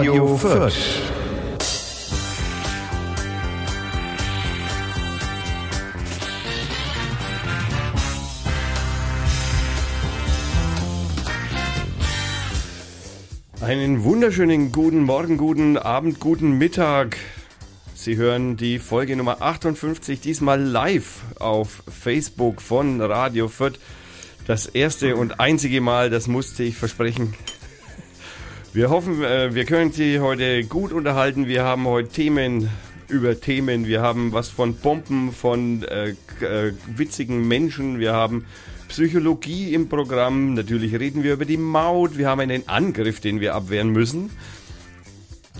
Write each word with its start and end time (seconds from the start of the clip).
Radio 0.00 0.34
Fürth. 0.34 0.72
Einen 13.60 14.02
wunderschönen 14.04 14.72
guten 14.72 15.02
Morgen, 15.02 15.36
guten 15.36 15.76
Abend, 15.76 16.18
guten 16.18 16.56
Mittag. 16.56 17.18
Sie 17.94 18.16
hören 18.16 18.56
die 18.56 18.78
Folge 18.78 19.16
Nummer 19.16 19.42
58, 19.42 20.18
diesmal 20.18 20.62
live 20.62 21.24
auf 21.38 21.82
Facebook 21.90 22.62
von 22.62 23.02
Radio 23.02 23.48
Fürth. 23.48 23.78
Das 24.46 24.64
erste 24.64 25.16
und 25.16 25.40
einzige 25.40 25.82
Mal, 25.82 26.08
das 26.08 26.26
musste 26.26 26.62
ich 26.62 26.76
versprechen. 26.78 27.34
Wir 28.72 28.88
hoffen, 28.88 29.24
äh, 29.24 29.52
wir 29.52 29.64
können 29.64 29.90
Sie 29.90 30.20
heute 30.20 30.62
gut 30.62 30.92
unterhalten. 30.92 31.48
Wir 31.48 31.64
haben 31.64 31.88
heute 31.88 32.08
Themen 32.08 32.70
über 33.08 33.40
Themen. 33.40 33.88
Wir 33.88 34.00
haben 34.00 34.32
was 34.32 34.48
von 34.48 34.76
Bomben, 34.76 35.32
von 35.32 35.82
äh, 35.82 36.10
äh, 36.40 36.72
witzigen 36.86 37.48
Menschen. 37.48 37.98
Wir 37.98 38.12
haben 38.12 38.44
Psychologie 38.86 39.74
im 39.74 39.88
Programm. 39.88 40.54
Natürlich 40.54 40.94
reden 40.94 41.24
wir 41.24 41.32
über 41.32 41.46
die 41.46 41.56
Maut. 41.56 42.16
Wir 42.16 42.28
haben 42.28 42.38
einen 42.38 42.68
Angriff, 42.68 43.18
den 43.18 43.40
wir 43.40 43.56
abwehren 43.56 43.90
müssen. 43.90 44.30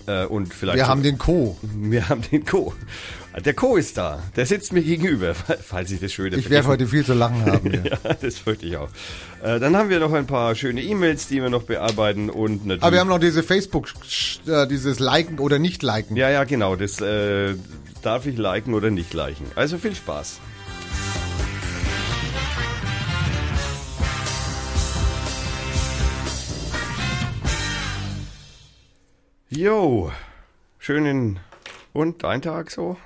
Äh, 0.07 0.27
und 0.27 0.55
vielleicht 0.55 0.79
wir 0.79 0.87
haben 0.87 1.03
den 1.03 1.19
Co. 1.19 1.57
Wir 1.63 2.09
haben 2.09 2.23
den 2.31 2.45
Co. 2.45 2.75
Der 3.45 3.55
Co 3.55 3.77
ist 3.77 3.97
da. 3.97 4.23
Der 4.37 4.45
sitzt 4.45 4.73
mir 4.73 4.83
gegenüber, 4.83 5.35
falls 5.63 5.91
ich 5.91 6.01
das 6.01 6.13
schöne 6.13 6.37
Ich 6.37 6.51
werde 6.51 6.69
heute 6.69 6.87
viel 6.87 7.05
zu 7.05 7.15
lachen 7.15 7.45
haben. 7.47 7.71
Ja, 7.85 7.97
ja 8.05 8.15
das 8.15 8.39
fürchte 8.39 8.67
ich 8.67 8.77
auch. 8.77 8.89
Äh, 9.43 9.61
dann 9.61 9.77
haben 9.77 9.89
wir 9.89 10.01
noch 10.01 10.13
ein 10.13 10.27
paar 10.27 10.55
schöne 10.55 10.83
E-Mails, 10.83 11.29
die 11.29 11.41
wir 11.41 11.49
noch 11.49 11.63
bearbeiten 11.63 12.29
und 12.29 12.67
natürlich. 12.67 12.83
Aber 12.83 12.93
wir 12.93 13.01
haben 13.01 13.09
noch 13.09 13.19
diese 13.19 13.43
Facebook, 13.43 13.89
äh, 14.47 14.67
dieses 14.67 14.99
Liken 14.99 15.39
oder 15.39 15.59
nicht 15.59 15.83
liken. 15.83 16.17
Ja, 16.17 16.29
ja, 16.29 16.45
genau. 16.45 16.77
Das 16.77 17.01
äh, 17.01 17.55
darf 18.03 18.27
ich 18.27 18.37
liken 18.37 18.75
oder 18.75 18.91
nicht 18.91 19.15
liken. 19.15 19.47
Also 19.55 19.79
viel 19.79 19.95
Spaß. 19.95 20.41
Jo, 29.49 30.13
schönen 30.79 31.41
und 31.93 32.23
dein 32.23 32.43
Tag 32.43 32.71
so? 32.71 32.97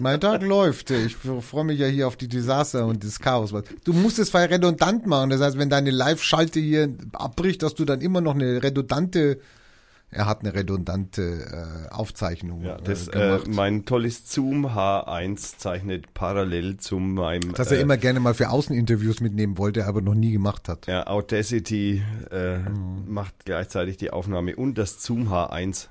Mein 0.00 0.20
Tag 0.20 0.42
läuft. 0.42 0.90
Ich 0.90 1.16
freue 1.16 1.64
mich 1.64 1.78
ja 1.78 1.86
hier 1.86 2.06
auf 2.06 2.16
die 2.16 2.28
Desaster 2.28 2.86
und 2.86 3.04
das 3.04 3.18
Chaos. 3.20 3.54
Du 3.84 3.92
musst 3.92 4.18
es 4.18 4.30
voll 4.30 4.42
redundant 4.42 5.06
machen. 5.06 5.30
Das 5.30 5.40
heißt, 5.40 5.58
wenn 5.58 5.70
deine 5.70 5.90
Live-Schalte 5.90 6.60
hier 6.60 6.88
abbricht, 7.12 7.62
dass 7.62 7.74
du 7.74 7.84
dann 7.84 8.00
immer 8.00 8.20
noch 8.20 8.34
eine 8.34 8.62
redundante 8.62 9.38
er 10.12 10.26
hat 10.26 10.40
eine 10.40 10.54
redundante 10.54 11.22
äh, 11.22 11.94
Aufzeichnung 11.94 12.64
ja, 12.64 12.78
das, 12.78 13.06
äh, 13.08 13.12
gemacht. 13.12 13.46
Äh, 13.46 13.50
mein 13.50 13.84
tolles 13.84 14.28
Zoom 14.28 14.66
H1 14.66 15.58
zeichnet 15.58 16.12
parallel 16.14 16.78
zu 16.78 16.98
meinem. 16.98 17.54
Das 17.54 17.70
er 17.70 17.78
äh, 17.78 17.82
immer 17.82 17.96
gerne 17.96 18.18
mal 18.18 18.34
für 18.34 18.50
Außeninterviews 18.50 19.20
mitnehmen 19.20 19.56
wollte, 19.56 19.86
aber 19.86 20.00
noch 20.00 20.14
nie 20.14 20.32
gemacht 20.32 20.68
hat. 20.68 20.88
Ja, 20.88 21.06
Audacity 21.06 22.02
äh, 22.32 22.58
mhm. 22.58 23.04
macht 23.06 23.44
gleichzeitig 23.44 23.98
die 23.98 24.10
Aufnahme 24.10 24.56
und 24.56 24.78
das 24.78 25.00
Zoom 25.00 25.28
H1, 25.28 25.86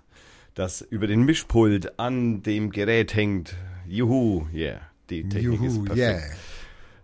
das 0.53 0.81
über 0.81 1.07
den 1.07 1.23
Mischpult 1.23 1.97
an 1.97 2.43
dem 2.43 2.71
Gerät 2.71 3.15
hängt. 3.15 3.55
Juhu, 3.89 4.45
yeah, 4.53 4.81
die 5.09 5.27
Technik 5.27 5.59
Juhu, 5.59 5.65
ist 5.65 5.85
perfekt. 5.85 6.37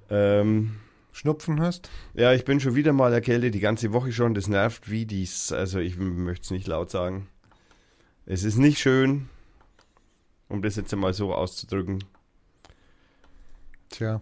Yeah. 0.09 0.41
Ähm, 0.41 0.75
Schnupfen 1.11 1.61
hast? 1.61 1.89
Ja, 2.13 2.33
ich 2.33 2.45
bin 2.45 2.59
schon 2.59 2.75
wieder 2.75 2.93
mal 2.93 3.13
erkältet, 3.13 3.55
die 3.55 3.59
ganze 3.59 3.91
Woche 3.93 4.11
schon. 4.11 4.33
Das 4.33 4.47
nervt 4.47 4.91
wie 4.91 5.05
dies. 5.05 5.51
Also 5.51 5.79
ich 5.79 5.97
möchte 5.97 6.43
es 6.43 6.51
nicht 6.51 6.67
laut 6.67 6.91
sagen. 6.91 7.27
Es 8.25 8.43
ist 8.43 8.57
nicht 8.57 8.79
schön, 8.79 9.29
um 10.49 10.61
das 10.61 10.75
jetzt 10.75 10.95
mal 10.95 11.13
so 11.13 11.33
auszudrücken. 11.33 12.03
Tja. 13.89 14.21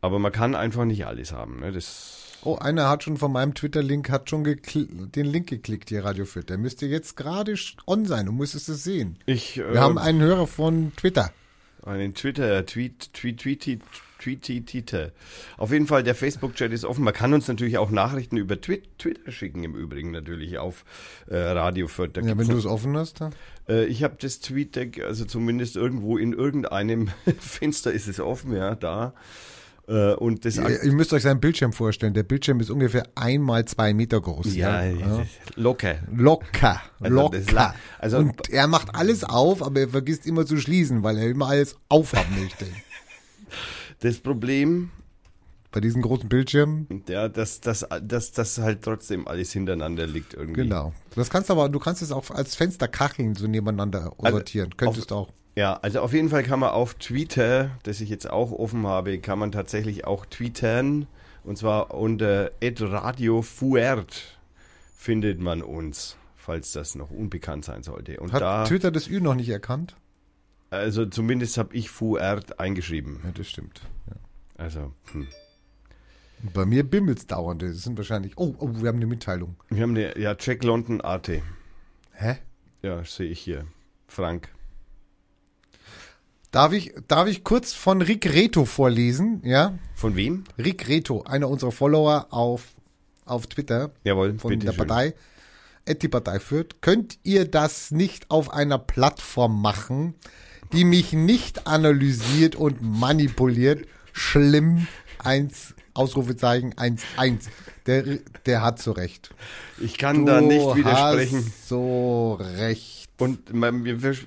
Aber 0.00 0.18
man 0.18 0.30
kann 0.30 0.54
einfach 0.54 0.84
nicht 0.84 1.06
alles 1.06 1.32
haben. 1.32 1.60
Ne? 1.60 1.72
Das 1.72 2.38
oh, 2.44 2.56
einer 2.56 2.88
hat 2.88 3.04
schon 3.04 3.16
von 3.16 3.32
meinem 3.32 3.54
Twitter-Link, 3.54 4.10
hat 4.10 4.28
schon 4.30 4.44
den 4.44 5.26
Link 5.26 5.48
geklickt, 5.48 5.88
hier 5.88 6.04
Radio 6.04 6.26
Fit. 6.26 6.50
Der 6.50 6.58
müsste 6.58 6.86
jetzt 6.86 7.16
gerade 7.16 7.54
on 7.86 8.04
sein. 8.04 8.26
Du 8.26 8.32
müsstest 8.32 8.68
es 8.68 8.84
sehen. 8.84 9.16
Ich, 9.26 9.56
Wir 9.56 9.72
äh, 9.72 9.78
haben 9.78 9.98
einen 9.98 10.20
Hörer 10.20 10.46
von 10.46 10.92
Twitter. 10.94 11.32
Einen 11.88 12.12
Twitter, 12.12 12.66
Tweet, 12.66 13.14
Tweet, 13.14 13.40
Tweet, 13.40 13.80
Tweet. 14.66 15.12
Auf 15.56 15.72
jeden 15.72 15.86
Fall, 15.86 16.02
der 16.02 16.14
Facebook-Chat 16.14 16.70
ist 16.70 16.84
offen. 16.84 17.02
Man 17.02 17.14
kann 17.14 17.32
uns 17.32 17.48
natürlich 17.48 17.78
auch 17.78 17.90
Nachrichten 17.90 18.36
über 18.36 18.60
Twitter 18.60 19.32
schicken, 19.32 19.64
im 19.64 19.74
Übrigen 19.74 20.10
natürlich 20.10 20.58
auf 20.58 20.84
äh, 21.28 21.38
Radio 21.38 21.88
Fürth. 21.88 22.16
Ja, 22.16 22.36
wenn 22.36 22.46
du 22.46 22.58
es 22.58 22.66
offen 22.66 22.94
hast. 22.94 23.20
Ja? 23.20 23.30
Äh, 23.70 23.86
ich 23.86 24.02
habe 24.02 24.16
das 24.20 24.40
TweetDeck, 24.40 25.02
also 25.02 25.24
zumindest 25.24 25.76
irgendwo 25.76 26.18
in 26.18 26.34
irgendeinem 26.34 27.08
Fenster 27.40 27.90
ist 27.90 28.06
es 28.06 28.20
offen, 28.20 28.54
ja, 28.54 28.74
da. 28.74 29.14
Äh, 29.88 30.14
und 30.14 30.44
das 30.44 30.56
ihr, 30.56 30.82
ihr 30.82 30.92
müsst 30.92 31.12
euch 31.12 31.22
seinen 31.22 31.40
Bildschirm 31.40 31.72
vorstellen. 31.72 32.12
Der 32.12 32.22
Bildschirm 32.22 32.60
ist 32.60 32.70
ungefähr 32.70 33.04
einmal 33.14 33.64
zwei 33.64 33.94
Meter 33.94 34.20
groß. 34.20 34.54
Ja, 34.54 34.84
ja. 34.84 35.24
locker. 35.56 35.96
Locker. 36.14 36.82
Also 37.00 37.16
locker. 37.16 37.74
Also, 37.98 38.18
und 38.18 38.50
er 38.50 38.66
macht 38.66 38.94
alles 38.94 39.24
auf, 39.24 39.62
aber 39.62 39.80
er 39.80 39.88
vergisst 39.88 40.26
immer 40.26 40.44
zu 40.44 40.58
schließen, 40.58 41.02
weil 41.02 41.16
er 41.16 41.28
immer 41.28 41.48
alles 41.48 41.76
aufhaben 41.88 42.40
möchte. 42.40 42.66
Das 44.00 44.18
Problem. 44.18 44.90
Bei 45.72 45.80
diesen 45.80 46.02
großen 46.02 46.28
Bildschirmen? 46.28 47.02
Ja, 47.08 47.28
dass 47.28 47.60
das, 47.60 47.84
das, 48.00 48.30
das 48.30 48.58
halt 48.58 48.82
trotzdem 48.82 49.26
alles 49.26 49.50
hintereinander 49.52 50.06
liegt 50.06 50.34
irgendwie. 50.34 50.62
Genau. 50.62 50.92
Das 51.16 51.30
kannst 51.30 51.50
aber, 51.50 51.68
du 51.68 51.80
kannst 51.80 52.00
es 52.00 52.12
auch 52.12 52.30
als 52.30 52.54
Fensterkacheln 52.54 53.34
so 53.34 53.48
nebeneinander 53.48 54.12
also 54.18 54.36
sortieren. 54.36 54.76
Könntest 54.76 55.10
auf, 55.10 55.30
auch. 55.30 55.32
Ja, 55.58 55.74
also 55.82 56.02
auf 56.02 56.12
jeden 56.12 56.28
Fall 56.28 56.44
kann 56.44 56.60
man 56.60 56.70
auf 56.70 56.94
Twitter, 56.94 57.72
das 57.82 58.00
ich 58.00 58.08
jetzt 58.08 58.30
auch 58.30 58.52
offen 58.52 58.86
habe, 58.86 59.18
kann 59.18 59.40
man 59.40 59.50
tatsächlich 59.50 60.04
auch 60.06 60.24
tweeten. 60.24 61.08
Und 61.42 61.58
zwar 61.58 61.94
unter 61.94 62.52
Radio 62.62 63.42
Fuert 63.42 64.38
findet 64.96 65.40
man 65.40 65.62
uns, 65.62 66.16
falls 66.36 66.70
das 66.70 66.94
noch 66.94 67.10
unbekannt 67.10 67.64
sein 67.64 67.82
sollte. 67.82 68.20
Und 68.20 68.32
Hat 68.32 68.40
da, 68.40 68.64
Twitter 68.66 68.92
das 68.92 69.08
Ü 69.08 69.20
noch 69.20 69.34
nicht 69.34 69.48
erkannt? 69.48 69.96
Also 70.70 71.06
zumindest 71.06 71.58
habe 71.58 71.74
ich 71.74 71.90
Fuert 71.90 72.60
eingeschrieben. 72.60 73.18
Ja, 73.24 73.32
das 73.32 73.48
stimmt. 73.48 73.80
Ja. 74.06 74.14
Also, 74.58 74.92
hm. 75.10 75.26
Bei 76.54 76.66
mir 76.66 76.84
bimmelt 76.84 77.18
es 77.18 77.26
dauernd. 77.26 77.62
Das 77.62 77.82
sind 77.82 77.96
wahrscheinlich. 77.96 78.38
Oh, 78.38 78.54
oh, 78.60 78.68
wir 78.74 78.88
haben 78.88 78.98
eine 78.98 79.06
Mitteilung. 79.06 79.56
Wir 79.70 79.82
haben 79.82 79.96
eine, 79.96 80.16
ja, 80.20 80.36
Check 80.36 80.62
London 80.62 81.00
AT. 81.00 81.28
Hä? 82.12 82.36
Ja, 82.82 83.02
sehe 83.02 83.28
ich 83.28 83.40
hier. 83.40 83.66
Frank. 84.06 84.50
Darf 86.50 86.72
ich, 86.72 86.94
darf 87.08 87.28
ich 87.28 87.44
kurz 87.44 87.74
von 87.74 88.00
Rick 88.00 88.32
Reto 88.32 88.64
vorlesen? 88.64 89.42
Ja? 89.44 89.78
Von 89.94 90.16
wem? 90.16 90.44
Rick 90.56 90.88
Reto, 90.88 91.22
einer 91.24 91.48
unserer 91.48 91.72
Follower 91.72 92.28
auf, 92.30 92.64
auf 93.26 93.46
Twitter. 93.48 93.90
Jawohl, 94.04 94.38
von 94.38 94.58
der 94.58 94.72
schön. 94.72 94.86
Partei. 94.86 95.14
Die 96.02 96.08
Partei 96.08 96.38
führt. 96.38 96.82
Könnt 96.82 97.18
ihr 97.22 97.46
das 97.46 97.90
nicht 97.90 98.30
auf 98.30 98.50
einer 98.52 98.78
Plattform 98.78 99.60
machen, 99.60 100.14
die 100.72 100.84
mich 100.84 101.12
nicht 101.12 101.66
analysiert 101.66 102.56
und 102.56 102.82
manipuliert. 102.82 103.86
Schlimm. 104.12 104.86
Eins, 105.18 105.74
Ausrufezeichen, 105.94 106.76
eins, 106.78 107.02
eins. 107.16 107.48
Der, 107.86 108.04
der 108.46 108.62
hat 108.62 108.80
so 108.80 108.92
recht. 108.92 109.30
Ich 109.80 109.98
kann 109.98 110.24
du 110.24 110.32
da 110.32 110.40
nicht 110.40 110.76
widersprechen. 110.76 111.44
Hast 111.44 111.68
so 111.68 112.34
recht. 112.34 112.97
Und 113.18 113.52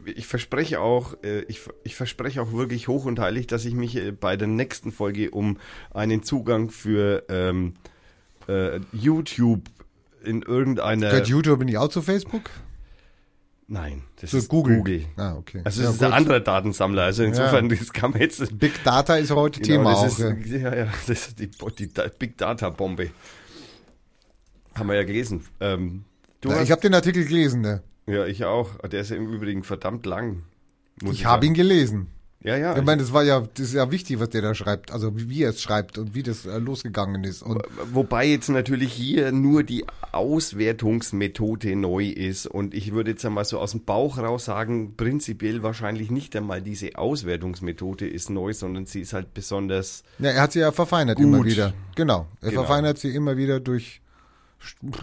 ich 0.05 0.27
verspreche 0.27 0.81
auch, 0.81 1.15
äh, 1.23 1.43
ich, 1.43 1.61
ich 1.85 1.95
verspreche 1.95 2.41
auch 2.41 2.51
wirklich 2.51 2.89
hoch 2.89 3.05
und 3.05 3.19
heilig, 3.19 3.47
dass 3.47 3.63
ich 3.63 3.73
mich 3.73 3.95
äh, 3.95 4.11
bei 4.11 4.35
der 4.35 4.49
nächsten 4.49 4.91
Folge 4.91 5.31
um 5.31 5.57
einen 5.93 6.23
Zugang 6.23 6.69
für 6.69 7.23
ähm, 7.29 7.75
äh, 8.49 8.81
YouTube 8.91 9.61
in 10.23 10.41
irgendeiner. 10.41 11.09
Gehört 11.09 11.29
YouTube 11.29 11.63
nicht 11.63 11.77
auch 11.77 11.87
zu 11.87 12.01
Facebook? 12.01 12.49
Nein, 13.67 14.03
das 14.19 14.31
so 14.31 14.37
ist 14.37 14.49
Google. 14.49 14.79
Google. 14.79 15.05
Ah, 15.15 15.35
okay. 15.37 15.61
Also 15.63 15.81
das 15.81 15.83
ja, 15.83 15.83
ist 15.91 15.99
gut. 15.99 16.01
der 16.01 16.13
andere 16.13 16.41
Datensammler. 16.41 17.03
Also 17.03 17.23
insofern, 17.23 17.69
ja. 17.69 17.75
das 17.79 17.93
kann 17.93 18.11
man 18.11 18.19
jetzt. 18.19 18.59
Big 18.59 18.83
Data 18.83 19.15
ist 19.15 19.31
heute 19.31 19.61
genau, 19.61 19.77
Thema 19.77 19.93
auch. 19.93 20.05
Ist, 20.05 20.19
ja, 20.19 20.75
ja, 20.75 20.87
das 21.07 21.29
ist 21.29 21.39
die, 21.39 21.49
die 21.49 21.89
Big 22.19 22.37
Data 22.37 22.69
Bombe. 22.69 23.11
Haben 24.75 24.89
wir 24.89 24.95
ja 24.95 25.03
gelesen. 25.03 25.45
Ähm, 25.61 26.03
ja, 26.43 26.61
ich 26.61 26.71
habe 26.71 26.81
den 26.81 26.93
Artikel 26.93 27.23
gelesen, 27.23 27.61
ne? 27.61 27.81
Ja, 28.07 28.25
ich 28.25 28.45
auch. 28.45 28.77
Der 28.87 29.01
ist 29.01 29.09
ja 29.09 29.17
im 29.17 29.31
Übrigen 29.31 29.63
verdammt 29.63 30.05
lang. 30.05 30.43
ich, 31.03 31.11
ich 31.11 31.25
habe 31.25 31.45
ihn 31.45 31.53
gelesen. 31.53 32.07
Ja, 32.43 32.57
ja. 32.57 32.75
Ich 32.75 32.83
meine, 32.83 33.03
das 33.03 33.13
war 33.13 33.23
ja, 33.23 33.41
das 33.41 33.67
ist 33.67 33.73
ja 33.73 33.91
wichtig, 33.91 34.19
was 34.19 34.29
der 34.29 34.41
da 34.41 34.55
schreibt, 34.55 34.91
also 34.91 35.11
wie, 35.15 35.43
er 35.43 35.51
es 35.51 35.61
schreibt 35.61 35.99
und 35.99 36.15
wie 36.15 36.23
das 36.23 36.47
äh, 36.47 36.57
losgegangen 36.57 37.23
ist. 37.23 37.43
Und 37.43 37.61
Wobei 37.93 38.25
jetzt 38.25 38.49
natürlich 38.49 38.91
hier 38.93 39.31
nur 39.31 39.61
die 39.61 39.85
Auswertungsmethode 40.11 41.75
neu 41.75 42.05
ist 42.07 42.47
und 42.47 42.73
ich 42.73 42.93
würde 42.93 43.11
jetzt 43.11 43.23
einmal 43.25 43.45
so 43.45 43.59
aus 43.59 43.71
dem 43.71 43.83
Bauch 43.83 44.17
raus 44.17 44.45
sagen, 44.45 44.95
prinzipiell 44.97 45.61
wahrscheinlich 45.61 46.09
nicht 46.09 46.35
einmal 46.35 46.63
diese 46.63 46.95
Auswertungsmethode 46.95 48.07
ist 48.07 48.31
neu, 48.31 48.53
sondern 48.53 48.87
sie 48.87 49.01
ist 49.01 49.13
halt 49.13 49.35
besonders. 49.35 50.03
Ja, 50.17 50.31
er 50.31 50.41
hat 50.41 50.53
sie 50.53 50.59
ja 50.61 50.71
verfeinert 50.71 51.17
gut. 51.17 51.25
immer 51.25 51.45
wieder. 51.45 51.73
Genau. 51.95 52.27
Er 52.41 52.49
genau. 52.49 52.63
verfeinert 52.63 52.97
sie 52.97 53.13
immer 53.13 53.37
wieder 53.37 53.59
durch 53.59 54.01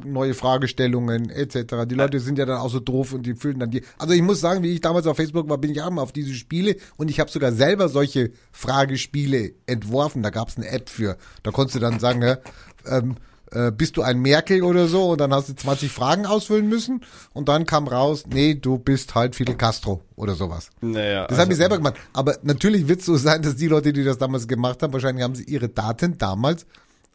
neue 0.04 0.34
Fragestellungen 0.34 1.30
etc. 1.30 1.86
Die 1.86 1.94
Leute 1.94 2.20
sind 2.20 2.38
ja 2.38 2.46
dann 2.46 2.58
auch 2.58 2.70
so 2.70 2.80
doof 2.80 3.12
und 3.12 3.26
die 3.26 3.34
füllen 3.34 3.58
dann 3.58 3.70
die. 3.70 3.82
Also 3.98 4.14
ich 4.14 4.22
muss 4.22 4.40
sagen, 4.40 4.62
wie 4.62 4.72
ich 4.72 4.80
damals 4.80 5.06
auf 5.06 5.16
Facebook 5.16 5.48
war, 5.48 5.58
bin 5.58 5.70
ich 5.70 5.82
auch 5.82 5.90
mal 5.90 6.02
auf 6.02 6.12
diese 6.12 6.34
Spiele 6.34 6.76
und 6.96 7.10
ich 7.10 7.20
habe 7.20 7.30
sogar 7.30 7.52
selber 7.52 7.88
solche 7.88 8.30
Fragespiele 8.52 9.52
entworfen. 9.66 10.22
Da 10.22 10.30
gab 10.30 10.48
es 10.48 10.56
eine 10.56 10.68
App 10.68 10.88
für. 10.88 11.16
Da 11.42 11.50
konntest 11.50 11.76
du 11.76 11.80
dann 11.80 11.98
sagen, 11.98 12.22
ja, 12.22 12.38
ähm, 12.86 13.16
äh, 13.50 13.72
bist 13.72 13.96
du 13.96 14.02
ein 14.02 14.20
Merkel 14.20 14.62
oder 14.62 14.88
so 14.88 15.10
und 15.12 15.20
dann 15.20 15.32
hast 15.32 15.48
du 15.48 15.54
20 15.54 15.90
Fragen 15.90 16.26
ausfüllen 16.26 16.68
müssen 16.68 17.02
und 17.32 17.48
dann 17.48 17.64
kam 17.66 17.88
raus, 17.88 18.24
nee, 18.28 18.54
du 18.54 18.78
bist 18.78 19.14
halt 19.14 19.34
Fidel 19.34 19.56
Castro 19.56 20.02
oder 20.16 20.34
sowas. 20.34 20.70
Naja, 20.80 21.26
Das 21.26 21.38
habe 21.38 21.52
ich 21.52 21.58
selber 21.58 21.76
gemacht. 21.76 21.94
Aber 22.12 22.36
natürlich 22.42 22.88
wird 22.88 23.00
es 23.00 23.06
so 23.06 23.16
sein, 23.16 23.42
dass 23.42 23.56
die 23.56 23.68
Leute, 23.68 23.92
die 23.92 24.04
das 24.04 24.18
damals 24.18 24.48
gemacht 24.48 24.82
haben, 24.82 24.92
wahrscheinlich 24.92 25.24
haben 25.24 25.34
sie 25.34 25.44
ihre 25.44 25.68
Daten 25.68 26.18
damals 26.18 26.66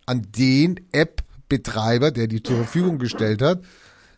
an 0.06 0.28
den 0.36 0.80
App-Betreiber, 1.54 2.12
der 2.12 2.28
die 2.28 2.42
zur 2.42 2.58
Verfügung 2.58 2.98
gestellt 2.98 3.42
hat, 3.42 3.62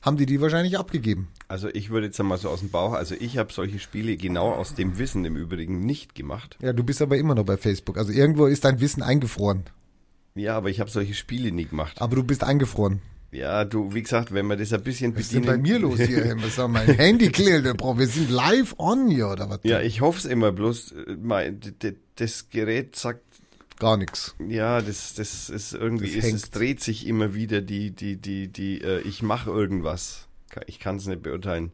haben 0.01 0.17
die 0.17 0.25
die 0.25 0.39
wahrscheinlich 0.39 0.77
abgegeben. 0.77 1.29
Also 1.47 1.67
ich 1.67 1.89
würde 1.89 2.07
jetzt 2.07 2.19
einmal 2.19 2.37
so 2.37 2.49
aus 2.49 2.59
dem 2.59 2.69
Bauch, 2.69 2.93
also 2.93 3.15
ich 3.19 3.37
habe 3.37 3.51
solche 3.51 3.79
Spiele 3.79 4.17
genau 4.17 4.51
aus 4.51 4.75
dem 4.75 4.97
Wissen 4.97 5.25
im 5.25 5.35
Übrigen 5.35 5.85
nicht 5.85 6.15
gemacht. 6.15 6.57
Ja, 6.61 6.73
du 6.73 6.83
bist 6.83 7.01
aber 7.01 7.17
immer 7.17 7.35
noch 7.35 7.45
bei 7.45 7.57
Facebook. 7.57 7.97
Also 7.97 8.11
irgendwo 8.11 8.45
ist 8.45 8.65
dein 8.65 8.79
Wissen 8.79 9.01
eingefroren. 9.01 9.63
Ja, 10.35 10.57
aber 10.57 10.69
ich 10.69 10.79
habe 10.79 10.89
solche 10.89 11.13
Spiele 11.13 11.51
nie 11.51 11.65
gemacht. 11.65 12.01
Aber 12.01 12.15
du 12.15 12.23
bist 12.23 12.43
eingefroren. 12.43 13.01
Ja, 13.31 13.65
du, 13.65 13.93
wie 13.93 14.01
gesagt, 14.01 14.33
wenn 14.33 14.45
man 14.45 14.57
das 14.57 14.71
ein 14.71 14.83
bisschen 14.83 15.13
Was 15.13 15.23
ist 15.23 15.33
denn 15.33 15.41
bedienen... 15.41 15.63
bei 15.63 15.69
mir 15.69 15.79
los 15.79 15.99
hier? 15.99 16.35
Was 16.41 16.55
soll 16.55 16.69
mein 16.69 16.87
Handy 16.87 17.29
klingelt, 17.29 17.77
Bro? 17.77 17.97
Wir 17.97 18.07
sind 18.07 18.29
live 18.29 18.75
on 18.77 19.09
hier, 19.09 19.27
oder 19.29 19.49
was? 19.49 19.59
Ja, 19.63 19.81
ich 19.81 20.01
hoffe 20.01 20.19
es 20.19 20.25
immer, 20.25 20.51
bloß 20.51 20.91
äh, 20.91 21.17
mein, 21.21 21.59
das 22.15 22.49
Gerät 22.49 22.95
sagt, 22.95 23.24
Gar 23.79 23.97
nichts. 23.97 24.35
ja, 24.47 24.81
das, 24.81 25.15
das 25.15 25.49
ist 25.49 25.73
irgendwie, 25.73 26.05
Das 26.07 26.15
es, 26.15 26.23
hängt. 26.23 26.35
es 26.35 26.51
dreht 26.51 26.81
sich 26.81 27.05
immer 27.07 27.33
wieder, 27.33 27.61
die, 27.61 27.91
die, 27.91 28.15
die, 28.15 28.47
die, 28.47 28.81
äh, 28.81 29.01
ich 29.01 29.21
mache 29.21 29.49
irgendwas. 29.51 30.27
Ich 30.67 30.79
kann 30.79 30.95
es 30.95 31.07
nicht 31.07 31.21
beurteilen. 31.23 31.71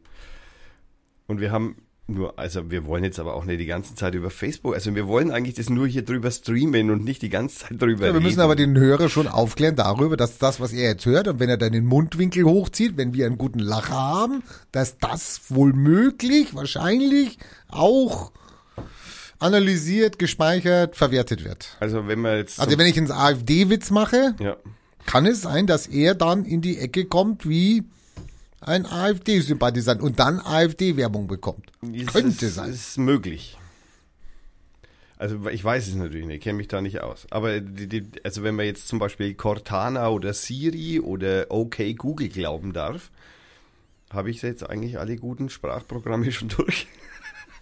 Und 1.28 1.40
wir 1.40 1.52
haben 1.52 1.76
nur, 2.08 2.36
also 2.38 2.70
wir 2.72 2.84
wollen 2.84 3.04
jetzt 3.04 3.20
aber 3.20 3.34
auch 3.34 3.44
nicht 3.44 3.60
die 3.60 3.66
ganze 3.66 3.94
Zeit 3.94 4.14
über 4.16 4.28
Facebook, 4.28 4.74
also 4.74 4.92
wir 4.96 5.06
wollen 5.06 5.30
eigentlich 5.30 5.54
das 5.54 5.70
nur 5.70 5.86
hier 5.86 6.04
drüber 6.04 6.32
streamen 6.32 6.90
und 6.90 7.04
nicht 7.04 7.22
die 7.22 7.28
ganze 7.28 7.60
Zeit 7.60 7.80
drüber 7.80 8.06
Ja, 8.06 8.12
wir 8.12 8.14
reden. 8.14 8.24
müssen 8.24 8.40
aber 8.40 8.56
den 8.56 8.76
Hörer 8.76 9.08
schon 9.08 9.28
aufklären 9.28 9.76
darüber, 9.76 10.16
dass 10.16 10.38
das, 10.38 10.58
was 10.58 10.72
er 10.72 10.90
jetzt 10.90 11.06
hört, 11.06 11.28
und 11.28 11.38
wenn 11.38 11.48
er 11.48 11.56
dann 11.56 11.72
den 11.72 11.86
Mundwinkel 11.86 12.44
hochzieht, 12.44 12.96
wenn 12.96 13.14
wir 13.14 13.26
einen 13.26 13.38
guten 13.38 13.60
Lacher 13.60 13.94
haben, 13.94 14.42
dass 14.72 14.98
das 14.98 15.42
wohl 15.48 15.72
möglich, 15.72 16.54
wahrscheinlich 16.56 17.38
auch 17.68 18.32
analysiert, 19.42 20.18
gespeichert, 20.18 20.96
verwertet 20.96 21.44
wird. 21.44 21.76
also 21.80 22.06
wenn 22.06 22.20
wir 22.20 22.38
jetzt... 22.38 22.60
Also 22.60 22.78
wenn 22.78 22.86
ich 22.86 22.96
einen 22.96 23.10
AfD-Witz 23.10 23.90
mache, 23.90 24.34
ja. 24.38 24.56
kann 25.06 25.26
es 25.26 25.42
sein, 25.42 25.66
dass 25.66 25.86
er 25.86 26.14
dann 26.14 26.44
in 26.44 26.60
die 26.60 26.78
Ecke 26.78 27.06
kommt 27.06 27.48
wie 27.48 27.84
ein 28.60 28.86
AfD-Sympathisant 28.86 30.00
und 30.00 30.18
dann 30.18 30.40
AfD-Werbung 30.40 31.26
bekommt. 31.26 31.72
Es 31.82 32.06
Könnte 32.06 32.46
ist, 32.46 32.54
sein. 32.54 32.70
Ist 32.70 32.98
möglich. 32.98 33.58
Also 35.18 35.48
ich 35.48 35.62
weiß 35.62 35.86
es 35.86 35.94
natürlich 35.94 36.26
nicht, 36.26 36.42
kenne 36.42 36.56
mich 36.56 36.68
da 36.68 36.80
nicht 36.80 37.00
aus. 37.00 37.26
Aber 37.30 37.60
die, 37.60 37.86
die, 37.86 38.10
also 38.24 38.42
wenn 38.42 38.56
man 38.56 38.66
jetzt 38.66 38.88
zum 38.88 38.98
Beispiel 38.98 39.34
Cortana 39.34 40.08
oder 40.08 40.34
Siri 40.34 40.98
oder 40.98 41.46
OK 41.48 41.96
Google 41.96 42.28
glauben 42.28 42.72
darf, 42.72 43.10
habe 44.10 44.30
ich 44.30 44.42
jetzt 44.42 44.68
eigentlich 44.68 44.98
alle 44.98 45.16
guten 45.16 45.48
Sprachprogramme 45.48 46.32
schon 46.32 46.48
durch. 46.48 46.88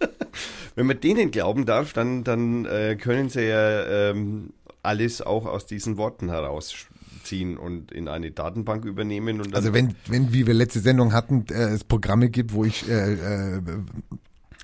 wenn 0.75 0.85
man 0.85 0.99
denen 0.99 1.31
glauben 1.31 1.65
darf, 1.65 1.93
dann, 1.93 2.23
dann 2.23 2.65
äh, 2.65 2.95
können 2.95 3.29
sie 3.29 3.47
ja 3.47 4.09
ähm, 4.09 4.51
alles 4.83 5.21
auch 5.21 5.45
aus 5.45 5.65
diesen 5.65 5.97
Worten 5.97 6.29
herausziehen 6.29 7.57
und 7.57 7.91
in 7.91 8.07
eine 8.07 8.31
Datenbank 8.31 8.85
übernehmen. 8.85 9.53
Also 9.53 9.73
wenn, 9.73 9.95
wenn, 10.07 10.33
wie 10.33 10.47
wir 10.47 10.53
letzte 10.53 10.79
Sendung 10.79 11.13
hatten, 11.13 11.45
äh, 11.49 11.69
es 11.69 11.83
Programme 11.83 12.29
gibt, 12.29 12.53
wo 12.53 12.65
ich 12.65 12.89
äh, 12.89 13.13
äh, 13.13 13.61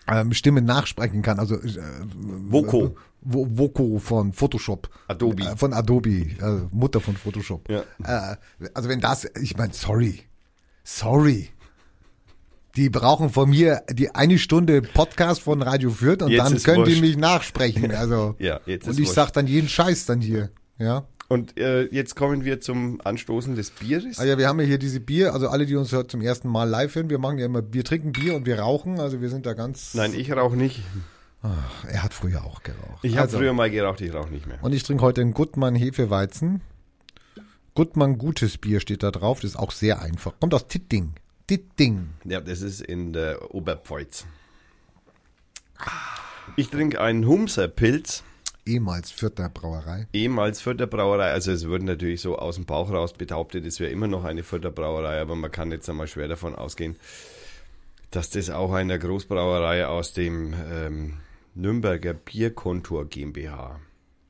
äh, 0.07 0.34
Stimmen 0.34 0.66
nachsprechen 0.66 1.22
kann, 1.22 1.39
also 1.39 1.56
äh, 1.56 1.80
Voco. 2.16 2.95
Vo 3.22 3.48
Voco 3.50 3.98
von 3.98 4.31
Photoshop. 4.31 4.89
Adobe. 5.07 5.44
Äh, 5.44 5.57
von 5.57 5.74
Adobe, 5.74 6.10
äh, 6.10 6.62
Mutter 6.72 7.01
von 7.01 7.18
Photoshop. 7.18 7.68
Ja. 7.69 7.84
Also 8.74 8.89
wenn 8.89 9.01
das, 9.01 9.28
ich 9.42 9.57
meine, 9.57 9.74
sorry, 9.74 10.22
sorry. 10.84 11.50
Die 12.77 12.91
brauchen 12.91 13.31
von 13.31 13.50
mir 13.50 13.81
die 13.91 14.13
eine 14.13 14.38
Stunde 14.38 14.83
Podcast 14.83 15.41
von 15.41 15.63
Radio 15.63 15.89
Fürth 15.89 16.21
und 16.21 16.29
Jetzt 16.29 16.45
dann 16.45 16.62
können 16.62 16.85
die 16.85 16.91
wurscht. 16.91 17.01
mich 17.01 17.18
nachsprechen. 17.18 17.91
Also 17.91 18.35
Ja, 18.39 18.59
jetzt 18.68 18.88
und 18.88 18.94
ich 18.94 19.07
wurscht. 19.07 19.15
sag 19.15 19.31
dann 19.33 19.47
jeden 19.47 19.68
Scheiß 19.68 20.06
dann 20.06 20.21
hier. 20.21 20.51
Ja. 20.77 21.07
Und 21.27 21.57
äh, 21.59 21.85
jetzt 21.85 22.15
kommen 22.15 22.45
wir 22.45 22.62
zum 22.62 23.01
Anstoßen 23.03 23.56
des 23.56 23.71
Bieres. 23.71 24.19
Ah 24.19 24.25
ja, 24.25 24.38
wir 24.38 24.47
haben 24.47 24.59
ja 24.59 24.68
hier 24.68 24.77
diese 24.77 25.00
Bier, 25.00 25.33
also 25.33 25.50
alle, 25.50 25.65
die 25.65 25.75
uns 25.75 25.91
heute 25.91 26.07
zum 26.07 26.21
ersten 26.21 26.50
Mal 26.50 26.69
live 26.69 26.94
hören, 26.94 27.09
wir 27.09 27.18
machen 27.18 27.39
ja 27.39 27.47
immer, 27.47 27.63
wir 27.74 27.83
trinken 27.83 28.12
Bier 28.12 28.35
und 28.35 28.45
wir 28.45 28.59
rauchen, 28.59 29.00
also 29.00 29.21
wir 29.21 29.29
sind 29.29 29.47
da 29.47 29.53
ganz. 29.53 29.95
Nein, 29.95 30.13
ich 30.15 30.31
rauche 30.31 30.56
nicht. 30.56 30.83
Ach, 31.41 31.83
er 31.85 32.03
hat 32.03 32.13
früher 32.13 32.45
auch 32.45 32.62
geraucht. 32.62 33.00
Ich 33.01 33.13
habe 33.13 33.24
also, 33.24 33.39
früher 33.39 33.53
mal 33.53 33.71
geraucht, 33.71 34.01
ich 34.01 34.13
rauche 34.13 34.29
nicht 34.29 34.45
mehr. 34.45 34.59
Und 34.62 34.74
ich 34.74 34.83
trinke 34.83 35.03
heute 35.03 35.21
einen 35.21 35.33
Gutmann 35.33 35.74
Hefeweizen. 35.74 36.62
Gutmann 37.74 38.19
gutes 38.19 38.59
Bier 38.59 38.79
steht 38.79 39.01
da 39.01 39.09
drauf, 39.09 39.39
das 39.39 39.51
ist 39.51 39.57
auch 39.57 39.71
sehr 39.71 40.01
einfach. 40.01 40.33
Kommt 40.39 40.53
aus 40.53 40.68
Titting. 40.68 41.13
Titting. 41.47 42.09
Ja, 42.25 42.41
das 42.41 42.61
ist 42.61 42.81
in 42.81 43.13
der 43.13 43.55
Oberpfalz. 43.55 44.25
Ich 46.55 46.69
trinke 46.69 46.99
einen 46.99 47.25
Humser 47.25 47.67
Pilz, 47.67 48.23
Ehemals 48.67 49.11
Vierter 49.11 49.47
Brauerei. 49.47 50.07
ehemals 50.11 50.59
Fürther 50.59 50.88
Brauerei. 50.88 51.31
Also 51.31 51.51
es 51.53 51.67
wird 51.67 51.83
natürlich 51.83 52.19
so 52.21 52.38
aus 52.38 52.55
dem 52.55 52.65
Bauch 52.65 52.91
raus 52.91 53.13
behauptet, 53.13 53.65
es 53.65 53.79
wäre 53.79 53.91
immer 53.91 54.07
noch 54.07 54.25
eine 54.25 54.44
Fürther 54.44 54.71
Brauerei, 54.71 55.21
aber 55.21 55.35
man 55.35 55.51
kann 55.51 55.71
jetzt 55.71 55.89
einmal 55.89 56.07
schwer 56.07 56.27
davon 56.27 56.53
ausgehen, 56.53 56.97
dass 58.11 58.29
das 58.29 58.50
auch 58.50 58.73
eine 58.73 59.00
Großbrauerei 59.00 59.88
aus 59.88 60.13
dem 60.13 60.53
ähm, 60.69 61.13
Nürnberger 61.55 62.13
Bierkontur 62.13 63.07
GmbH 63.07 63.79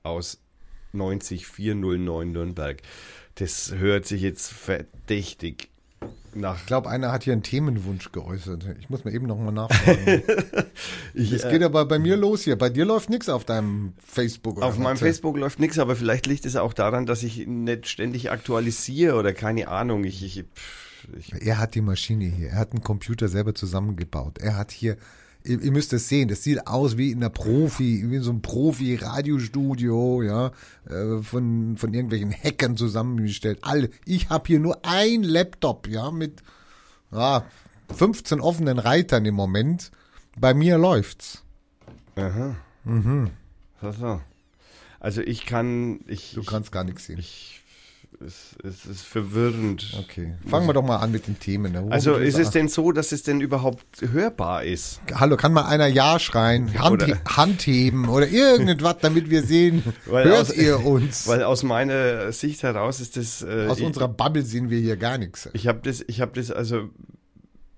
aus 0.03 0.39
90409 0.93 2.31
Nürnberg. 2.31 2.81
Das 3.35 3.73
hört 3.73 4.05
sich 4.05 4.21
jetzt 4.21 4.51
verdächtig 4.51 5.69
nach 6.39 6.57
Ich 6.59 6.65
glaube, 6.65 6.89
einer 6.89 7.11
hat 7.11 7.23
hier 7.23 7.33
einen 7.33 7.43
Themenwunsch 7.43 8.11
geäußert. 8.11 8.65
Ich 8.79 8.89
muss 8.89 9.03
mir 9.03 9.11
eben 9.11 9.27
nochmal 9.27 9.53
nachfragen. 9.53 10.23
Ich, 11.13 11.31
Es 11.31 11.43
äh, 11.43 11.51
geht 11.51 11.63
aber 11.63 11.85
bei 11.85 11.97
mir 11.97 12.15
los 12.15 12.43
hier. 12.43 12.55
Bei 12.55 12.69
dir 12.69 12.85
läuft 12.85 13.09
nichts 13.09 13.29
auf 13.29 13.43
deinem 13.45 13.93
Facebook 14.05 14.61
Auf 14.61 14.77
meinem 14.77 14.97
Facebook 14.97 15.35
läuft 15.37 15.59
nichts, 15.59 15.79
aber 15.79 15.95
vielleicht 15.95 16.27
liegt 16.27 16.45
es 16.45 16.55
auch 16.55 16.73
daran, 16.73 17.07
dass 17.07 17.23
ich 17.23 17.47
nicht 17.47 17.87
ständig 17.87 18.29
aktualisiere 18.29 19.15
oder 19.15 19.33
keine 19.33 19.67
Ahnung. 19.67 20.03
Ich, 20.03 20.23
ich, 20.23 20.45
pff, 20.53 21.07
ich 21.17 21.33
Er 21.41 21.57
hat 21.57 21.73
die 21.73 21.81
Maschine 21.81 22.25
hier. 22.25 22.49
Er 22.49 22.59
hat 22.59 22.73
einen 22.73 22.83
Computer 22.83 23.27
selber 23.27 23.55
zusammengebaut. 23.55 24.37
Er 24.37 24.55
hat 24.57 24.71
hier, 24.71 24.97
ihr, 25.47 25.61
ihr 25.61 25.71
müsst 25.71 25.93
es 25.93 26.07
sehen, 26.09 26.27
das 26.27 26.43
sieht 26.43 26.67
aus 26.67 26.97
wie 26.97 27.11
in 27.11 27.17
einer 27.19 27.29
Profi, 27.29 28.03
wie 28.09 28.15
in 28.17 28.21
so 28.21 28.31
einem 28.31 28.41
Profi-Radiostudio, 28.41 30.21
ja, 30.23 30.51
äh, 30.89 31.21
von, 31.23 31.77
von 31.77 31.93
irgendwelchen 31.93 32.31
Hackern 32.31 32.77
zusammengestellt. 32.77 33.59
Alle. 33.61 33.89
Ich 34.05 34.29
habe 34.29 34.45
hier 34.47 34.59
nur 34.59 34.79
ein 34.83 35.23
Laptop, 35.23 35.87
ja, 35.87 36.11
mit 36.11 36.41
ja, 37.11 37.45
15 37.95 38.41
offenen 38.41 38.79
Reitern 38.79 39.25
im 39.25 39.35
Moment. 39.35 39.91
Bei 40.39 40.53
mir 40.53 40.77
läuft's. 40.77 41.43
aha. 42.15 42.55
Mhm. 42.83 43.31
So, 43.81 43.91
so. 43.91 44.21
Also 44.99 45.21
ich 45.21 45.45
kann, 45.45 45.99
ich, 46.07 46.33
Du 46.33 46.43
kannst 46.43 46.71
gar 46.71 46.83
nichts 46.83 47.05
sehen. 47.05 47.19
ich, 47.19 47.61
es, 48.25 48.55
es 48.63 48.85
ist 48.85 49.01
verwirrend. 49.03 49.93
Okay. 49.99 50.33
Fangen 50.47 50.65
wir 50.67 50.73
doch 50.73 50.81
mal 50.83 50.97
an 50.97 51.11
mit 51.11 51.27
den 51.27 51.39
Themen. 51.39 51.71
ne? 51.73 51.85
Also 51.89 52.15
ist 52.15 52.37
es 52.39 52.49
denn 52.49 52.67
so, 52.67 52.91
dass 52.91 53.11
es 53.11 53.23
denn 53.23 53.41
überhaupt 53.41 53.83
hörbar 54.11 54.63
ist? 54.63 54.99
Hallo, 55.13 55.37
kann 55.37 55.53
mal 55.53 55.65
einer 55.65 55.87
Ja 55.87 56.17
schreien, 56.19 56.77
Hand, 56.79 57.03
Oder- 57.03 57.21
Hand 57.25 57.61
heben 57.67 58.09
oder 58.09 58.27
irgendetwas, 58.27 58.97
damit 59.01 59.29
wir 59.29 59.43
sehen, 59.43 59.83
Weil 60.05 60.25
hört 60.25 60.49
aus- 60.49 60.55
ihr 60.55 60.83
uns? 60.85 61.27
Weil 61.27 61.43
aus 61.43 61.63
meiner 61.63 62.31
Sicht 62.31 62.63
heraus 62.63 62.99
ist 62.99 63.17
das. 63.17 63.43
Äh, 63.43 63.67
Aus 63.69 63.79
ich, 63.79 63.85
unserer 63.85 64.07
Bubble 64.07 64.43
sehen 64.43 64.69
wir 64.69 64.79
hier 64.79 64.97
gar 64.97 65.17
nichts. 65.17 65.49
Ich 65.53 65.67
habe 65.67 65.79
das, 65.83 66.03
ich 66.07 66.19
habe 66.21 66.31
das 66.33 66.49
also, 66.51 66.89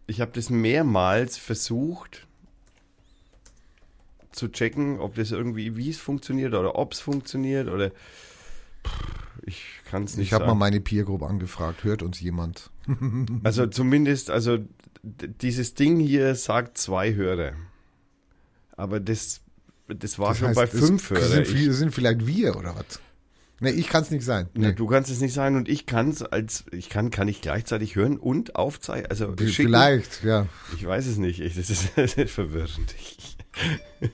ich 0.07 0.21
habe 0.21 0.31
das 0.33 0.49
mehrmals 0.49 1.37
versucht 1.37 2.25
zu 4.31 4.47
checken, 4.47 4.99
ob 4.99 5.15
das 5.15 5.31
irgendwie, 5.31 5.75
wie 5.75 5.89
es 5.89 5.97
funktioniert 5.97 6.53
oder 6.53 6.75
ob 6.77 6.93
es 6.93 6.99
funktioniert 7.01 7.67
oder 7.67 7.91
ich 9.43 9.63
kann 9.89 10.03
es 10.03 10.17
nicht 10.17 10.27
Ich 10.27 10.33
habe 10.33 10.45
mal 10.45 10.53
meine 10.55 10.79
Peergruppe 10.81 11.25
angefragt, 11.27 11.83
hört 11.83 12.03
uns 12.03 12.19
jemand? 12.19 12.69
also 13.43 13.67
zumindest, 13.67 14.29
also 14.29 14.59
dieses 15.03 15.73
Ding 15.75 15.99
hier 15.99 16.35
sagt 16.35 16.77
zwei 16.77 17.13
Hörer, 17.15 17.53
aber 18.75 18.99
das, 18.99 19.41
das 19.87 20.19
war 20.19 20.29
Das 20.29 20.37
schon 20.39 20.47
heißt, 20.49 20.55
bei 20.55 20.67
fünf 20.67 21.09
Hörer. 21.09 21.21
Sind, 21.21 21.47
Ich- 21.49 21.71
sind 21.73 21.93
vielleicht 21.93 22.25
wir 22.27 22.55
oder 22.55 22.75
was? 22.75 22.99
Nee, 23.61 23.71
ich 23.71 23.89
kann 23.89 24.03
es 24.03 24.09
nicht 24.11 24.23
sein. 24.23 24.47
Na, 24.53 24.69
Nee. 24.69 24.73
du 24.73 24.87
kannst 24.87 25.11
es 25.11 25.19
nicht 25.19 25.33
sein 25.33 25.57
und 25.57 25.67
ich 25.67 25.85
kann 25.85 26.11
es 26.11 26.21
als 26.23 26.63
ich 26.71 26.87
kann 26.87 27.09
kann 27.11 27.27
ich 27.27 27.41
gleichzeitig 27.41 27.95
hören 27.97 28.15
und 28.17 28.55
aufzeichnen. 28.55 29.07
Also 29.09 29.31
schicken. 29.37 29.51
Vielleicht, 29.51 30.23
ja. 30.23 30.47
Ich 30.77 30.85
weiß 30.85 31.05
es 31.07 31.17
nicht. 31.17 31.41
Ich, 31.41 31.55
das 31.55 31.69
ist, 31.69 31.89
das 31.97 32.13
ist 32.17 32.31
verwirrend. 32.31 32.95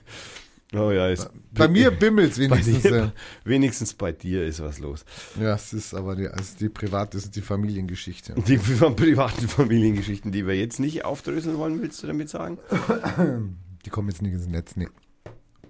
Oh 0.74 0.91
ja, 0.91 1.07
ist, 1.10 1.29
Bei 1.53 1.67
mir 1.67 1.91
bimmelt's 1.91 2.38
bei 2.39 2.43
wenigstens. 2.50 2.81
dir, 2.81 3.13
wenigstens 3.43 3.93
bei 3.93 4.12
dir 4.12 4.45
ist 4.45 4.62
was 4.62 4.79
los. 4.79 5.05
ja, 5.39 5.53
es 5.53 5.72
ist 5.74 5.93
aber 5.93 6.15
die, 6.15 6.27
also 6.27 6.53
die 6.60 6.69
private, 6.69 7.17
ist 7.17 7.36
die 7.36 7.41
Familiengeschichte. 7.41 8.34
Die 8.48 8.57
privaten 8.95 9.48
Familiengeschichten, 9.48 10.31
die 10.31 10.45
wir 10.48 10.55
jetzt 10.57 10.79
nicht 10.79 11.05
aufdröseln 11.05 11.57
wollen, 11.57 11.81
willst 11.81 12.01
du 12.03 12.07
damit 12.07 12.29
sagen? 12.29 12.57
Die 13.86 13.91
kommen 13.91 14.10
jetzt 14.10 14.24
nicht 14.24 14.34
ins 14.34 14.48
Netz. 14.48 14.75
Nee. 14.75 14.88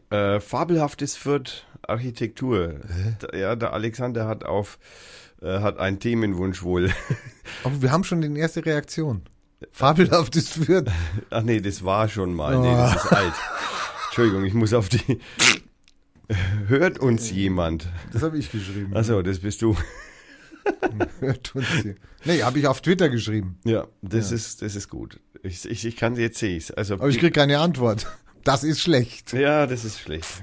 Äh, 0.09 0.39
fabelhaftes 0.39 1.17
Fürth 1.17 1.65
Architektur. 1.85 2.75
Da- 3.19 3.37
Ja, 3.37 3.55
der 3.57 3.73
Alexander 3.73 4.25
hat 4.27 4.45
auf 4.45 4.79
äh, 5.41 5.59
hat 5.59 5.77
einen 5.79 5.99
Themenwunsch 5.99 6.63
wohl. 6.63 6.89
Aber 7.65 7.81
wir 7.81 7.91
haben 7.91 8.05
schon 8.05 8.21
die 8.21 8.39
erste 8.39 8.65
Reaktion. 8.65 9.23
Fabelhaftes 9.71 10.47
Fürth. 10.49 10.89
Ach 11.29 11.41
nee, 11.43 11.59
das 11.59 11.83
war 11.83 12.07
schon 12.07 12.33
mal. 12.33 12.57
Nee, 12.57 12.71
das 12.73 13.03
ist 13.03 13.11
alt. 13.11 13.33
Entschuldigung, 14.15 14.45
ich 14.45 14.53
muss 14.53 14.71
auf 14.73 14.87
die. 14.87 15.19
Hört 16.69 16.99
uns 16.99 17.31
jemand? 17.31 17.89
Das 18.13 18.21
habe 18.23 18.37
ich 18.37 18.49
geschrieben. 18.49 18.95
Achso, 18.95 19.21
das 19.21 19.39
bist 19.39 19.61
du. 19.61 19.75
Hört 21.19 21.53
uns 21.53 21.67
hier. 21.81 21.95
Nee, 22.23 22.41
habe 22.41 22.57
ich 22.57 22.65
auf 22.65 22.79
Twitter 22.79 23.09
geschrieben. 23.09 23.59
Ja, 23.65 23.87
das 24.01 24.31
ist 24.31 24.61
das 24.61 24.77
ist 24.77 24.87
gut. 24.87 25.19
Ich, 25.43 25.65
ich, 25.69 25.83
ich 25.83 25.97
kann 25.97 26.15
jetzt 26.15 26.37
sehe 26.39 26.55
ich's. 26.55 26.71
Also 26.71 26.93
Aber 26.93 27.09
ich 27.09 27.19
krieg 27.19 27.33
keine 27.33 27.59
Antwort. 27.59 28.07
Das 28.45 28.63
ist 28.63 28.79
schlecht. 28.79 29.33
ja, 29.33 29.67
das 29.67 29.83
ist 29.83 29.99
schlecht. 29.99 30.41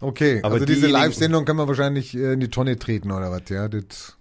Okay, 0.00 0.40
Aber 0.42 0.52
also 0.56 0.66
diese 0.66 0.80
diejenigen- 0.80 1.00
Live-Sendung 1.02 1.46
kann 1.46 1.56
man 1.56 1.66
wahrscheinlich 1.66 2.14
äh, 2.14 2.34
in 2.34 2.40
die 2.40 2.48
Tonne 2.50 2.78
treten 2.78 3.10
oder 3.10 3.30
was, 3.30 3.48
ja? 3.48 3.68
Das, 3.68 4.18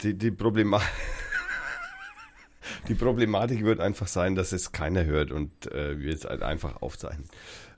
Die, 0.00 0.14
die, 0.14 0.30
Problema 0.30 0.80
die 2.88 2.94
Problematik 2.94 3.64
wird 3.64 3.80
einfach 3.80 4.06
sein, 4.08 4.34
dass 4.34 4.52
es 4.52 4.72
keiner 4.72 5.04
hört 5.04 5.30
und 5.30 5.70
äh, 5.72 5.98
wir 5.98 6.12
es 6.12 6.24
halt 6.24 6.42
einfach 6.42 6.82
aufzeichnen. 6.82 7.26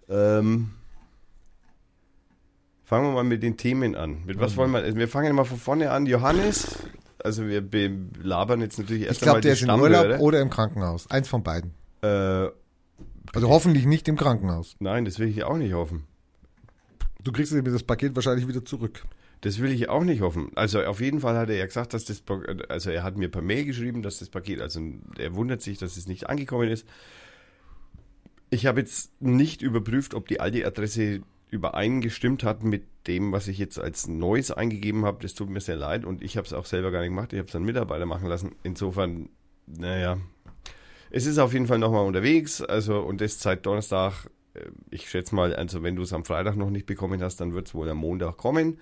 Ähm, 0.08 0.70
fangen 2.84 3.06
wir 3.08 3.12
mal 3.12 3.24
mit 3.24 3.42
den 3.42 3.56
Themen 3.56 3.94
an. 3.96 4.24
Mit 4.24 4.38
was 4.40 4.56
wollen 4.56 4.70
wir? 4.72 4.96
Wir 4.96 5.08
fangen 5.08 5.34
mal 5.34 5.44
von 5.44 5.58
vorne 5.58 5.90
an. 5.90 6.06
Johannes, 6.06 6.78
also 7.22 7.46
wir 7.46 7.60
belabern 7.60 8.60
jetzt 8.60 8.78
natürlich 8.78 9.02
ich 9.02 9.08
erst 9.08 9.22
einmal 9.22 9.40
glaube, 9.40 9.42
der 9.42 9.54
die 9.54 9.62
ist 9.62 9.68
in 9.68 9.80
Urlaub 9.80 10.20
oder 10.20 10.40
im 10.40 10.50
Krankenhaus. 10.50 11.10
Eins 11.10 11.28
von 11.28 11.42
beiden. 11.42 11.72
Äh, 12.02 12.48
Also 13.32 13.48
hoffentlich 13.48 13.86
nicht 13.86 14.08
im 14.08 14.16
Krankenhaus. 14.16 14.76
nein, 14.78 15.04
das 15.04 15.18
will 15.18 15.28
ich 15.28 15.42
auch 15.44 15.56
nicht 15.56 15.72
hoffen. 15.74 16.04
Du 17.22 17.32
kriegst 17.32 17.52
das 17.52 17.82
Paket 17.82 18.14
wahrscheinlich 18.14 18.46
wieder 18.46 18.64
zurück. 18.64 19.02
Das 19.42 19.60
will 19.60 19.70
ich 19.70 19.88
auch 19.88 20.02
nicht 20.02 20.22
hoffen. 20.22 20.50
Also 20.54 20.82
auf 20.82 21.00
jeden 21.00 21.20
Fall 21.20 21.36
hat 21.36 21.50
er 21.50 21.56
ja 21.56 21.66
gesagt, 21.66 21.94
dass 21.94 22.04
das, 22.04 22.20
Pro- 22.20 22.42
also 22.68 22.90
er 22.90 23.02
hat 23.02 23.16
mir 23.16 23.28
per 23.28 23.42
Mail 23.42 23.64
geschrieben, 23.64 24.02
dass 24.02 24.18
das 24.18 24.28
Paket, 24.30 24.60
also 24.60 24.80
er 25.18 25.34
wundert 25.34 25.62
sich, 25.62 25.78
dass 25.78 25.96
es 25.96 26.08
nicht 26.08 26.28
angekommen 26.28 26.68
ist. 26.68 26.86
Ich 28.50 28.66
habe 28.66 28.80
jetzt 28.80 29.20
nicht 29.20 29.60
überprüft, 29.62 30.14
ob 30.14 30.26
die 30.28 30.40
alte 30.40 30.66
Adresse 30.66 31.20
übereingestimmt 31.50 32.44
hat 32.44 32.64
mit 32.64 32.84
dem, 33.06 33.30
was 33.30 33.46
ich 33.46 33.58
jetzt 33.58 33.78
als 33.78 34.08
Neues 34.08 34.50
eingegeben 34.50 35.04
habe. 35.04 35.22
Das 35.22 35.34
tut 35.34 35.50
mir 35.50 35.60
sehr 35.60 35.76
leid 35.76 36.04
und 36.04 36.22
ich 36.22 36.36
habe 36.36 36.46
es 36.46 36.52
auch 36.52 36.64
selber 36.64 36.90
gar 36.90 37.00
nicht 37.00 37.10
gemacht. 37.10 37.32
Ich 37.32 37.38
habe 37.38 37.48
es 37.48 37.54
an 37.54 37.64
Mitarbeiter 37.64 38.06
machen 38.06 38.28
lassen. 38.28 38.56
Insofern, 38.62 39.28
naja, 39.66 40.18
es 41.10 41.26
ist 41.26 41.38
auf 41.38 41.52
jeden 41.52 41.66
Fall 41.66 41.78
nochmal 41.78 42.06
unterwegs. 42.06 42.62
Also 42.62 43.00
und 43.00 43.20
das 43.20 43.40
seit 43.40 43.66
Donnerstag. 43.66 44.28
Äh, 44.54 44.70
Ich 44.90 45.08
schätze 45.08 45.34
mal, 45.34 45.54
also 45.54 45.82
wenn 45.82 45.94
du 45.94 46.02
es 46.02 46.12
am 46.12 46.24
Freitag 46.24 46.56
noch 46.56 46.70
nicht 46.70 46.86
bekommen 46.86 47.22
hast, 47.22 47.36
dann 47.40 47.52
wird 47.54 47.68
es 47.68 47.74
wohl 47.74 47.88
am 47.90 47.98
Montag 47.98 48.38
kommen. 48.38 48.78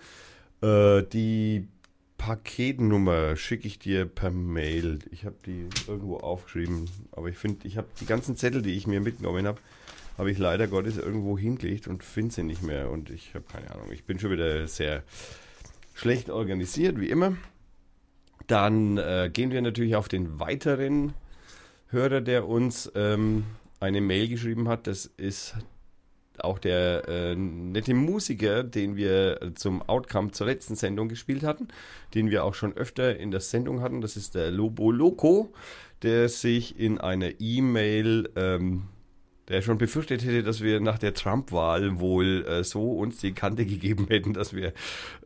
Äh, 0.65 1.03
die 1.13 1.69
Paketnummer 2.17 3.37
schicke 3.37 3.67
ich 3.67 3.79
dir 3.79 4.07
per 4.07 4.31
Mail. 4.31 5.01
Ich 5.11 5.27
habe 5.27 5.37
die 5.45 5.69
irgendwo 5.87 6.17
aufgeschrieben, 6.17 6.89
aber 7.13 7.29
ich 7.29 7.37
finde, 7.37 7.67
ich 7.69 7.77
habe 7.77 7.89
die 8.01 8.07
ganzen 8.07 8.37
Zettel, 8.37 8.63
die 8.63 8.75
ich 8.75 8.87
mir 8.87 9.01
mitgenommen 9.01 9.47
habe, 9.47 9.61
habe 10.17 10.31
ich 10.31 10.39
leider 10.39 10.67
Gottes 10.67 10.97
irgendwo 10.97 11.37
hingelegt 11.37 11.87
und 11.87 12.03
finde 12.03 12.35
sie 12.35 12.43
nicht 12.45 12.63
mehr. 12.63 12.91
Und 12.91 13.11
ich 13.11 13.35
habe 13.35 13.45
keine 13.51 13.71
Ahnung. 13.73 13.93
Ich 13.93 14.05
bin 14.05 14.19
schon 14.19 14.31
wieder 14.31 14.67
sehr 14.67 15.03
schlecht 15.93 16.31
organisiert, 16.31 16.99
wie 16.99 17.11
immer. 17.11 17.37
Dann 18.47 18.97
äh, 18.97 19.31
gehen 19.31 19.51
wir 19.51 19.61
natürlich 19.61 19.97
auf 19.97 20.09
den 20.09 20.39
weiteren 20.41 21.13
Hörer, 21.89 22.21
der 22.23 22.49
uns 22.49 22.91
ähm, 22.95 23.45
eine 23.81 24.01
Mail 24.01 24.29
geschrieben 24.29 24.69
hat. 24.69 24.87
Das 24.87 25.05
ist 25.05 25.57
auch 26.39 26.59
der 26.59 27.09
äh, 27.09 27.37
nette 27.37 27.95
Musiker, 27.95 28.65
den 28.65 28.97
wir 28.97 29.43
äh, 29.43 29.55
zum 29.55 29.83
Outcome 29.83 30.33
zur 30.33 30.47
letzten 30.47 30.75
Sendung 30.75 31.09
gespielt 31.09 31.43
hatten, 31.43 31.69
den 32.15 32.31
wir 32.31 32.45
auch 32.45 32.55
schon 32.55 32.77
öfter 32.77 33.17
in 33.17 33.31
der 33.31 33.41
Sendung 33.41 33.81
hatten. 33.81 34.01
Das 34.01 34.17
ist 34.17 34.35
der 34.35 34.51
Lobo 34.51 34.91
Loco, 34.91 35.53
der 36.03 36.29
sich 36.29 36.79
in 36.79 36.99
einer 36.99 37.41
E-Mail, 37.41 38.31
ähm, 38.37 38.85
der 39.49 39.63
schon 39.63 39.79
befürchtet 39.79 40.25
hätte, 40.25 40.43
dass 40.43 40.63
wir 40.63 40.81
nach 40.81 40.99
der 40.99 41.15
Trump-Wahl 41.15 42.01
wohl 42.01 42.45
äh, 42.47 42.65
so 42.65 42.93
uns 42.93 43.19
die 43.19 43.33
Kante 43.33 43.67
gegeben 43.67 44.07
hätten, 44.09 44.33
dass 44.33 44.55
wir 44.55 44.73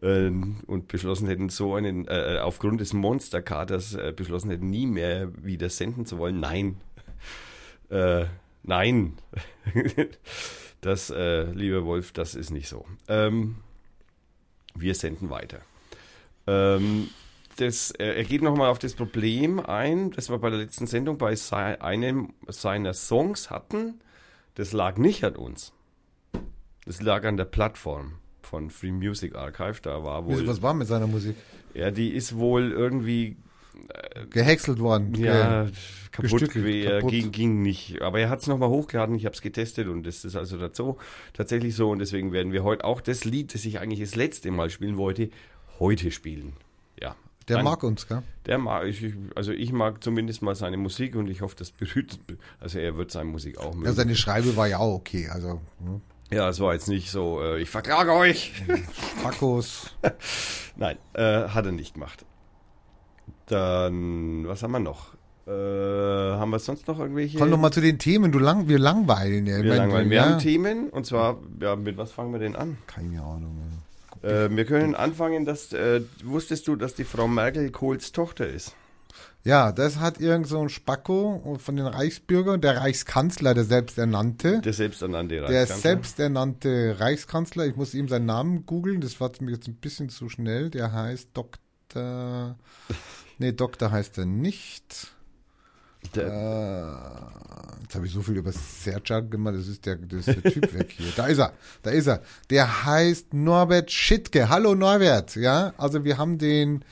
äh, 0.02 0.30
und 0.66 0.88
beschlossen 0.88 1.28
hätten, 1.28 1.48
so 1.48 1.74
einen, 1.74 2.06
äh, 2.06 2.38
aufgrund 2.42 2.80
des 2.80 2.92
Monsterkaters 2.92 3.94
äh, 3.94 4.12
beschlossen 4.14 4.50
hätten, 4.50 4.68
nie 4.68 4.86
mehr 4.86 5.30
wieder 5.42 5.70
senden 5.70 6.04
zu 6.06 6.18
wollen. 6.18 6.40
Nein. 6.40 6.76
Äh, 7.90 8.26
nein. 8.62 9.14
Das, 10.80 11.10
äh, 11.10 11.44
lieber 11.52 11.84
Wolf, 11.84 12.12
das 12.12 12.34
ist 12.34 12.50
nicht 12.50 12.68
so. 12.68 12.86
Ähm, 13.08 13.56
wir 14.74 14.94
senden 14.94 15.30
weiter. 15.30 15.60
Ähm, 16.46 17.08
das, 17.56 17.90
äh, 17.92 18.14
er 18.14 18.24
geht 18.24 18.42
nochmal 18.42 18.70
auf 18.70 18.78
das 18.78 18.94
Problem 18.94 19.58
ein, 19.58 20.12
das 20.12 20.30
wir 20.30 20.38
bei 20.38 20.50
der 20.50 20.60
letzten 20.60 20.86
Sendung 20.86 21.18
bei 21.18 21.34
sei, 21.34 21.80
einem 21.80 22.32
seiner 22.46 22.94
Songs 22.94 23.50
hatten. 23.50 24.00
Das 24.54 24.72
lag 24.72 24.96
nicht 24.96 25.24
an 25.24 25.36
uns. 25.36 25.72
Das 26.84 27.02
lag 27.02 27.24
an 27.24 27.36
der 27.36 27.44
Plattform 27.44 28.14
von 28.42 28.70
Free 28.70 28.92
Music 28.92 29.34
Archive. 29.34 29.80
Da 29.82 30.04
war 30.04 30.24
wohl. 30.26 30.46
Was 30.46 30.62
war 30.62 30.74
mit 30.74 30.86
seiner 30.88 31.06
Musik? 31.06 31.36
Ja, 31.74 31.90
die 31.90 32.10
ist 32.10 32.36
wohl 32.36 32.72
irgendwie 32.72 33.36
Gehäckselt 34.30 34.78
worden. 34.80 35.14
ja, 35.14 35.64
Ge- 35.64 35.72
kaputt, 36.12 36.50
kaputt. 36.52 37.10
Ging, 37.10 37.32
ging 37.32 37.62
nicht. 37.62 38.02
Aber 38.02 38.18
er 38.20 38.28
hat 38.30 38.40
es 38.40 38.46
nochmal 38.46 38.68
hochgeladen, 38.68 39.14
ich 39.14 39.24
habe 39.24 39.34
es 39.34 39.40
getestet 39.42 39.88
und 39.88 40.04
das 40.04 40.24
ist 40.24 40.36
also 40.36 40.58
dazu 40.58 40.98
tatsächlich 41.32 41.74
so. 41.74 41.90
Und 41.90 41.98
deswegen 42.00 42.32
werden 42.32 42.52
wir 42.52 42.64
heute 42.64 42.84
auch 42.84 43.00
das 43.00 43.24
Lied, 43.24 43.54
das 43.54 43.64
ich 43.64 43.78
eigentlich 43.80 44.00
das 44.00 44.14
letzte 44.16 44.50
Mal 44.50 44.70
spielen 44.70 44.96
wollte, 44.96 45.30
heute 45.78 46.10
spielen. 46.10 46.52
Ja. 47.00 47.14
Der 47.48 47.58
Ein- 47.58 47.64
mag 47.64 47.82
uns, 47.82 48.06
gell? 48.06 48.22
Der 48.46 48.58
mag, 48.58 48.84
ich, 48.86 49.14
also 49.34 49.52
ich 49.52 49.72
mag 49.72 50.04
zumindest 50.04 50.42
mal 50.42 50.54
seine 50.54 50.76
Musik 50.76 51.14
und 51.16 51.28
ich 51.30 51.40
hoffe, 51.40 51.56
das 51.58 51.70
berührt, 51.70 52.18
also 52.60 52.78
er 52.78 52.96
wird 52.98 53.10
seine 53.10 53.30
Musik 53.30 53.56
auch 53.58 53.72
mögen. 53.74 53.86
Ja, 53.86 53.92
seine 53.92 54.16
Schreibe 54.16 54.54
war 54.56 54.66
ja 54.66 54.78
auch 54.78 54.94
okay. 54.96 55.28
Also, 55.32 55.60
ne? 55.80 56.00
ja, 56.30 56.46
es 56.50 56.60
war 56.60 56.74
jetzt 56.74 56.88
nicht 56.88 57.10
so, 57.10 57.40
äh, 57.42 57.62
ich 57.62 57.70
verklage 57.70 58.12
euch. 58.12 58.52
Spackos. 59.20 59.94
Nein, 60.76 60.98
äh, 61.14 61.48
hat 61.48 61.64
er 61.64 61.72
nicht 61.72 61.94
gemacht. 61.94 62.26
Dann, 63.48 64.46
was 64.46 64.62
haben 64.62 64.72
wir 64.72 64.80
noch? 64.80 65.14
Äh, 65.46 65.50
haben 65.50 66.50
wir 66.50 66.58
sonst 66.58 66.86
noch 66.86 66.98
irgendwelche? 66.98 67.38
Komm 67.38 67.50
doch 67.50 67.58
mal 67.58 67.70
zu 67.70 67.80
den 67.80 67.98
Themen. 67.98 68.32
Du 68.32 68.38
lang, 68.38 68.68
wir 68.68 68.78
langweilen 68.78 69.46
ja. 69.46 69.62
Wir, 69.62 69.76
langweilen. 69.76 70.10
wir 70.10 70.16
ja, 70.18 70.24
haben 70.28 70.38
Themen 70.38 70.90
und 70.90 71.06
zwar, 71.06 71.38
ja, 71.60 71.74
mit 71.74 71.96
was 71.96 72.12
fangen 72.12 72.32
wir 72.32 72.38
denn 72.38 72.54
an? 72.54 72.76
Keine 72.86 73.22
Ahnung. 73.22 73.56
Äh, 74.22 74.50
wir 74.50 74.64
können 74.64 74.94
anfangen, 74.94 75.44
dass, 75.44 75.72
äh, 75.72 76.02
wusstest 76.22 76.68
du, 76.68 76.76
dass 76.76 76.94
die 76.94 77.04
Frau 77.04 77.28
Merkel 77.28 77.70
Kohls 77.70 78.12
Tochter 78.12 78.46
ist? 78.46 78.74
Ja, 79.44 79.72
das 79.72 79.98
hat 79.98 80.20
irgend 80.20 80.46
so 80.46 80.60
ein 80.60 80.68
Spacko 80.68 81.56
von 81.58 81.76
den 81.76 81.86
Reichsbürgern, 81.86 82.60
der 82.60 82.78
Reichskanzler, 82.78 83.54
der 83.54 83.64
selbsternannte. 83.64 84.60
Der 84.60 84.72
selbsternannte 84.72 85.36
Der 85.36 85.44
Reichskanzler. 85.44 85.76
selbsternannte 85.76 86.96
Reichskanzler, 86.98 87.66
ich 87.66 87.76
muss 87.76 87.94
ihm 87.94 88.08
seinen 88.08 88.26
Namen 88.26 88.66
googeln, 88.66 89.00
das 89.00 89.20
war 89.20 89.30
mir 89.40 89.52
jetzt 89.52 89.68
ein 89.68 89.76
bisschen 89.76 90.10
zu 90.10 90.28
schnell. 90.28 90.68
Der 90.70 90.92
heißt 90.92 91.30
Dr. 91.32 92.56
Nee, 93.38 93.52
Doktor 93.52 93.90
heißt 93.90 94.18
er 94.18 94.26
nicht. 94.26 95.12
Der, 96.14 96.26
Äh, 96.26 97.82
jetzt 97.82 97.94
habe 97.94 98.06
ich 98.06 98.12
so 98.12 98.22
viel 98.22 98.36
über 98.36 98.52
Serjan 98.52 99.30
gemacht, 99.30 99.54
das 99.56 99.66
ist, 99.68 99.84
der, 99.86 99.96
das 99.96 100.28
ist 100.28 100.44
der 100.44 100.52
Typ 100.52 100.72
weg 100.78 100.92
hier. 100.96 101.12
Da 101.16 101.26
ist 101.26 101.38
er, 101.38 101.52
da 101.82 101.90
ist 101.90 102.06
er. 102.06 102.22
Der 102.50 102.84
heißt 102.84 103.34
Norbert 103.34 103.90
Schittke. 103.90 104.48
Hallo 104.48 104.74
Norbert, 104.74 105.34
ja. 105.36 105.72
Also 105.76 106.04
wir 106.04 106.16
haben 106.18 106.38
den, 106.38 106.84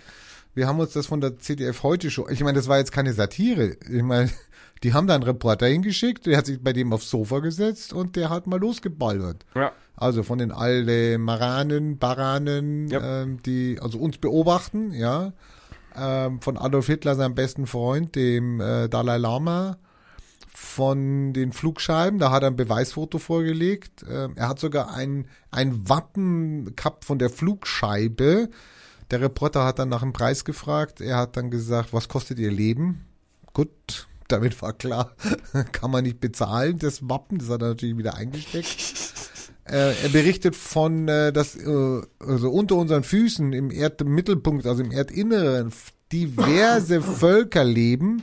wir 0.54 0.66
haben 0.66 0.80
uns 0.80 0.92
das 0.92 1.06
von 1.06 1.20
der 1.20 1.38
CDF 1.38 1.82
heute 1.82 2.10
schon, 2.10 2.30
ich 2.32 2.42
meine, 2.42 2.58
das 2.58 2.68
war 2.68 2.78
jetzt 2.78 2.92
keine 2.92 3.12
Satire. 3.12 3.76
Ich 3.88 4.02
meine, 4.02 4.30
die 4.82 4.92
haben 4.92 5.06
da 5.06 5.14
einen 5.14 5.22
Reporter 5.24 5.66
hingeschickt, 5.66 6.26
der 6.26 6.38
hat 6.38 6.46
sich 6.46 6.60
bei 6.62 6.72
dem 6.72 6.92
aufs 6.92 7.08
Sofa 7.10 7.38
gesetzt 7.38 7.92
und 7.92 8.16
der 8.16 8.28
hat 8.30 8.46
mal 8.48 8.58
losgeballert. 8.60 9.44
ja, 9.54 9.72
Also 9.96 10.22
von 10.24 10.38
den 10.38 10.50
Aldemaranen, 10.52 11.98
Baranen, 11.98 12.88
Ja. 12.88 13.22
ähm, 13.22 13.40
die 13.42 13.78
also 13.80 13.98
uns 13.98 14.18
beobachten, 14.18 14.92
ja. 14.92 15.32
Ähm, 15.96 16.40
von 16.40 16.56
Adolf 16.56 16.86
Hitler, 16.86 17.14
seinem 17.14 17.34
besten 17.34 17.66
Freund, 17.66 18.14
dem 18.14 18.60
äh, 18.60 18.88
Dalai 18.88 19.18
Lama, 19.18 19.78
von 20.52 21.32
den 21.32 21.52
Flugscheiben, 21.52 22.18
da 22.18 22.30
hat 22.30 22.42
er 22.42 22.50
ein 22.50 22.56
Beweisfoto 22.56 23.18
vorgelegt. 23.18 24.04
Ähm, 24.08 24.32
er 24.36 24.48
hat 24.48 24.58
sogar 24.58 24.94
ein, 24.94 25.28
ein 25.50 25.88
Wappen 25.88 26.74
gehabt 26.76 27.04
von 27.04 27.18
der 27.18 27.30
Flugscheibe. 27.30 28.48
Der 29.10 29.20
Reporter 29.20 29.64
hat 29.64 29.78
dann 29.78 29.90
nach 29.90 30.00
dem 30.00 30.12
Preis 30.12 30.44
gefragt. 30.44 31.00
Er 31.00 31.18
hat 31.18 31.36
dann 31.36 31.50
gesagt, 31.50 31.92
was 31.92 32.08
kostet 32.08 32.38
Ihr 32.38 32.50
Leben? 32.50 33.04
Gut, 33.52 34.06
Damit 34.28 34.60
war 34.60 34.72
klar, 34.72 35.12
kann 35.72 35.90
man 35.90 36.04
nicht 36.04 36.20
bezahlen, 36.20 36.78
das 36.78 37.08
Wappen, 37.08 37.38
das 37.38 37.48
hat 37.48 37.62
er 37.62 37.68
natürlich 37.68 37.96
wieder 37.96 38.14
eingesteckt. 38.16 39.05
Äh, 39.70 39.94
er 40.02 40.08
berichtet 40.10 40.54
von, 40.56 41.08
äh, 41.08 41.32
dass 41.32 41.56
äh, 41.56 42.00
also 42.20 42.50
unter 42.50 42.76
unseren 42.76 43.02
Füßen 43.02 43.52
im 43.52 43.70
Erdmittelpunkt, 43.70 44.66
also 44.66 44.82
im 44.82 44.92
Erdinneren, 44.92 45.72
diverse 46.12 47.00
Völker 47.20 47.64
leben. 47.64 48.22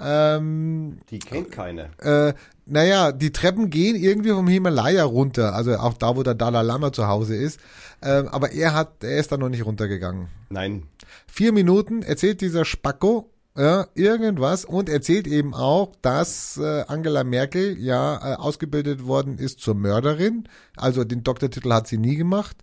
Ähm, 0.00 0.98
Die 1.10 1.18
kennt 1.18 1.52
keiner. 1.52 1.90
äh, 1.98 2.34
naja, 2.64 3.12
die 3.12 3.32
Treppen 3.32 3.70
gehen 3.70 3.96
irgendwie 3.96 4.30
vom 4.30 4.46
Himalaya 4.48 5.04
runter, 5.04 5.54
also 5.54 5.76
auch 5.76 5.94
da, 5.94 6.16
wo 6.16 6.22
der 6.22 6.34
Dalai 6.34 6.62
Lama 6.62 6.92
zu 6.92 7.06
Hause 7.08 7.36
ist. 7.36 7.60
Ähm, 8.02 8.28
aber 8.28 8.52
er 8.52 8.72
hat, 8.74 9.02
er 9.04 9.18
ist 9.18 9.30
da 9.32 9.36
noch 9.36 9.48
nicht 9.48 9.66
runtergegangen. 9.66 10.28
Nein. 10.48 10.84
Vier 11.26 11.52
Minuten 11.52 12.02
erzählt 12.02 12.40
dieser 12.40 12.64
Spacko 12.64 13.30
ja, 13.56 13.86
irgendwas 13.94 14.64
und 14.64 14.88
erzählt 14.88 15.26
eben 15.26 15.54
auch, 15.54 15.92
dass 16.02 16.56
äh, 16.56 16.84
Angela 16.88 17.22
Merkel 17.24 17.78
ja 17.78 18.16
äh, 18.16 18.36
ausgebildet 18.36 19.06
worden 19.06 19.38
ist 19.38 19.60
zur 19.60 19.74
Mörderin. 19.74 20.48
Also 20.76 21.04
den 21.04 21.22
Doktortitel 21.22 21.72
hat 21.72 21.86
sie 21.86 21.98
nie 21.98 22.16
gemacht. 22.16 22.56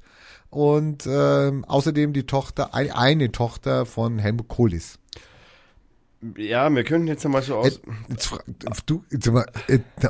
Und 0.49 1.05
ähm, 1.05 1.63
außerdem 1.65 2.11
die 2.13 2.25
Tochter, 2.25 2.73
ein, 2.73 2.91
eine 2.91 3.31
Tochter 3.31 3.85
von 3.85 4.17
Helmut 4.17 4.47
Kohl 4.47 4.73
ist. 4.73 4.97
Ja, 6.35 6.69
wir 6.69 6.83
könnten 6.83 7.07
jetzt 7.07 7.23
einmal 7.23 7.43
so 7.43 7.55
aus. 7.55 7.77
Äh, 7.77 7.79
Jetzt, 8.09 8.25
fra- 8.25 8.43
du, 8.87 9.03
jetzt 9.11 9.31
mal, 9.31 9.45
äh, 9.67 9.79
da- 10.01 10.09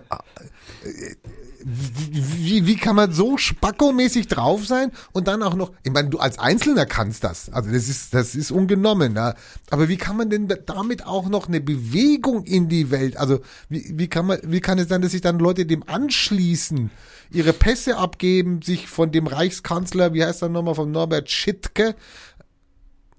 äh, 0.83 1.15
wie, 1.63 2.65
wie 2.65 2.75
kann 2.75 2.95
man 2.95 3.11
so 3.11 3.37
spackomäßig 3.37 4.27
drauf 4.27 4.65
sein 4.65 4.91
und 5.11 5.27
dann 5.27 5.43
auch 5.43 5.55
noch, 5.55 5.71
ich 5.83 5.91
meine, 5.91 6.09
du 6.09 6.19
als 6.19 6.39
Einzelner 6.39 6.85
kannst 6.85 7.23
das, 7.23 7.49
also 7.49 7.71
das 7.71 7.89
ist, 7.89 8.13
das 8.13 8.35
ist 8.35 8.51
ungenommen, 8.51 9.15
ja. 9.15 9.35
aber 9.69 9.89
wie 9.89 9.97
kann 9.97 10.17
man 10.17 10.29
denn 10.29 10.47
da- 10.47 10.55
damit 10.55 11.05
auch 11.05 11.29
noch 11.29 11.47
eine 11.47 11.61
Bewegung 11.61 12.43
in 12.45 12.69
die 12.69 12.91
Welt, 12.91 13.17
also 13.17 13.39
wie, 13.69 13.91
wie 13.95 14.07
kann 14.07 14.25
man, 14.25 14.39
wie 14.43 14.61
kann 14.61 14.79
es 14.79 14.87
sein, 14.89 15.01
dass 15.01 15.11
sich 15.11 15.21
dann 15.21 15.39
Leute 15.39 15.65
dem 15.65 15.83
anschließen, 15.87 16.91
ihre 17.31 17.53
Pässe 17.53 17.97
abgeben, 17.97 18.61
sich 18.61 18.87
von 18.87 19.11
dem 19.11 19.27
Reichskanzler, 19.27 20.13
wie 20.13 20.23
heißt 20.23 20.41
er 20.41 20.49
nochmal, 20.49 20.75
von 20.75 20.91
Norbert 20.91 21.29
Schittke, 21.29 21.95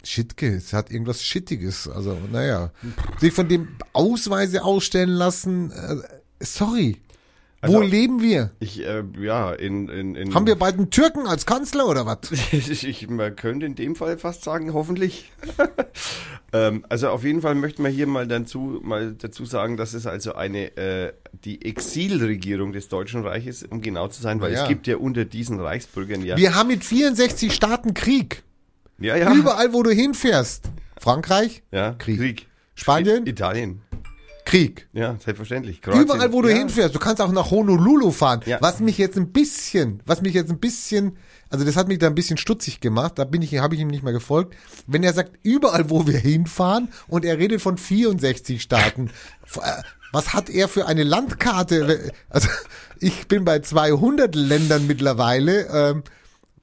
Schittke, 0.03 0.55
es 0.55 0.73
hat 0.73 0.91
irgendwas 0.91 1.23
Schittiges. 1.23 1.87
Also, 1.87 2.17
naja. 2.33 2.71
Sich 3.19 3.35
von 3.35 3.49
dem 3.49 3.69
Ausweise 3.93 4.65
ausstellen 4.65 5.11
lassen. 5.11 5.71
Äh, 5.73 5.97
sorry. 7.63 7.73
Wo 7.75 7.79
Also- 7.81 7.91
leben 7.91 8.23
wir? 8.23 8.51
Ich, 8.61 8.81
äh, 8.85 9.03
ja, 9.21 9.53
in, 9.53 9.89
in, 9.89 10.15
in 10.15 10.35
Haben 10.35 10.47
wir 10.47 10.57
bald 10.57 10.77
einen 10.79 10.91
Türken 10.91 11.27
als 11.27 11.47
Kanzler 11.47 11.87
oder 11.89 12.07
was? 12.07 12.19
ich, 12.53 13.09
man 13.09 13.37
könnte 13.37 13.67
in 13.67 13.75
dem 13.75 13.97
Fall 13.97 14.19
fast 14.19 14.45
sagen, 14.45 14.73
hoffentlich. 14.73 15.31
ähm, 16.53 16.85
also 16.89 17.09
auf 17.11 17.25
jeden 17.25 17.41
Fall 17.43 17.55
möchten 17.55 17.83
wir 17.85 17.91
hier 17.91 18.07
mal 18.07 18.27
dazu, 18.27 18.81
mal 18.83 19.13
dazu 19.15 19.45
sagen, 19.45 19.77
dass 19.77 19.95
es 19.95 20.07
also 20.07 20.35
eine 20.35 20.77
äh, 20.77 21.13
die 21.45 21.65
Exilregierung 21.65 22.73
des 22.73 22.89
Deutschen 22.89 23.25
Reiches, 23.27 23.63
um 23.63 23.81
genau 23.83 24.09
zu 24.09 24.21
sein, 24.23 24.41
weil 24.41 24.53
Ja. 24.53 24.63
es 24.63 24.69
gibt 24.69 24.87
ja 24.87 24.97
unter 24.97 25.25
diesen 25.25 25.61
Reichsbürgern 25.61 26.25
ja. 26.25 26.37
Wir 26.37 26.55
haben 26.55 26.69
mit 26.69 26.85
64 26.85 27.53
Staaten 27.53 27.95
Krieg. 27.95 28.43
ja, 28.99 29.17
ja. 29.17 29.33
Überall, 29.35 29.73
wo 29.73 29.83
du 29.83 29.91
hinfährst. 29.91 30.71
Frankreich, 30.99 31.63
ja, 31.73 31.93
Krieg. 31.99 32.19
Krieg. 32.19 32.47
Spanien? 32.75 33.27
Italien. 33.27 33.83
Krieg. 34.51 34.89
Ja, 34.93 35.17
selbstverständlich. 35.25 35.81
Kroatien. 35.81 36.03
Überall, 36.03 36.33
wo 36.33 36.43
du 36.43 36.49
ja. 36.49 36.57
hinfährst. 36.57 36.93
Du 36.93 36.99
kannst 36.99 37.23
auch 37.23 37.31
nach 37.31 37.53
Honolulu 37.53 38.11
fahren. 38.11 38.41
Ja. 38.47 38.59
Was 38.61 38.81
mich 38.81 38.99
jetzt 38.99 39.17
ein 39.17 39.31
bisschen, 39.31 40.03
was 40.07 40.23
mich 40.23 40.35
jetzt 40.35 40.51
ein 40.51 40.59
bisschen, 40.59 41.17
also 41.51 41.65
das 41.65 41.77
hat 41.77 41.87
mich 41.87 42.01
da 42.01 42.09
ein 42.09 42.17
bisschen 42.17 42.37
stutzig 42.37 42.81
gemacht. 42.81 43.13
Da 43.17 43.25
bin 43.25 43.43
ich, 43.43 43.57
habe 43.59 43.77
ich 43.77 43.81
ihm 43.81 43.87
nicht 43.87 44.03
mehr 44.03 44.13
gefolgt. 44.13 44.57
Wenn 44.89 45.05
er 45.05 45.13
sagt, 45.13 45.39
überall, 45.45 45.89
wo 45.89 46.09
wir 46.09 46.19
hinfahren 46.19 46.89
und 47.07 47.25
er 47.25 47.39
redet 47.39 47.63
von 47.63 47.79
64 47.79 48.61
Staaten. 48.61 49.11
Äh, 49.57 49.83
Was 50.13 50.33
hat 50.33 50.49
er 50.49 50.69
für 50.69 50.87
eine 50.87 51.03
Landkarte? 51.03 52.13
Also 52.29 52.49
ich 53.01 53.27
bin 53.27 53.45
bei 53.45 53.59
200 53.59 54.35
Ländern 54.37 54.87
mittlerweile. 54.87 55.67
Ähm, 55.67 56.03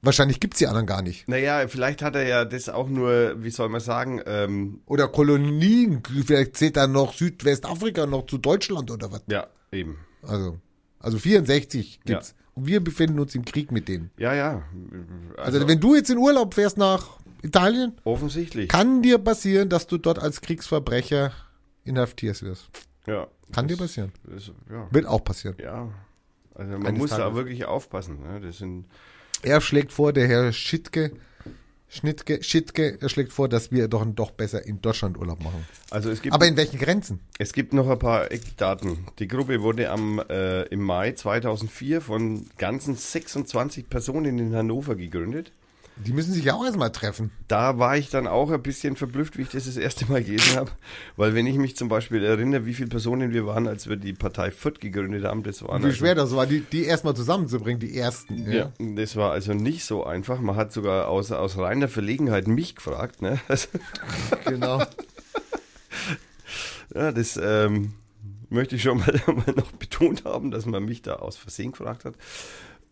wahrscheinlich 0.02 0.40
gibt's 0.40 0.58
die 0.58 0.66
anderen 0.66 0.86
gar 0.86 1.02
nicht. 1.02 1.28
Naja, 1.28 1.66
vielleicht 1.68 2.02
hat 2.02 2.14
er 2.16 2.26
ja 2.26 2.44
das 2.44 2.68
auch 2.68 2.88
nur, 2.88 3.42
wie 3.42 3.50
soll 3.50 3.68
man 3.68 3.80
sagen, 3.80 4.20
ähm, 4.26 4.80
Oder 4.86 5.08
Kolonien. 5.08 6.02
Vielleicht 6.26 6.56
zählt 6.56 6.76
da 6.76 6.86
noch 6.86 7.12
Südwestafrika 7.14 8.06
noch 8.06 8.26
zu 8.26 8.38
Deutschland 8.38 8.90
oder 8.90 9.10
was. 9.12 9.22
ja, 9.28 9.46
eben. 9.72 9.98
Also, 10.22 10.58
also 11.00 11.18
64 11.18 12.00
gibt's. 12.04 12.34
Und 12.54 12.66
wir 12.66 12.82
befinden 12.82 13.20
uns 13.20 13.34
im 13.36 13.44
Krieg 13.44 13.70
mit 13.70 13.86
denen. 13.88 14.10
Ja, 14.18 14.34
ja. 14.34 14.62
Also, 15.36 15.66
wenn 15.68 15.78
du 15.80 15.94
jetzt 15.94 16.10
in 16.10 16.18
Urlaub 16.18 16.54
fährst 16.54 16.76
nach 16.76 17.18
Italien, 17.42 17.92
offensichtlich. 18.02 18.68
kann 18.68 19.00
dir 19.00 19.18
passieren, 19.18 19.68
dass 19.68 19.86
du 19.86 19.96
dort 19.96 20.18
als 20.18 20.40
Kriegsverbrecher 20.40 21.30
inhaftiert 21.84 22.42
wirst. 22.42 22.68
ja. 23.06 23.28
Kann 23.52 23.66
dir 23.66 23.78
passieren. 23.78 24.12
Das, 24.24 24.48
ja. 24.70 24.88
Wird 24.90 25.06
auch 25.06 25.24
passieren. 25.24 25.56
Ja, 25.58 25.88
also 26.54 26.72
man 26.72 26.86
Eines 26.88 26.98
muss 26.98 27.10
da 27.10 27.16
Tages. 27.18 27.34
wirklich 27.36 27.64
aufpassen. 27.64 28.20
Ne? 28.20 28.40
Das 28.42 28.58
sind 28.58 28.84
Er 29.42 29.60
schlägt 29.60 29.92
vor, 29.92 30.12
der 30.12 30.26
Herr 30.26 30.52
Schittke, 30.52 31.12
Schnittke, 31.90 32.42
Schittke, 32.42 32.98
er 33.00 33.08
schlägt 33.08 33.32
vor, 33.32 33.48
dass 33.48 33.72
wir 33.72 33.88
doch, 33.88 34.04
doch 34.06 34.30
besser 34.30 34.66
in 34.66 34.82
Deutschland 34.82 35.16
Urlaub 35.16 35.42
machen. 35.42 35.66
also 35.90 36.10
es 36.10 36.20
gibt 36.20 36.34
Aber 36.34 36.46
in 36.46 36.56
welchen 36.56 36.78
Grenzen? 36.78 37.20
es 37.38 37.52
gibt 37.54 37.72
noch 37.72 37.88
ein 37.88 37.98
paar 37.98 38.30
Eckdaten. 38.30 39.06
Die 39.18 39.26
Gruppe 39.26 39.62
wurde 39.62 39.90
am 39.90 40.20
äh, 40.28 40.64
im 40.64 40.82
Mai 40.82 41.12
2004 41.12 42.02
von 42.02 42.46
ganzen 42.58 42.94
26 42.94 43.88
Personen 43.88 44.38
in 44.38 44.54
Hannover 44.54 44.96
gegründet. 44.96 45.52
Die 46.06 46.12
müssen 46.12 46.32
sich 46.32 46.44
ja 46.44 46.54
auch 46.54 46.64
erstmal 46.64 46.92
treffen. 46.92 47.30
Da 47.48 47.78
war 47.78 47.96
ich 47.96 48.08
dann 48.08 48.26
auch 48.26 48.50
ein 48.50 48.62
bisschen 48.62 48.94
verblüfft, 48.96 49.36
wie 49.36 49.42
ich 49.42 49.48
das 49.48 49.66
das 49.66 49.76
erste 49.76 50.06
Mal 50.06 50.22
gelesen 50.22 50.56
habe, 50.56 50.70
weil 51.16 51.34
wenn 51.34 51.46
ich 51.46 51.56
mich 51.56 51.76
zum 51.76 51.88
Beispiel 51.88 52.22
erinnere, 52.24 52.66
wie 52.66 52.74
viele 52.74 52.88
Personen 52.88 53.32
wir 53.32 53.46
waren, 53.46 53.66
als 53.66 53.88
wir 53.88 53.96
die 53.96 54.12
Partei 54.12 54.50
Fürth 54.50 54.80
gegründet 54.80 55.24
haben, 55.24 55.42
das 55.42 55.62
waren 55.62 55.82
Wie 55.82 55.86
also- 55.86 55.96
schwer 55.98 56.14
das 56.14 56.34
war, 56.34 56.46
die, 56.46 56.60
die 56.60 56.84
erstmal 56.84 57.14
zusammenzubringen, 57.16 57.80
die 57.80 57.96
ersten. 57.98 58.50
Ja, 58.50 58.72
das 58.78 59.16
war 59.16 59.32
also 59.32 59.54
nicht 59.54 59.84
so 59.84 60.04
einfach. 60.04 60.40
Man 60.40 60.56
hat 60.56 60.72
sogar 60.72 61.08
aus, 61.08 61.32
aus 61.32 61.58
reiner 61.58 61.88
Verlegenheit 61.88 62.46
mich 62.46 62.76
gefragt. 62.76 63.20
Ne? 63.20 63.40
Also, 63.48 63.68
genau. 64.46 64.82
ja, 66.94 67.12
das 67.12 67.38
ähm, 67.42 67.92
möchte 68.50 68.76
ich 68.76 68.82
schon 68.82 68.98
mal, 68.98 69.12
mal 69.26 69.54
noch 69.56 69.72
betont 69.72 70.24
haben, 70.24 70.50
dass 70.50 70.64
man 70.66 70.84
mich 70.84 71.02
da 71.02 71.14
aus 71.16 71.36
Versehen 71.36 71.72
gefragt 71.72 72.04
hat. 72.04 72.14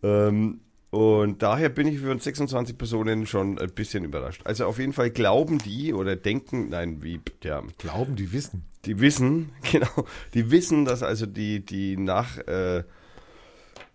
Ähm, 0.03 0.61
und 0.91 1.43
daher 1.43 1.69
bin 1.69 1.89
ich 1.89 1.99
für 1.99 2.11
uns 2.11 2.25
26 2.25 2.79
Personen 2.79 3.27
schon 3.27 3.59
ein 3.59 3.73
bisschen 3.73 4.05
überrascht. 4.05 4.43
Also 4.45 4.67
auf 4.67 4.79
jeden 4.79 4.93
Fall 4.93 5.11
glauben 5.11 5.59
die 5.59 5.93
oder 5.93 6.17
denken, 6.17 6.69
nein, 6.69 7.03
wie, 7.03 7.21
ja, 7.43 7.63
Glauben, 7.79 8.17
die 8.17 8.33
wissen. 8.33 8.65
die 8.85 9.01
wissen, 9.01 9.51
genau, 9.71 10.07
die 10.35 10.51
wissen, 10.51 10.85
dass 10.85 11.03
also 11.03 11.27
die, 11.27 11.65
die 11.65 11.97
nach, 11.97 12.39
äh, 12.47 12.85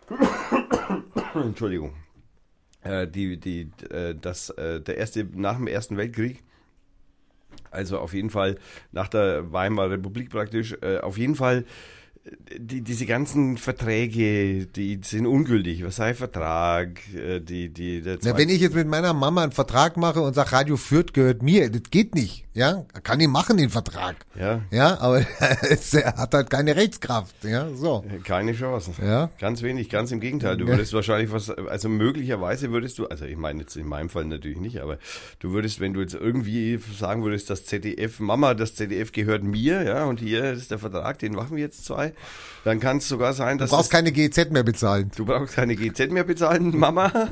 Entschuldigung, 1.34 1.94
äh, 2.82 3.08
die, 3.08 3.38
die, 3.40 3.70
äh, 3.90 4.14
dass 4.14 4.50
äh, 4.50 4.80
der 4.80 4.98
erste, 4.98 5.26
nach 5.34 5.56
dem 5.56 5.66
Ersten 5.66 5.96
Weltkrieg, 5.96 6.42
also 7.70 7.98
auf 7.98 8.12
jeden 8.12 8.30
Fall 8.30 8.58
nach 8.92 9.08
der 9.08 9.50
Weimarer 9.50 9.92
Republik 9.92 10.30
praktisch, 10.30 10.76
äh, 10.82 10.98
auf 10.98 11.16
jeden 11.16 11.36
Fall 11.36 11.64
die, 12.56 12.82
diese 12.82 13.06
ganzen 13.06 13.56
Verträge, 13.56 14.66
die 14.66 15.00
sind 15.02 15.26
ungültig. 15.26 15.84
Was 15.84 15.96
sei 15.96 16.14
Vertrag? 16.14 17.00
Äh, 17.14 17.40
die, 17.40 17.68
die, 17.68 18.02
Na, 18.22 18.36
wenn 18.36 18.48
ich 18.48 18.60
jetzt 18.60 18.76
mit 18.76 18.86
meiner 18.86 19.12
Mama 19.12 19.42
einen 19.42 19.52
Vertrag 19.52 19.96
mache 19.96 20.20
und 20.20 20.34
sage, 20.34 20.52
Radio 20.52 20.76
Fürth 20.76 21.12
gehört 21.12 21.42
mir, 21.42 21.70
das 21.70 21.90
geht 21.90 22.14
nicht. 22.14 22.44
Ja, 22.54 22.84
kann 23.02 23.18
ich 23.18 23.28
machen, 23.28 23.56
den 23.56 23.70
Vertrag. 23.70 24.14
ja, 24.38 24.60
Ja, 24.70 25.00
aber 25.00 25.24
es 25.70 25.94
hat 25.94 26.34
halt 26.34 26.50
keine 26.50 26.76
Rechtskraft. 26.76 27.34
Ja, 27.44 27.68
so. 27.74 28.04
Keine 28.24 28.52
Chance. 28.52 28.90
Ja. 29.02 29.30
Ganz 29.40 29.62
wenig, 29.62 29.88
ganz 29.88 30.12
im 30.12 30.20
Gegenteil. 30.20 30.58
Du 30.58 30.66
Ja. 30.66 30.72
würdest 30.72 30.92
wahrscheinlich 30.92 31.32
was, 31.32 31.48
also 31.48 31.88
möglicherweise 31.88 32.70
würdest 32.70 32.98
du, 32.98 33.06
also 33.06 33.24
ich 33.24 33.38
meine 33.38 33.60
jetzt 33.62 33.76
in 33.76 33.86
meinem 33.88 34.10
Fall 34.10 34.26
natürlich 34.26 34.58
nicht, 34.58 34.80
aber 34.82 34.98
du 35.38 35.52
würdest, 35.52 35.80
wenn 35.80 35.94
du 35.94 36.00
jetzt 36.02 36.12
irgendwie 36.12 36.78
sagen 36.98 37.24
würdest, 37.24 37.48
das 37.48 37.64
ZDF, 37.64 38.20
Mama, 38.20 38.52
das 38.52 38.74
ZDF 38.74 39.12
gehört 39.12 39.42
mir, 39.42 39.82
ja, 39.84 40.04
und 40.04 40.20
hier 40.20 40.52
ist 40.52 40.70
der 40.70 40.78
Vertrag, 40.78 41.18
den 41.20 41.32
machen 41.32 41.56
wir 41.56 41.62
jetzt 41.62 41.86
zwei, 41.86 42.12
dann 42.64 42.80
kann 42.80 42.98
es 42.98 43.08
sogar 43.08 43.32
sein, 43.32 43.56
Du 43.56 43.62
dass 43.64 43.70
brauchst 43.70 43.84
das, 43.92 43.98
keine 43.98 44.12
GZ 44.12 44.50
mehr 44.50 44.62
bezahlen. 44.62 45.10
du 45.16 45.24
brauchst 45.24 45.54
keine 45.54 45.74
GZ 45.74 46.10
mehr 46.10 46.24
bezahlen, 46.24 46.76
Mama. 46.78 47.10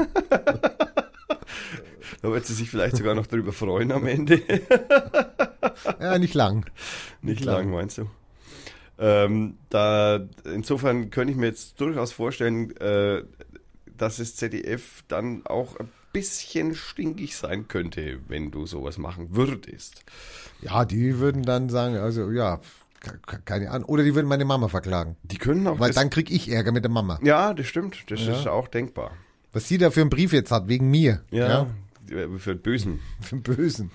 da 2.23 2.31
wird 2.31 2.47
sie 2.47 2.55
sich 2.55 2.71
vielleicht 2.71 2.97
sogar 2.97 3.15
noch 3.15 3.27
drüber 3.27 3.53
freuen 3.53 3.93
am 3.93 4.07
Ende. 4.07 4.41
Ja, 6.01 6.19
nicht 6.19 6.35
lang. 6.35 6.67
Nicht 7.23 7.45
lang. 7.45 7.57
lang, 7.67 7.71
meinst 7.71 7.99
du? 7.99 8.07
Ähm, 8.99 9.57
da, 9.71 10.21
insofern 10.45 11.11
könnte 11.11 11.33
ich 11.33 11.39
mir 11.39 11.47
jetzt 11.47 11.81
durchaus 11.81 12.13
vorstellen, 12.13 12.77
äh, 12.77 13.23
dass 13.97 14.17
das 14.19 14.37
ZDF 14.37 15.05
dann 15.09 15.43
auch 15.47 15.77
ein 15.77 15.89
bisschen 16.13 16.75
stinkig 16.75 17.37
sein 17.37 17.69
könnte, 17.69 18.21
wenn 18.29 18.51
du 18.51 18.67
sowas 18.67 18.99
machen 18.99 19.29
würdest. 19.37 20.05
Ja, 20.61 20.85
die 20.85 21.19
würden 21.19 21.45
dann 21.45 21.69
sagen, 21.71 21.97
also 21.97 22.31
ja, 22.31 22.61
ke- 23.01 23.19
ke- 23.27 23.41
keine 23.45 23.71
Ahnung. 23.71 23.89
Oder 23.89 24.03
die 24.05 24.15
würden 24.15 24.27
meine 24.29 24.45
Mama 24.45 24.69
verklagen. 24.69 25.17
Die 25.23 25.39
können 25.39 25.67
auch 25.67 25.79
Weil 25.79 25.93
dann 25.93 26.11
krieg 26.11 26.31
ich 26.31 26.51
Ärger 26.51 26.73
mit 26.73 26.85
der 26.85 26.91
Mama. 26.91 27.19
Ja, 27.23 27.55
das 27.55 27.67
stimmt. 27.67 28.11
Das 28.11 28.21
Ja. 28.25 28.35
ist 28.39 28.47
auch 28.47 28.69
denkbar. 28.69 29.13
Was 29.53 29.67
sie 29.69 29.79
da 29.79 29.91
für 29.91 30.01
einen 30.03 30.11
Brief 30.11 30.33
jetzt 30.33 30.51
hat, 30.53 30.69
wegen 30.69 30.91
mir. 30.91 31.23
Ja. 31.31 31.67
Für 32.11 32.55
den 32.55 32.63
Bösen. 32.63 33.01
Für 33.21 33.37
den 33.37 33.43
Bösen. 33.43 33.91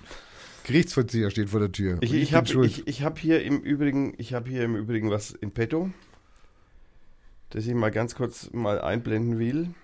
Gerichtsvollzieher 0.64 1.30
steht 1.30 1.50
vor 1.50 1.60
der 1.60 1.70
Tür. 1.70 1.98
Ich, 2.00 2.12
ich 2.12 2.30
bin 2.30 2.38
habe 2.38 2.66
ich, 2.66 2.88
ich 2.88 3.02
hab 3.02 3.18
hier 3.18 3.44
im 3.44 3.60
Übrigen, 3.60 4.14
ich 4.18 4.34
habe 4.34 4.50
hier 4.50 4.64
im 4.64 4.74
Übrigen 4.74 5.10
was 5.10 5.30
in 5.30 5.52
petto, 5.52 5.90
das 7.50 7.66
ich 7.66 7.74
mal 7.74 7.92
ganz 7.92 8.16
kurz 8.16 8.50
mal 8.52 8.80
einblenden 8.80 9.38
will. 9.38 9.74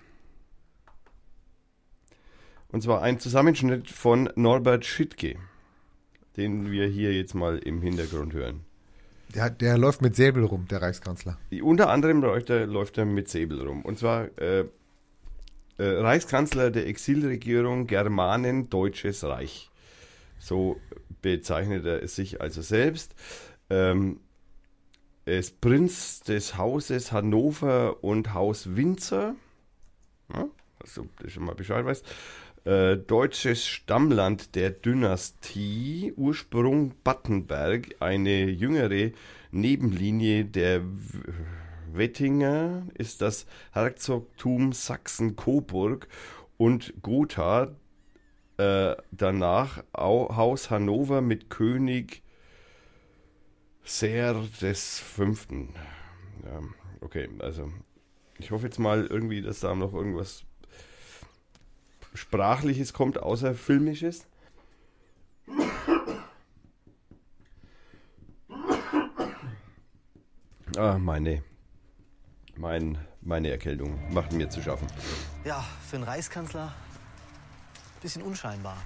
Und 2.67 2.81
zwar 2.81 3.01
ein 3.01 3.19
Zusammenschnitt 3.19 3.89
von 3.89 4.29
Norbert 4.35 4.83
Schittke, 4.83 5.37
den 6.35 6.69
wir 6.69 6.87
hier 6.87 7.13
jetzt 7.13 7.33
mal 7.33 7.59
im 7.59 7.81
Hintergrund 7.81 8.33
hören. 8.33 8.65
der, 9.33 9.51
der 9.51 9.77
läuft 9.77 10.01
mit 10.01 10.17
Säbel 10.17 10.43
rum, 10.43 10.67
der 10.69 10.81
Reichskanzler. 10.81 11.37
Unter 11.61 11.89
anderem 11.89 12.21
läuft 12.21 12.49
er, 12.49 12.65
läuft 12.65 12.97
er 12.97 13.05
mit 13.05 13.29
Säbel 13.29 13.61
rum. 13.65 13.83
Und 13.83 13.99
zwar 13.99 14.25
äh, 14.37 14.65
äh, 15.77 15.83
Reichskanzler 15.83 16.71
der 16.71 16.87
Exilregierung 16.87 17.87
Germanen 17.87 18.69
Deutsches 18.69 19.23
Reich. 19.23 19.69
So 20.39 20.79
bezeichnet 21.21 21.85
er 21.85 22.07
sich 22.07 22.41
also 22.41 22.61
selbst. 22.61 23.15
Ähm, 23.69 24.19
er 25.25 25.39
ist 25.39 25.61
Prinz 25.61 26.21
des 26.21 26.57
Hauses 26.57 27.11
Hannover 27.11 28.03
und 28.03 28.33
Haus 28.33 28.75
Windsor. 28.75 29.35
Ja, 30.33 30.47
also, 30.81 31.07
dass 31.17 31.23
du 31.23 31.29
schon 31.29 31.45
mal 31.45 31.55
Bescheid 31.55 31.85
weißt. 31.85 32.05
Äh, 32.65 32.97
deutsches 32.97 33.65
Stammland 33.65 34.55
der 34.55 34.71
Dynastie, 34.71 36.13
Ursprung 36.15 36.93
Battenberg, 37.03 37.95
eine 37.99 38.49
jüngere 38.49 39.11
Nebenlinie 39.51 40.45
der 40.45 40.81
W- 40.81 41.31
Wettinger 41.95 42.87
ist 42.95 43.21
das 43.21 43.45
Herzogtum 43.71 44.73
Sachsen-Coburg 44.73 46.07
und 46.57 46.93
Gotha, 47.01 47.75
äh, 48.57 48.95
danach 49.11 49.83
Au 49.93 50.35
Haus 50.35 50.69
Hannover 50.69 51.21
mit 51.21 51.49
König 51.49 52.23
Ser 53.83 54.35
des 54.61 54.99
Fünften. 54.99 55.75
Ja, 56.43 56.61
okay, 57.01 57.29
also 57.39 57.71
ich 58.39 58.51
hoffe 58.51 58.65
jetzt 58.65 58.79
mal 58.79 59.05
irgendwie, 59.05 59.41
dass 59.41 59.59
da 59.59 59.75
noch 59.75 59.93
irgendwas 59.93 60.45
Sprachliches 62.13 62.93
kommt, 62.93 63.21
außer 63.21 63.55
Filmisches. 63.55 64.27
Ah, 70.75 70.97
meine, 70.97 71.43
mein, 72.55 72.97
meine 73.21 73.49
Erkältung 73.49 74.13
macht 74.13 74.31
mir 74.31 74.49
zu 74.49 74.61
schaffen. 74.61 74.87
Ja, 75.43 75.63
für 75.89 75.97
einen 75.97 76.05
Reichskanzler 76.05 76.73
bisschen 78.03 78.21
unscheinbar. 78.21 78.77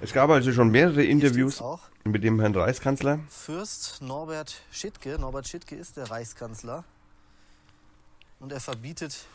Es 0.00 0.12
gab 0.12 0.30
also 0.30 0.52
schon 0.52 0.70
mehrere 0.70 1.04
Interviews 1.04 1.62
mit 2.04 2.24
dem 2.24 2.40
Herrn 2.40 2.54
Reichskanzler. 2.54 3.20
Fürst 3.28 4.00
Norbert 4.00 4.62
Schittke. 4.70 5.18
Norbert 5.18 5.46
Schittke 5.46 5.76
ist 5.76 5.96
der 5.96 6.10
Reichskanzler. 6.10 6.84
Und 8.40 8.52
er 8.52 8.60
verbietet 8.60 9.26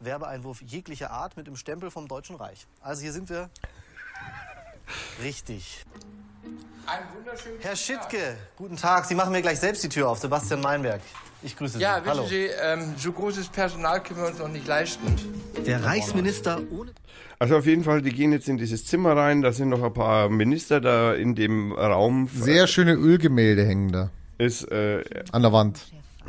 Werbeeinwurf 0.00 0.62
jeglicher 0.62 1.10
Art 1.10 1.36
mit 1.36 1.46
dem 1.46 1.56
Stempel 1.56 1.90
vom 1.90 2.06
Deutschen 2.06 2.36
Reich. 2.36 2.66
Also 2.80 3.02
hier 3.02 3.12
sind 3.12 3.28
wir 3.28 3.50
richtig. 5.22 5.84
Einen 6.86 7.06
wunderschönen 7.16 7.58
Herr 7.60 7.72
guten 7.72 7.86
Tag. 8.00 8.10
Schittke, 8.10 8.36
guten 8.56 8.76
Tag. 8.76 9.04
Sie 9.04 9.14
machen 9.14 9.32
mir 9.32 9.42
gleich 9.42 9.58
selbst 9.60 9.82
die 9.84 9.88
Tür 9.88 10.08
auf. 10.08 10.18
Sebastian 10.18 10.60
Meinberg. 10.60 11.00
Ich 11.42 11.56
grüße 11.56 11.78
Ja, 11.78 11.96
Sie. 12.00 12.04
wissen 12.06 12.10
Hallo. 12.18 12.26
Sie, 12.26 12.46
ähm, 12.62 12.94
so 12.96 13.12
großes 13.12 13.48
Personal 13.48 14.02
können 14.02 14.20
wir 14.20 14.28
uns 14.28 14.38
noch 14.38 14.48
nicht 14.48 14.66
leisten. 14.66 15.14
Der 15.66 15.84
Reichsminister 15.84 16.60
ohne 16.70 16.92
Also 17.38 17.56
auf 17.58 17.66
jeden 17.66 17.84
Fall, 17.84 18.02
die 18.02 18.10
gehen 18.12 18.32
jetzt 18.32 18.48
in 18.48 18.56
dieses 18.56 18.86
Zimmer 18.86 19.16
rein. 19.16 19.42
Da 19.42 19.52
sind 19.52 19.68
noch 19.68 19.82
ein 19.82 19.92
paar 19.92 20.28
Minister 20.30 20.80
da 20.80 21.14
in 21.14 21.34
dem 21.34 21.72
Raum. 21.72 22.28
Sehr 22.34 22.66
schöne 22.66 22.94
Ölgemälde 22.94 23.64
hängen 23.64 23.92
da 23.92 24.10
Ist, 24.38 24.64
äh, 24.72 25.04
an 25.30 25.42
der 25.42 25.52
Wand. 25.52 25.80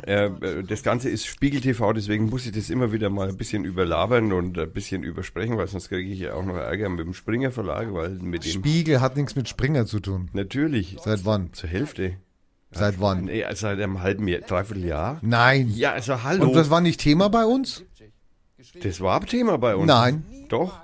Äh, 0.06 0.62
das 0.64 0.82
Ganze 0.82 1.08
ist 1.10 1.26
Spiegel 1.26 1.60
TV, 1.60 1.92
deswegen 1.92 2.28
muss 2.28 2.46
ich 2.46 2.52
das 2.52 2.70
immer 2.70 2.92
wieder 2.92 3.10
mal 3.10 3.28
ein 3.28 3.36
bisschen 3.36 3.64
überlabern 3.64 4.32
und 4.32 4.58
ein 4.58 4.72
bisschen 4.72 5.02
übersprechen, 5.02 5.56
weil 5.56 5.66
sonst 5.68 5.88
kriege 5.88 6.10
ich 6.10 6.20
ja 6.20 6.34
auch 6.34 6.44
noch 6.44 6.56
Ärger 6.56 6.88
mit 6.88 7.06
dem 7.06 7.14
Springer 7.14 7.50
Verlag, 7.50 7.92
weil 7.92 8.10
mit 8.10 8.44
dem 8.44 8.52
Spiegel 8.52 9.00
hat 9.00 9.16
nichts 9.16 9.36
mit 9.36 9.48
Springer 9.48 9.86
zu 9.86 10.00
tun. 10.00 10.28
natürlich 10.32 10.96
Seit 11.02 11.24
wann? 11.24 11.52
zur 11.52 11.68
Hälfte. 11.68 12.16
Seit 12.72 13.00
wann? 13.00 13.24
Nee, 13.24 13.44
also 13.44 13.62
seit 13.62 13.80
einem 13.80 14.00
halben 14.00 14.28
Jahr, 14.28 14.42
dreiviertel 14.42 14.84
Jahr. 14.84 15.18
Nein. 15.22 15.72
Ja, 15.74 15.92
also 15.92 16.22
hallo. 16.22 16.44
Und 16.44 16.54
das 16.54 16.70
war 16.70 16.80
nicht 16.80 17.00
Thema 17.00 17.28
bei 17.28 17.44
uns? 17.44 17.84
das 18.82 19.00
war 19.00 19.24
Thema 19.26 19.58
bei 19.58 19.74
uns. 19.74 19.86
Nein. 19.86 20.24
Doch. 20.48 20.78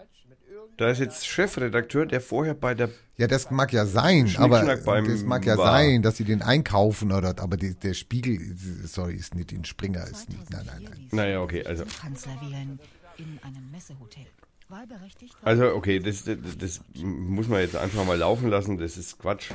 Da 0.76 0.90
ist 0.90 0.98
jetzt 0.98 1.26
Chefredakteur, 1.26 2.04
der 2.06 2.20
vorher 2.20 2.54
bei 2.54 2.74
der 2.74 2.90
Ja, 3.16 3.26
das 3.26 3.50
mag 3.50 3.72
ja 3.72 3.86
sein, 3.86 4.34
aber 4.36 4.62
das 4.62 5.22
mag 5.22 5.46
ja 5.46 5.56
war. 5.56 5.72
sein, 5.72 6.02
dass 6.02 6.18
sie 6.18 6.24
den 6.24 6.42
einkaufen 6.42 7.12
oder, 7.12 7.34
aber 7.38 7.56
die, 7.56 7.74
der 7.74 7.94
Spiegel, 7.94 8.38
sorry, 8.84 9.14
ist 9.14 9.34
nicht 9.34 9.52
in 9.52 9.64
Springer, 9.64 10.04
ist 10.04 10.28
nicht, 10.28 10.50
nein, 10.50 10.66
nein, 10.66 10.82
nein. 10.84 11.08
Naja, 11.12 11.40
okay, 11.40 11.64
also 11.64 11.84
Kanzler 12.00 12.36
wählen 12.42 12.78
in 13.16 13.38
einem 13.42 13.70
Messehotel. 13.70 14.26
Wahlberechtigt 14.68 15.34
war 15.40 15.46
Also, 15.48 15.74
okay, 15.74 16.00
das, 16.00 16.24
das, 16.24 16.36
das 16.58 16.80
muss 16.94 17.48
man 17.48 17.60
jetzt 17.60 17.76
einfach 17.76 18.04
mal 18.04 18.18
laufen 18.18 18.48
lassen. 18.48 18.78
Das 18.78 18.96
ist 18.96 19.18
Quatsch. 19.18 19.50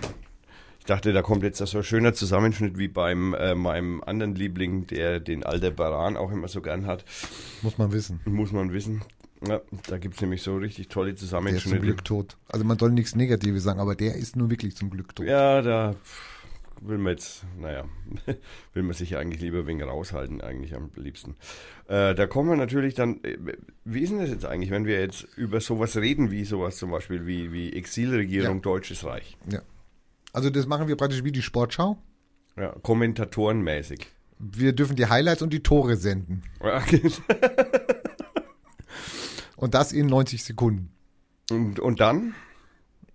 Ich 0.80 0.86
dachte, 0.86 1.14
da 1.14 1.22
kommt 1.22 1.44
jetzt 1.44 1.58
so 1.60 1.78
ein 1.78 1.84
schöner 1.84 2.14
Zusammenschnitt 2.14 2.78
wie 2.80 2.88
beim 2.88 3.36
äh, 3.36 3.54
meinem 3.54 4.02
anderen 4.04 4.34
Liebling, 4.34 4.88
der 4.88 5.20
den 5.20 5.44
Aldebaran 5.44 6.18
auch 6.18 6.32
immer 6.32 6.48
so 6.48 6.62
gern 6.62 6.88
hat. 6.88 7.06
Muss 7.62 7.78
man 7.78 7.92
wissen. 7.92 8.22
Muss 8.26 8.52
man 8.52 8.74
wissen. 8.74 9.02
Ja, 9.48 9.62
da 9.88 9.98
gibt 9.98 10.16
es 10.16 10.22
nämlich 10.22 10.42
so 10.44 10.56
richtig 10.58 10.88
tolle 10.90 11.08
Der 11.08 11.14
ist 11.16 11.20
zum 11.22 11.28
Zusammenschnitte. 11.28 11.80
Glück 11.80 12.06
tot. 12.06 12.38
Also 12.48 12.64
man 12.66 12.78
soll 12.78 12.92
nichts 12.92 13.16
Negatives 13.16 13.64
sagen, 13.64 13.80
aber 13.80 13.96
der 13.96 14.16
ist 14.16 14.36
nur 14.36 14.50
wirklich 14.50 14.76
zum 14.76 14.90
Glück 14.90 15.16
tot. 15.16 15.26
Ja, 15.26 15.62
da 15.62 15.96
will 16.82 16.98
man 16.98 17.14
jetzt, 17.14 17.44
naja, 17.60 17.86
will 18.74 18.84
man 18.84 18.94
sich 18.94 19.18
eigentlich 19.18 19.42
lieber 19.42 19.66
wegen 19.68 19.82
raushalten, 19.82 20.42
eigentlich 20.42 20.76
am 20.76 20.90
liebsten. 20.96 21.36
Äh, 21.88 22.16
da 22.16 22.28
kommen 22.28 22.50
wir 22.50 22.56
natürlich 22.56 22.94
dann, 22.94 23.24
äh, 23.24 23.38
wie 23.86 24.02
ist 24.02 24.12
denn 24.12 24.20
das 24.20 24.30
jetzt 24.30 24.46
eigentlich, 24.46 24.72
wenn 24.72 24.86
wir 24.86 25.00
jetzt 25.00 25.28
über 25.36 25.60
sowas 25.60 25.96
reden, 25.98 26.32
wie 26.32 26.46
sowas 26.46 26.78
zum 26.78 26.92
Beispiel, 26.92 27.26
wie, 27.26 27.52
wie 27.52 27.74
Exilregierung 27.74 28.58
Ja. 28.58 28.62
Deutsches 28.62 29.04
Reich? 29.06 29.38
Ja. 29.52 29.62
Also 30.34 30.50
das 30.50 30.66
machen 30.68 30.88
wir 30.88 30.96
praktisch 30.96 31.24
wie 31.24 31.32
die 31.32 31.42
Sportschau. 31.42 31.98
Ja, 32.58 32.76
kommentatorenmäßig. 32.82 34.08
Wir 34.40 34.74
dürfen 34.74 34.96
die 34.96 35.06
Highlights 35.06 35.42
und 35.42 35.54
die 35.54 35.62
Tore 35.62 35.98
senden. 35.98 36.42
Ja, 36.64 36.82
Und 39.62 39.74
das 39.74 39.94
in 39.94 40.08
90 40.08 40.44
Sekunden. 40.44 40.92
und, 41.50 41.80
und 41.80 42.00
dann? 42.02 42.34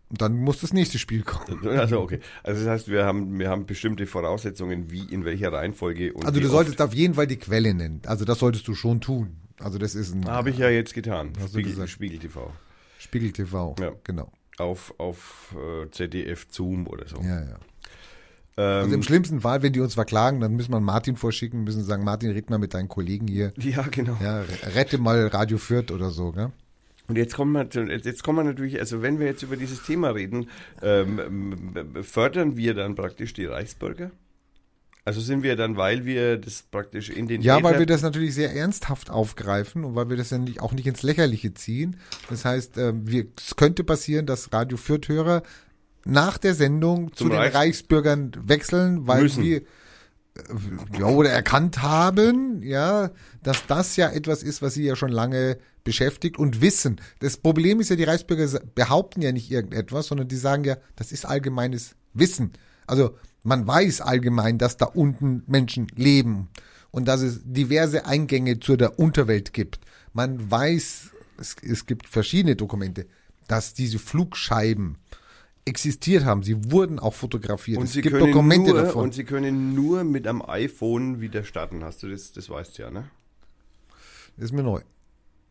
Und 0.09 0.23
dann 0.23 0.37
muss 0.37 0.61
das 0.61 0.73
nächste 0.73 0.99
Spiel 0.99 1.23
kommen. 1.23 1.67
Also 1.67 2.01
okay. 2.01 2.21
Also 2.45 2.65
das 2.65 2.71
heißt, 2.71 2.89
wir 2.89 3.05
haben, 3.05 3.39
wir 3.39 3.51
haben 3.51 3.67
bestimmte 3.67 4.07
Voraussetzungen, 4.07 4.91
wie, 4.91 5.03
in 5.03 5.25
welcher 5.25 5.53
Reihenfolge 5.53 6.13
und 6.13 6.25
Also 6.25 6.41
du 6.41 6.49
solltest 6.49 6.81
auf 6.81 6.95
jeden 6.95 7.15
Fall 7.15 7.27
die 7.27 7.37
Quelle 7.37 7.75
nennen. 7.75 8.01
Also 8.07 8.25
das 8.25 8.39
solltest 8.39 8.69
du 8.69 8.75
schon 8.75 9.01
tun. 9.01 9.37
Also 9.59 9.79
das 9.79 9.95
ist 9.95 10.15
ein 10.15 10.27
Habe 10.27 10.51
ich 10.51 10.59
ja 10.59 10.71
jetzt 10.71 10.95
getan. 10.95 11.33
Spiegel. 11.49 11.89
Spiegel 11.89 12.19
TV. 12.21 12.53
Spiegel 12.99 13.33
TV. 13.33 13.75
Ja. 13.81 13.93
Genau. 14.05 14.31
Auf, 14.59 14.95
auf 14.99 15.55
äh, 15.57 15.91
ZDF 15.91 16.47
Zoom 16.51 16.87
oder 16.87 17.09
so. 17.09 17.17
Ja, 17.23 17.41
ja. 17.41 17.59
Ähm, 18.59 18.64
Also 18.85 18.95
im 18.95 19.03
schlimmsten 19.03 19.40
Fall, 19.40 19.62
wenn 19.62 19.73
die 19.73 19.81
uns 19.81 19.95
verklagen, 19.95 20.40
dann 20.40 20.55
müssen 20.55 20.73
wir 20.73 20.81
Martin 20.81 21.16
vorschicken, 21.16 21.64
müssen 21.64 21.85
sagen, 21.85 22.05
Martin, 22.05 22.31
red 22.31 22.49
mal 22.51 22.59
mit 22.59 22.75
deinen 22.75 22.88
Kollegen 22.88 23.27
hier. 23.29 23.53
ja, 23.59 23.83
genau. 23.90 24.16
Ja, 24.23 24.42
rette 24.75 24.99
mal 24.99 25.27
Radio 25.29 25.59
Fürth 25.59 25.90
oder 25.92 26.11
so, 26.11 26.33
gell? 26.33 26.51
Und 27.09 27.16
jetzt 27.16 27.35
kommen 27.37 27.53
wir, 27.53 27.97
jetzt 27.99 28.25
kommen 28.25 28.38
wir 28.38 28.45
natürlich, 28.45 28.81
also 28.81 29.01
wenn 29.01 29.21
wir 29.21 29.27
jetzt 29.27 29.42
über 29.45 29.57
dieses 29.57 29.83
Thema 29.85 30.11
reden, 30.11 30.49
ähm, 30.83 31.73
m- 31.77 32.03
fördern 32.03 32.57
wir 32.57 32.75
dann 32.75 32.97
praktisch 32.97 33.33
die 33.33 33.45
Reichsbürger? 33.45 34.11
Also 35.05 35.21
sind 35.21 35.45
wir 35.45 35.55
dann, 35.55 35.77
weil 35.77 36.05
wir 36.05 36.37
das 36.37 36.64
praktisch 36.69 37.11
in 37.11 37.29
den 37.29 37.40
Ja, 37.42 37.62
weil 37.62 37.75
Äther- 37.75 37.79
wir 37.79 37.87
das 37.87 38.03
natürlich 38.03 38.35
sehr 38.35 38.53
ernsthaft 38.57 39.09
aufgreifen 39.09 39.85
und 39.85 39.95
weil 39.95 40.11
wir 40.11 40.16
das 40.16 40.31
ja 40.31 40.38
nicht, 40.38 40.61
auch 40.61 40.73
nicht 40.73 40.88
ins 40.88 41.05
Lächerliche 41.05 41.55
ziehen. 41.55 41.97
Das 42.29 42.45
heißt, 42.45 42.77
ähm, 42.77 43.03
wir, 43.07 43.27
es 43.38 43.55
könnte 43.55 43.85
passieren, 43.85 44.27
dass 44.27 44.53
Radio 44.53 44.77
Fürth-Hörer 44.77 45.45
nach 46.07 46.38
der 46.38 46.55
Sendung 46.55 47.12
zu 47.12 47.25
Zum 47.25 47.31
den 47.31 47.38
Reichs- 47.38 47.55
Reichsbürgern 47.55 48.33
wechseln, 48.38 49.07
weil 49.07 49.23
Müssen. 49.25 49.42
wir 49.42 49.57
äh, 49.59 49.62
ja, 50.99 51.07
oder 51.07 51.31
erkannt 51.31 51.83
haben, 51.83 52.62
ja, 52.62 53.11
dass 53.42 53.66
das 53.66 53.97
ja 53.97 54.11
etwas 54.11 54.42
ist, 54.42 54.62
was 54.62 54.75
sie 54.75 54.85
ja 54.85 54.97
schon 54.97 55.11
lange 55.11 55.59
beschäftigt 55.85 56.38
und 56.38 56.61
wissen. 56.61 57.01
Das 57.21 57.37
Problem 57.37 57.81
ist 57.81 57.90
ja, 57.90 57.97
die 57.97 58.05
Reichsbürger 58.05 58.61
behaupten 58.75 59.23
ja 59.23 59.33
nicht 59.33 59.51
irgendetwas, 59.51 60.07
sondern 60.09 60.29
die 60.29 60.37
sagen 60.37 60.64
ja, 60.64 60.77
das 60.97 61.12
ist 61.12 61.25
allgemeines 61.25 61.95
Wissen. 62.12 62.53
Also 62.87 63.16
man 63.42 63.66
weiß 63.66 64.01
allgemein, 64.01 64.59
dass 64.59 64.77
da 64.77 64.87
unten 64.87 65.42
Menschen 65.47 65.87
leben 65.95 66.49
und 66.90 67.07
dass 67.07 67.21
es 67.21 67.40
diverse 67.45 68.07
Eingänge 68.07 68.59
zu 68.59 68.77
der 68.77 68.99
Unterwelt 68.99 69.53
gibt. 69.53 69.79
Man 70.12 70.51
weiß, 70.51 71.11
es, 71.38 71.57
es 71.62 71.87
gibt 71.87 72.09
verschiedene 72.09 72.57
Dokumente, 72.57 73.07
dass 73.47 73.75
diese 73.75 73.99
Flugscheiben 74.01 74.97
existiert 75.66 76.24
haben. 76.24 76.42
Sie 76.42 76.70
wurden 76.70 76.98
auch 76.98 77.14
fotografiert. 77.14 77.79
und 77.79 77.85
es 77.85 77.92
sie 77.92 78.00
gibt 78.00 78.16
können 78.16 78.26
Dokumente 78.26 78.70
nur, 78.70 78.83
davon. 78.83 79.05
Und 79.05 79.14
sie 79.14 79.24
können 79.24 79.74
nur 79.74 80.05
mit 80.05 80.26
einem 80.26 80.42
iPhone 80.42 81.20
wieder 81.20 81.44
starten. 81.44 81.85
Hast 81.85 82.02
du 82.02 82.09
das, 82.09 82.33
das 82.33 82.48
weißt 82.48 82.79
du 82.79 82.83
ja, 82.83 82.90
ne? 82.90 83.11
ist 84.38 84.52
mir 84.52 84.62
neu. 84.62 84.81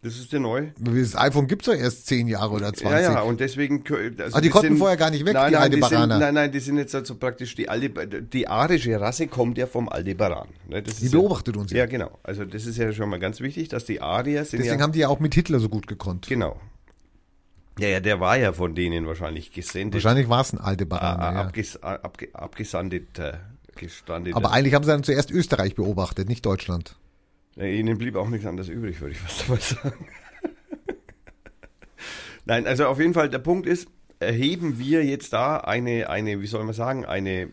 Das 0.05 0.19
ist 0.19 0.31
der 0.31 0.39
neue. 0.39 0.71
Das 0.79 1.15
iPhone 1.15 1.47
gibt's 1.47 1.65
doch 1.65 1.73
erst 1.73 2.05
zehn 2.05 2.27
Jahre 2.27 2.53
oder 2.53 2.71
20. 2.71 2.83
Ja, 2.83 2.99
ja, 2.99 3.21
und 3.21 3.39
deswegen. 3.39 3.83
Also 4.19 4.37
Ah, 4.37 4.41
die 4.41 4.49
konnten 4.49 4.77
vorher 4.77 4.97
gar 4.97 5.09
nicht 5.09 5.25
weg, 5.25 5.33
nein, 5.33 5.49
die 5.51 5.55
nein, 5.57 5.71
die 5.71 5.77
sind, 5.77 5.83
Aldebaraner. 5.85 6.19
Nein, 6.19 6.33
nein, 6.35 6.51
die 6.51 6.59
sind 6.59 6.77
jetzt 6.77 6.93
also 6.93 7.15
praktisch 7.15 7.55
die 7.55 7.69
Alde, 7.69 8.21
die 8.21 8.47
arische 8.47 9.01
Rasse 9.01 9.25
kommt 9.25 9.57
ja 9.57 9.65
vom 9.65 9.89
Aldebaran. 9.89 10.49
Ne, 10.69 10.83
Die 10.83 11.09
beobachtet 11.09 11.55
ja, 11.55 11.61
uns 11.61 11.71
Ja, 11.71 11.77
ja. 11.79 11.85
genau. 11.87 12.19
Also 12.21 12.45
das 12.45 12.67
ist 12.67 12.77
ja 12.77 12.93
schon 12.93 13.09
mal 13.09 13.17
ganz 13.17 13.39
wichtig, 13.39 13.69
dass 13.69 13.85
die 13.85 13.99
Arier 13.99 14.45
sind 14.45 14.59
Deswegen 14.59 14.77
ja. 14.77 14.83
haben 14.83 14.91
die 14.91 14.99
ja 14.99 15.07
auch 15.07 15.19
mit 15.19 15.33
Hitler 15.33 15.59
so 15.59 15.69
gut 15.69 15.87
gekonnt. 15.87 16.27
genau. 16.27 16.59
Ja, 17.79 17.87
ja, 17.89 17.99
der 17.99 18.19
war 18.19 18.37
ja 18.37 18.53
von 18.53 18.73
denen 18.75 19.05
wahrscheinlich 19.05 19.51
gesendet. 19.51 19.95
Wahrscheinlich 19.95 20.29
war 20.29 20.41
es 20.41 20.53
ein 20.53 20.59
Aldebaraner, 20.59 21.33
ja. 21.33 21.41
abges, 21.41 21.75
äh, 21.75 21.79
abge, 21.81 22.29
abgesandet, 22.33 23.19
äh, 23.19 23.33
gestandet. 23.75 24.33
Aber 24.35 24.51
eigentlich 24.53 24.73
haben 24.73 24.83
sie 24.83 24.91
dann 24.91 25.03
zuerst 25.03 25.31
Österreich 25.31 25.75
beobachtet, 25.75 26.29
nicht 26.29 26.45
Deutschland. 26.45 26.95
Ja, 27.57 27.65
ihnen 27.65 27.97
blieb 27.97 28.15
auch 28.15 28.29
nichts 28.29 28.45
anderes 28.45 28.69
übrig, 28.69 29.01
würde 29.01 29.13
ich 29.13 29.19
fast 29.19 29.49
mal 29.49 29.59
sagen. 29.59 30.05
Nein, 32.45 32.67
also 32.67 32.85
auf 32.85 32.99
jeden 32.99 33.13
Fall, 33.13 33.29
der 33.29 33.39
Punkt 33.39 33.67
ist, 33.67 33.87
erheben 34.19 34.77
wir 34.79 35.03
jetzt 35.03 35.33
da 35.33 35.57
eine, 35.57 36.09
eine, 36.09 36.41
wie 36.41 36.47
soll 36.47 36.63
man 36.63 36.73
sagen, 36.73 37.05
eine, 37.05 37.49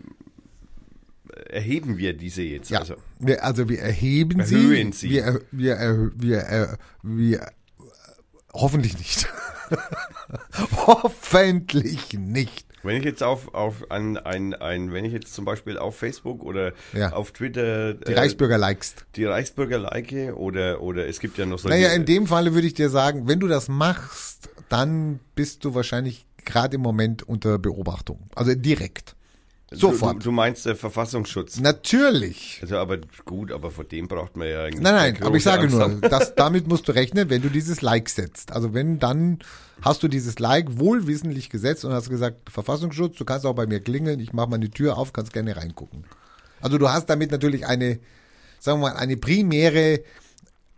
erheben 1.48 1.98
wir 1.98 2.14
diese 2.16 2.42
jetzt? 2.42 2.70
Ja. 2.70 2.80
Also, 2.80 2.94
wir, 3.18 3.42
also 3.44 3.68
wir 3.68 3.80
erheben 3.80 4.40
Erhöhen 4.40 4.92
sie. 4.92 5.08
sie. 5.08 5.14
Wir, 5.14 5.22
er- 5.24 5.40
wir, 5.50 5.74
er- 5.74 6.10
wir, 6.14 6.38
er- 6.38 6.78
wir, 7.02 7.46
hoffentlich 8.52 8.96
nicht. 8.98 9.26
hoffentlich 10.86 12.12
nicht. 12.18 12.66
wenn 12.82 12.96
ich 12.96 13.04
jetzt 13.04 13.22
auf, 13.22 13.54
auf 13.54 13.90
ein, 13.90 14.16
ein, 14.18 14.54
ein, 14.54 14.92
wenn 14.92 15.04
ich 15.04 15.12
jetzt 15.12 15.32
zum 15.34 15.44
Beispiel 15.44 15.78
auf 15.78 15.96
Facebook 15.96 16.42
oder 16.42 16.72
Ja. 16.92 17.12
auf 17.12 17.32
Twitter 17.32 17.94
Die 17.94 18.12
äh, 18.12 18.18
Reichsbürger 18.18 18.58
likest. 18.58 19.04
die 19.16 19.24
Reichsbürger 19.24 19.78
like 19.78 20.12
oder, 20.34 20.80
oder 20.82 21.06
es 21.06 21.20
gibt 21.20 21.38
ja 21.38 21.46
noch 21.46 21.58
solche. 21.58 21.76
Naja, 21.78 21.94
in 21.94 22.04
dem 22.04 22.26
Falle 22.26 22.54
würde 22.54 22.66
ich 22.66 22.74
dir 22.74 22.90
sagen, 22.90 23.28
wenn 23.28 23.40
du 23.40 23.46
das 23.48 23.68
machst, 23.68 24.48
dann 24.68 25.20
bist 25.34 25.64
du 25.64 25.74
wahrscheinlich 25.74 26.26
gerade 26.44 26.74
im 26.76 26.82
Moment 26.82 27.22
unter 27.22 27.58
Beobachtung. 27.58 28.28
Also 28.34 28.54
direkt. 28.54 29.14
Sofort. 29.74 30.16
Du, 30.16 30.20
du 30.20 30.32
meinst 30.32 30.66
der 30.66 30.76
Verfassungsschutz. 30.76 31.60
Natürlich. 31.60 32.58
Also 32.62 32.76
aber 32.76 32.98
gut, 33.24 33.52
aber 33.52 33.70
vor 33.70 33.84
dem 33.84 34.08
braucht 34.08 34.36
man 34.36 34.48
ja 34.48 34.64
eigentlich 34.64 34.82
Nein, 34.82 35.14
nein, 35.14 35.22
aber 35.22 35.36
ich 35.36 35.42
sage 35.42 35.62
Angst 35.62 35.76
nur, 35.76 36.08
dass, 36.08 36.34
damit 36.34 36.68
musst 36.68 36.88
du 36.88 36.92
rechnen, 36.92 37.30
wenn 37.30 37.42
du 37.42 37.48
dieses 37.48 37.82
Like 37.82 38.08
setzt. 38.08 38.52
Also 38.52 38.74
wenn 38.74 38.98
dann 38.98 39.38
hast 39.82 40.02
du 40.02 40.08
dieses 40.08 40.38
Like 40.38 40.78
wohlwissentlich 40.78 41.50
gesetzt 41.50 41.84
und 41.84 41.92
hast 41.92 42.08
gesagt, 42.08 42.50
Verfassungsschutz, 42.50 43.16
du 43.16 43.24
kannst 43.24 43.46
auch 43.46 43.54
bei 43.54 43.66
mir 43.66 43.80
klingeln, 43.80 44.20
ich 44.20 44.32
mache 44.32 44.48
meine 44.48 44.70
Tür 44.70 44.96
auf, 44.96 45.12
kannst 45.12 45.32
gerne 45.32 45.56
reingucken. 45.56 46.04
Also 46.60 46.78
du 46.78 46.88
hast 46.88 47.06
damit 47.06 47.32
natürlich 47.32 47.66
eine, 47.66 47.98
sagen 48.60 48.80
wir 48.80 48.90
mal, 48.90 48.96
eine 48.96 49.16
primäre, 49.16 50.02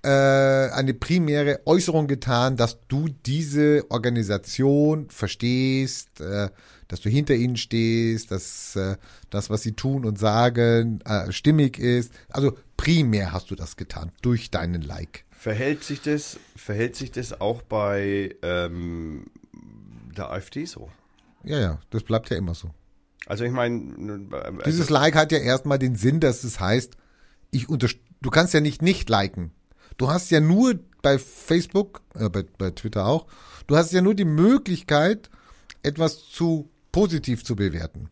äh, 0.03 0.09
eine 0.09 0.95
primäre 0.95 1.61
Äußerung 1.67 2.07
getan, 2.07 2.57
dass 2.57 2.79
du 2.89 3.09
diese 3.27 3.85
Organisation 3.91 5.09
verstehst, 5.11 6.21
äh, 6.21 6.49
dass 6.95 7.01
du 7.01 7.11
hinter 7.11 7.35
ihnen 7.35 7.57
stehst, 7.57 8.31
dass 8.31 8.77
äh, 8.77 8.97
das, 9.29 9.51
was 9.51 9.63
sie 9.63 9.73
tun 9.73 10.05
und 10.05 10.17
sagen, 10.17 11.01
äh, 11.05 11.33
stimmig 11.33 11.77
ist. 11.77 12.13
Also 12.29 12.57
primär 12.77 13.33
hast 13.33 13.51
du 13.51 13.57
das 13.57 13.77
getan 13.77 14.13
durch 14.23 14.53
deinen 14.53 14.81
Like. 14.81 15.25
Verhält 15.33 15.83
sich 15.83 16.03
das, 16.03 16.39
verhält 16.55 16.95
sich 16.95 17.11
das 17.11 17.41
auch 17.41 17.63
bei 17.63 18.37
ähm, 18.43 19.27
der 20.17 20.31
AfD 20.31 20.67
so? 20.67 20.89
Ja, 21.43 21.59
ja, 21.59 21.81
das 21.91 22.05
bleibt 22.05 22.31
ja 22.31 22.37
immer 22.37 22.55
so. 22.55 22.71
Also 23.27 23.43
ich 23.43 23.51
meine, 23.51 24.29
also, 24.31 24.59
Dieses 24.65 24.89
Like 24.89 25.17
hat 25.17 25.33
ja 25.33 25.39
erstmal 25.39 25.81
den 25.81 25.97
Sinn, 25.97 26.21
dass 26.21 26.45
es 26.45 26.61
heißt, 26.61 26.93
ich 27.51 27.67
du 27.67 28.31
kannst 28.31 28.55
ja 28.55 28.61
nicht 28.61 28.83
nicht 28.83 29.11
liken. 29.11 29.51
Du 29.97 30.11
hast 30.11 30.31
ja 30.31 30.39
nur 30.39 30.79
bei 31.03 31.19
Facebook, 31.19 32.03
äh, 32.15 32.29
bei, 32.29 32.45
bei 32.57 32.71
Twitter 32.71 33.05
auch, 33.05 33.27
du 33.67 33.77
hast 33.77 33.91
ja 33.93 34.01
nur 34.01 34.15
die 34.15 34.25
Möglichkeit, 34.25 35.29
etwas 35.83 36.29
zu 36.29 36.71
positiv 36.95 37.45
zu 37.45 37.57
bewerten. 37.57 38.09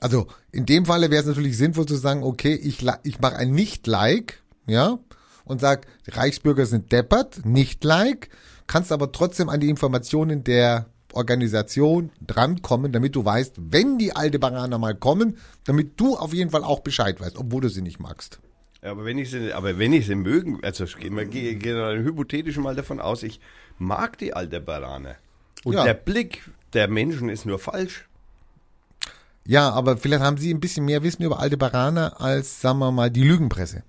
Also 0.00 0.26
in 0.50 0.66
dem 0.66 0.84
Falle 0.84 1.12
wäre 1.12 1.20
es 1.20 1.28
natürlich 1.28 1.56
sinnvoll 1.56 1.86
zu 1.86 1.94
sagen, 1.94 2.24
okay, 2.24 2.54
ich, 2.54 2.84
ich 3.04 3.20
mache 3.20 3.36
ein 3.36 3.52
Nicht-Like, 3.52 4.42
ja, 4.66 4.98
und 5.44 5.60
sag, 5.60 5.86
die 6.06 6.10
Reichsbürger 6.10 6.66
sind 6.66 6.90
deppert, 6.90 7.46
Nicht-Like, 7.46 8.28
kannst 8.66 8.90
aber 8.90 9.12
trotzdem 9.12 9.48
an 9.48 9.60
die 9.60 9.68
Informationen 9.68 10.42
der 10.42 10.86
Organisation 11.12 12.10
drankommen, 12.26 12.90
damit 12.90 13.14
du 13.14 13.24
weißt, 13.24 13.54
wenn 13.58 13.96
die 13.96 14.16
Aldebaraner 14.16 14.78
mal 14.78 14.96
kommen, 14.96 15.38
damit 15.64 16.00
du 16.00 16.16
auf 16.16 16.34
jeden 16.34 16.50
Fall 16.50 16.64
auch 16.64 16.80
Bescheid 16.80 17.20
weißt, 17.20 17.36
obwohl 17.38 17.60
du 17.60 17.68
sie 17.68 17.82
nicht 17.82 18.00
magst. 18.00 18.40
Ja, 18.82 18.90
aber 18.90 19.04
wenn 19.04 19.18
ich 19.18 19.30
sie, 19.30 19.52
aber 19.52 19.78
wenn 19.78 19.92
ich 19.92 20.06
sie 20.06 20.16
mögen, 20.16 20.58
also 20.64 20.84
gehen 20.84 21.14
wir 21.16 21.26
gehen 21.26 21.60
gehen 21.60 21.76
wir 21.76 21.92
hypothetisch 22.02 22.56
mal 22.56 22.74
davon 22.74 22.98
aus, 22.98 23.22
ich 23.22 23.38
mag 23.78 24.18
die 24.18 24.34
Aldebaraner. 24.34 25.14
Und 25.62 25.74
Ja. 25.74 25.84
der 25.84 25.94
Blick 25.94 26.42
der 26.72 26.88
Menschen 26.88 27.28
ist 27.28 27.46
nur 27.46 27.58
falsch. 27.58 28.06
Ja, 29.44 29.70
aber 29.70 29.96
vielleicht 29.96 30.22
haben 30.22 30.36
sie 30.36 30.52
ein 30.52 30.60
bisschen 30.60 30.84
mehr 30.84 31.02
Wissen 31.02 31.22
über 31.22 31.40
Aldebaraner 31.40 32.20
als, 32.20 32.60
sagen 32.60 32.78
wir 32.78 32.92
mal, 32.92 33.10
die 33.10 33.24
Lügenpresse. 33.24 33.82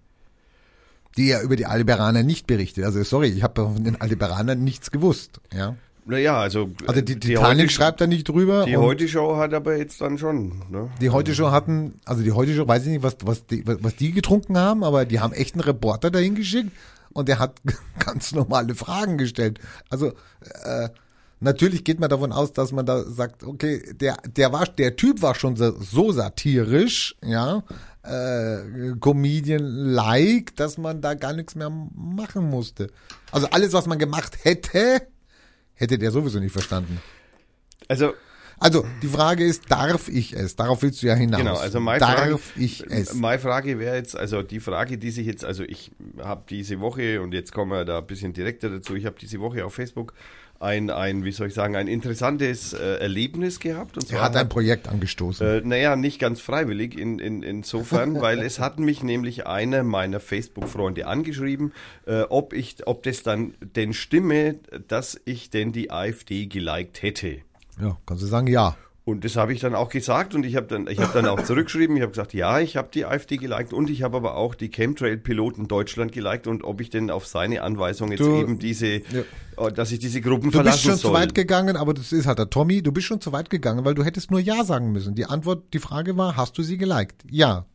Die 1.18 1.28
ja 1.28 1.42
über 1.42 1.56
die 1.58 1.66
Aldebaraner 1.66 2.24
nicht 2.24 2.48
berichtet. 2.48 2.86
Also 2.86 3.04
sorry, 3.04 3.28
ich 3.28 3.44
habe 3.44 3.62
von 3.64 3.84
den 3.84 4.00
Aldebaranern 4.00 4.64
nichts 4.64 4.92
gewusst. 4.92 5.42
Ja. 5.54 5.76
Naja, 6.06 6.40
also. 6.40 6.72
Also 6.88 7.02
die, 7.02 7.14
äh, 7.14 7.20
Titanic 7.20 7.66
Heute- 7.66 7.70
schreibt 7.74 8.02
da 8.02 8.08
nicht 8.08 8.28
drüber. 8.28 8.66
Die 8.66 8.78
Heute 8.78 9.08
Show 9.08 9.36
hat 9.36 9.54
aber 9.54 9.78
jetzt 9.78 10.02
dann 10.02 10.18
schon, 10.18 10.64
ne? 10.70 10.90
die 11.00 11.10
Heute 11.10 11.36
Show 11.36 11.52
hatten, 11.52 12.00
also 12.06 12.24
die 12.24 12.32
Heute 12.32 12.56
Show, 12.56 12.68
weiß 12.68 12.84
ich 12.84 12.90
nicht, 12.90 13.04
was, 13.04 13.18
was, 13.24 13.46
die, 13.46 13.64
was 13.66 13.96
die 13.98 14.12
getrunken 14.14 14.58
haben, 14.58 14.84
aber 14.84 15.06
die 15.06 15.20
haben 15.20 15.34
echt 15.34 15.54
einen 15.54 15.62
Reporter 15.64 16.10
dahin 16.10 16.34
geschickt 16.36 16.72
und 17.14 17.28
der 17.28 17.38
hat 17.40 17.62
ganz 18.04 18.32
normale 18.32 18.74
Fragen 18.74 19.18
gestellt. 19.18 19.60
Also 19.90 20.14
äh, 20.64 20.90
natürlich 21.42 21.84
geht 21.84 22.00
man 22.00 22.10
davon 22.10 22.32
aus, 22.32 22.54
dass 22.54 22.72
man 22.72 22.86
da 22.86 23.04
sagt, 23.04 23.44
okay, 23.44 23.94
der, 23.94 24.18
der 24.26 24.54
war, 24.54 24.66
der 24.66 24.96
Typ 24.96 25.22
war 25.22 25.36
schon 25.36 25.56
so, 25.58 25.78
so 25.82 26.12
satirisch, 26.12 27.16
ja, 27.24 27.64
äh, 28.04 28.96
Comedian-like, 29.00 30.56
dass 30.56 30.78
man 30.78 31.02
da 31.02 31.14
gar 31.14 31.34
nichts 31.34 31.56
mehr 31.56 31.70
machen 31.70 32.50
musste. 32.50 32.88
Also 33.32 33.48
alles, 33.52 33.74
was 33.74 33.86
man 33.88 34.00
gemacht 34.00 34.38
hätte, 34.44 35.02
hätte 35.74 35.98
der 35.98 36.12
sowieso 36.12 36.40
nicht 36.40 36.54
verstanden. 36.54 37.00
Also, 37.88 38.14
Also, 38.64 38.86
die 39.02 39.08
Frage 39.08 39.44
ist, 39.44 39.72
darf 39.72 40.08
ich 40.08 40.34
es? 40.34 40.56
Darauf 40.56 40.84
willst 40.84 41.02
du 41.02 41.08
ja 41.08 41.16
hinaus. 41.16 41.40
Genau, 41.40 41.56
also 41.56 41.80
meine 41.80 42.00
darf 42.00 42.14
Frage, 42.14 42.40
ich 42.56 42.86
es? 42.88 43.16
Meine 43.16 43.40
Frage 43.40 43.80
wäre 43.80 43.96
jetzt, 43.96 44.16
also 44.16 44.44
die 44.44 44.60
Frage, 44.60 45.00
die 45.00 45.10
sich 45.10 45.26
jetzt, 45.26 45.44
also 45.44 45.64
ich 45.64 45.92
habe 46.20 46.44
diese 46.48 46.80
Woche, 46.80 47.22
und 47.24 47.34
jetzt 47.34 47.52
kommen 47.54 47.72
wir 47.72 47.86
da 47.86 47.98
ein 47.98 48.06
bisschen 48.06 48.34
direkter 48.34 48.70
dazu, 48.70 48.96
ich 48.96 49.08
habe 49.08 49.16
diese 49.20 49.40
Woche 49.40 49.66
auf 49.66 49.74
Facebook 49.74 50.14
ein, 50.62 50.90
ein, 50.90 51.24
wie 51.26 51.32
soll 51.32 51.48
ich 51.48 51.54
sagen, 51.54 51.76
ein 51.76 51.88
interessantes 51.88 52.74
äh, 52.74 52.98
Erlebnis 52.98 53.60
gehabt. 53.60 53.98
Und 53.98 54.12
Er 54.12 54.22
hat 54.22 54.36
ein 54.36 54.48
Projekt 54.50 54.88
angestoßen. 54.88 55.46
äh, 55.46 55.62
naja, 55.62 55.96
nicht 55.96 56.20
ganz 56.20 56.40
freiwillig 56.40 56.98
in, 56.98 57.20
in, 57.20 57.44
insofern, 57.44 58.22
weil 58.22 58.40
es 58.40 58.60
hat 58.60 58.80
mich 58.80 59.04
nämlich 59.04 59.48
einer 59.48 59.84
meiner 59.84 60.20
Facebook-Freunde 60.20 61.08
angeschrieben, 61.08 61.74
äh, 62.06 62.22
ob 62.22 62.54
ich, 62.54 62.88
ob 62.88 63.04
das 63.04 63.24
dann 63.24 63.56
denn 63.76 63.94
stimme, 63.94 64.56
dass 64.88 65.20
ich 65.26 65.50
denn 65.50 65.72
die 65.72 65.92
AfD 65.92 66.46
geliked 66.46 67.02
hätte. 67.02 67.40
ja, 67.82 67.98
kannst 68.06 68.24
du 68.24 68.28
sagen, 68.28 68.48
ja. 68.48 68.76
Und 69.04 69.26
das 69.26 69.36
habe 69.36 69.52
ich 69.52 69.60
dann 69.60 69.74
auch 69.74 69.90
gesagt 69.90 70.36
und 70.36 70.46
ich 70.46 70.56
habe 70.56 70.68
dann, 70.68 70.86
ich 70.88 71.00
habe 71.00 71.12
dann 71.12 71.26
auch 71.26 71.42
zurückgeschrieben. 71.44 71.96
Ich 71.98 72.04
habe 72.04 72.12
gesagt, 72.12 72.36
ja, 72.36 72.60
ich 72.60 72.78
habe 72.78 72.90
die 72.94 73.06
AfD 73.06 73.38
geliked 73.38 73.74
und 73.74 73.90
ich 73.90 74.04
habe 74.04 74.16
aber 74.18 74.36
auch 74.36 74.54
die 74.54 74.70
Chemtrail-Piloten 74.70 75.68
Deutschland 75.68 76.12
geliked 76.12 76.46
und 76.46 76.64
ob 76.64 76.82
ich 76.82 76.92
denn 76.92 77.10
auf 77.10 77.26
seine 77.26 77.64
Anweisung 77.64 78.12
jetzt 78.12 78.20
Du- 78.22 78.40
eben 78.40 78.60
diese, 78.60 78.86
äh, 78.88 79.02
dass 79.74 79.92
ich 79.92 79.98
diese 79.98 80.22
Gruppen 80.22 80.44
Du 80.44 80.50
bist 80.52 80.56
verlassen 80.58 80.82
schon 80.82 80.98
soll. 80.98 81.12
zu 81.12 81.18
weit 81.18 81.34
gegangen, 81.34 81.78
aber 81.78 81.96
das 81.96 82.12
ist 82.12 82.28
halt 82.28 82.38
der 82.38 82.52
Tommy, 82.52 82.84
du 82.84 82.92
bist 82.92 83.08
schon 83.08 83.20
zu 83.22 83.32
weit 83.32 83.50
gegangen, 83.50 83.86
weil 83.86 83.96
du 83.96 84.04
hättest 84.04 84.30
nur 84.30 84.40
Ja 84.40 84.64
sagen 84.64 84.92
müssen. 84.92 85.16
Die 85.16 85.26
Antwort, 85.26 85.74
die 85.74 85.80
Frage 85.80 86.16
war, 86.16 86.38
hast 86.38 86.58
du 86.60 86.62
sie 86.62 86.78
geliked? 86.78 87.24
Ja. 87.30 87.66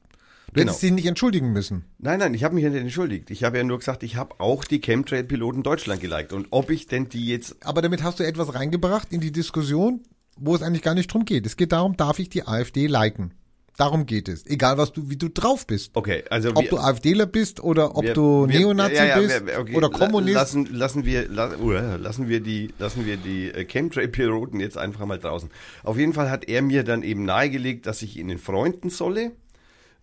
Du 0.47 0.61
Genau. 0.61 0.67
hättest 0.69 0.81
sie 0.81 0.93
nicht 0.93 1.07
entschuldigen 1.07 1.53
müssen. 1.53 1.85
Nein, 1.99 2.21
nein, 2.21 2.33
ich 2.35 2.45
habe 2.45 2.55
mich 2.55 2.63
ja 2.63 2.71
nicht 2.71 2.81
entschuldigt. 2.81 3.31
Ich 3.33 3.43
habe 3.43 3.59
ja 3.59 3.65
nur 3.65 3.79
gesagt, 3.79 4.05
ich 4.05 4.15
habe 4.15 4.39
auch 4.39 4.65
die 4.65 4.81
Chemtrail-Piloten 4.81 5.65
Deutschland 5.65 6.01
geliked 6.01 6.33
und 6.33 6.47
ob 6.51 6.71
ich 6.71 6.87
denn 6.87 7.09
die 7.09 7.27
jetzt 7.27 7.57
Aber 7.67 7.83
damit 7.83 8.05
hast 8.05 8.21
du 8.21 8.25
etwas 8.25 8.55
reingebracht 8.55 9.09
in 9.13 9.21
die 9.21 9.33
Diskussion, 9.33 10.03
wo 10.37 10.55
es 10.55 10.63
eigentlich 10.63 10.83
gar 10.83 10.95
nicht 10.95 11.13
drum 11.13 11.25
geht. 11.25 11.47
Es 11.47 11.57
geht 11.57 11.73
darum, 11.73 11.97
darf 11.97 12.19
ich 12.19 12.29
die 12.29 12.47
AfD 12.47 12.87
liken? 12.87 13.33
Darum 13.79 14.07
geht 14.07 14.29
es. 14.31 14.47
Egal 14.47 14.79
was 14.79 14.93
du, 14.93 15.11
wie 15.11 15.17
du 15.17 15.29
drauf 15.29 15.67
bist. 15.67 15.91
Okay, 15.95 16.25
also 16.31 16.49
Ob 16.51 16.63
wir- 16.63 16.71
du 16.71 16.79
AfDler 16.79 17.27
bist 17.27 17.63
oder 17.63 17.95
ob 17.95 18.05
wir- 18.05 18.15
du 18.15 18.49
wir- 18.49 18.59
Neonazi 18.61 18.95
ja, 18.95 19.05
ja, 19.05 19.19
bist 19.19 19.45
wir- 19.47 19.59
okay, 19.61 19.75
oder 19.77 19.91
Kommunist. 19.91 20.35
Lassen, 20.35 20.67
lassen 20.73 21.05
wir 21.05 21.29
uh, 21.31 21.97
lassen 21.99 22.29
wir 22.29 22.41
die 22.41 22.73
lassen 22.79 23.05
wir 23.05 23.19
die 23.19 23.51
äh, 23.51 23.67
Chemtrail-Piloten 23.67 24.61
jetzt 24.61 24.79
einfach 24.79 25.05
mal 25.05 25.19
draußen. 25.19 25.51
Auf 25.83 25.99
jeden 25.99 26.15
Fall 26.15 26.31
hat 26.31 26.49
er 26.49 26.63
mir 26.63 26.85
dann 26.85 27.03
eben 27.03 27.25
nahegelegt, 27.27 27.85
dass 27.85 28.01
ich 28.01 28.17
ihnen 28.17 28.39
freunden 28.39 28.89
solle, 28.89 29.33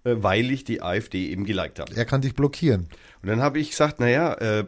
äh, 0.03 0.15
weil 0.17 0.51
ich 0.51 0.63
die 0.65 0.83
AfD 0.83 1.29
eben 1.29 1.43
geliked 1.43 1.79
habe. 1.79 1.95
er 1.95 2.05
kann 2.05 2.21
dich 2.21 2.35
blockieren. 2.35 2.89
Und 3.23 3.29
dann 3.29 3.41
habe 3.41 3.57
ich 3.59 3.71
gesagt, 3.71 3.99
naja, 3.99 4.33
äh, 4.35 4.65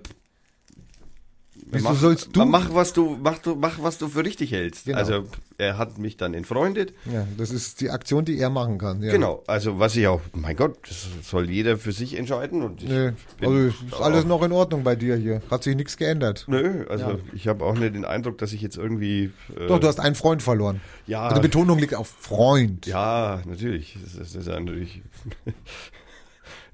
Wieso 1.72 1.90
mach, 1.90 1.96
sollst 1.96 2.36
du- 2.36 2.46
Mach 2.46 2.74
was 2.74 2.94
du, 2.94 3.18
mach 3.22 3.40
du, 3.40 3.56
mach 3.56 3.82
was 3.82 3.98
du 3.98 4.08
für 4.08 4.24
richtig 4.24 4.52
hältst. 4.52 4.86
Genau. 4.86 4.98
Also 5.00 5.24
er 5.58 5.78
hat 5.80 5.98
mich 5.98 6.16
dann 6.16 6.34
entfreundet. 6.36 6.94
Ja, 7.12 7.26
das 7.38 7.50
ist 7.50 7.82
die 7.82 7.90
Aktion, 7.90 8.24
die 8.24 8.38
er 8.38 8.50
machen 8.52 8.78
kann. 8.78 9.02
Ja. 9.02 9.12
Genau, 9.12 9.42
also 9.48 9.80
was 9.80 9.96
ich 9.96 10.06
auch, 10.08 10.22
mein 10.34 10.56
Gott, 10.56 10.78
das 10.88 11.08
soll 11.24 11.50
jeder 11.50 11.78
für 11.78 11.92
sich 11.92 12.18
entscheiden. 12.18 12.62
Und 12.62 12.84
ich 12.84 12.90
Nee, 12.90 13.12
also 13.42 13.58
ist 13.66 13.76
alles 14.00 14.26
noch 14.26 14.44
in 14.44 14.52
Ordnung 14.52 14.84
bei 14.84 14.96
dir 14.96 15.16
hier. 15.16 15.42
Hat 15.50 15.64
sich 15.64 15.76
nichts 15.76 15.98
geändert. 15.98 16.46
Nö, 16.48 16.86
also 16.88 17.06
Ja. 17.12 17.18
ich 17.34 17.48
habe 17.48 17.66
auch 17.66 17.74
nicht 17.74 17.96
den 17.96 18.06
Eindruck, 18.06 18.38
dass 18.38 18.54
ich 18.54 18.62
jetzt 18.62 18.78
irgendwie. 18.78 19.32
Äh, 19.60 19.68
Doch, 19.68 19.80
du 19.80 19.88
hast 19.88 20.00
einen 20.00 20.16
Freund 20.16 20.44
verloren. 20.44 20.82
Ja. 21.08 21.24
Also 21.24 21.38
die 21.38 21.48
Betonung 21.48 21.80
liegt 21.80 21.96
auf 21.96 22.08
Freund. 22.20 22.86
Ja, 22.86 23.42
natürlich. 23.46 23.98
Das 24.04 24.12
ist, 24.14 24.20
das 24.20 24.36
ist 24.36 24.48
ja 24.48 24.60
natürlich. 24.60 25.02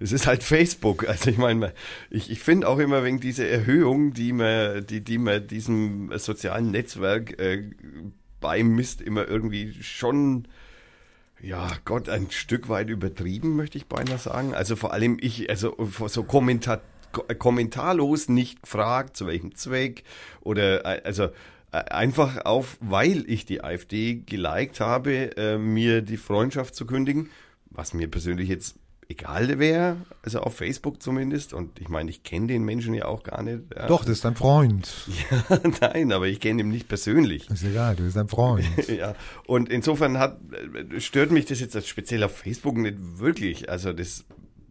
Es 0.01 0.11
ist 0.11 0.27
halt 0.27 0.43
Facebook. 0.43 1.05
Also 1.07 1.29
ich 1.29 1.37
meine, 1.37 1.73
ich, 2.09 2.31
ich 2.31 2.39
finde 2.39 2.67
auch 2.67 2.79
immer 2.79 3.03
wegen 3.03 3.19
dieser 3.19 3.47
Erhöhung, 3.47 4.13
die 4.13 4.33
man, 4.33 4.85
die, 4.85 5.01
die 5.01 5.17
man 5.17 5.47
diesem 5.47 6.11
sozialen 6.17 6.71
Netzwerk 6.71 7.39
äh, 7.39 7.69
beimisst, 8.39 9.01
immer 9.01 9.27
irgendwie 9.27 9.73
schon, 9.83 10.47
ja 11.41 11.71
Gott, 11.85 12.09
ein 12.09 12.31
Stück 12.31 12.69
weit 12.69 12.89
übertrieben, 12.89 13.55
möchte 13.55 13.77
ich 13.77 13.85
beinahe 13.87 14.17
sagen. 14.17 14.53
Also 14.53 14.75
vor 14.75 14.93
allem 14.93 15.17
ich, 15.21 15.49
also 15.49 15.75
so 16.07 16.23
Kommentar, 16.23 16.81
ko- 17.11 17.25
kommentarlos 17.37 18.29
nicht 18.29 18.63
gefragt, 18.63 19.17
zu 19.17 19.27
welchem 19.27 19.55
Zweck 19.55 20.03
oder 20.41 20.85
äh, 20.85 21.01
also 21.03 21.25
äh, 21.71 21.77
einfach 21.89 22.45
auf, 22.45 22.77
weil 22.81 23.23
ich 23.29 23.45
die 23.45 23.63
AfD 23.63 24.15
geliked 24.25 24.79
habe, 24.79 25.35
äh, 25.37 25.57
mir 25.57 26.01
die 26.01 26.17
Freundschaft 26.17 26.75
zu 26.75 26.85
kündigen, 26.85 27.29
was 27.69 27.93
mir 27.93 28.09
persönlich 28.09 28.49
jetzt 28.49 28.75
egal 29.11 29.59
wäre, 29.59 29.97
also 30.23 30.39
auf 30.39 30.55
Facebook 30.55 31.01
zumindest. 31.01 31.53
Und 31.53 31.79
ich 31.79 31.89
meine, 31.89 32.09
ich 32.09 32.23
kenne 32.23 32.47
den 32.47 32.63
Menschen 32.63 32.93
ja 32.93 33.05
auch 33.05 33.23
gar 33.23 33.43
nicht. 33.43 33.61
Ja. 33.75 33.87
Doch, 33.87 34.01
das 34.01 34.13
ist 34.13 34.25
dein 34.25 34.35
Freund. 34.35 34.91
Nein, 35.81 36.11
aber 36.11 36.27
ich 36.27 36.39
kenne 36.39 36.61
ihn 36.61 36.69
nicht 36.69 36.87
persönlich. 36.87 37.49
Ist 37.49 37.63
egal, 37.63 37.95
du 37.95 38.03
bist 38.03 38.15
dein 38.15 38.27
Freund. 38.27 38.65
Ja, 38.91 39.15
und 39.47 39.69
insofern 39.69 40.17
hat, 40.17 40.39
äh, 40.51 40.99
stört 40.99 41.31
mich 41.31 41.45
das 41.45 41.59
jetzt 41.59 41.75
als 41.75 41.87
speziell 41.87 42.23
auf 42.23 42.37
Facebook 42.37 42.77
nicht 42.77 42.97
wirklich. 43.19 43.69
Also 43.69 43.93
das, 43.93 44.25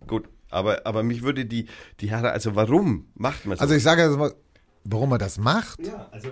gut, 0.07 0.29
aber, 0.51 0.87
aber 0.87 1.03
mich 1.03 1.23
würde 1.23 1.47
die, 1.47 1.67
die 2.01 2.11
Herren, 2.11 2.27
also 2.27 2.55
warum 2.55 3.07
macht 3.15 3.47
man 3.47 3.57
so? 3.57 3.63
Also 3.63 3.75
ich 3.75 3.83
sage 3.83 4.03
jetzt 4.03 4.19
mal, 4.19 4.35
warum 4.85 5.13
er 5.13 5.19
das 5.19 5.39
macht? 5.39 5.87
ja, 5.87 6.09
also 6.11 6.31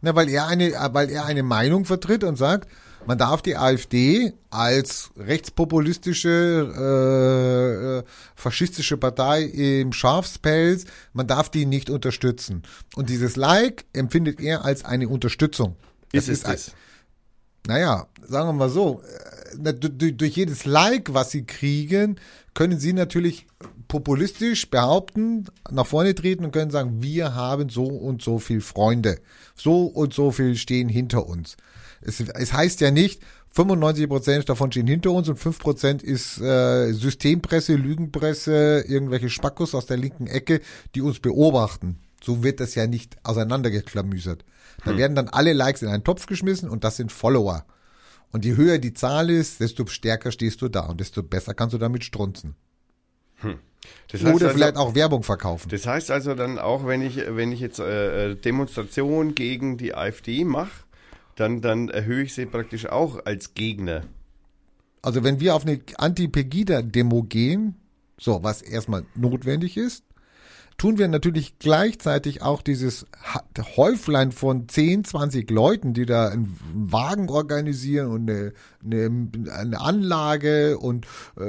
Na, 0.00 0.14
weil 0.14 0.28
er 0.28 0.46
eine, 0.46 0.72
weil 0.92 1.10
er 1.10 1.26
eine 1.26 1.42
Meinung 1.42 1.84
vertritt 1.84 2.24
und 2.24 2.36
sagt, 2.36 2.68
man 3.06 3.18
darf 3.18 3.42
die 3.42 3.56
AfD 3.56 4.32
als 4.50 5.10
rechtspopulistische, 5.16 6.72
äh, 6.76 7.98
äh, 7.98 8.02
faschistische 8.34 8.96
Partei 8.96 9.42
im 9.44 9.92
Schafspelz, 9.92 10.84
man 11.12 11.26
darf 11.26 11.50
die 11.50 11.66
nicht 11.66 11.90
unterstützen. 11.90 12.62
Und 12.94 13.08
dieses 13.08 13.36
Like 13.36 13.84
empfindet 13.92 14.40
er 14.40 14.64
als 14.64 14.84
eine 14.84 15.08
Unterstützung. 15.08 15.76
ist 16.12 16.28
es 16.28 16.44
ein- 16.44 16.52
das? 16.52 16.72
naja, 17.66 18.06
sagen 18.26 18.48
wir 18.48 18.52
mal 18.52 18.70
so, 18.70 19.02
äh, 19.02 19.74
durch 19.74 20.36
jedes 20.36 20.64
Like, 20.64 21.12
was 21.14 21.30
sie 21.30 21.44
kriegen, 21.44 22.16
können 22.54 22.78
sie 22.78 22.92
natürlich 22.92 23.46
populistisch 23.88 24.70
behaupten, 24.70 25.46
nach 25.70 25.86
vorne 25.86 26.14
treten 26.14 26.44
und 26.44 26.52
können 26.52 26.70
sagen, 26.70 27.02
wir 27.02 27.34
haben 27.34 27.68
so 27.68 27.84
und 27.84 28.22
so 28.22 28.38
viel 28.38 28.60
Freunde. 28.60 29.18
So 29.54 29.86
und 29.86 30.12
so 30.14 30.30
viel 30.32 30.56
stehen 30.56 30.88
hinter 30.88 31.26
uns. 31.26 31.56
Es, 32.00 32.20
es 32.20 32.52
heißt 32.52 32.80
ja 32.80 32.90
nicht, 32.90 33.22
95 33.50 34.08
Prozent 34.08 34.48
davon 34.48 34.70
stehen 34.70 34.86
hinter 34.86 35.12
uns 35.12 35.28
und 35.28 35.38
5 35.38 35.58
Prozent 35.58 36.02
ist 36.02 36.38
äh, 36.40 36.92
Systempresse, 36.92 37.74
Lügenpresse, 37.74 38.84
irgendwelche 38.86 39.30
Spackos 39.30 39.74
aus 39.74 39.86
der 39.86 39.96
linken 39.96 40.26
Ecke, 40.26 40.60
die 40.94 41.00
uns 41.00 41.20
beobachten. 41.20 42.00
So 42.22 42.42
wird 42.42 42.60
das 42.60 42.74
ja 42.74 42.86
nicht 42.86 43.16
auseinandergeklamüsert. 43.22 44.44
Da 44.84 44.96
werden 44.96 45.14
dann 45.14 45.28
alle 45.28 45.52
Likes 45.52 45.82
in 45.82 45.88
einen 45.88 46.04
Topf 46.04 46.26
geschmissen 46.26 46.68
und 46.68 46.84
das 46.84 46.96
sind 46.96 47.12
Follower. 47.12 47.64
Und 48.32 48.44
je 48.44 48.56
höher 48.56 48.78
die 48.78 48.92
Zahl 48.92 49.30
ist, 49.30 49.60
desto 49.60 49.86
stärker 49.86 50.32
stehst 50.32 50.60
du 50.60 50.68
da 50.68 50.80
und 50.80 51.00
desto 51.00 51.22
besser 51.22 51.54
kannst 51.54 51.72
du 51.72 51.78
damit 51.78 52.04
strunzen. 52.04 52.56
Das 54.08 54.20
Oder 54.22 54.30
also, 54.30 54.48
vielleicht 54.50 54.76
auch 54.76 54.94
Werbung 54.94 55.22
verkaufen. 55.22 55.68
Das 55.68 55.86
heißt 55.86 56.10
also 56.10 56.34
dann 56.34 56.58
auch, 56.58 56.86
wenn 56.86 57.02
ich, 57.02 57.16
wenn 57.28 57.52
ich 57.52 57.60
jetzt 57.60 57.78
äh, 57.78 58.34
Demonstration 58.34 59.34
gegen 59.34 59.76
die 59.76 59.94
AfD 59.94 60.44
mache, 60.44 60.85
dann, 61.36 61.60
dann 61.60 61.88
erhöhe 61.88 62.24
ich 62.24 62.34
sie 62.34 62.46
praktisch 62.46 62.86
auch 62.86 63.24
als 63.24 63.54
Gegner. 63.54 64.02
Also 65.02 65.22
wenn 65.22 65.38
wir 65.38 65.54
auf 65.54 65.64
eine 65.64 65.80
Anti-Pegida-Demo 65.96 67.22
gehen, 67.22 67.76
so, 68.18 68.42
was 68.42 68.62
erstmal 68.62 69.04
notwendig 69.14 69.76
ist, 69.76 70.02
tun 70.78 70.98
wir 70.98 71.08
natürlich 71.08 71.58
gleichzeitig 71.58 72.42
auch 72.42 72.60
dieses 72.60 73.06
Häuflein 73.76 74.32
von 74.32 74.68
10, 74.68 75.04
20 75.04 75.50
Leuten, 75.50 75.94
die 75.94 76.06
da 76.06 76.28
einen 76.28 76.58
Wagen 76.74 77.28
organisieren 77.28 78.08
und 78.08 78.30
eine, 78.30 78.52
eine, 78.84 79.28
eine 79.52 79.80
Anlage 79.80 80.78
und 80.78 81.06
äh, 81.38 81.42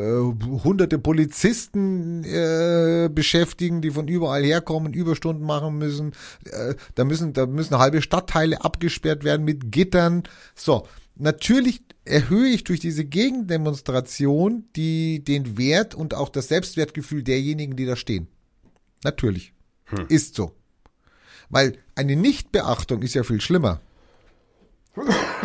hunderte 0.63 0.97
Polizisten 0.97 2.23
äh, 2.23 3.09
beschäftigen, 3.11 3.81
die 3.81 3.91
von 3.91 4.07
überall 4.07 4.43
herkommen, 4.43 4.93
Überstunden 4.93 5.45
machen 5.45 5.77
müssen. 5.77 6.13
Äh, 6.45 6.75
da 6.95 7.03
müssen, 7.03 7.33
da 7.33 7.45
müssen 7.45 7.77
halbe 7.77 8.01
Stadtteile 8.01 8.63
abgesperrt 8.63 9.23
werden 9.23 9.45
mit 9.45 9.71
Gittern. 9.71 10.23
So, 10.55 10.87
natürlich 11.15 11.81
erhöhe 12.05 12.47
ich 12.47 12.63
durch 12.63 12.79
diese 12.79 13.03
Gegendemonstration 13.03 14.65
die, 14.77 15.23
den 15.23 15.57
Wert 15.57 15.95
und 15.95 16.13
auch 16.13 16.29
das 16.29 16.47
Selbstwertgefühl 16.47 17.23
derjenigen, 17.23 17.75
die 17.75 17.85
da 17.85 17.97
stehen. 17.97 18.27
Natürlich. 19.03 19.53
Ist 20.09 20.35
so. 20.35 20.53
Weil 21.49 21.77
eine 21.95 22.15
Nichtbeachtung 22.15 23.01
ist 23.01 23.13
ja 23.13 23.23
viel 23.23 23.41
schlimmer. 23.41 23.81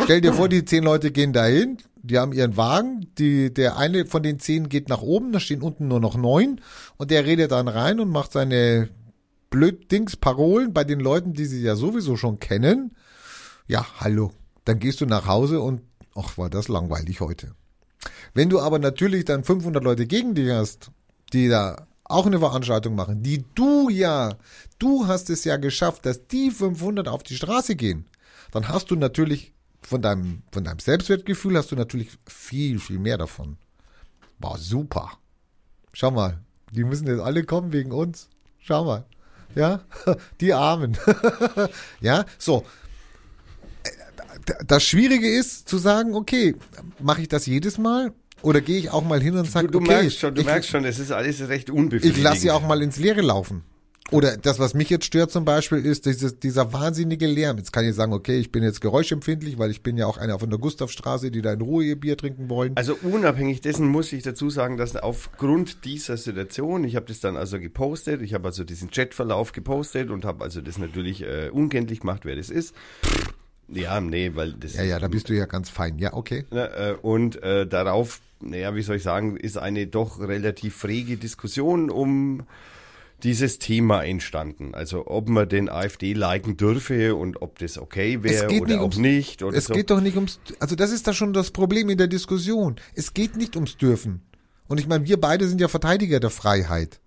Stell 0.03 0.21
dir 0.21 0.33
vor, 0.33 0.49
die 0.49 0.65
zehn 0.65 0.83
Leute 0.83 1.11
gehen 1.11 1.31
dahin, 1.31 1.77
die 2.01 2.17
haben 2.17 2.33
ihren 2.33 2.57
Wagen, 2.57 3.07
die, 3.17 3.53
der 3.53 3.77
eine 3.77 4.05
von 4.05 4.23
den 4.23 4.39
zehn 4.39 4.67
geht 4.67 4.89
nach 4.89 5.01
oben, 5.01 5.31
da 5.31 5.39
stehen 5.39 5.61
unten 5.61 5.87
nur 5.87 5.99
noch 5.99 6.17
neun 6.17 6.59
und 6.97 7.11
der 7.11 7.25
redet 7.25 7.51
dann 7.51 7.67
rein 7.67 7.99
und 7.99 8.09
macht 8.09 8.31
seine 8.31 8.89
blöd 9.49 9.91
Dings 9.91 10.17
Parolen 10.17 10.73
bei 10.73 10.83
den 10.83 10.99
Leuten, 10.99 11.33
die 11.33 11.45
sie 11.45 11.61
ja 11.61 11.75
sowieso 11.75 12.17
schon 12.17 12.39
kennen. 12.39 12.95
Ja, 13.67 13.85
hallo. 13.99 14.31
Dann 14.65 14.79
gehst 14.79 15.01
du 15.01 15.05
nach 15.05 15.27
Hause 15.27 15.61
und, 15.61 15.81
ach, 16.15 16.37
war 16.37 16.49
das 16.49 16.67
langweilig 16.67 17.21
heute. 17.21 17.53
Wenn 18.33 18.49
du 18.49 18.59
aber 18.59 18.79
natürlich 18.79 19.25
dann 19.25 19.43
500 19.43 19.83
Leute 19.83 20.07
gegen 20.07 20.33
dich 20.33 20.49
hast, 20.49 20.89
die 21.31 21.47
da 21.47 21.87
auch 22.05 22.25
eine 22.25 22.39
Veranstaltung 22.39 22.95
machen, 22.95 23.23
die 23.23 23.45
du 23.55 23.89
ja, 23.89 24.35
du 24.79 25.07
hast 25.07 25.29
es 25.29 25.43
ja 25.43 25.57
geschafft, 25.57 26.05
dass 26.05 26.27
die 26.27 26.51
500 26.51 27.07
auf 27.07 27.23
die 27.23 27.35
Straße 27.35 27.75
gehen, 27.75 28.05
dann 28.51 28.67
hast 28.67 28.91
du 28.91 28.95
natürlich 28.95 29.53
von 29.81 30.01
deinem, 30.01 30.43
von 30.51 30.63
deinem 30.63 30.79
Selbstwertgefühl 30.79 31.57
hast 31.57 31.71
du 31.71 31.75
natürlich 31.75 32.09
viel, 32.25 32.79
viel 32.79 32.99
mehr 32.99 33.17
davon. 33.17 33.57
War 34.39 34.57
super. 34.57 35.11
Schau 35.93 36.11
mal, 36.11 36.39
die 36.71 36.83
müssen 36.83 37.07
jetzt 37.07 37.21
alle 37.21 37.43
kommen 37.43 37.71
wegen 37.71 37.91
uns. 37.91 38.29
Schau 38.59 38.85
mal. 38.85 39.05
Ja, 39.55 39.81
die 40.41 40.53
Armen. 40.53 40.97
ja, 42.01 42.25
so. 42.37 42.65
Das 44.65 44.83
Schwierige 44.83 45.29
ist 45.29 45.69
zu 45.69 45.77
sagen, 45.77 46.15
okay, 46.15 46.55
mache 46.99 47.21
ich 47.21 47.27
das 47.27 47.45
jedes 47.45 47.77
Mal? 47.77 48.13
Oder 48.43 48.61
gehe 48.61 48.77
ich 48.77 48.91
auch 48.91 49.03
mal 49.03 49.21
hin 49.21 49.35
und 49.35 49.49
sage, 49.49 49.67
Du, 49.67 49.79
du 49.79 49.79
okay, 49.79 50.01
merkst 50.01 50.19
schon, 50.19 50.35
du 50.35 50.41
ich, 50.41 50.47
merkst 50.47 50.69
schon, 50.69 50.85
es 50.85 50.99
ist 50.99 51.11
alles 51.11 51.47
recht 51.47 51.69
unbefriedigend. 51.69 52.17
ich 52.17 52.23
lasse 52.23 52.41
sie 52.41 52.51
auch 52.51 52.65
mal 52.67 52.81
ins 52.81 52.97
Leere 52.99 53.21
laufen. 53.21 53.63
Oder 54.11 54.37
das, 54.37 54.59
was 54.59 54.73
mich 54.75 54.89
jetzt 54.89 55.05
stört 55.05 55.31
zum 55.31 55.43
Beispiel, 55.45 55.83
ist 55.83 56.05
dieses, 56.05 56.37
dieser 56.37 56.71
wahnsinnige 56.71 57.25
Lärm. 57.25 57.57
Jetzt 57.57 57.71
kann 57.71 57.85
ich 57.85 57.95
sagen, 57.95 58.13
okay, 58.13 58.37
ich 58.37 58.51
bin 58.51 58.61
jetzt 58.61 58.79
geräuschempfindlich, 58.81 59.57
weil 59.57 59.71
ich 59.71 59.81
bin 59.81 59.97
ja 59.97 60.05
auch 60.05 60.17
einer 60.17 60.37
von 60.37 60.49
der 60.49 60.59
Gustavstraße, 60.59 61.31
die 61.31 61.41
da 61.41 61.53
in 61.53 61.61
Ruhe 61.61 61.85
ihr 61.85 61.95
Bier 61.99 62.15
trinken 62.17 62.49
wollen. 62.49 62.73
Also 62.75 62.95
unabhängig 63.01 63.61
dessen 63.61 63.87
muss 63.87 64.11
ich 64.13 64.21
dazu 64.21 64.49
sagen, 64.51 64.77
dass 64.77 64.95
aufgrund 64.97 65.85
dieser 65.85 66.17
Situation, 66.17 66.83
ich 66.83 66.95
habe 66.95 67.07
das 67.07 67.21
dann 67.21 67.37
also 67.37 67.59
gepostet, 67.59 68.21
ich 68.21 68.33
habe 68.33 68.45
also 68.49 68.63
diesen 68.65 68.91
Chatverlauf 68.91 69.51
gepostet 69.53 70.11
und 70.11 70.25
habe 70.25 70.43
also 70.43 70.61
das 70.61 70.77
natürlich 70.77 71.23
äh, 71.23 71.49
unkenntlich 71.49 72.01
gemacht, 72.01 72.21
wer 72.25 72.35
das 72.35 72.49
ist. 72.49 72.75
Ja, 73.75 73.99
nee, 74.01 74.31
weil 74.35 74.53
das 74.53 74.75
Ja, 74.75 74.83
ja, 74.83 74.99
da 74.99 75.07
bist 75.07 75.29
du 75.29 75.33
ja 75.33 75.45
ganz 75.45 75.69
fein. 75.69 75.97
Ja, 75.99 76.13
okay. 76.13 76.45
Ne, 76.51 76.69
äh, 76.75 76.95
und 77.01 77.41
äh, 77.43 77.65
darauf, 77.67 78.19
naja, 78.41 78.75
wie 78.75 78.81
soll 78.81 78.97
ich 78.97 79.03
sagen, 79.03 79.37
ist 79.37 79.57
eine 79.57 79.87
doch 79.87 80.19
relativ 80.19 80.75
frege 80.75 81.17
Diskussion 81.17 81.89
um 81.89 82.43
dieses 83.23 83.57
Thema 83.57 84.03
entstanden. 84.03 84.75
Also 84.75 85.07
ob 85.07 85.29
man 85.29 85.47
den 85.47 85.69
AfD 85.69 86.11
liken 86.13 86.57
dürfe 86.57 87.15
und 87.15 87.41
ob 87.41 87.57
das 87.59 87.77
okay 87.77 88.21
wäre 88.21 88.47
oder 88.47 88.65
nicht 88.67 88.77
auch 88.77 88.81
ums- 88.81 88.97
nicht. 88.97 89.43
Oder 89.43 89.57
Es 89.57 89.65
so. 89.65 89.73
geht 89.73 89.89
doch 89.91 90.01
nicht 90.01 90.15
ums, 90.17 90.39
also 90.59 90.75
das 90.75 90.91
ist 90.91 91.07
da 91.07 91.13
schon 91.13 91.31
das 91.31 91.51
Problem 91.51 91.89
in 91.89 91.97
der 91.97 92.07
Diskussion. 92.07 92.75
Es 92.95 93.13
geht 93.13 93.37
nicht 93.37 93.55
ums 93.55 93.77
Dürfen. 93.77 94.21
Und 94.67 94.79
ich 94.79 94.87
meine, 94.87 95.05
wir 95.05 95.19
beide 95.21 95.47
sind 95.47 95.61
ja 95.61 95.67
Verteidiger 95.69 96.19
der 96.19 96.29
Freiheit. 96.31 96.99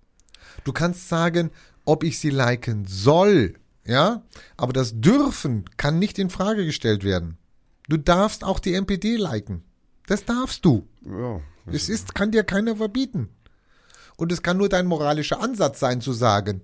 Du 0.65 0.73
kannst 0.73 1.09
sagen, 1.09 1.51
ob 1.85 2.03
ich 2.03 2.19
sie 2.19 2.31
liken 2.31 2.87
soll, 2.87 3.55
ja, 3.87 4.23
aber 4.57 4.73
das 4.73 5.01
Dürfen 5.01 5.65
kann 5.77 5.99
nicht 5.99 6.19
in 6.19 6.31
Frage 6.31 6.65
gestellt 6.65 7.05
werden. 7.05 7.39
Du 7.89 7.97
darfst 7.97 8.45
auch 8.45 8.59
die 8.59 8.75
NPD 8.75 9.17
liken. 9.17 9.63
Das 10.07 10.25
darfst 10.25 10.65
du. 10.65 10.87
ja, 11.05 11.41
Es 11.73 11.89
ist, 11.89 12.15
kann 12.15 12.33
dir 12.33 12.45
keiner 12.45 12.77
verbieten. 12.77 13.29
Und 14.17 14.33
es 14.33 14.43
kann 14.43 14.57
nur 14.57 14.69
dein 14.69 14.87
moralischer 14.87 15.41
Ansatz 15.41 15.81
sein 15.81 16.01
zu 16.01 16.13
sagen, 16.13 16.63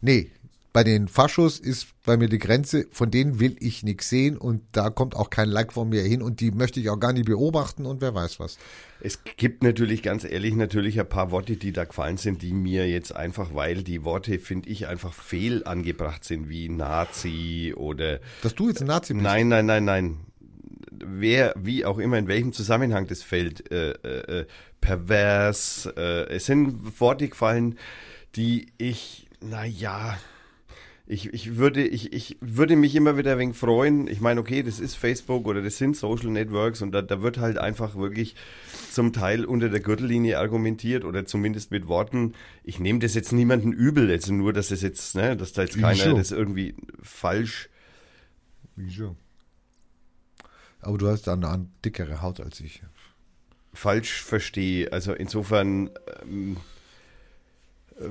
nee, 0.00 0.30
Bei 0.74 0.82
den 0.82 1.06
Faschos 1.06 1.60
ist 1.60 1.86
bei 2.04 2.16
mir 2.16 2.28
die 2.28 2.40
Grenze, 2.40 2.88
von 2.90 3.08
denen 3.08 3.38
will 3.38 3.54
ich 3.60 3.84
nichts 3.84 4.08
sehen 4.08 4.36
und 4.36 4.60
da 4.72 4.90
kommt 4.90 5.14
auch 5.14 5.30
kein 5.30 5.48
Like 5.48 5.72
von 5.72 5.88
mir 5.88 6.02
hin 6.02 6.20
und 6.20 6.40
die 6.40 6.50
möchte 6.50 6.80
ich 6.80 6.90
auch 6.90 6.98
gar 6.98 7.12
nicht 7.12 7.26
beobachten 7.26 7.86
und 7.86 8.00
wer 8.00 8.12
weiß 8.12 8.40
was. 8.40 8.58
Es 8.98 9.22
gibt 9.22 9.62
natürlich, 9.62 10.02
ganz 10.02 10.24
ehrlich, 10.24 10.56
natürlich 10.56 10.98
ein 10.98 11.08
paar 11.08 11.30
Worte, 11.30 11.54
die 11.56 11.70
da 11.70 11.84
gefallen 11.84 12.16
sind, 12.16 12.42
die 12.42 12.52
mir 12.52 12.88
jetzt 12.88 13.14
einfach, 13.14 13.54
weil 13.54 13.84
die 13.84 14.02
Worte, 14.02 14.40
finde 14.40 14.68
ich, 14.68 14.88
einfach 14.88 15.12
fehl 15.12 15.62
angebracht 15.64 16.24
sind, 16.24 16.48
wie 16.48 16.68
Nazi 16.68 17.72
oder. 17.76 18.18
Dass 18.42 18.56
du 18.56 18.66
jetzt 18.66 18.80
ein 18.80 18.88
Nazi 18.88 19.12
bist. 19.12 19.22
Nein, 19.22 19.46
nein, 19.46 19.66
nein, 19.66 19.84
nein. 19.84 20.16
Wer, 20.90 21.54
wie 21.56 21.84
auch 21.84 21.98
immer, 21.98 22.18
in 22.18 22.26
welchem 22.26 22.52
Zusammenhang 22.52 23.06
das 23.06 23.22
fällt, 23.22 23.70
äh, 23.70 23.92
äh, 23.92 24.46
pervers. 24.80 25.88
Äh, 25.96 26.30
es 26.30 26.46
sind 26.46 26.98
Worte 27.00 27.28
gefallen, 27.28 27.78
die 28.34 28.72
ich, 28.76 29.28
naja, 29.40 30.18
ich, 31.06 31.34
ich, 31.34 31.56
würde, 31.56 31.86
ich, 31.86 32.14
ich 32.14 32.38
würde 32.40 32.76
mich 32.76 32.94
immer 32.94 33.18
wieder 33.18 33.36
wenig 33.38 33.56
freuen. 33.56 34.06
Ich 34.06 34.22
meine, 34.22 34.40
okay, 34.40 34.62
das 34.62 34.80
ist 34.80 34.94
Facebook 34.94 35.46
oder 35.46 35.60
das 35.60 35.76
sind 35.76 35.96
Social 35.96 36.30
Networks 36.30 36.80
und 36.80 36.92
da, 36.92 37.02
da 37.02 37.20
wird 37.20 37.36
halt 37.36 37.58
einfach 37.58 37.94
wirklich 37.94 38.36
zum 38.90 39.12
Teil 39.12 39.44
unter 39.44 39.68
der 39.68 39.80
Gürtellinie 39.80 40.38
argumentiert 40.38 41.04
oder 41.04 41.26
zumindest 41.26 41.70
mit 41.70 41.88
Worten. 41.88 42.32
Ich 42.62 42.80
nehme 42.80 43.00
das 43.00 43.14
jetzt 43.14 43.32
niemanden 43.32 43.72
übel, 43.72 44.08
jetzt 44.08 44.30
nur, 44.30 44.54
dass 44.54 44.68
das 44.68 44.80
jetzt, 44.80 45.14
ne, 45.14 45.36
dass 45.36 45.52
da 45.52 45.62
jetzt 45.62 45.78
keiner 45.78 46.04
Wieso? 46.06 46.16
das 46.16 46.30
irgendwie 46.30 46.74
falsch. 47.02 47.68
Wieso? 48.76 49.14
Aber 50.80 50.96
du 50.96 51.08
hast 51.08 51.26
dann 51.26 51.44
eine 51.44 51.66
dickere 51.84 52.22
Haut 52.22 52.40
als 52.40 52.60
ich. 52.60 52.82
falsch 53.74 54.22
verstehe. 54.22 54.90
Also 54.90 55.12
insofern, 55.12 55.90
ähm, 56.22 56.56
äh, 57.98 58.08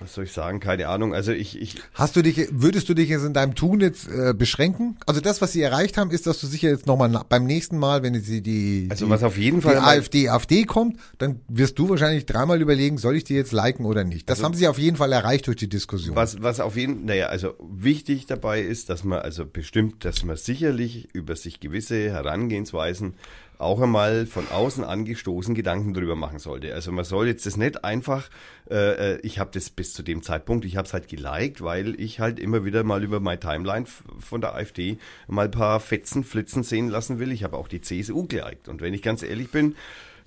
was 0.00 0.14
soll 0.14 0.24
ich 0.24 0.32
sagen? 0.32 0.60
Keine 0.60 0.88
Ahnung. 0.88 1.14
Also 1.14 1.32
ich, 1.32 1.60
ich, 1.60 1.76
Hast 1.94 2.16
du 2.16 2.22
dich, 2.22 2.48
würdest 2.50 2.88
du 2.88 2.94
dich 2.94 3.08
jetzt 3.08 3.24
in 3.24 3.32
deinem 3.32 3.54
Tun 3.54 3.80
jetzt 3.80 4.08
äh, 4.08 4.34
beschränken? 4.34 4.96
Also 5.06 5.20
das, 5.20 5.40
was 5.40 5.52
sie 5.52 5.62
erreicht 5.62 5.96
haben, 5.96 6.10
ist, 6.10 6.26
dass 6.26 6.40
du 6.40 6.46
sicher 6.46 6.68
jetzt 6.68 6.86
nochmal 6.86 7.24
beim 7.28 7.44
nächsten 7.44 7.78
Mal, 7.78 8.02
wenn 8.02 8.14
sie 8.20 8.42
die, 8.42 8.88
Also 8.90 9.06
die, 9.06 9.10
was 9.10 9.22
auf 9.22 9.36
jeden 9.36 9.62
Fall 9.62 9.78
AfD, 9.78 10.28
AfD 10.28 10.64
kommt, 10.64 10.98
dann 11.18 11.40
wirst 11.48 11.78
du 11.78 11.88
wahrscheinlich 11.88 12.26
dreimal 12.26 12.60
überlegen, 12.60 12.98
soll 12.98 13.16
ich 13.16 13.24
die 13.24 13.34
jetzt 13.34 13.52
liken 13.52 13.84
oder 13.86 14.04
nicht. 14.04 14.28
Das 14.30 14.42
haben 14.42 14.54
sie 14.54 14.68
auf 14.68 14.78
jeden 14.78 14.96
Fall 14.96 15.12
erreicht 15.12 15.46
durch 15.46 15.56
die 15.56 15.68
Diskussion. 15.68 16.14
was, 16.16 16.40
was 16.42 16.60
auf 16.60 16.76
jeden, 16.76 17.04
naja, 17.04 17.26
also 17.26 17.54
wichtig 17.60 18.26
dabei 18.26 18.60
ist, 18.62 18.90
dass 18.90 19.04
man 19.04 19.20
also 19.20 19.44
bestimmt, 19.46 20.04
dass 20.04 20.24
man 20.24 20.36
sicherlich 20.36 21.08
über 21.14 21.36
sich 21.36 21.60
gewisse 21.60 22.10
Herangehensweisen 22.10 23.14
auch 23.58 23.80
einmal 23.80 24.26
von 24.26 24.48
außen 24.48 24.84
angestoßen 24.84 25.54
Gedanken 25.54 25.92
drüber 25.92 26.14
machen 26.14 26.38
sollte. 26.38 26.72
Also 26.72 26.92
man 26.92 27.04
soll 27.04 27.26
jetzt 27.26 27.44
das 27.44 27.56
nicht 27.56 27.84
einfach, 27.84 28.30
äh, 28.70 29.14
äh, 29.14 29.20
ich 29.22 29.38
habe 29.40 29.50
das 29.52 29.68
bis 29.70 29.92
zu 29.92 30.02
dem 30.02 30.22
Zeitpunkt, 30.22 30.64
ich 30.64 30.76
habe 30.76 30.86
es 30.86 30.94
halt 30.94 31.08
geliked, 31.08 31.60
weil 31.60 32.00
ich 32.00 32.20
halt 32.20 32.38
immer 32.38 32.64
wieder 32.64 32.84
mal 32.84 33.02
über 33.02 33.18
meine 33.18 33.40
Timeline 33.40 33.86
von 34.20 34.40
der 34.40 34.54
AfD 34.54 34.98
mal 35.26 35.46
ein 35.46 35.50
paar 35.50 35.80
Fetzen, 35.80 36.22
Flitzen 36.22 36.62
sehen 36.62 36.88
lassen 36.88 37.18
will. 37.18 37.32
Ich 37.32 37.42
habe 37.42 37.56
auch 37.56 37.68
die 37.68 37.80
CSU 37.80 38.26
geliked. 38.26 38.68
Und 38.68 38.80
wenn 38.80 38.94
ich 38.94 39.02
ganz 39.02 39.22
ehrlich 39.22 39.50
bin, 39.50 39.74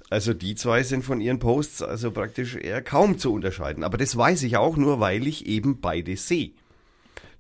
also 0.10 0.34
die 0.34 0.56
zwei 0.56 0.84
sind 0.84 1.04
von 1.04 1.22
ihren 1.22 1.40
Posts 1.40 1.84
also 1.84 2.12
praktisch 2.12 2.56
eher 2.56 2.82
kaum 2.82 3.18
zu 3.18 3.34
unterscheiden. 3.34 3.86
Aber 3.86 3.98
das 3.98 4.18
weiß 4.18 4.44
ich 4.44 4.58
auch 4.58 4.76
nur, 4.76 5.00
weil 5.00 5.26
ich 5.26 5.46
eben 5.46 5.80
beide 5.80 6.18
sehe. 6.18 6.52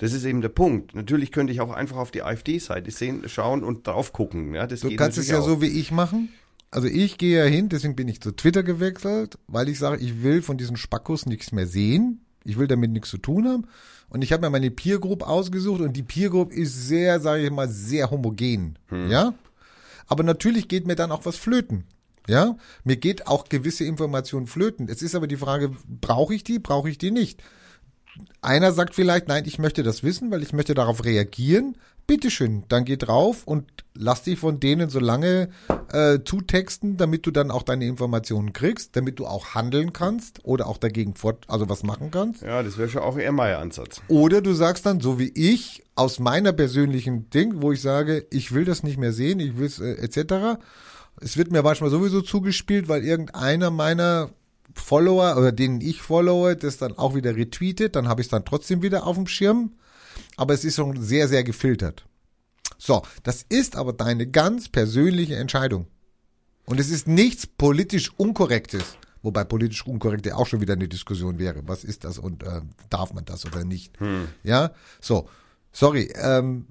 Das 0.01 0.13
ist 0.13 0.25
eben 0.25 0.41
der 0.41 0.49
Punkt. 0.49 0.95
Natürlich 0.95 1.31
könnte 1.31 1.53
ich 1.53 1.61
auch 1.61 1.69
einfach 1.69 1.97
auf 1.97 2.09
die 2.09 2.23
AfD-Seite 2.23 2.89
sehen, 2.89 3.21
schauen 3.27 3.63
und 3.63 3.85
drauf 3.85 4.13
gucken. 4.13 4.55
Ja, 4.55 4.65
das 4.65 4.79
Du 4.79 4.95
kannst 4.95 5.19
es 5.19 5.27
ja 5.27 5.37
auch. 5.37 5.45
so 5.45 5.61
wie 5.61 5.67
ich 5.67 5.91
machen. 5.91 6.29
Also 6.71 6.87
ich 6.87 7.19
gehe 7.19 7.37
ja 7.37 7.45
hin, 7.45 7.69
deswegen 7.69 7.95
bin 7.95 8.07
ich 8.07 8.19
zu 8.19 8.31
Twitter 8.31 8.63
gewechselt, 8.63 9.37
weil 9.45 9.69
ich 9.69 9.77
sage, 9.77 10.01
ich 10.01 10.23
will 10.23 10.41
von 10.41 10.57
diesen 10.57 10.75
Spackos 10.75 11.27
nichts 11.27 11.51
mehr 11.51 11.67
sehen. 11.67 12.25
Ich 12.43 12.57
will 12.57 12.65
damit 12.67 12.89
nichts 12.89 13.11
zu 13.11 13.19
tun 13.19 13.47
haben. 13.47 13.67
Und 14.09 14.23
ich 14.23 14.33
habe 14.33 14.41
mir 14.41 14.49
meine 14.49 14.71
Peer 14.71 14.97
Group 14.97 15.21
ausgesucht 15.21 15.81
und 15.81 15.93
die 15.95 16.01
Peer 16.01 16.31
Group 16.31 16.51
ist 16.51 16.87
sehr, 16.87 17.19
sage 17.19 17.43
ich 17.43 17.51
mal, 17.51 17.69
sehr 17.69 18.09
homogen. 18.09 18.79
Ja? 18.89 19.35
Aber 20.07 20.23
natürlich 20.23 20.67
geht 20.67 20.87
mir 20.87 20.95
dann 20.95 21.11
auch 21.11 21.25
was 21.25 21.35
flöten. 21.35 21.83
Ja? 22.27 22.57
Mir 22.83 22.95
geht 22.95 23.27
auch 23.27 23.49
gewisse 23.49 23.83
Informationen 23.83 24.47
flöten. 24.47 24.89
Es 24.89 25.03
ist 25.03 25.13
aber 25.13 25.27
die 25.27 25.37
Frage, 25.37 25.71
brauche 25.87 26.33
ich 26.33 26.43
die, 26.43 26.57
brauche 26.57 26.89
ich 26.89 26.97
die 26.97 27.11
nicht? 27.11 27.43
Einer 28.41 28.71
sagt 28.71 28.95
vielleicht, 28.95 29.27
nein, 29.27 29.43
ich 29.45 29.59
möchte 29.59 29.83
das 29.83 30.03
wissen, 30.03 30.31
weil 30.31 30.43
ich 30.43 30.53
möchte 30.53 30.73
darauf 30.73 31.05
reagieren. 31.05 31.75
Bitteschön, 32.07 32.63
dann 32.67 32.83
geh 32.83 32.97
drauf 32.97 33.43
und 33.45 33.65
lass 33.93 34.23
dich 34.23 34.39
von 34.39 34.59
denen 34.59 34.89
so 34.89 34.99
lange 34.99 35.49
äh, 35.93 36.19
zutexten, 36.25 36.97
damit 36.97 37.25
du 37.25 37.31
dann 37.31 37.51
auch 37.51 37.63
deine 37.63 37.85
Informationen 37.85 38.53
kriegst, 38.53 38.95
damit 38.95 39.19
du 39.19 39.27
auch 39.27 39.53
handeln 39.53 39.93
kannst 39.93 40.43
oder 40.43 40.67
auch 40.67 40.77
dagegen 40.77 41.15
fort, 41.15 41.45
also 41.47 41.69
was 41.69 41.83
machen 41.83 42.11
kannst. 42.11 42.41
Ja, 42.41 42.63
das 42.63 42.77
wäre 42.77 42.89
schon 42.89 43.01
auch 43.01 43.17
eher 43.17 43.31
mein 43.31 43.55
Ansatz. 43.55 44.01
Oder 44.07 44.41
du 44.41 44.53
sagst 44.53 44.85
dann, 44.85 44.99
so 44.99 45.19
wie 45.19 45.31
ich, 45.35 45.83
aus 45.95 46.19
meiner 46.19 46.51
persönlichen 46.51 47.29
Ding, 47.29 47.61
wo 47.61 47.71
ich 47.71 47.81
sage, 47.81 48.25
ich 48.31 48.51
will 48.51 48.65
das 48.65 48.83
nicht 48.83 48.97
mehr 48.97 49.13
sehen, 49.13 49.39
ich 49.39 49.57
will 49.57 49.67
es 49.67 49.79
äh, 49.79 49.93
etc. 49.93 50.59
Es 51.21 51.37
wird 51.37 51.51
mir 51.51 51.61
manchmal 51.61 51.91
sowieso 51.91 52.21
zugespielt, 52.21 52.89
weil 52.89 53.03
irgendeiner 53.05 53.71
meiner 53.71 54.31
Follower 54.75 55.37
oder 55.37 55.51
denen 55.51 55.81
ich 55.81 56.01
followe, 56.01 56.55
das 56.55 56.77
dann 56.77 56.97
auch 56.97 57.15
wieder 57.15 57.35
retweetet, 57.35 57.95
dann 57.95 58.07
habe 58.07 58.21
ich 58.21 58.27
es 58.27 58.31
dann 58.31 58.45
trotzdem 58.45 58.81
wieder 58.81 59.05
auf 59.05 59.15
dem 59.15 59.27
Schirm. 59.27 59.73
Aber 60.37 60.53
es 60.53 60.63
ist 60.63 60.75
schon 60.75 61.01
sehr, 61.01 61.27
sehr 61.27 61.43
gefiltert. 61.43 62.05
So, 62.77 63.03
das 63.23 63.45
ist 63.47 63.75
aber 63.75 63.93
deine 63.93 64.27
ganz 64.27 64.69
persönliche 64.69 65.35
Entscheidung. 65.35 65.87
Und 66.65 66.79
es 66.79 66.89
ist 66.89 67.07
nichts 67.07 67.45
politisch 67.47 68.11
Unkorrektes. 68.17 68.83
Wobei 69.23 69.43
politisch 69.43 69.85
Unkorrekte 69.85 70.35
auch 70.35 70.47
schon 70.47 70.61
wieder 70.61 70.73
eine 70.73 70.87
Diskussion 70.87 71.37
wäre. 71.37 71.61
Was 71.67 71.83
ist 71.83 72.03
das 72.05 72.17
und 72.17 72.43
äh, 72.43 72.61
darf 72.89 73.13
man 73.13 73.23
das 73.25 73.45
oder 73.45 73.63
nicht? 73.63 73.93
Ja, 74.43 74.71
so. 74.99 75.29
Sorry. 75.71 76.11
Ähm, 76.15 76.67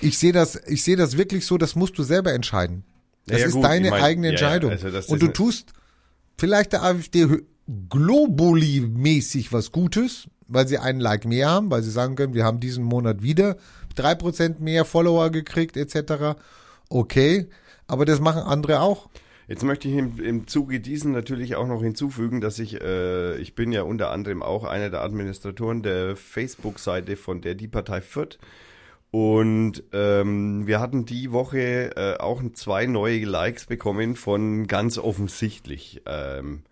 ich 0.00 0.18
sehe 0.18 0.32
das, 0.32 0.56
ich 0.66 0.82
sehe 0.82 0.96
das 0.96 1.16
wirklich 1.16 1.46
so. 1.46 1.56
Das 1.56 1.76
musst 1.76 1.96
du 1.98 2.02
selber 2.02 2.32
entscheiden. 2.32 2.84
Das 3.26 3.34
Ja, 3.36 3.40
ja, 3.42 3.46
ist 3.46 3.52
gut, 3.54 3.64
deine 3.64 3.86
ich 3.86 3.90
mein, 3.92 4.02
eigene 4.02 4.26
ja, 4.28 4.32
ja, 4.32 4.38
Entscheidung. 4.38 4.70
also 4.72 5.12
und 5.12 5.22
du 5.22 5.28
tust 5.28 5.72
vielleicht 6.40 6.72
der 6.72 6.82
AfD 6.82 7.26
globally-mäßig 7.88 9.52
was 9.52 9.70
Gutes, 9.70 10.28
weil 10.48 10.66
sie 10.66 10.78
einen 10.78 10.98
Like 10.98 11.26
mehr 11.26 11.50
haben, 11.50 11.70
weil 11.70 11.82
sie 11.82 11.90
sagen 11.90 12.16
können, 12.16 12.34
wir 12.34 12.44
haben 12.44 12.58
diesen 12.58 12.82
Monat 12.82 13.22
wieder 13.22 13.56
drei 13.94 14.14
Prozent 14.14 14.60
mehr 14.60 14.84
Follower 14.84 15.30
gekriegt 15.30 15.76
etc. 15.76 16.40
Okay, 16.88 17.46
aber 17.86 18.06
das 18.06 18.20
machen 18.20 18.42
andere 18.42 18.80
auch. 18.80 19.08
Jetzt 19.48 19.64
möchte 19.64 19.88
ich 19.88 19.96
im, 19.96 20.18
im 20.20 20.46
Zuge 20.46 20.80
diesen 20.80 21.12
natürlich 21.12 21.56
auch 21.56 21.66
noch 21.66 21.82
hinzufügen, 21.82 22.40
dass 22.40 22.58
ich, 22.58 22.80
äh, 22.80 23.36
ich 23.38 23.54
bin 23.54 23.72
ja 23.72 23.82
unter 23.82 24.10
anderem 24.10 24.42
auch 24.42 24.64
einer 24.64 24.90
der 24.90 25.02
Administratoren 25.02 25.82
der 25.82 26.16
Facebook-Seite 26.16 27.16
von 27.16 27.42
der 27.42 27.54
Die 27.54 27.68
Partei 27.68 28.00
Fürth. 28.00 28.38
Und 29.10 29.82
ähm, 29.92 30.66
wir 30.68 30.78
hatten 30.78 31.04
die 31.04 31.32
Woche 31.32 31.96
äh, 31.96 32.16
auch 32.18 32.40
zwei 32.52 32.86
neue 32.86 33.24
Likes 33.24 33.66
bekommen 33.66 34.14
von 34.14 34.68
ganz 34.68 34.98
offensichtlich, 34.98 36.02
ähm, 36.06 36.62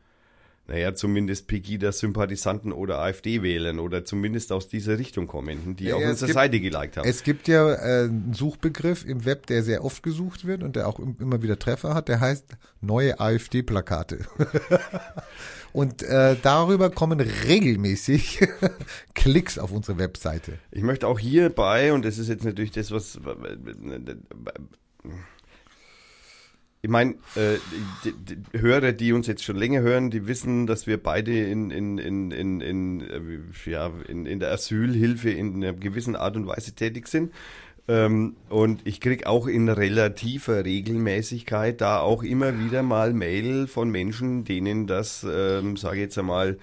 naja, 0.69 0.95
zumindest 0.95 1.49
Pegida-Sympathisanten 1.49 2.73
oder 2.73 2.99
AfD-Wählern 3.01 3.79
oder 3.81 4.05
zumindest 4.05 4.53
aus 4.53 4.69
dieser 4.69 4.99
Richtung 4.99 5.27
kommenden, 5.27 5.75
die 5.77 5.87
Ja, 5.87 5.95
auf 5.97 6.01
ja, 6.03 6.09
es 6.09 6.13
unsere 6.13 6.27
gibt- 6.29 6.35
Seite 6.35 6.61
geliked 6.61 6.97
haben. 6.99 7.09
Es 7.09 7.23
gibt 7.25 7.49
ja 7.49 7.73
äh, 7.73 8.05
einen 8.05 8.35
Suchbegriff 8.35 9.05
im 9.05 9.25
Web, 9.25 9.47
der 9.47 9.63
sehr 9.65 9.83
oft 9.83 10.03
gesucht 10.05 10.47
wird 10.47 10.63
und 10.63 10.77
der 10.77 10.87
auch 10.87 11.01
im- 11.01 11.17
immer 11.19 11.43
wieder 11.43 11.59
Treffer 11.59 11.95
hat, 11.95 12.09
der 12.09 12.21
heißt 12.21 12.57
neue 12.83 13.19
AfD-Plakate. 13.19 14.27
und 15.73 16.03
äh, 16.03 16.37
darüber 16.43 16.91
kommen 16.91 17.21
regelmäßig 17.21 18.41
Klicks 19.15 19.59
auf 19.59 19.73
unsere 19.73 19.99
Webseite. 19.99 20.59
Ich 20.71 20.83
möchte 20.83 21.07
auch 21.07 21.19
hierbei, 21.19 21.93
und 21.93 22.05
das 22.05 22.19
ist 22.19 22.29
jetzt 22.29 22.45
natürlich 22.45 22.73
das, 22.73 22.91
was. 22.91 23.19
Ich 26.81 26.91
meine, 26.91 27.15
äh, 27.35 27.57
Hörer, 28.57 28.93
die 28.93 29.13
uns 29.13 29.27
jetzt 29.27 29.43
schon 29.43 29.57
länger 29.57 29.81
hören, 29.81 30.11
die 30.11 30.29
wissen, 30.29 30.69
dass 30.69 30.87
wir 30.87 31.03
beide 31.03 31.37
in, 31.37 31.73
in, 31.73 31.99
in, 31.99 32.31
in, 32.31 32.61
in, 32.61 33.01
äh, 33.01 33.71
ja, 33.71 33.91
in, 34.07 34.27
in 34.27 34.39
der 34.39 34.53
Asylhilfe 34.53 35.31
in 35.31 35.57
einer 35.57 35.73
gewissen 35.73 36.15
Art 36.15 36.37
und 36.37 36.47
Weise 36.47 36.73
tätig 36.73 37.09
sind. 37.09 37.33
Ähm, 37.89 38.37
und 38.51 38.87
ich 38.87 39.01
krieg 39.01 39.27
auch 39.27 39.47
in 39.47 39.71
relativer 39.71 40.65
Regelmäßigkeit 40.65 41.81
da 41.81 42.01
auch 42.01 42.23
immer 42.23 42.61
wieder 42.61 42.83
mal 42.83 43.15
Mail 43.15 43.67
von 43.67 43.91
Menschen, 43.91 44.45
denen 44.45 44.87
das, 44.87 45.27
ähm, 45.29 45.79
sage 45.79 45.97
ich 45.97 46.03
jetzt 46.03 46.19
einmal, 46.19 46.59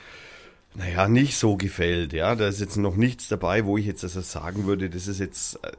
naja, 0.76 1.08
nicht 1.08 1.38
so 1.38 1.58
gefällt. 1.58 2.14
Ja, 2.14 2.36
da 2.36 2.48
ist 2.48 2.60
jetzt 2.60 2.78
noch 2.78 2.96
nichts 2.96 3.28
dabei, 3.28 3.66
wo 3.66 3.78
ich 3.78 3.86
jetzt 3.88 4.04
also 4.04 4.22
sagen 4.22 4.66
würde, 4.66 4.90
das 4.90 5.08
ist 5.08 5.20
jetzt 5.20 5.56
äh, 5.64 5.72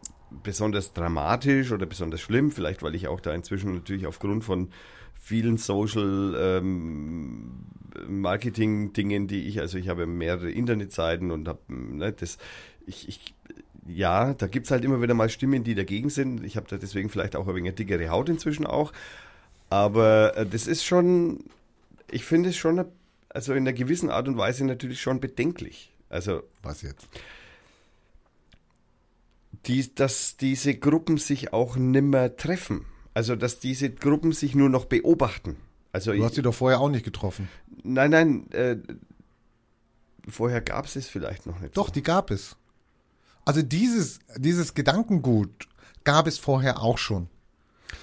besonders 0.43 0.93
dramatisch 0.95 1.71
oder 1.71 1.87
besonders 1.87 2.21
schlimm. 2.21 2.51
Vielleicht, 2.51 2.83
weil 2.83 2.97
ich 2.97 3.07
auch 3.07 3.21
da 3.21 3.33
inzwischen 3.33 3.75
natürlich 3.75 4.07
aufgrund 4.07 4.43
von 4.43 4.71
vielen 5.15 5.59
Social 5.59 6.35
ähm, 6.37 7.67
Marketing-Dingen, 8.09 9.29
die 9.29 9.47
ich, 9.49 9.61
also 9.61 9.79
ich 9.79 9.89
habe 9.89 10.07
mehrere 10.07 10.51
Internetseiten 10.51 11.31
und 11.31 11.47
habe, 11.47 11.61
ne, 11.69 12.13
das, 12.13 12.39
ich, 12.87 13.09
ich, 13.09 13.35
ja, 13.89 14.35
da 14.35 14.47
gibt's 14.47 14.71
halt 14.71 14.85
immer 14.85 15.01
wieder 15.03 15.15
mal 15.15 15.29
Stimmen, 15.29 15.65
die 15.65 15.75
dagegen 15.75 16.11
sind. 16.11 16.45
Ich 16.45 16.57
habe 16.57 16.67
da 16.69 16.77
deswegen 16.77 17.09
vielleicht 17.11 17.37
auch 17.37 17.47
ein 17.47 17.55
wenig 17.55 17.75
dickere 17.75 18.09
Haut 18.09 18.29
inzwischen 18.29 18.67
auch. 18.67 18.93
Aber 19.71 20.37
äh, 20.37 20.47
das 20.47 20.67
ist 20.67 20.85
schon, 20.85 21.45
ich 22.11 22.25
finde 22.25 22.51
es 22.51 22.57
schon, 22.57 22.85
also 23.29 23.53
in 23.53 23.59
einer 23.59 23.73
gewissen 23.73 24.11
Art 24.11 24.29
und 24.29 24.37
Weise 24.39 24.65
natürlich 24.65 25.01
schon 25.01 25.21
bedenklich. 25.21 25.93
Also, 26.09 26.43
Was 26.63 26.83
jetzt? 26.83 27.09
die, 29.67 29.93
dass 29.95 30.37
diese 30.37 30.75
Gruppen 30.77 31.19
sich 31.19 31.53
auch 31.53 31.77
nimmer 31.77 32.37
treffen. 32.37 32.85
Also, 33.15 33.35
dass 33.35 33.59
diese 33.59 33.91
Gruppen 33.91 34.33
sich 34.33 34.55
nur 34.55 34.69
noch 34.69 34.85
beobachten. 34.85 35.57
Also, 35.93 36.13
Du 36.13 36.23
hast 36.25 36.35
sie 36.35 36.43
doch 36.43 36.55
vorher 36.55 36.81
auch 36.81 36.91
nicht 36.91 37.05
getroffen. 37.05 37.49
nein, 37.83 38.11
nein, 38.11 38.51
äh, 38.53 38.77
vorher 40.29 40.61
gab 40.61 40.85
es 40.85 40.97
es 40.97 41.09
vielleicht 41.09 41.47
noch 41.47 41.59
nicht. 41.61 41.77
Doch, 41.77 41.91
die 41.91 42.03
gab 42.03 42.31
es. 42.31 42.57
Also 43.47 43.63
dieses, 43.63 44.19
dieses 44.37 44.75
Gedankengut 44.75 45.69
gab 46.05 46.27
es 46.27 46.37
vorher 46.39 46.83
auch 46.83 46.99
schon. 46.99 47.29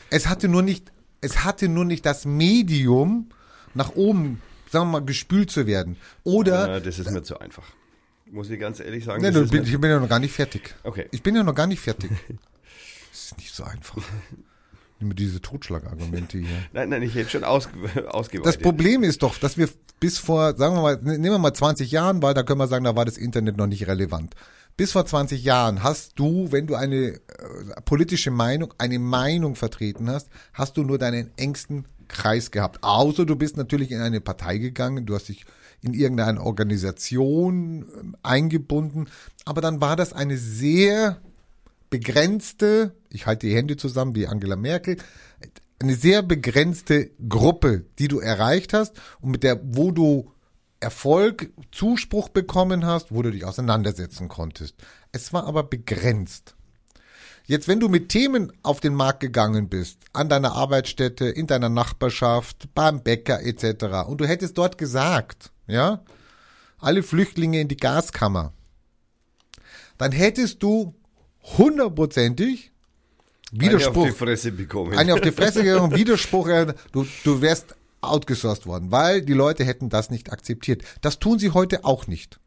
Es 0.10 0.28
hatte 0.28 0.48
nur 0.48 0.64
nicht, 0.64 0.92
es 1.22 1.44
hatte 1.44 1.68
nur 1.70 1.86
nicht 1.86 2.06
das 2.06 2.26
Medium, 2.26 3.30
nach 3.76 3.96
oben, 3.96 4.42
sagen 4.72 4.86
wir 4.88 5.00
mal, 5.00 5.06
gespült 5.06 5.52
zu 5.52 5.68
werden. 5.68 5.98
Oder, 6.24 6.78
Äh, 6.78 6.82
das 6.82 6.98
ist 6.98 7.12
mir 7.12 7.22
zu 7.24 7.40
einfach. 7.40 7.66
Muss 8.32 8.50
ich 8.50 8.60
ganz 8.60 8.80
ehrlich 8.80 9.04
sagen. 9.06 9.22
ne, 9.22 9.32
das 9.32 9.44
du, 9.44 9.50
bin, 9.52 9.64
ich 9.64 9.80
bin 9.80 9.90
ja 9.92 10.00
noch 10.00 10.10
gar 10.10 10.20
nicht 10.20 10.34
fertig. 10.34 10.74
Okay. 10.84 11.08
Ich 11.12 11.22
bin 11.22 11.36
ja 11.36 11.44
noch 11.44 11.54
gar 11.56 11.68
nicht 11.68 11.80
fertig. 11.82 12.10
Das 13.12 13.26
ist 13.26 13.38
nicht 13.38 13.54
so 13.54 13.64
einfach. 13.64 14.00
Immer 15.00 15.14
diese 15.14 15.40
Totschlagargumente 15.40 16.40
hier. 16.40 16.48
Nein, 16.74 16.90
nein, 16.90 17.04
ich 17.04 17.14
hätte 17.14 17.30
schon 17.30 17.44
aus, 17.44 17.70
ausgeweitet. 18.08 18.48
Das 18.48 18.58
Problem 18.58 19.04
ist 19.04 19.22
doch, 19.22 19.38
dass 19.38 19.56
wir 19.56 19.70
bis 20.00 20.18
vor, 20.18 20.56
sagen 20.56 20.76
wir 20.76 20.82
mal, 20.82 20.96
ne- 20.96 21.20
nehmen 21.20 21.36
wir 21.36 21.38
mal 21.38 21.54
20 21.54 21.92
Jahren, 21.92 22.24
weil 22.24 22.34
da 22.34 22.42
können 22.42 22.58
wir 22.60 22.68
sagen, 22.68 22.86
da 22.86 22.96
war 22.96 23.06
das 23.06 23.18
Internet 23.18 23.56
noch 23.58 23.68
nicht 23.68 23.86
relevant. 23.86 24.34
Bis 24.76 24.92
vor 24.92 25.06
20 25.06 25.44
Jahren 25.44 25.84
hast 25.84 26.18
du, 26.18 26.52
wenn 26.52 26.66
du 26.66 26.76
eine 26.76 27.14
äh, 27.14 27.20
politische 27.86 28.32
Meinung, 28.32 28.74
eine 28.80 28.98
Meinung 28.98 29.56
vertreten 29.56 30.10
hast, 30.10 30.30
hast 30.54 30.78
du 30.78 30.84
nur 30.84 30.98
deinen 30.98 31.32
engsten 31.38 31.86
Kreis 32.08 32.50
gehabt. 32.50 32.80
Außer 32.82 33.26
du 33.26 33.36
bist 33.36 33.56
natürlich 33.56 33.92
in 33.92 34.02
eine 34.02 34.20
Partei 34.20 34.58
gegangen, 34.58 35.06
du 35.06 35.14
hast 35.14 35.30
dich 35.30 35.46
in 35.82 35.94
irgendeine 35.94 36.42
Organisation 36.42 37.86
ähm, 38.00 38.16
eingebunden, 38.24 39.10
aber 39.46 39.62
dann 39.62 39.80
war 39.80 39.96
das 39.96 40.12
eine 40.12 40.38
sehr 40.38 41.22
begrenzte, 41.92 42.96
ich 43.10 43.28
halte 43.28 43.46
die 43.46 43.56
Hände 43.56 43.78
zusammen 43.78 44.16
wie 44.16 44.26
Angela 44.26 44.56
Merkel, 44.56 44.98
eine 45.80 45.96
sehr 45.96 46.24
begrenzte 46.24 47.12
Gruppe, 47.30 47.86
die 48.00 48.08
du 48.08 48.20
erreicht 48.20 48.74
hast 48.74 48.96
und 49.22 49.30
mit 49.30 49.44
der, 49.44 49.60
wo 49.64 49.92
du 49.92 50.33
Erfolg, 50.84 51.52
Zuspruch 51.72 52.30
bekommen 52.30 52.86
hast, 52.86 53.12
wo 53.12 53.22
du 53.24 53.32
dich 53.32 53.46
auseinandersetzen 53.46 54.28
konntest. 54.28 54.76
Es 55.12 55.34
war 55.34 55.48
aber 55.48 55.64
begrenzt. 55.64 56.56
Jetzt, 57.46 57.68
wenn 57.68 57.80
du 57.80 57.90
mit 57.90 58.10
Themen 58.10 58.54
auf 58.64 58.80
den 58.80 58.94
Markt 58.94 59.20
gegangen 59.20 59.68
bist, 59.68 60.00
an 60.14 60.30
deiner 60.30 60.54
Arbeitsstätte, 60.54 61.26
in 61.26 61.48
deiner 61.48 61.70
Nachbarschaft, 61.70 62.70
beim 62.74 63.04
Bäcker 63.04 63.42
etc. 63.44 64.08
und 64.08 64.22
du 64.22 64.28
hättest 64.28 64.58
dort 64.58 64.78
gesagt, 64.78 65.52
ja, 65.68 66.04
alle 66.80 67.04
Flüchtlinge 67.04 67.60
in 67.60 67.68
die 67.68 67.78
Gaskammer, 67.78 68.54
dann 69.98 70.12
hättest 70.12 70.64
du 70.64 70.94
hundertprozentig 71.58 72.72
Eine 73.52 73.62
Widerspruch, 73.62 74.04
auf 74.04 74.10
die 74.10 74.16
Fresse 74.18 74.52
bekommen. 74.52 74.98
eine 74.98 75.14
auf 75.14 75.22
die 75.22 75.32
Fresse 75.32 75.64
gegangen, 75.64 75.94
Widerspruch, 75.96 76.48
du, 76.92 77.06
du 77.24 77.42
wärst 77.42 77.76
outgesourced 78.04 78.66
worden, 78.66 78.92
weil 78.92 79.22
die 79.22 79.34
Leute 79.34 79.64
hätten 79.64 79.90
das 79.90 80.10
nicht 80.10 80.32
akzeptiert. 80.32 80.84
Das 81.02 81.20
tun 81.20 81.40
sie 81.40 81.52
heute 81.52 81.86
auch 81.86 82.08
nicht. 82.08 82.40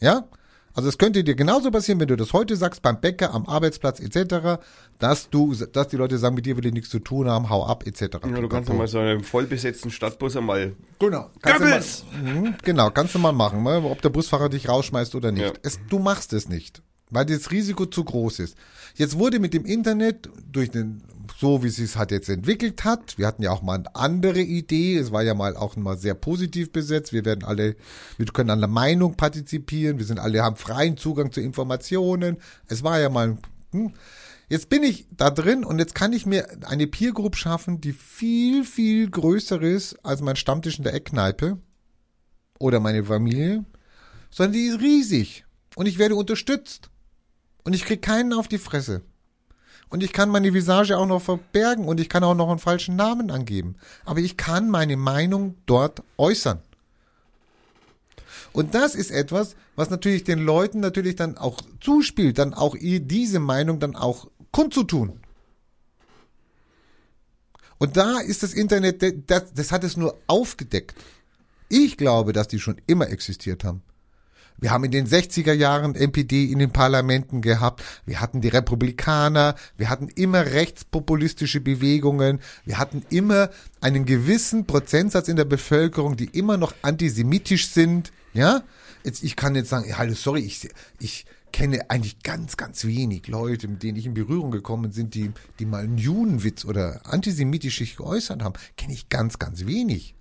Ja? 0.00 0.28
Also 0.76 0.90
es 0.90 0.98
könnte 0.98 1.24
dir 1.24 1.34
genauso 1.34 1.70
passieren, 1.70 2.00
wenn 2.00 2.08
du 2.08 2.16
das 2.16 2.34
heute 2.34 2.54
sagst, 2.54 2.82
beim 2.82 3.00
Bäcker, 3.00 3.32
am 3.32 3.46
Arbeitsplatz 3.46 3.98
etc., 3.98 4.60
dass 4.98 5.30
du, 5.30 5.54
dass 5.54 5.88
die 5.88 5.96
Leute 5.96 6.18
sagen, 6.18 6.34
mit 6.34 6.44
dir 6.44 6.54
will 6.58 6.66
ich 6.66 6.74
nichts 6.74 6.90
zu 6.90 6.98
tun 6.98 7.30
haben, 7.30 7.48
hau 7.48 7.64
ab 7.64 7.86
etc. 7.86 8.02
ja, 8.02 8.18
du 8.18 8.48
kannst 8.48 8.68
doch 8.68 8.74
mal 8.74 8.86
so 8.86 8.98
einen 8.98 9.24
vollbesetzten 9.24 9.90
Stadtbus 9.90 10.36
einmal. 10.36 10.76
Genau. 10.98 11.30
Kannst 11.40 12.12
mal, 12.12 12.22
Mhm, 12.22 12.56
genau, 12.62 12.90
kannst 12.90 13.14
du 13.14 13.18
mal 13.18 13.32
machen, 13.32 13.62
mal, 13.62 13.82
ob 13.84 14.02
der 14.02 14.10
Busfahrer 14.10 14.50
dich 14.50 14.68
rausschmeißt 14.68 15.14
oder 15.14 15.32
nicht. 15.32 15.46
Ja. 15.46 15.52
Es, 15.62 15.78
du 15.88 15.98
machst 15.98 16.34
es 16.34 16.46
nicht, 16.50 16.82
weil 17.10 17.26
das 17.26 17.50
Risiko 17.50 17.86
zu 17.86 18.04
groß 18.04 18.40
ist. 18.40 18.56
Jetzt 18.94 19.18
wurde 19.18 19.38
mit 19.38 19.54
dem 19.54 19.64
Internet 19.64 20.28
durch 20.50 20.70
den, 20.70 21.02
so 21.38 21.62
wie 21.62 21.68
es 21.68 21.76
sich 21.76 21.96
halt 21.96 22.10
jetzt 22.10 22.28
entwickelt 22.28 22.84
hat, 22.84 23.18
wir 23.18 23.26
hatten 23.26 23.42
ja 23.42 23.50
auch 23.50 23.62
mal 23.62 23.74
eine 23.74 23.94
andere 23.94 24.40
Idee, 24.40 24.96
es 24.96 25.12
war 25.12 25.22
ja 25.22 25.34
mal 25.34 25.56
auch 25.56 25.76
mal 25.76 25.96
sehr 25.96 26.14
positiv 26.14 26.72
besetzt, 26.72 27.12
wir 27.12 27.24
werden 27.24 27.44
alle, 27.44 27.76
wir 28.16 28.26
können 28.26 28.50
an 28.50 28.60
der 28.60 28.68
Meinung 28.68 29.16
partizipieren, 29.16 29.98
wir 29.98 30.06
sind 30.06 30.18
alle, 30.18 30.42
haben 30.42 30.56
freien 30.56 30.96
Zugang 30.96 31.30
zu 31.30 31.40
Informationen, 31.40 32.38
es 32.68 32.82
war 32.82 32.98
ja 32.98 33.08
mal, 33.08 33.38
hm, 33.72 33.92
Jetzt 34.48 34.68
bin 34.68 34.84
ich 34.84 35.08
da 35.10 35.30
drin 35.30 35.64
und 35.64 35.80
jetzt 35.80 35.96
kann 35.96 36.12
ich 36.12 36.24
mir 36.24 36.46
eine 36.66 36.86
Peer 36.86 37.12
Group 37.12 37.34
schaffen, 37.34 37.80
die 37.80 37.92
viel, 37.92 38.64
viel 38.64 39.10
größer 39.10 39.60
ist 39.60 39.94
als 40.04 40.20
mein 40.20 40.36
Stammtisch 40.36 40.78
in 40.78 40.84
der 40.84 40.94
Eckkneipe 40.94 41.58
oder 42.60 42.78
meine 42.78 43.04
Familie, 43.04 43.64
sondern 44.30 44.52
die 44.52 44.66
ist 44.66 44.80
riesig 44.80 45.44
und 45.74 45.86
ich 45.86 45.98
werde 45.98 46.14
unterstützt 46.14 46.90
und 47.66 47.72
ich 47.72 47.84
krieg 47.84 48.00
keinen 48.00 48.32
auf 48.32 48.46
die 48.46 48.58
Fresse. 48.58 49.02
Und 49.88 50.04
ich 50.04 50.12
kann 50.12 50.28
meine 50.30 50.54
Visage 50.54 50.96
auch 50.96 51.06
noch 51.06 51.20
verbergen 51.20 51.88
und 51.88 51.98
ich 51.98 52.08
kann 52.08 52.22
auch 52.22 52.36
noch 52.36 52.48
einen 52.48 52.60
falschen 52.60 52.94
Namen 52.94 53.28
angeben. 53.32 53.74
Aber 54.04 54.20
ich 54.20 54.36
kann 54.36 54.70
meine 54.70 54.96
Meinung 54.96 55.56
dort 55.66 56.04
äußern. 56.16 56.60
Und 58.52 58.76
das 58.76 58.94
ist 58.94 59.10
etwas, 59.10 59.56
was 59.74 59.90
natürlich 59.90 60.22
den 60.22 60.38
Leuten 60.38 60.78
natürlich 60.78 61.16
dann 61.16 61.36
auch 61.36 61.60
zuspielt, 61.80 62.38
dann 62.38 62.54
auch 62.54 62.76
diese 62.80 63.40
Meinung 63.40 63.80
dann 63.80 63.96
auch 63.96 64.28
kundzutun. 64.52 65.18
Und 67.78 67.96
da 67.96 68.20
ist 68.20 68.44
das 68.44 68.54
Internet, 68.54 69.02
das, 69.28 69.52
das 69.52 69.72
hat 69.72 69.82
es 69.82 69.96
nur 69.96 70.16
aufgedeckt. 70.28 70.94
Ich 71.68 71.96
glaube, 71.96 72.32
dass 72.32 72.46
die 72.46 72.60
schon 72.60 72.80
immer 72.86 73.10
existiert 73.10 73.64
haben. 73.64 73.82
Wir 74.58 74.70
haben 74.70 74.84
in 74.84 74.90
den 74.90 75.06
60er 75.06 75.52
Jahren 75.52 75.94
NPD 75.94 76.50
in 76.50 76.58
den 76.58 76.70
Parlamenten 76.70 77.42
gehabt. 77.42 77.82
Wir 78.06 78.20
hatten 78.20 78.40
die 78.40 78.48
Republikaner. 78.48 79.54
Wir 79.76 79.90
hatten 79.90 80.08
immer 80.08 80.46
rechtspopulistische 80.46 81.60
Bewegungen. 81.60 82.40
Wir 82.64 82.78
hatten 82.78 83.02
immer 83.10 83.50
einen 83.80 84.06
gewissen 84.06 84.66
Prozentsatz 84.66 85.28
in 85.28 85.36
der 85.36 85.44
Bevölkerung, 85.44 86.16
die 86.16 86.26
immer 86.26 86.56
noch 86.56 86.74
antisemitisch 86.82 87.68
sind. 87.68 88.12
Ja? 88.32 88.62
Jetzt, 89.04 89.22
ich 89.22 89.36
kann 89.36 89.54
jetzt 89.54 89.68
sagen, 89.68 89.88
ja, 89.88 89.98
hallo, 89.98 90.14
sorry, 90.14 90.40
ich, 90.40 90.68
ich 90.98 91.26
kenne 91.52 91.90
eigentlich 91.90 92.22
ganz, 92.22 92.56
ganz 92.56 92.84
wenig 92.84 93.28
Leute, 93.28 93.68
mit 93.68 93.82
denen 93.82 93.96
ich 93.96 94.06
in 94.06 94.14
Berührung 94.14 94.50
gekommen 94.50 94.92
sind, 94.92 95.14
die, 95.14 95.30
die 95.58 95.66
mal 95.66 95.84
einen 95.84 95.98
Judenwitz 95.98 96.64
oder 96.64 97.00
antisemitisch 97.04 97.78
sich 97.78 97.96
geäußert 97.96 98.42
haben. 98.42 98.54
Kenne 98.76 98.92
ich 98.92 99.08
ganz, 99.08 99.38
ganz 99.38 99.66
wenig. 99.66 100.14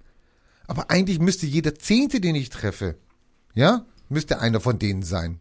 Aber 0.67 0.91
eigentlich 0.91 1.19
müsste 1.19 1.45
jeder 1.45 1.75
Zehnte, 1.75 2.19
den 2.21 2.35
ich 2.35 2.49
treffe, 2.49 2.95
ja, 3.53 3.85
müsste 4.09 4.39
einer 4.39 4.59
von 4.59 4.79
denen 4.79 5.03
sein. 5.03 5.39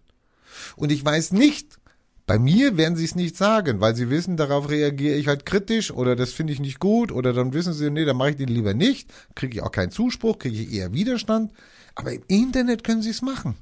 Und 0.76 0.92
ich 0.92 1.04
weiß 1.04 1.32
nicht, 1.32 1.78
bei 2.26 2.38
mir 2.38 2.76
werden 2.76 2.96
sie 2.96 3.04
es 3.04 3.14
nicht 3.14 3.36
sagen, 3.36 3.80
weil 3.80 3.94
sie 3.94 4.08
wissen, 4.08 4.36
darauf 4.36 4.70
reagiere 4.70 5.16
ich 5.16 5.28
halt 5.28 5.44
kritisch 5.44 5.90
oder 5.90 6.16
das 6.16 6.32
finde 6.32 6.52
ich 6.52 6.60
nicht 6.60 6.80
gut 6.80 7.12
oder 7.12 7.32
dann 7.32 7.52
wissen 7.52 7.74
sie, 7.74 7.90
nee, 7.90 8.04
dann 8.04 8.16
mache 8.16 8.30
ich 8.30 8.36
den 8.36 8.48
lieber 8.48 8.72
nicht, 8.72 9.12
kriege 9.34 9.54
ich 9.54 9.62
auch 9.62 9.72
keinen 9.72 9.90
Zuspruch, 9.90 10.38
kriege 10.38 10.56
ich 10.56 10.72
eher 10.72 10.94
Widerstand. 10.94 11.52
Aber 11.94 12.12
im 12.12 12.22
Internet 12.28 12.82
können 12.82 13.02
sie 13.02 13.10
es 13.10 13.22
machen. 13.22 13.56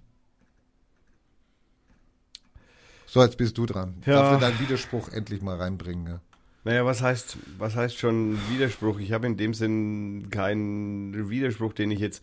So, 3.07 3.23
jetzt 3.23 3.37
bist 3.37 3.59
du 3.59 3.67
dran. 3.67 3.97
Ja. 4.07 4.15
Darfst 4.15 4.37
du 4.37 4.47
deinen 4.47 4.61
Widerspruch 4.61 5.11
endlich 5.11 5.43
mal 5.43 5.57
reinbringen? 5.57 6.07
Ja? 6.07 6.21
Naja, 6.65 6.87
was 6.87 7.03
heißt, 7.03 7.37
was 7.59 7.75
heißt 7.75 7.99
schon 7.99 8.39
Widerspruch? 8.49 9.01
Ich 9.01 9.13
habe 9.13 9.27
in 9.27 9.37
dem 9.37 9.53
Sinn 9.53 10.29
keinen 10.31 11.29
Widerspruch, 11.29 11.73
den 11.73 11.91
ich 11.91 11.99
jetzt. 11.99 12.23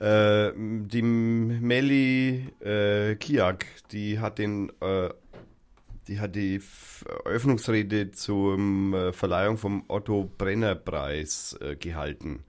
Äh, 0.00 0.52
die 0.56 1.02
Melli 1.02 2.46
äh, 2.60 3.16
Kiak, 3.16 3.66
die 3.92 4.18
hat 4.18 4.38
den, 4.38 4.72
äh, 4.80 5.10
die 6.08 6.18
hat 6.18 6.34
die 6.34 6.58
Eröffnungsrede 7.26 8.10
zur 8.10 8.58
äh, 8.58 9.12
Verleihung 9.12 9.58
vom 9.58 9.84
Otto 9.88 10.30
Brenner 10.38 10.74
Preis 10.74 11.54
äh, 11.60 11.76
gehalten. 11.76 12.44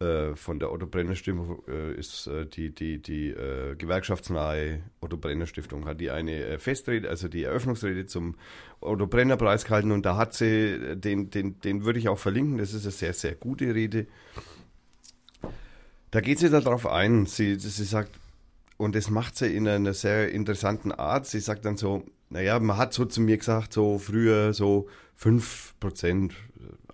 Äh, 0.00 0.34
von 0.34 0.58
der 0.60 0.72
Otto 0.72 0.86
Brenner 0.86 1.14
Stiftung 1.14 1.62
ist 1.66 2.30
die, 2.56 2.74
die, 2.74 3.02
die 3.02 3.34
gewerkschaftsnahe 3.76 4.80
Otto 5.02 5.18
Brenner 5.18 5.46
Stiftung, 5.46 5.84
hat 5.84 6.00
die 6.00 6.10
eine 6.10 6.58
Festrede, 6.58 7.10
also 7.10 7.28
die 7.28 7.42
Eröffnungsrede 7.42 8.06
zum 8.06 8.36
Otto 8.80 9.06
Brenner 9.06 9.36
Preis 9.36 9.66
gehalten 9.66 9.92
und 9.92 10.06
da 10.06 10.16
hat 10.16 10.32
sie, 10.32 10.96
den, 10.96 11.28
den, 11.28 11.60
den 11.60 11.84
würde 11.84 11.98
ich 11.98 12.08
auch 12.08 12.18
verlinken, 12.18 12.56
das 12.56 12.72
ist 12.72 12.84
eine 12.84 12.92
sehr, 12.92 13.12
sehr 13.12 13.34
gute 13.34 13.74
Rede. 13.74 14.06
Da 16.12 16.20
geht 16.20 16.38
sie 16.38 16.50
darauf 16.50 16.86
ein, 16.86 17.24
sie, 17.24 17.58
sie 17.58 17.84
sagt, 17.84 18.10
und 18.76 18.94
das 18.94 19.08
macht 19.08 19.36
sie 19.36 19.56
in 19.56 19.66
einer 19.66 19.94
sehr 19.94 20.30
interessanten 20.30 20.92
Art. 20.92 21.26
Sie 21.26 21.40
sagt 21.40 21.64
dann 21.64 21.78
so, 21.78 22.04
naja, 22.28 22.60
man 22.60 22.76
hat 22.76 22.92
so 22.92 23.06
zu 23.06 23.22
mir 23.22 23.38
gesagt, 23.38 23.72
so 23.72 23.98
früher 23.98 24.52
so 24.52 24.88
5% 25.18 26.32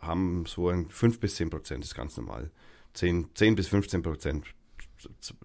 haben 0.01 0.45
so 0.47 0.69
ein 0.69 0.89
5 0.89 1.19
bis 1.19 1.37
10% 1.37 1.81
ist 1.81 1.97
ganz 1.97 2.17
normal. 2.17 2.51
10, 2.95 3.31
10 3.35 3.57
bis 3.57 3.67
15 3.67 4.03
Prozent, 4.03 4.47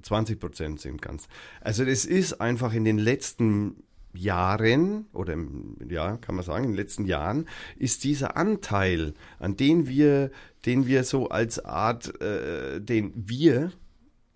20 0.04 0.40
Prozent 0.40 0.80
sind 0.80 1.02
ganz. 1.02 1.28
Also 1.62 1.84
das 1.84 2.06
ist 2.06 2.42
einfach 2.42 2.74
in 2.74 2.86
den 2.86 3.00
letzten 3.00 3.84
Jahren 4.14 5.08
oder 5.14 5.34
im, 5.34 5.78
ja, 5.90 6.18
kann 6.18 6.36
man 6.36 6.44
sagen, 6.44 6.66
in 6.66 6.72
den 6.72 6.78
letzten 6.78 7.06
Jahren 7.06 7.48
ist 7.78 8.04
dieser 8.04 8.38
Anteil, 8.38 9.14
an 9.40 9.58
den 9.58 9.88
wir, 9.88 10.32
den 10.66 10.88
wir 10.88 11.04
so 11.04 11.30
als 11.30 11.64
Art, 11.64 12.22
äh, 12.22 12.80
den 12.80 13.12
wir 13.16 13.72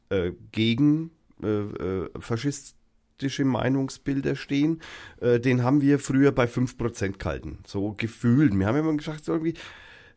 äh, 0.10 0.32
gegen 0.52 1.12
äh, 1.44 1.48
äh, 1.48 2.10
faschistische 2.20 3.46
Meinungsbilder 3.46 4.36
stehen, 4.36 4.82
äh, 5.22 5.40
den 5.40 5.64
haben 5.64 5.82
wir 5.82 6.00
früher 6.00 6.32
bei 6.32 6.46
5% 6.46 7.18
gehalten. 7.18 7.60
So 7.66 7.94
gefühlt. 7.96 8.58
Wir 8.58 8.66
haben 8.66 8.78
immer 8.78 8.96
gesagt, 8.96 9.26
so 9.26 9.34
irgendwie, 9.34 9.54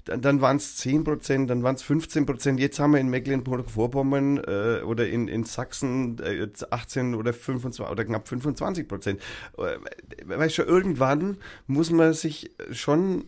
dann, 0.04 0.20
dann 0.20 0.40
waren 0.40 0.56
es 0.56 0.76
10 0.76 1.04
Prozent, 1.04 1.50
dann 1.50 1.62
waren 1.62 1.74
es 1.74 1.82
15 1.82 2.26
Prozent. 2.26 2.60
Jetzt 2.60 2.78
haben 2.80 2.92
wir 2.92 3.00
in 3.00 3.08
Mecklenburg-Vorpommern 3.08 4.38
äh, 4.38 4.82
oder 4.82 5.08
in, 5.08 5.28
in 5.28 5.44
Sachsen 5.44 6.18
äh, 6.20 6.48
18 6.70 7.14
oder 7.14 7.32
25 7.32 7.86
oder 7.86 8.04
knapp 8.04 8.28
25 8.28 8.88
Prozent. 8.88 9.20
Äh, 9.58 9.76
weißt 10.26 10.58
du, 10.58 10.62
irgendwann 10.62 11.36
muss 11.66 11.90
man 11.90 12.12
sich 12.14 12.50
schon 12.72 13.24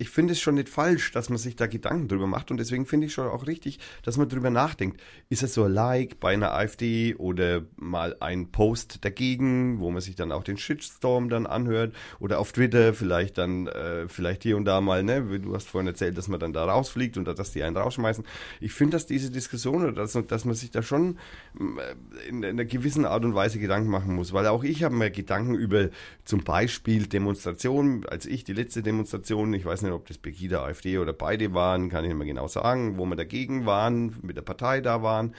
ich 0.00 0.08
finde 0.08 0.32
es 0.32 0.40
schon 0.40 0.54
nicht 0.54 0.70
falsch, 0.70 1.12
dass 1.12 1.28
man 1.28 1.36
sich 1.36 1.56
da 1.56 1.66
Gedanken 1.66 2.08
drüber 2.08 2.26
macht 2.26 2.50
und 2.50 2.56
deswegen 2.56 2.86
finde 2.86 3.06
ich 3.06 3.12
schon 3.12 3.28
auch 3.28 3.46
richtig, 3.46 3.78
dass 4.02 4.16
man 4.16 4.30
drüber 4.30 4.48
nachdenkt. 4.48 4.98
Ist 5.28 5.42
es 5.42 5.52
so 5.52 5.64
ein 5.64 5.72
Like 5.72 6.18
bei 6.20 6.32
einer 6.32 6.54
AfD 6.54 7.14
oder 7.16 7.64
mal 7.76 8.16
ein 8.20 8.50
Post 8.50 9.04
dagegen, 9.04 9.78
wo 9.78 9.90
man 9.90 10.00
sich 10.00 10.14
dann 10.16 10.32
auch 10.32 10.42
den 10.42 10.56
Shitstorm 10.56 11.28
dann 11.28 11.44
anhört 11.44 11.94
oder 12.18 12.38
auf 12.38 12.52
Twitter 12.52 12.94
vielleicht 12.94 13.36
dann, 13.36 13.66
äh, 13.66 14.08
vielleicht 14.08 14.42
hier 14.42 14.56
und 14.56 14.64
da 14.64 14.80
mal, 14.80 15.02
ne, 15.02 15.38
du 15.38 15.54
hast 15.54 15.68
vorhin 15.68 15.86
erzählt, 15.86 16.16
dass 16.16 16.28
man 16.28 16.40
dann 16.40 16.54
da 16.54 16.64
rausfliegt 16.64 17.18
und 17.18 17.26
dass 17.26 17.52
die 17.52 17.62
einen 17.62 17.76
rausschmeißen. 17.76 18.24
Ich 18.60 18.72
finde, 18.72 18.96
dass 18.96 19.04
diese 19.04 19.30
Diskussion 19.30 19.82
oder 19.82 19.92
dass, 19.92 20.12
dass 20.12 20.46
man 20.46 20.54
sich 20.54 20.70
da 20.70 20.82
schon 20.82 21.18
äh, 21.58 22.26
in, 22.26 22.42
in 22.42 22.44
einer 22.44 22.64
gewissen 22.64 23.04
Art 23.04 23.26
und 23.26 23.34
Weise 23.34 23.58
Gedanken 23.58 23.90
machen 23.90 24.14
muss, 24.14 24.32
weil 24.32 24.46
auch 24.46 24.64
ich 24.64 24.82
habe 24.82 24.94
mir 24.94 25.10
Gedanken 25.10 25.56
über 25.56 25.90
zum 26.24 26.42
Beispiel 26.42 27.06
Demonstrationen, 27.06 28.06
als 28.06 28.24
ich 28.24 28.44
die 28.44 28.54
letzte 28.54 28.82
Demonstration, 28.82 29.52
ich 29.52 29.66
weiß 29.66 29.82
nicht, 29.82 29.89
nicht, 29.90 30.00
ob 30.00 30.06
das 30.06 30.18
Pegida, 30.18 30.64
AfD 30.64 30.98
oder 30.98 31.12
beide 31.12 31.54
waren, 31.54 31.88
kann 31.90 32.04
ich 32.04 32.08
nicht 32.08 32.18
mehr 32.18 32.26
genau 32.26 32.48
sagen, 32.48 32.98
wo 32.98 33.04
wir 33.06 33.16
dagegen 33.16 33.66
waren, 33.66 34.16
mit 34.22 34.36
der 34.36 34.42
Partei 34.42 34.80
da 34.80 35.02
waren. 35.02 35.34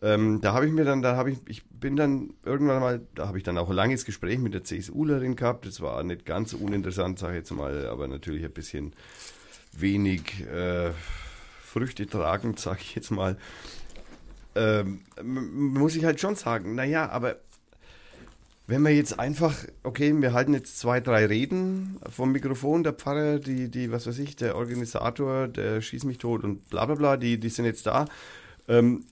Ähm, 0.00 0.40
da 0.40 0.52
habe 0.52 0.66
ich 0.66 0.72
mir 0.72 0.84
dann, 0.84 1.02
da 1.02 1.16
habe 1.16 1.32
ich, 1.32 1.38
ich 1.46 1.64
bin 1.66 1.96
dann 1.96 2.34
irgendwann 2.44 2.80
mal, 2.80 3.00
da 3.14 3.26
habe 3.26 3.38
ich 3.38 3.44
dann 3.44 3.58
auch 3.58 3.68
ein 3.68 3.74
langes 3.74 4.04
Gespräch 4.04 4.38
mit 4.38 4.54
der 4.54 4.62
CSUlerin 4.62 5.34
gehabt. 5.34 5.66
Das 5.66 5.80
war 5.80 6.02
nicht 6.04 6.24
ganz 6.24 6.52
uninteressant, 6.52 7.18
sage 7.18 7.32
ich 7.32 7.38
jetzt 7.38 7.50
mal, 7.50 7.86
aber 7.88 8.06
natürlich 8.06 8.44
ein 8.44 8.52
bisschen 8.52 8.94
wenig 9.72 10.46
äh, 10.46 10.92
Früchte 11.62 12.06
tragend, 12.06 12.60
sage 12.60 12.78
ich 12.80 12.94
jetzt 12.94 13.10
mal. 13.10 13.36
Ähm, 14.54 15.02
muss 15.22 15.96
ich 15.96 16.04
halt 16.04 16.20
schon 16.20 16.36
sagen, 16.36 16.74
naja, 16.74 17.08
aber 17.10 17.36
wenn 18.68 18.82
wir 18.82 18.94
jetzt 18.94 19.18
einfach, 19.18 19.56
okay, 19.82 20.14
wir 20.20 20.34
halten 20.34 20.52
jetzt 20.52 20.78
zwei, 20.78 21.00
drei 21.00 21.24
Reden 21.24 21.98
vom 22.10 22.32
Mikrofon, 22.32 22.84
der 22.84 22.92
Pfarrer, 22.92 23.38
die, 23.38 23.70
die, 23.70 23.90
was 23.90 24.06
weiß 24.06 24.18
ich, 24.18 24.36
der 24.36 24.56
Organisator, 24.56 25.48
der 25.48 25.80
schießt 25.80 26.04
mich 26.04 26.18
tot 26.18 26.44
und 26.44 26.68
bla 26.68 26.84
bla 26.84 26.94
bla, 26.94 27.16
die, 27.16 27.40
die 27.40 27.48
sind 27.48 27.64
jetzt 27.64 27.86
da. 27.86 28.04
Ähm, 28.68 29.06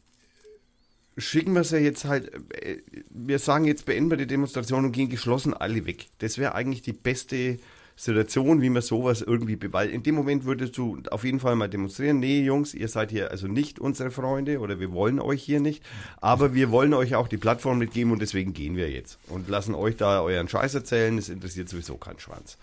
schicken 1.16 1.54
wir 1.54 1.64
sie 1.64 1.78
jetzt 1.78 2.04
halt, 2.04 2.34
äh, 2.54 2.82
wir 3.09 3.38
sagen 3.38 3.64
jetzt 3.64 3.86
beenden 3.86 4.11
wir 4.11 4.18
die 4.18 4.26
Demonstration 4.26 4.84
und 4.84 4.92
gehen 4.92 5.09
geschlossen 5.09 5.54
alle 5.54 5.86
weg. 5.86 6.09
Das 6.18 6.36
wäre 6.36 6.54
eigentlich 6.54 6.82
die 6.82 6.92
beste 6.92 7.57
Situation, 7.97 8.61
wie 8.61 8.68
man 8.68 8.82
sowas 8.82 9.22
irgendwie 9.22 9.57
bewaltet. 9.57 9.94
In 9.94 10.03
dem 10.03 10.14
Moment 10.14 10.44
würdest 10.44 10.76
du 10.76 10.99
auf 11.11 11.24
jeden 11.24 11.40
Fall 11.40 11.57
mal 11.57 11.68
demonstrieren, 11.68 12.20
nee 12.20 12.42
Jungs, 12.42 12.74
ihr 12.74 12.88
seid 12.88 13.11
hier 13.11 13.30
also 13.30 13.49
nicht 13.49 13.78
unsere 13.78 14.11
Freunde 14.11 14.61
oder 14.61 14.78
wir 14.78 14.92
wollen 14.92 15.18
euch 15.18 15.42
hier 15.42 15.61
nicht, 15.61 15.82
aber 16.20 16.55
wir 16.55 16.70
wollen 16.70 16.92
euch 16.92 17.14
auch 17.14 17.26
die 17.26 17.38
Plattform 17.38 17.78
mitgeben 17.78 18.12
und 18.12 18.20
deswegen 18.20 18.53
gehen 18.53 18.76
wir 18.76 18.90
jetzt 18.90 19.18
und 19.28 19.49
lassen 19.49 19.74
euch 19.74 19.97
da 19.97 20.20
euren 20.20 20.49
Scheiß 20.49 20.74
erzählen, 20.74 21.16
es 21.16 21.30
interessiert 21.30 21.70
sowieso 21.70 21.97
keinen 21.97 22.18
Schwanz. 22.18 22.59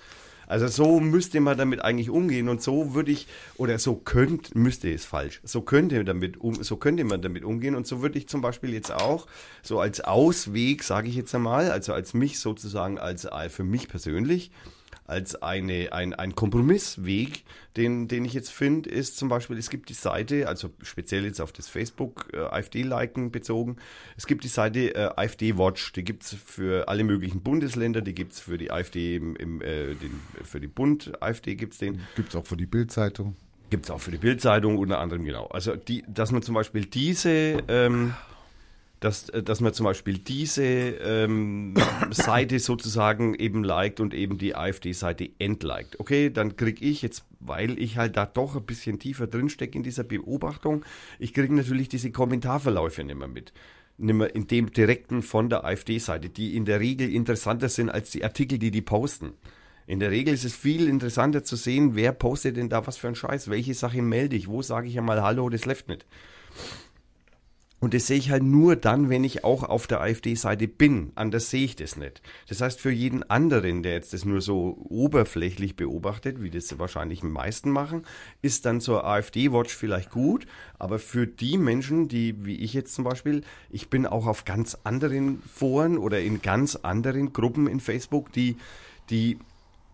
Also 0.45 0.67
so 0.67 0.99
müsste 0.99 1.39
man 1.39 1.57
damit 1.57 1.83
eigentlich 1.83 2.11
umgehen 2.11 2.49
und 2.49 2.61
so 2.61 2.93
würde 2.93 3.11
ich 3.11 3.27
oder 3.55 3.79
so 3.79 3.95
könnte 3.95 4.55
müsste 4.57 4.93
es 4.93 5.05
falsch. 5.05 5.39
So 5.43 5.61
könnte 5.61 6.03
damit 6.03 6.39
um, 6.39 6.61
so 6.61 6.77
könnte 6.77 7.03
man 7.05 7.21
damit 7.21 7.43
umgehen 7.43 7.75
und 7.75 7.87
so 7.87 8.01
würde 8.01 8.19
ich 8.19 8.27
zum 8.27 8.41
Beispiel 8.41 8.73
jetzt 8.73 8.91
auch 8.91 9.25
so 9.63 9.79
als 9.79 10.01
Ausweg 10.01 10.83
sage 10.83 11.07
ich 11.07 11.15
jetzt 11.15 11.33
einmal, 11.33 11.71
also 11.71 11.93
als 11.93 12.13
mich 12.13 12.39
sozusagen 12.39 12.99
als 12.99 13.25
äh, 13.25 13.49
für 13.49 13.63
mich 13.63 13.87
persönlich 13.87 14.51
als 15.13 15.41
eine, 15.41 15.93
ein, 15.93 16.13
ein 16.13 16.33
Kompromissweg, 16.33 17.43
den, 17.77 18.07
den 18.07 18.25
ich 18.25 18.33
jetzt 18.33 18.51
finde, 18.51 18.89
ist 18.89 19.15
zum 19.15 19.29
Beispiel, 19.29 19.57
es 19.57 19.69
gibt 19.69 19.89
die 19.89 19.93
Seite, 19.93 20.47
also 20.47 20.71
speziell 20.81 21.23
jetzt 21.23 21.39
auf 21.39 21.51
das 21.51 21.69
Facebook 21.69 22.29
äh, 22.33 22.37
AfD-Liken 22.37 23.31
bezogen, 23.31 23.77
es 24.17 24.25
gibt 24.25 24.43
die 24.43 24.49
Seite 24.49 24.95
äh, 24.95 25.09
AfD 25.15 25.57
Watch, 25.57 25.93
die 25.93 26.03
gibt 26.03 26.23
es 26.23 26.33
für 26.33 26.87
alle 26.87 27.03
möglichen 27.03 27.41
Bundesländer, 27.41 28.01
die 28.01 28.15
gibt 28.15 28.33
es 28.33 28.39
für 28.39 28.57
die 28.57 28.71
AfD 28.71 29.15
im, 29.15 29.35
im 29.35 29.61
äh, 29.61 29.93
den, 29.93 30.19
für 30.43 30.59
die 30.59 30.67
Bund 30.67 31.13
AfD 31.21 31.55
gibt 31.55 31.73
es 31.73 31.79
den. 31.79 32.01
Gibt 32.15 32.29
es 32.29 32.35
auch 32.35 32.45
für 32.45 32.57
die 32.57 32.65
Bildzeitung. 32.65 33.35
Gibt 33.69 33.85
es 33.85 33.91
auch 33.91 34.01
für 34.01 34.11
die 34.11 34.17
Bildzeitung 34.17 34.77
unter 34.77 34.99
anderem, 34.99 35.25
genau. 35.25 35.45
Also 35.47 35.75
die, 35.75 36.03
dass 36.07 36.31
man 36.31 36.41
zum 36.41 36.55
Beispiel 36.55 36.85
diese 36.85 37.63
ähm, 37.67 38.13
dass, 39.03 39.29
äh, 39.29 39.43
dass 39.43 39.59
man 39.59 39.73
zum 39.73 39.85
Beispiel 39.85 40.17
diese 40.17 40.63
ähm, 40.63 41.73
Seite 42.11 42.59
sozusagen 42.59 43.35
eben 43.35 43.63
liked 43.63 43.99
und 43.99 44.13
eben 44.13 44.37
die 44.37 44.55
AfD-Seite 44.55 45.29
entliked. 45.39 45.99
Okay, 45.99 46.29
dann 46.29 46.55
kriege 46.55 46.83
ich 46.85 47.01
jetzt, 47.01 47.25
weil 47.39 47.77
ich 47.79 47.97
halt 47.97 48.15
da 48.15 48.25
doch 48.25 48.55
ein 48.55 48.65
bisschen 48.65 48.99
tiefer 48.99 49.27
drin 49.27 49.49
stecke 49.49 49.77
in 49.77 49.83
dieser 49.83 50.03
Beobachtung, 50.03 50.85
ich 51.19 51.33
kriege 51.33 51.53
natürlich 51.53 51.89
diese 51.89 52.11
Kommentarverläufe 52.11 53.03
nicht 53.03 53.17
mehr 53.17 53.27
mit. 53.27 53.51
Nicht 53.97 54.15
mehr 54.15 54.33
in 54.33 54.47
dem 54.47 54.71
direkten 54.71 55.21
von 55.21 55.49
der 55.49 55.65
AfD-Seite, 55.65 56.29
die 56.29 56.55
in 56.55 56.65
der 56.65 56.79
Regel 56.79 57.13
interessanter 57.13 57.69
sind 57.69 57.89
als 57.89 58.11
die 58.11 58.23
Artikel, 58.23 58.57
die 58.57 58.71
die 58.71 58.81
posten. 58.81 59.33
In 59.85 59.99
der 59.99 60.11
Regel 60.11 60.33
ist 60.33 60.45
es 60.45 60.55
viel 60.55 60.87
interessanter 60.87 61.43
zu 61.43 61.57
sehen, 61.57 61.95
wer 61.95 62.13
postet 62.13 62.55
denn 62.55 62.69
da 62.69 62.87
was 62.87 62.95
für 62.95 63.07
einen 63.07 63.17
Scheiß, 63.17 63.49
welche 63.49 63.73
Sache 63.73 64.01
melde 64.01 64.37
ich, 64.37 64.47
wo 64.47 64.61
sage 64.61 64.87
ich 64.87 64.97
einmal 64.97 65.21
Hallo, 65.21 65.49
das 65.49 65.65
läuft 65.65 65.89
nicht. 65.89 66.05
Und 67.83 67.93
das 67.93 68.07
sehe 68.07 68.17
ich 68.17 68.31
halt 68.31 68.43
nur 68.43 68.77
dann, 68.77 69.09
wenn 69.09 69.25
ich 69.25 69.43
auch 69.43 69.61
auf 69.61 69.87
der 69.87 69.99
AfD-Seite 69.99 70.69
bin. 70.69 71.11
Anders 71.15 71.49
sehe 71.49 71.65
ich 71.65 71.75
das 71.75 71.97
nicht. 71.97 72.21
Das 72.47 72.61
heißt, 72.61 72.79
für 72.79 72.91
jeden 72.91 73.29
anderen, 73.29 73.83
der 73.83 73.91
jetzt 73.91 74.13
das 74.13 74.23
nur 74.23 74.39
so 74.39 74.77
oberflächlich 74.87 75.75
beobachtet, 75.75 76.41
wie 76.41 76.49
das 76.49 76.79
wahrscheinlich 76.79 77.19
die 77.19 77.27
meisten 77.27 77.71
machen, 77.71 78.03
ist 78.41 78.65
dann 78.65 78.79
zur 78.79 79.03
AfD-Watch 79.03 79.75
vielleicht 79.75 80.11
gut. 80.11 80.47
Aber 80.79 80.97
für 80.97 81.27
die 81.27 81.57
Menschen, 81.57 82.07
die, 82.07 82.45
wie 82.45 82.55
ich 82.55 82.73
jetzt 82.73 82.95
zum 82.95 83.03
Beispiel, 83.03 83.41
ich 83.69 83.89
bin 83.89 84.05
auch 84.05 84.27
auf 84.27 84.45
ganz 84.45 84.77
anderen 84.85 85.41
Foren 85.41 85.97
oder 85.97 86.21
in 86.21 86.41
ganz 86.41 86.77
anderen 86.77 87.33
Gruppen 87.33 87.67
in 87.67 87.81
Facebook, 87.81 88.31
die, 88.31 88.55
die 89.09 89.39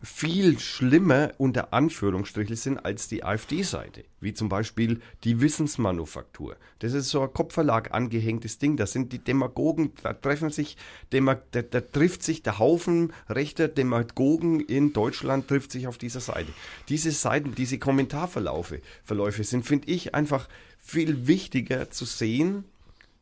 viel 0.02 0.60
schlimmer 0.60 1.32
unter 1.38 1.74
Anführungsstrichen 1.74 2.56
sind 2.56 2.78
als 2.78 3.08
die 3.08 3.24
AfD-Seite, 3.24 4.06
wie 4.22 4.34
zum 4.34 4.48
Beispiel 4.48 5.02
die 5.24 5.42
Wissensmanufaktur. 5.42 6.56
Das 6.80 6.94
ist 6.94 7.10
so 7.10 7.22
ein 7.22 7.34
Kopfverlag 7.34 7.94
angehängtes 7.94 8.60
Ding. 8.60 8.78
Das 8.78 8.94
sind 8.94 9.12
die 9.12 9.20
Demagogen, 9.20 9.92
da 10.02 10.14
treffen 10.14 10.50
sich, 10.52 10.78
da, 11.10 11.20
da 11.52 11.82
trifft 11.82 12.24
sich 12.24 12.44
der 12.44 12.60
Haufen 12.60 13.12
rechter 13.30 13.68
Demagogen 13.68 14.62
in 14.62 14.94
Deutschland 14.94 15.48
trifft 15.48 15.72
sich 15.72 15.88
auf 15.88 15.98
dieser 15.98 16.22
Seite. 16.22 16.52
Diese 16.88 17.12
Seiten, 17.12 17.56
diese 17.56 17.78
Kommentarverläufe, 17.78 18.82
Verläufe 19.04 19.44
sind, 19.44 19.66
finde 19.66 19.90
ich, 19.90 20.16
einfach 20.16 20.48
viel 20.80 21.28
wichtiger 21.28 21.92
zu 21.92 22.06
sehen, 22.06 22.64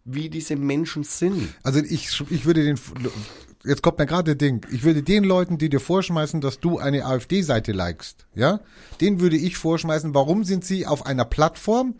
wie 0.05 0.30
diese 0.30 0.55
Menschen 0.55 1.03
sind. 1.03 1.53
Also 1.63 1.80
ich, 1.80 2.21
ich 2.30 2.45
würde 2.45 2.63
den 2.63 2.80
jetzt 3.64 3.82
kommt 3.82 3.99
mir 3.99 4.05
gerade 4.05 4.36
Ding, 4.36 4.66
ich 4.72 4.84
würde 4.84 5.03
den 5.03 5.24
Leuten, 5.24 5.58
die 5.58 5.70
dir 5.70 5.80
vorschmeißen, 5.80 6.41
dass 6.41 6.60
du 6.60 6.78
eine 6.78 7.05
AfD-Seite 7.05 7.72
likest, 7.72 8.26
ja, 8.34 8.60
den 9.01 9.20
würde 9.20 9.38
ich 9.38 9.58
vorschmeißen, 9.58 10.14
warum 10.14 10.43
sind 10.43 10.66
sie 10.66 10.86
auf 10.86 11.05
einer 11.05 11.26
Plattform, 11.26 11.95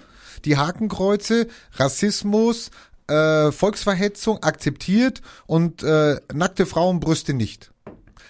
die 0.46 0.58
Hakenkreuze, 0.58 1.48
Rassismus, 1.74 2.72
äh, 3.08 3.52
Volksverhetzung 3.52 4.44
akzeptiert 4.44 5.22
und 5.46 5.84
äh, 5.84 6.20
nackte 6.34 6.66
Frauenbrüste 6.66 7.34
nicht. 7.34 7.72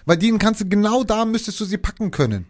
Weil 0.05 0.17
denen 0.17 0.39
kannst 0.39 0.61
du 0.61 0.69
genau 0.69 1.03
da 1.03 1.25
müsstest 1.25 1.59
du 1.59 1.65
sie 1.65 1.77
packen 1.77 2.11
können. 2.11 2.47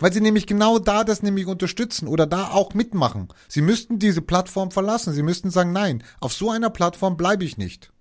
Weil 0.00 0.12
sie 0.12 0.20
nämlich 0.20 0.46
genau 0.46 0.78
da 0.78 1.04
das 1.04 1.22
nämlich 1.22 1.46
unterstützen 1.46 2.08
oder 2.08 2.26
da 2.26 2.48
auch 2.48 2.74
mitmachen. 2.74 3.28
Sie 3.48 3.62
müssten 3.62 3.98
diese 3.98 4.22
Plattform 4.22 4.70
verlassen. 4.70 5.12
Sie 5.12 5.22
müssten 5.22 5.50
sagen, 5.50 5.72
nein, 5.72 6.02
auf 6.20 6.32
so 6.32 6.50
einer 6.50 6.70
Plattform 6.70 7.16
bleibe 7.16 7.44
ich 7.44 7.58
nicht. 7.58 7.92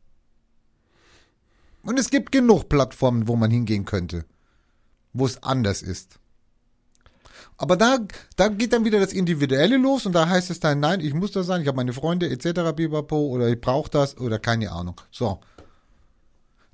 Und 1.84 2.00
es 2.00 2.10
gibt 2.10 2.32
genug 2.32 2.70
Plattformen, 2.70 3.28
wo 3.28 3.36
man 3.36 3.52
hingehen 3.52 3.86
könnte, 3.86 4.26
wo 5.12 5.26
es 5.26 5.44
anders 5.44 5.82
ist. 5.82 6.20
Aber 7.58 7.78
da, 7.78 8.00
da 8.36 8.48
geht 8.48 8.74
dann 8.74 8.86
wieder 8.86 9.00
das 9.00 9.14
Individuelle 9.14 9.78
los 9.78 10.06
und 10.06 10.14
da 10.14 10.28
heißt 10.28 10.50
es 10.50 10.60
dann, 10.60 10.80
nein, 10.80 11.02
ich 11.02 11.14
muss 11.14 11.32
das 11.32 11.46
sein, 11.46 11.62
ich 11.62 11.68
habe 11.68 11.76
meine 11.76 11.94
Freunde 11.94 12.30
etc. 12.30 12.74
Bibapo 12.76 13.18
oder 13.28 13.48
ich 13.48 13.62
brauche 13.62 13.90
das 13.90 14.18
oder 14.18 14.40
keine 14.40 14.72
Ahnung. 14.72 15.00
So. 15.12 15.40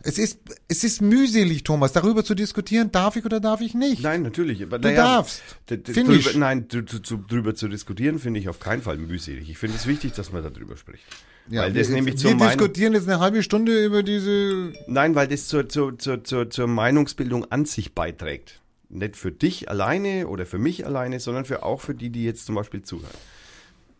Es 0.01 0.18
ist, 0.18 0.39
es 0.70 0.86
ist 0.86 1.01
mühselig, 1.01 1.64
Thomas, 1.64 1.91
darüber 1.91 2.24
zu 2.24 2.34
diskutieren, 2.34 2.89
darf 2.91 3.18
ich 3.18 3.26
oder 3.26 3.41
darf 3.41 3.60
ich 3.60 3.74
nicht? 3.74 4.01
Nein, 4.01 4.22
natürlich. 4.22 4.64
Aber, 4.64 4.80
du 4.80 4.88
naja, 4.88 5.03
darfst. 5.03 5.43
Drüber, 5.68 6.14
ich. 6.14 6.36
Nein, 6.36 6.70
drüber 6.70 7.53
zu 7.53 7.68
diskutieren 7.68 8.18
finde 8.18 8.39
ich 8.39 8.47
auf 8.47 8.60
keinen 8.60 8.82
Fall 8.82 8.97
mühselig. 8.97 9.49
Ich 9.49 9.57
finde 9.57 9.76
es 9.76 9.88
wichtig, 9.88 10.14
dass 10.14 10.32
man 10.32 10.41
darüber 10.41 10.78
spricht. 10.78 11.03
Ja, 11.50 11.64
weil 11.64 11.74
das 11.74 11.89
wir, 11.89 11.95
nämlich 11.95 12.24
wir 12.24 12.36
diskutieren 12.36 12.93
jetzt 12.93 13.08
eine 13.08 13.20
halbe 13.20 13.41
Stunde 13.41 13.84
über 13.84 14.04
diese. 14.04 14.72
Nein, 14.88 15.16
weil 15.16 15.28
das 15.28 15.47
zur, 15.47 15.68
zur, 15.68 15.97
zur, 15.97 16.24
zur, 16.24 16.50
zur 16.50 16.68
Meinungsbildung 16.68 17.52
an 17.52 17.66
sich 17.66 17.93
beiträgt. 17.93 18.62
Nicht 18.89 19.16
für 19.16 19.32
dich 19.32 19.70
alleine 19.70 20.28
oder 20.28 20.45
für 20.45 20.58
mich 20.60 20.86
alleine, 20.86 21.20
sondern 21.20 21.45
für 21.45 21.64
auch 21.64 21.82
für 21.82 21.95
die, 21.95 22.10
die 22.10 22.24
jetzt 22.24 22.45
zum 22.45 22.56
Beispiel 22.56 22.82
zuhören. 22.84 23.18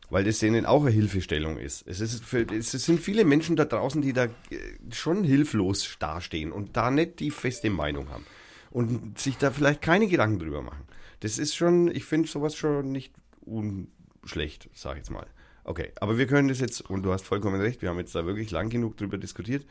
weil 0.10 0.24
das 0.24 0.40
denen 0.40 0.66
auch 0.66 0.82
eine 0.82 0.92
Hilfestellung 0.92 1.58
ist. 1.58 1.88
Es, 1.88 2.02
ist 2.02 2.24
für, 2.24 2.46
es 2.52 2.72
sind 2.72 3.00
viele 3.00 3.26
Menschen 3.26 3.56
da 3.56 3.66
draußen, 3.66 4.02
die 4.02 4.14
da 4.14 4.26
äh, 4.26 4.30
schon 4.92 5.24
hilflos 5.24 5.96
dastehen 6.00 6.52
und 6.52 6.76
da 6.76 6.92
nicht 6.92 7.20
die 7.20 7.32
feste 7.32 7.70
Meinung 7.70 8.10
haben 8.10 8.26
und 8.72 9.20
sich 9.20 9.38
da 9.38 9.52
vielleicht 9.52 9.82
keine 9.82 10.08
Gedanken 10.08 10.40
drüber 10.40 10.62
machen. 10.62 10.84
Das 11.20 11.38
ist 11.38 11.56
schon, 11.56 11.94
ich 11.94 12.06
finde 12.06 12.28
sowas 12.28 12.56
schon 12.56 12.92
nicht 12.92 13.14
unschlecht, 13.42 14.70
sag 14.74 14.94
ich 14.94 15.00
jetzt 15.00 15.12
mal. 15.12 15.28
Okay, 15.64 15.92
aber 16.00 16.18
wir 16.18 16.28
können 16.28 16.48
das 16.48 16.60
jetzt, 16.60 16.82
und 16.90 17.04
du 17.04 17.12
hast 17.12 17.26
vollkommen 17.26 17.60
recht, 17.62 17.82
wir 17.82 17.90
haben 17.90 18.00
jetzt 18.00 18.16
da 18.16 18.26
wirklich 18.26 18.52
lang 18.52 18.70
genug 18.70 18.98
drüber 18.98 19.18
diskutiert. 19.18 19.66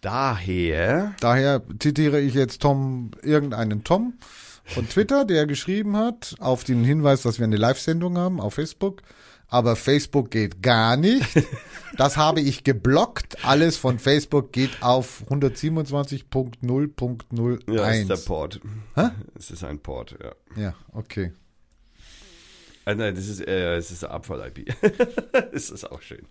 Daher, 0.00 1.14
Daher 1.20 1.62
zitiere 1.78 2.20
ich 2.20 2.34
jetzt 2.34 2.60
Tom, 2.60 3.12
irgendeinen 3.22 3.84
Tom 3.84 4.14
von 4.64 4.88
Twitter, 4.88 5.24
der 5.24 5.46
geschrieben 5.46 5.96
hat, 5.96 6.34
auf 6.40 6.64
den 6.64 6.84
Hinweis, 6.84 7.22
dass 7.22 7.38
wir 7.38 7.44
eine 7.44 7.56
Live-Sendung 7.56 8.18
haben 8.18 8.40
auf 8.40 8.54
Facebook. 8.54 9.02
Aber 9.48 9.76
Facebook 9.76 10.30
geht 10.30 10.62
gar 10.62 10.96
nicht. 10.96 11.26
Das 11.98 12.16
habe 12.16 12.40
ich 12.40 12.64
geblockt. 12.64 13.44
Alles 13.44 13.76
von 13.76 13.98
Facebook 13.98 14.50
geht 14.50 14.82
auf 14.82 15.24
127.0.01. 15.28 17.70
ja, 17.70 17.90
ist 17.90 18.08
der 18.08 18.16
Port. 18.16 18.62
Es 19.38 19.50
ist 19.50 19.62
ein 19.62 19.78
Port, 19.78 20.16
ja. 20.22 20.32
Ja, 20.56 20.74
okay. 20.92 21.32
Ah, 22.84 22.94
nein, 22.94 23.14
das 23.14 23.28
ist, 23.28 23.40
äh, 23.46 23.76
es 23.76 23.92
ist 23.92 24.02
Abfall-IP. 24.04 24.74
das 25.52 25.70
ist 25.70 25.90
auch 25.90 26.02
schön. 26.02 26.26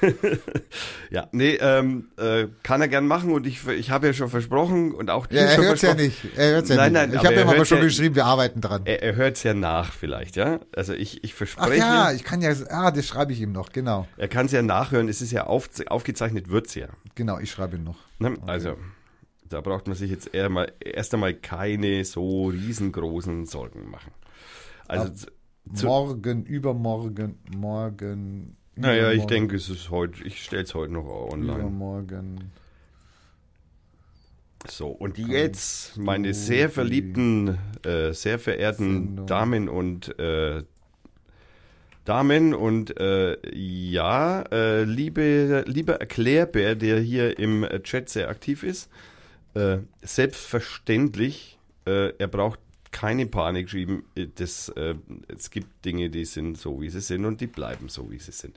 ja, 1.10 1.28
nee, 1.32 1.56
ähm, 1.60 2.08
äh, 2.16 2.46
kann 2.62 2.80
er 2.80 2.88
gern 2.88 3.06
machen 3.06 3.32
und 3.32 3.46
ich, 3.46 3.66
ich 3.68 3.90
habe 3.90 4.06
ja 4.08 4.12
schon 4.14 4.30
versprochen 4.30 4.92
und 4.94 5.10
auch 5.10 5.26
dir 5.26 5.36
Ja, 5.36 5.42
er 5.42 5.54
schon 5.56 5.64
hört's 5.64 5.82
ja 5.82 5.94
nicht. 5.94 6.24
Er 6.36 6.52
hört's 6.52 6.70
ja 6.70 6.76
Nein, 6.76 6.92
nicht. 6.92 7.00
nein, 7.02 7.10
ich 7.12 7.18
aber 7.18 7.26
habe 7.28 7.34
ihm 7.40 7.48
aber 7.48 7.56
hört's 7.58 7.68
schon 7.68 7.78
ja- 7.78 7.84
geschrieben, 7.84 8.14
wir 8.14 8.24
arbeiten 8.24 8.60
dran. 8.62 8.82
Er, 8.86 9.02
er 9.02 9.14
hört 9.16 9.36
es 9.36 9.42
ja 9.42 9.52
nach 9.52 9.92
vielleicht, 9.92 10.36
ja. 10.36 10.60
Also 10.74 10.94
ich, 10.94 11.22
ich 11.22 11.32
Ach 11.34 11.36
verspreche, 11.38 11.78
ja, 11.78 12.12
ich 12.12 12.24
kann 12.24 12.40
ja, 12.40 12.52
ah, 12.70 12.90
das 12.90 13.06
schreibe 13.06 13.32
ich 13.32 13.40
ihm 13.40 13.52
noch, 13.52 13.70
genau. 13.70 14.08
er 14.16 14.28
kann 14.28 14.46
es 14.46 14.52
ja 14.52 14.62
nachhören. 14.62 15.08
Es 15.08 15.20
ist 15.20 15.32
ja 15.32 15.44
auf, 15.46 15.68
aufgezeichnet, 15.88 16.48
wird's 16.48 16.74
ja. 16.74 16.88
Genau, 17.14 17.38
ich 17.38 17.50
schreibe 17.50 17.76
ihm 17.76 17.84
noch. 17.84 17.98
Ne? 18.18 18.38
Also 18.46 18.76
da 19.50 19.60
braucht 19.60 19.86
man 19.86 19.96
sich 19.96 20.10
jetzt 20.10 20.32
eher 20.32 20.48
mal, 20.48 20.72
erst 20.82 21.12
einmal 21.12 21.34
keine 21.34 22.04
so 22.04 22.46
riesengroßen 22.46 23.44
Sorgen 23.46 23.90
machen. 23.90 24.12
Also 24.88 25.10
morgen, 25.82 26.44
übermorgen, 26.44 27.38
morgen. 27.56 28.56
naja, 28.76 29.08
ich 29.10 29.14
übermorgen, 29.14 29.28
denke, 29.28 29.56
es 29.56 29.68
ist 29.68 29.90
heute, 29.90 30.24
ich 30.24 30.42
stelle 30.42 30.62
es 30.62 30.74
heute 30.74 30.92
noch 30.92 31.06
online. 31.06 31.58
Übermorgen. 31.58 32.50
So, 34.68 34.88
und 34.88 35.16
jetzt, 35.16 35.96
meine 35.96 36.34
sehr 36.34 36.68
verliebten, 36.68 37.58
äh, 37.82 38.12
sehr 38.12 38.38
verehrten 38.38 39.06
Sendung. 39.06 39.26
Damen 39.26 39.68
und 39.68 40.18
äh, 40.18 40.62
Damen 42.04 42.54
und 42.54 42.98
äh, 43.00 43.36
ja, 43.54 44.42
äh, 44.50 44.84
liebe, 44.84 45.64
lieber 45.66 46.00
Erklärbär, 46.00 46.74
der 46.74 47.00
hier 47.00 47.38
im 47.38 47.66
Chat 47.82 48.08
sehr 48.08 48.28
aktiv 48.28 48.62
ist, 48.62 48.90
äh, 49.54 49.78
selbstverständlich, 50.02 51.58
äh, 51.86 52.14
er 52.18 52.28
braucht 52.28 52.60
keine 52.90 53.26
Panik 53.26 53.68
schieben. 53.70 54.02
Äh, 54.14 54.26
Das, 54.34 54.68
äh, 54.70 54.94
es 55.28 55.50
gibt 55.50 55.84
Dinge, 55.84 56.10
die 56.10 56.24
sind 56.24 56.58
so, 56.58 56.80
wie 56.80 56.90
sie 56.90 57.00
sind 57.00 57.24
und 57.24 57.40
die 57.40 57.46
bleiben 57.46 57.88
so, 57.88 58.10
wie 58.10 58.18
sie 58.18 58.32
sind. 58.32 58.54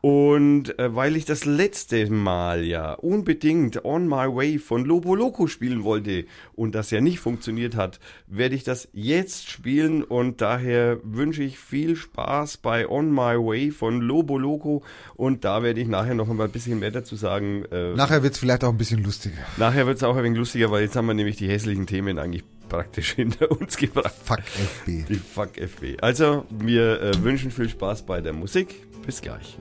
Und 0.00 0.78
äh, 0.78 0.94
weil 0.94 1.16
ich 1.16 1.24
das 1.24 1.44
letzte 1.44 2.08
Mal 2.08 2.62
ja 2.64 2.92
unbedingt 2.92 3.84
On 3.84 4.06
My 4.06 4.32
Way 4.32 4.60
von 4.60 4.84
Lobo 4.84 5.16
Loco 5.16 5.48
spielen 5.48 5.82
wollte 5.82 6.24
und 6.54 6.76
das 6.76 6.92
ja 6.92 7.00
nicht 7.00 7.18
funktioniert 7.18 7.74
hat, 7.74 7.98
werde 8.28 8.54
ich 8.54 8.62
das 8.62 8.86
jetzt 8.92 9.50
spielen 9.50 10.04
und 10.04 10.40
daher 10.40 11.00
wünsche 11.02 11.42
ich 11.42 11.58
viel 11.58 11.96
Spaß 11.96 12.58
bei 12.58 12.88
On 12.88 13.10
My 13.10 13.34
Way 13.44 13.72
von 13.72 14.00
Lobo 14.00 14.38
Loco 14.38 14.84
und 15.16 15.44
da 15.44 15.64
werde 15.64 15.80
ich 15.80 15.88
nachher 15.88 16.14
noch 16.14 16.28
mal 16.28 16.44
ein 16.44 16.52
bisschen 16.52 16.78
mehr 16.78 16.92
dazu 16.92 17.16
sagen. 17.16 17.64
Äh, 17.72 17.94
Nachher 17.94 18.22
wird's 18.22 18.38
vielleicht 18.38 18.62
auch 18.62 18.70
ein 18.70 18.78
bisschen 18.78 19.02
lustiger. 19.02 19.34
nachher 19.56 19.88
wird 19.88 19.96
es 19.96 20.04
auch 20.04 20.16
ein 20.16 20.22
wenig 20.22 20.38
lustiger, 20.38 20.70
weil 20.70 20.82
jetzt 20.84 20.94
haben 20.94 21.06
wir 21.06 21.14
nämlich 21.14 21.38
die 21.38 21.48
hässlichen 21.48 21.88
Themen 21.88 22.20
eigentlich 22.20 22.44
praktisch 22.68 23.12
hinter 23.16 23.50
uns 23.50 23.76
gebracht. 23.76 24.14
Fuck 24.24 24.40
FB. 24.40 25.04
Die 25.08 25.14
Fuck 25.14 25.58
FB. 25.58 25.96
Also, 26.00 26.46
wir 26.50 27.00
äh, 27.00 27.22
wünschen 27.22 27.50
viel 27.50 27.68
Spaß 27.68 28.02
bei 28.02 28.20
der 28.20 28.32
Musik. 28.32 28.86
Bis 29.06 29.22
gleich. 29.22 29.58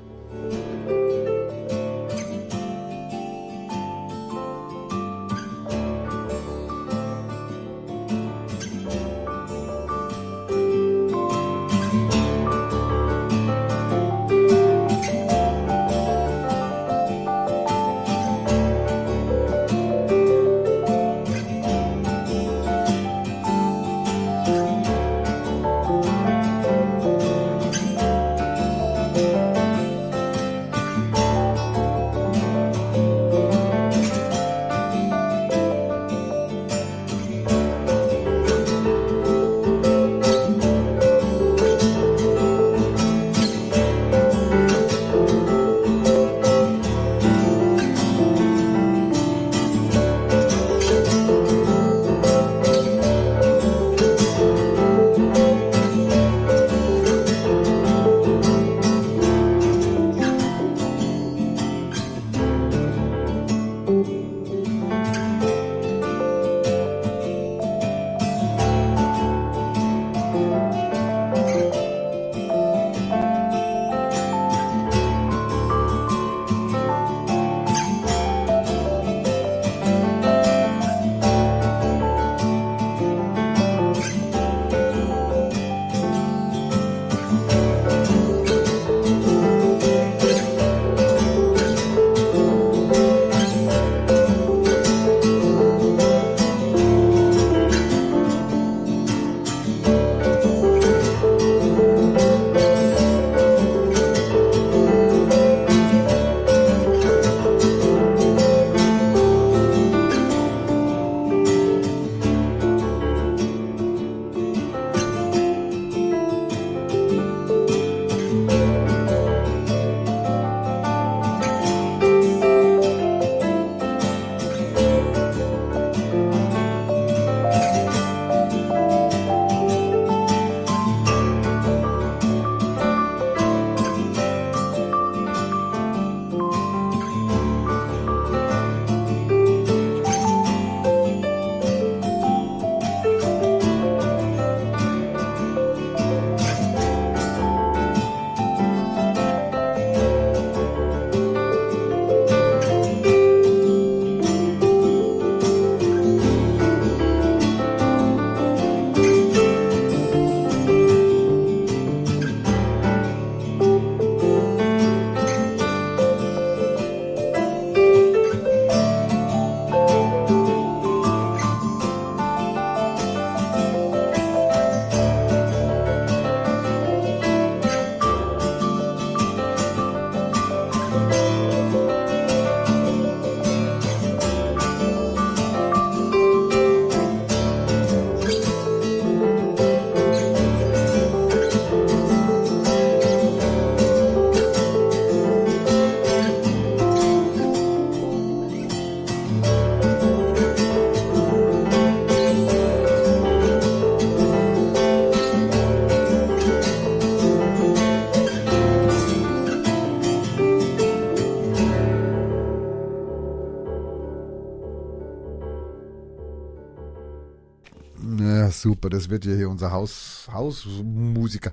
Super, 218.77 218.89
das 218.89 219.09
wird 219.09 219.25
ja 219.25 219.33
hier 219.33 219.49
unser 219.49 219.71
Haus, 219.71 220.29
Hausmusiker. 220.31 221.51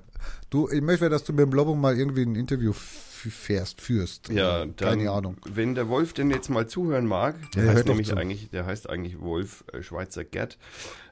Du, 0.51 0.69
ich 0.69 0.81
möchte, 0.81 1.09
dass 1.09 1.23
du 1.23 1.33
mit 1.33 1.41
dem 1.41 1.53
Lobo 1.53 1.73
mal 1.73 1.97
irgendwie 1.97 2.21
ein 2.21 2.35
Interview 2.35 2.71
fährst, 2.71 3.81
führst. 3.81 4.29
Ja, 4.29 4.59
dann, 4.59 4.75
Keine 4.75 5.09
Ahnung. 5.09 5.35
Wenn 5.51 5.73
der 5.73 5.89
Wolf 5.89 6.13
denn 6.13 6.29
jetzt 6.29 6.49
mal 6.49 6.67
zuhören 6.67 7.07
mag, 7.07 7.35
der 7.53 7.65
Ja, 7.65 7.73
heißt 7.73 7.87
nämlich 7.87 8.09
zu. 8.09 8.15
eigentlich, 8.17 8.51
der 8.51 8.67
heißt 8.67 8.87
eigentlich 8.87 9.19
Wolf 9.21 9.63
äh, 9.73 9.81
Schweizer 9.81 10.23
Gerd. 10.23 10.59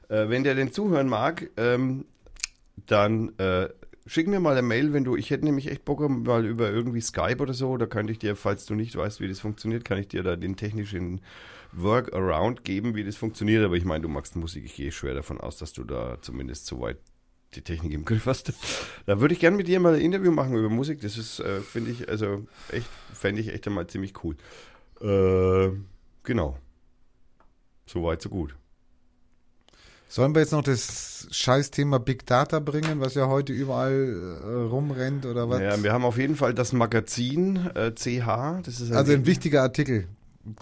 Äh, 0.08 0.28
wenn 0.28 0.44
der 0.44 0.54
denn 0.54 0.70
zuhören 0.70 1.08
mag, 1.08 1.50
ähm, 1.56 2.04
dann 2.86 3.36
äh, 3.40 3.70
schick 4.06 4.28
mir 4.28 4.38
mal 4.38 4.52
eine 4.52 4.62
Mail, 4.62 4.92
wenn 4.92 5.02
du, 5.02 5.16
ich 5.16 5.30
hätte 5.30 5.44
nämlich 5.44 5.68
echt 5.68 5.84
Bock 5.84 6.08
mal 6.08 6.46
über 6.46 6.70
irgendwie 6.70 7.00
Skype 7.00 7.38
oder 7.42 7.54
so, 7.54 7.76
da 7.76 7.86
könnte 7.86 8.12
ich 8.12 8.20
dir, 8.20 8.36
falls 8.36 8.66
du 8.66 8.76
nicht 8.76 8.94
weißt, 8.94 9.20
wie 9.20 9.26
das 9.26 9.40
funktioniert, 9.40 9.84
kann 9.84 9.98
ich 9.98 10.06
dir 10.06 10.22
da 10.22 10.36
den 10.36 10.54
technischen 10.54 11.22
Workaround 11.76 12.64
geben, 12.64 12.94
wie 12.94 13.04
das 13.04 13.16
funktioniert. 13.16 13.64
Aber 13.64 13.74
ich 13.74 13.84
meine, 13.84 14.02
du 14.02 14.08
magst 14.08 14.36
Musik, 14.36 14.64
ich 14.64 14.74
gehe 14.74 14.92
schwer 14.92 15.14
davon 15.14 15.40
aus, 15.40 15.56
dass 15.58 15.72
du 15.72 15.84
da 15.84 16.18
zumindest 16.20 16.66
soweit 16.66 16.98
die 17.54 17.62
Technik 17.62 17.92
im 17.92 18.04
Griff 18.04 18.26
hast. 18.26 18.52
Da 19.06 19.20
würde 19.20 19.34
ich 19.34 19.40
gerne 19.40 19.56
mit 19.56 19.68
dir 19.68 19.80
mal 19.80 19.94
ein 19.94 20.00
Interview 20.00 20.32
machen 20.32 20.56
über 20.56 20.68
Musik. 20.68 21.00
Das 21.00 21.16
ist, 21.16 21.40
äh, 21.40 21.60
finde 21.60 21.90
ich, 21.90 22.08
also 22.08 22.46
echt, 22.70 22.88
fände 23.12 23.40
ich 23.40 23.48
echt 23.52 23.66
einmal 23.66 23.86
ziemlich 23.86 24.14
cool. 24.24 24.36
Äh, 25.00 25.76
genau. 26.22 26.58
Soweit, 27.86 28.22
so 28.22 28.28
gut. 28.28 28.56
Sollen 30.08 30.34
wir 30.34 30.40
jetzt 30.40 30.52
noch 30.52 30.62
das 30.62 31.26
Scheißthema 31.30 31.98
Big 31.98 32.24
Data 32.26 32.60
bringen, 32.60 33.00
was 33.00 33.14
ja 33.14 33.26
heute 33.26 33.52
überall 33.52 34.40
äh, 34.44 34.46
rumrennt 34.46 35.26
oder 35.26 35.48
was? 35.48 35.60
Ja, 35.60 35.82
wir 35.82 35.92
haben 35.92 36.04
auf 36.04 36.18
jeden 36.18 36.36
Fall 36.36 36.54
das 36.54 36.72
Magazin 36.72 37.56
äh, 37.74 37.92
CH. 37.94 38.62
Das 38.62 38.80
ist 38.80 38.92
also 38.92 39.12
ein 39.12 39.26
wichtiger 39.26 39.62
Artikel. 39.62 40.06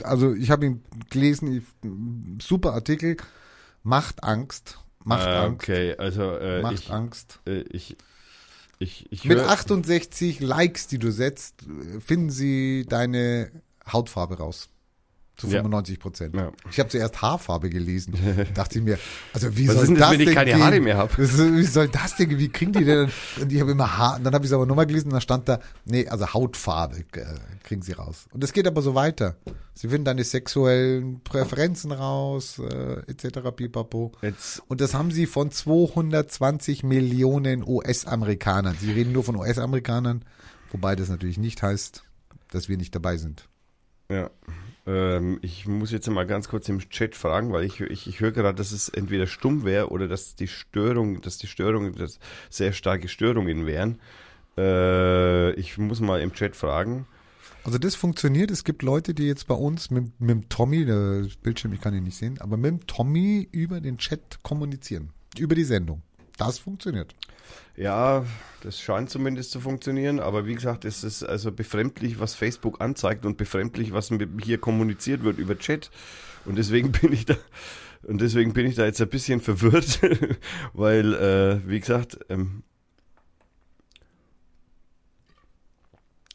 Also 0.03 0.33
ich 0.35 0.51
habe 0.51 0.67
ihn 0.67 0.83
gelesen, 1.11 1.67
super 2.41 2.73
Artikel. 2.75 3.17
Macht 3.83 4.23
Angst. 4.23 4.79
Macht 5.05 5.27
Ah, 5.27 5.45
Angst. 5.45 5.63
Okay, 5.65 5.97
also 5.97 6.23
äh, 6.37 6.63
Macht 6.63 6.75
ich, 6.75 6.91
Angst. 6.91 7.41
äh, 7.47 7.63
ich, 7.63 7.97
ich, 8.79 9.11
ich 9.11 9.25
Mit 9.25 9.39
hör- 9.39 9.49
68 9.51 10.41
Likes, 10.41 10.87
die 10.87 10.99
du 10.99 11.11
setzt, 11.11 11.65
finden 12.01 12.31
sie 12.31 12.87
deine 12.89 13.51
Hautfarbe 13.91 14.39
raus. 14.39 14.69
Zu 15.37 15.47
Ja. 15.47 15.55
95 15.63 15.99
Prozent. 15.99 16.35
Ja. 16.37 16.53
Ich 16.71 16.79
habe 16.79 16.91
zuerst 16.91 17.23
Haarfarbe 17.23 17.71
gelesen. 17.71 18.15
dachte 18.55 18.79
ich 18.79 18.85
mir, 18.85 18.99
also 19.33 19.57
wie 19.57 19.67
Was 19.67 19.75
soll 19.77 19.85
ist 19.85 19.89
denn 19.91 19.97
das, 19.99 20.11
wenn 20.13 20.21
ich 20.21 20.35
keine 20.35 20.53
gehen? 20.53 20.63
Haare 20.63 20.81
mehr 20.81 20.99
hab? 20.99 21.11
Das 21.17 21.33
ist- 21.33 21.39
Wie 21.57 21.63
soll 21.65 21.89
das 21.89 22.17
denn, 22.17 22.39
wie 22.39 22.49
kriegen 22.51 22.73
die 22.73 22.85
denn? 22.85 23.11
Und 23.41 23.51
ich 23.51 23.61
habe 23.61 23.71
immer 23.73 23.97
Haar, 23.97 24.17
und 24.17 24.25
dann 24.25 24.35
habe 24.35 24.45
ich 24.45 24.51
es 24.51 24.55
aber 24.55 24.67
nochmal 24.67 24.87
gelesen 24.87 25.07
und 25.09 25.13
dann 25.15 25.21
stand 25.23 25.49
da, 25.49 25.59
nee, 25.87 26.07
also 26.07 26.33
Hautfarbe 26.35 26.99
äh, 27.15 27.25
kriegen 27.65 27.81
sie 27.83 27.93
raus. 27.93 28.27
Und 28.33 28.45
es 28.45 28.53
geht 28.53 28.67
aber 28.67 28.83
so 28.83 28.95
weiter. 28.95 29.37
Sie 29.75 29.89
finden 29.89 30.05
deine 30.05 30.23
sexuellen 30.23 31.21
Präferenzen 31.25 31.93
raus, 31.93 32.59
äh, 32.59 33.01
etc. 33.11 33.39
pipapo. 33.57 34.13
Jetzt, 34.21 34.63
Und 34.69 34.83
das 34.83 34.93
haben 34.93 35.11
sie 35.11 35.25
von 35.27 35.51
220 35.51 36.83
Millionen 36.85 37.67
US-Amerikanern. 37.67 38.77
Sie 38.79 38.93
reden 38.93 39.13
nur 39.13 39.25
von 39.25 39.37
US-Amerikanern, 39.37 40.25
wobei 40.73 40.95
das 40.95 41.09
natürlich 41.09 41.39
nicht 41.39 41.63
heißt, 41.63 42.05
dass 42.51 42.69
wir 42.69 42.77
nicht 42.77 42.95
dabei 42.95 43.17
sind. 43.17 43.49
ja. 44.11 44.29
Ähm, 44.87 45.39
ich 45.43 45.67
muss 45.67 45.93
jetzt 45.93 46.09
mal 46.09 46.27
ganz 46.27 46.49
kurz 46.49 46.69
im 46.69 46.81
Chat 46.91 47.15
fragen, 47.15 47.53
weil 47.53 47.65
ich, 47.65 47.81
ich, 47.81 48.07
ich 48.07 48.21
höre 48.21 48.33
gerade, 48.33 48.57
dass 48.57 48.73
es 48.73 48.89
entweder 48.89 49.27
stumm 49.27 49.65
wäre 49.65 49.91
oder 49.91 50.09
dass 50.09 50.35
die 50.35 50.49
Störung, 50.49 51.21
dass 51.21 51.39
die 51.39 51.47
Störungen, 51.47 51.95
dass 51.95 52.19
sehr 52.51 52.73
starke 52.73 53.09
Störungen 53.09 53.67
wären. 53.67 54.01
Äh, 54.57 55.53
ich 55.53 55.79
muss 55.79 56.01
mal 56.01 56.21
im 56.21 56.33
Chat 56.33 56.57
fragen. 56.57 57.07
Also 57.65 57.79
das 57.79 57.95
funktioniert. 57.95 58.51
Es 58.51 58.65
gibt 58.65 58.83
Leute, 58.83 59.15
die 59.15 59.27
jetzt 59.27 59.47
bei 59.47 59.55
uns 59.55 59.91
mit, 59.91 60.21
mit 60.21 60.31
dem 60.31 60.49
Tommy, 60.49 60.85
der 60.85 61.27
Bildschirm, 61.43 61.73
ich 61.73 61.81
kann 61.81 61.95
ihn 61.95 62.03
nicht 62.03 62.17
sehen, 62.17 62.41
aber 62.41 62.57
mit 62.57 62.71
dem 62.71 62.87
Tommy 62.87 63.49
über 63.53 63.81
den 63.81 63.99
Chat 63.99 64.43
kommunizieren. 64.43 65.11
Über 65.39 65.55
die 65.55 65.65
Sendung. 65.65 66.03
Das 66.39 66.59
funktioniert. 66.59 67.15
Ja, 67.77 68.25
das 68.63 68.81
scheint 68.81 69.11
zumindest 69.11 69.51
zu 69.51 69.61
funktionieren, 69.61 70.21
aber 70.21 70.47
wie 70.47 70.55
gesagt, 70.55 70.85
es 70.85 71.05
ist 71.05 71.23
also 71.23 71.53
befremdlich, 71.53 72.21
was 72.21 72.35
Facebook 72.35 72.81
anzeigt 72.81 73.25
und 73.25 73.37
befremdlich, 73.37 73.93
was 73.93 74.11
hier 74.43 74.59
kommuniziert 74.59 75.25
wird 75.25 75.39
über 75.39 75.59
Chat. 75.59 75.91
Und 76.45 76.57
deswegen 76.57 76.93
bin 77.01 77.13
ich 77.13 77.25
da 77.25 77.37
und 78.05 78.21
deswegen 78.21 78.53
bin 78.53 78.67
ich 78.67 78.75
da 78.75 78.85
jetzt 78.85 79.01
ein 79.01 79.09
bisschen 79.09 79.41
verwirrt, 79.41 80.01
weil, 80.73 81.15
äh, 81.15 81.69
wie 81.69 81.79
gesagt, 81.79 82.19
ähm, 82.29 82.65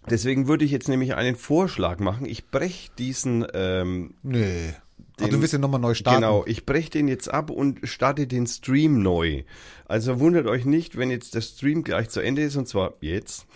deswegen 0.09 0.47
würde 0.47 0.63
ich 0.63 0.71
jetzt 0.71 0.87
nämlich 0.87 1.15
einen 1.15 1.35
Vorschlag 1.35 1.99
machen. 1.99 2.25
Ich 2.25 2.47
breche 2.47 2.89
diesen 2.97 3.45
ähm, 3.53 4.15
Nee. 4.23 4.75
Ach, 5.19 5.23
Den- 5.23 5.31
du 5.31 5.41
willst 5.41 5.53
ja 5.53 5.59
nochmal 5.59 5.79
neu 5.79 5.93
starten. 5.93 6.21
Genau, 6.21 6.45
ich 6.45 6.65
breche 6.65 6.91
den 6.91 7.07
jetzt 7.07 7.27
ab 7.31 7.49
und 7.49 7.79
starte 7.87 8.27
den 8.27 8.45
Stream 8.45 9.01
neu. 9.01 9.43
Also 9.85 10.19
wundert 10.19 10.45
euch 10.47 10.65
nicht, 10.65 10.97
wenn 10.97 11.09
jetzt 11.09 11.33
der 11.33 11.41
Stream 11.41 11.83
gleich 11.83 12.09
zu 12.09 12.19
Ende 12.19 12.43
ist, 12.43 12.55
und 12.55 12.67
zwar 12.67 12.93
jetzt. 13.01 13.47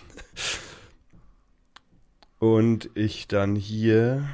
Und 2.40 2.90
ich 2.96 3.28
dann 3.28 3.56
hier 3.56 4.28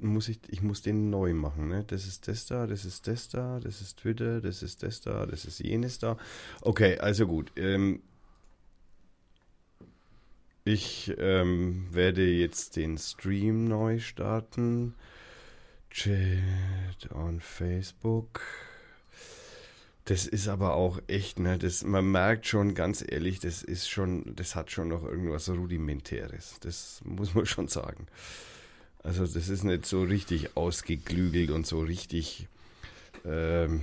muss 0.00 0.28
ich, 0.28 0.38
ich 0.48 0.60
muss 0.62 0.82
den 0.82 1.08
neu 1.08 1.32
machen, 1.32 1.68
ne? 1.68 1.84
Das 1.86 2.06
ist 2.06 2.28
das 2.28 2.46
da, 2.46 2.66
das 2.66 2.84
ist 2.84 3.06
das 3.06 3.28
da, 3.28 3.58
das 3.60 3.80
ist 3.80 3.98
Twitter, 4.00 4.40
das 4.40 4.62
ist 4.62 4.82
das 4.82 5.00
da, 5.00 5.24
das 5.26 5.44
ist 5.44 5.60
jenes 5.60 5.98
da. 5.98 6.16
Okay, 6.60 6.98
also 6.98 7.26
gut. 7.26 7.52
Ähm, 7.56 8.02
ich 10.64 11.14
ähm, 11.18 11.86
werde 11.90 12.26
jetzt 12.26 12.76
den 12.76 12.98
Stream 12.98 13.66
neu 13.66 13.98
starten. 13.98 14.94
Chat 15.94 17.12
on 17.12 17.40
Facebook. 17.40 18.40
Das 20.06 20.26
ist 20.26 20.48
aber 20.48 20.74
auch 20.74 20.98
echt, 21.06 21.38
ne, 21.38 21.56
das, 21.56 21.84
man 21.84 22.10
merkt 22.10 22.48
schon, 22.48 22.74
ganz 22.74 23.04
ehrlich, 23.06 23.38
das 23.38 23.62
ist 23.62 23.88
schon, 23.88 24.34
das 24.34 24.56
hat 24.56 24.72
schon 24.72 24.88
noch 24.88 25.04
irgendwas 25.04 25.48
Rudimentäres. 25.48 26.56
Das 26.60 27.00
muss 27.04 27.36
man 27.36 27.46
schon 27.46 27.68
sagen. 27.68 28.08
Also 29.04 29.24
das 29.24 29.48
ist 29.48 29.62
nicht 29.62 29.86
so 29.86 30.02
richtig 30.02 30.56
ausgeklügelt 30.56 31.50
und 31.50 31.64
so 31.64 31.80
richtig 31.80 32.48
ähm, 33.24 33.80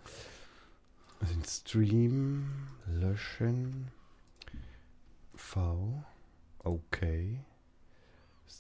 Den 1.22 1.46
Stream 1.46 2.68
löschen. 2.86 3.92
V. 5.36 6.04
Okay. 6.66 7.40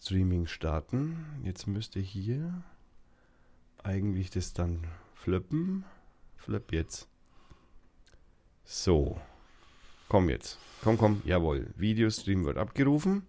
Streaming 0.01 0.47
starten. 0.47 1.25
Jetzt 1.43 1.67
müsste 1.67 1.99
hier 1.99 2.63
eigentlich 3.83 4.29
das 4.29 4.53
dann 4.53 4.87
flippen. 5.13 5.83
Flip 6.37 6.71
jetzt. 6.71 7.07
So. 8.63 9.19
Komm 10.07 10.29
jetzt. 10.29 10.57
Komm, 10.83 10.97
komm. 10.97 11.21
Jawohl. 11.25 11.73
Videostream 11.75 12.45
wird 12.45 12.57
abgerufen. 12.57 13.27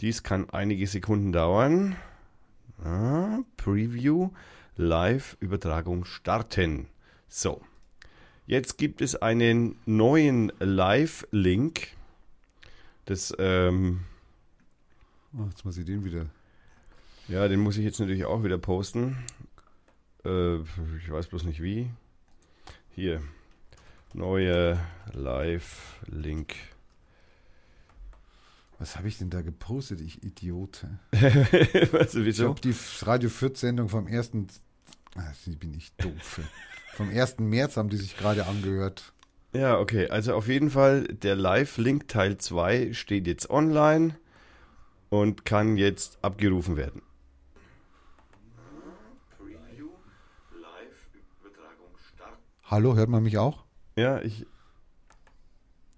Dies 0.00 0.22
kann 0.22 0.50
einige 0.50 0.86
Sekunden 0.86 1.32
dauern. 1.32 1.96
Ah, 2.84 3.38
Preview. 3.56 4.30
Live-Übertragung 4.76 6.04
starten. 6.04 6.88
So. 7.28 7.62
Jetzt 8.46 8.76
gibt 8.78 9.00
es 9.00 9.16
einen 9.16 9.76
neuen 9.86 10.52
Live-Link. 10.58 11.88
Das, 13.06 13.34
ähm, 13.38 14.04
Oh, 15.36 15.44
jetzt 15.48 15.64
muss 15.64 15.76
ich 15.76 15.84
den 15.84 16.04
wieder. 16.04 16.26
ja, 17.28 17.46
den 17.46 17.60
muss 17.60 17.76
ich 17.76 17.84
jetzt 17.84 18.00
natürlich 18.00 18.24
auch 18.24 18.42
wieder 18.42 18.58
posten. 18.58 19.16
Äh, 20.24 20.56
ich 20.56 21.10
weiß 21.10 21.28
bloß 21.28 21.44
nicht 21.44 21.62
wie. 21.62 21.90
Hier. 22.90 23.22
Neuer 24.12 24.78
Live-Link. 25.12 26.54
Was 28.80 28.96
habe 28.96 29.06
ich 29.06 29.18
denn 29.18 29.30
da 29.30 29.42
gepostet, 29.42 30.00
ich 30.00 30.24
Idiot? 30.24 30.86
weißt 31.12 32.14
du 32.14 32.22
Ich 32.26 32.40
habe 32.40 32.60
die 32.60 32.74
Radio 33.02 33.28
Fürth 33.28 33.56
Sendung 33.56 33.88
vom 33.88 34.08
ersten. 34.08 34.48
Ah, 35.14 35.32
die 35.46 35.54
bin 35.54 35.74
ich 35.74 35.92
doof. 35.96 36.40
vom 36.94 37.08
1. 37.08 37.38
März 37.38 37.76
haben 37.76 37.88
die 37.88 37.98
sich 37.98 38.16
gerade 38.16 38.46
angehört. 38.46 39.12
Ja, 39.52 39.78
okay. 39.78 40.08
Also 40.08 40.34
auf 40.34 40.48
jeden 40.48 40.70
Fall, 40.70 41.04
der 41.04 41.36
Live-Link 41.36 42.08
Teil 42.08 42.38
2 42.38 42.94
steht 42.94 43.26
jetzt 43.28 43.48
online 43.48 44.16
und 45.10 45.44
kann 45.44 45.76
jetzt 45.76 46.18
abgerufen 46.22 46.76
werden. 46.76 47.02
Hallo, 52.64 52.94
hört 52.94 53.08
man 53.08 53.22
mich 53.24 53.36
auch? 53.36 53.64
Ja, 53.96 54.22
ich. 54.22 54.46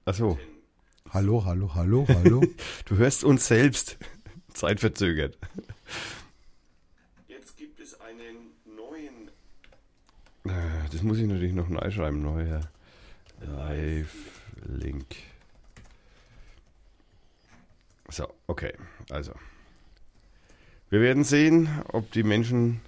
Achso, 0.06 0.38
Hallo, 1.12 1.44
hallo, 1.44 1.74
hallo, 1.74 2.06
hallo. 2.08 2.42
du 2.86 2.96
hörst 2.96 3.22
uns 3.22 3.46
selbst. 3.46 3.98
Zeitverzögert. 4.54 5.36
Jetzt 7.28 7.58
gibt 7.58 7.78
es 7.80 8.00
einen 8.00 8.52
neuen. 8.64 9.28
Äh, 10.44 10.88
Das 10.90 11.02
muss 11.02 11.18
ich 11.18 11.26
natürlich 11.26 11.52
noch 11.52 11.68
neu 11.68 11.90
schreiben, 11.90 12.22
neuer 12.22 12.62
Live-Link. 13.40 15.04
So, 18.12 18.28
okay, 18.46 18.74
also. 19.08 19.32
Wir 20.90 21.00
werden 21.00 21.24
sehen, 21.24 21.70
ob 21.88 22.12
die 22.12 22.24
Menschen. 22.24 22.82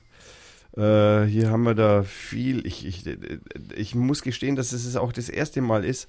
Äh, 0.76 1.24
hier 1.24 1.48
haben 1.50 1.62
wir 1.62 1.74
da 1.74 2.02
viel. 2.02 2.66
Ich, 2.66 2.84
ich, 2.84 3.04
ich 3.74 3.94
muss 3.94 4.20
gestehen, 4.20 4.54
dass 4.54 4.72
es 4.72 4.96
auch 4.96 5.14
das 5.14 5.30
erste 5.30 5.62
Mal 5.62 5.86
ist. 5.86 6.08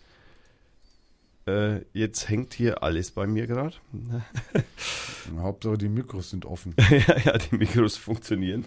Äh, 1.48 1.86
jetzt 1.94 2.28
hängt 2.28 2.54
hier 2.54 2.84
alles 2.84 3.12
bei 3.12 3.26
mir 3.26 3.48
gerade. 3.48 3.76
Hauptsache 5.40 5.78
die 5.78 5.88
Mikros 5.88 6.32
sind 6.32 6.46
offen. 6.46 6.76
ja, 6.90 7.18
ja, 7.24 7.38
die 7.38 7.56
Mikros 7.56 7.96
funktionieren. 7.96 8.66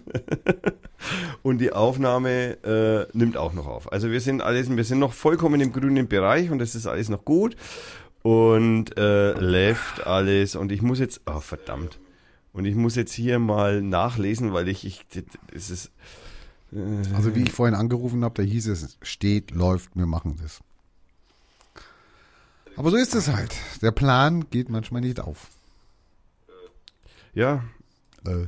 Und 1.43 1.59
die 1.59 1.73
Aufnahme 1.73 2.57
äh, 2.63 3.05
nimmt 3.15 3.37
auch 3.37 3.53
noch 3.53 3.67
auf. 3.67 3.91
Also 3.91 4.09
wir 4.09 4.21
sind 4.21 4.41
alles, 4.41 4.75
wir 4.75 4.83
sind 4.83 4.97
noch 4.97 5.13
vollkommen 5.13 5.61
im 5.61 5.71
grünen 5.71 6.07
Bereich 6.07 6.49
und 6.49 6.61
es 6.61 6.75
ist 6.75 6.87
alles 6.87 7.07
noch 7.07 7.23
gut. 7.23 7.55
Und 8.21 8.97
äh, 8.97 9.31
läuft 9.39 10.05
alles. 10.05 10.55
Und 10.55 10.71
ich 10.71 10.81
muss 10.81 10.99
jetzt, 10.99 11.21
oh 11.25 11.39
verdammt. 11.39 11.99
Und 12.51 12.65
ich 12.65 12.75
muss 12.75 12.95
jetzt 12.95 13.13
hier 13.13 13.39
mal 13.39 13.81
nachlesen, 13.81 14.53
weil 14.53 14.67
ich, 14.67 14.85
ich 14.85 15.05
es 15.53 15.69
ist, 15.69 15.91
Also 17.15 17.35
wie 17.35 17.43
ich 17.43 17.51
vorhin 17.51 17.75
angerufen 17.75 18.23
habe, 18.23 18.35
da 18.35 18.43
hieß 18.43 18.67
es, 18.67 18.97
steht, 19.01 19.51
läuft, 19.51 19.95
wir 19.95 20.05
machen 20.05 20.37
das. 20.41 20.59
Aber 22.75 22.91
so 22.91 22.97
ist 22.97 23.13
es 23.15 23.27
halt. 23.27 23.53
Der 23.81 23.91
Plan 23.91 24.49
geht 24.49 24.69
manchmal 24.69 25.01
nicht 25.01 25.19
auf. 25.19 25.47
ja, 27.33 27.63
Äh, 28.25 28.47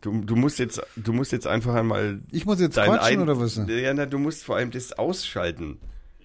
du, 0.00 0.22
du 0.22 0.36
musst 0.36 0.58
jetzt, 0.58 0.80
du 0.96 1.12
musst 1.12 1.32
jetzt 1.32 1.46
einfach 1.46 1.74
einmal 1.74 2.20
ich 2.32 2.46
muss 2.46 2.60
jetzt 2.60 2.74
quatschen 2.74 2.98
ein- 2.98 3.20
oder 3.20 3.38
was? 3.38 3.56
Ja, 3.56 3.94
na, 3.94 4.06
du 4.06 4.18
musst 4.18 4.44
vor 4.44 4.56
allem 4.56 4.70
das 4.70 4.92
ausschalten. 4.92 5.78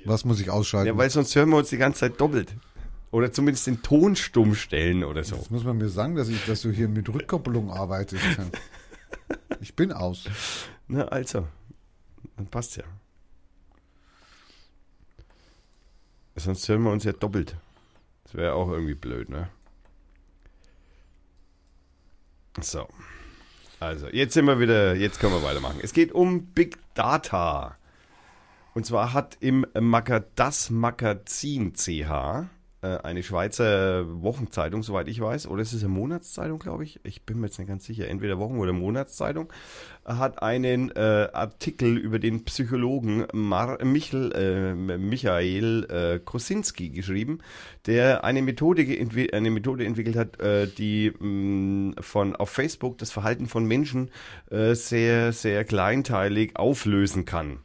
Was 0.05 0.25
muss 0.25 0.39
ich 0.39 0.49
ausschalten? 0.49 0.87
Ja, 0.87 0.97
weil 0.97 1.09
sonst 1.09 1.35
hören 1.35 1.49
wir 1.49 1.57
uns 1.57 1.69
die 1.69 1.77
ganze 1.77 1.99
Zeit 2.01 2.19
doppelt. 2.21 2.55
Oder 3.11 3.31
zumindest 3.31 3.65
den 3.67 3.81
Ton 3.81 4.15
stumm 4.15 4.53
stellen 4.53 5.03
oder 5.03 5.23
so. 5.23 5.35
Jetzt 5.35 5.49
muss 5.51 5.63
man 5.63 5.77
mir 5.77 5.89
sagen, 5.89 6.15
dass, 6.15 6.29
ich, 6.29 6.45
dass 6.45 6.61
du 6.61 6.71
hier 6.71 6.87
mit 6.87 7.09
Rückkopplung 7.09 7.71
arbeitest. 7.71 8.23
Ich 9.61 9.75
bin 9.75 9.91
aus. 9.91 10.25
Na, 10.87 11.05
also. 11.09 11.47
Dann 12.37 12.47
passt 12.47 12.77
ja. 12.77 12.83
Sonst 16.35 16.69
hören 16.69 16.83
wir 16.83 16.91
uns 16.91 17.03
ja 17.03 17.11
doppelt. 17.11 17.57
Das 18.23 18.35
wäre 18.35 18.47
ja 18.47 18.53
auch 18.53 18.69
irgendwie 18.69 18.93
blöd, 18.93 19.29
ne? 19.29 19.49
So. 22.61 22.87
Also, 23.79 24.07
jetzt 24.07 24.33
sind 24.33 24.45
wir 24.45 24.59
wieder, 24.59 24.95
jetzt 24.95 25.19
können 25.19 25.33
wir 25.33 25.43
weitermachen. 25.43 25.79
Es 25.81 25.93
geht 25.93 26.11
um 26.11 26.45
Big 26.47 26.77
Data. 26.93 27.77
Und 28.73 28.85
zwar 28.85 29.13
hat 29.13 29.37
im 29.39 29.65
Maga 29.79 30.23
das 30.35 30.69
Magazin 30.69 31.73
CH, 31.73 32.47
eine 32.87 33.23
Schweizer 33.23 34.21
Wochenzeitung, 34.21 34.83
soweit 34.83 35.07
ich 35.07 35.19
weiß, 35.19 35.47
oder 35.47 35.61
es 35.61 35.73
ist 35.73 35.83
eine 35.83 35.93
Monatszeitung, 35.93 36.59
glaube 36.59 36.83
ich. 36.83 36.99
Ich 37.03 37.23
bin 37.23 37.39
mir 37.39 37.47
jetzt 37.47 37.59
nicht 37.59 37.67
ganz 37.67 37.85
sicher, 37.85 38.07
entweder 38.07 38.39
Wochen- 38.39 38.59
oder 38.59 38.73
Monatszeitung, 38.73 39.51
hat 40.05 40.41
einen 40.41 40.89
äh, 40.91 41.27
Artikel 41.33 41.97
über 41.97 42.19
den 42.19 42.45
Psychologen 42.45 43.25
Mar 43.33 43.83
Michel, 43.83 44.31
äh, 44.31 44.73
Michael 44.97 45.85
äh, 45.89 46.19
Kosinski 46.19 46.89
geschrieben, 46.89 47.39
der 47.85 48.23
eine 48.23 48.41
Methode, 48.41 48.85
eine 49.33 49.51
Methode 49.51 49.85
entwickelt 49.85 50.15
hat, 50.15 50.39
äh, 50.39 50.67
die 50.67 51.11
mh, 51.11 52.01
von 52.01 52.35
auf 52.35 52.49
Facebook 52.49 52.97
das 52.97 53.11
Verhalten 53.11 53.47
von 53.47 53.65
Menschen 53.65 54.09
äh, 54.49 54.73
sehr, 54.73 55.33
sehr 55.33 55.65
kleinteilig 55.65 56.55
auflösen 56.55 57.25
kann. 57.25 57.59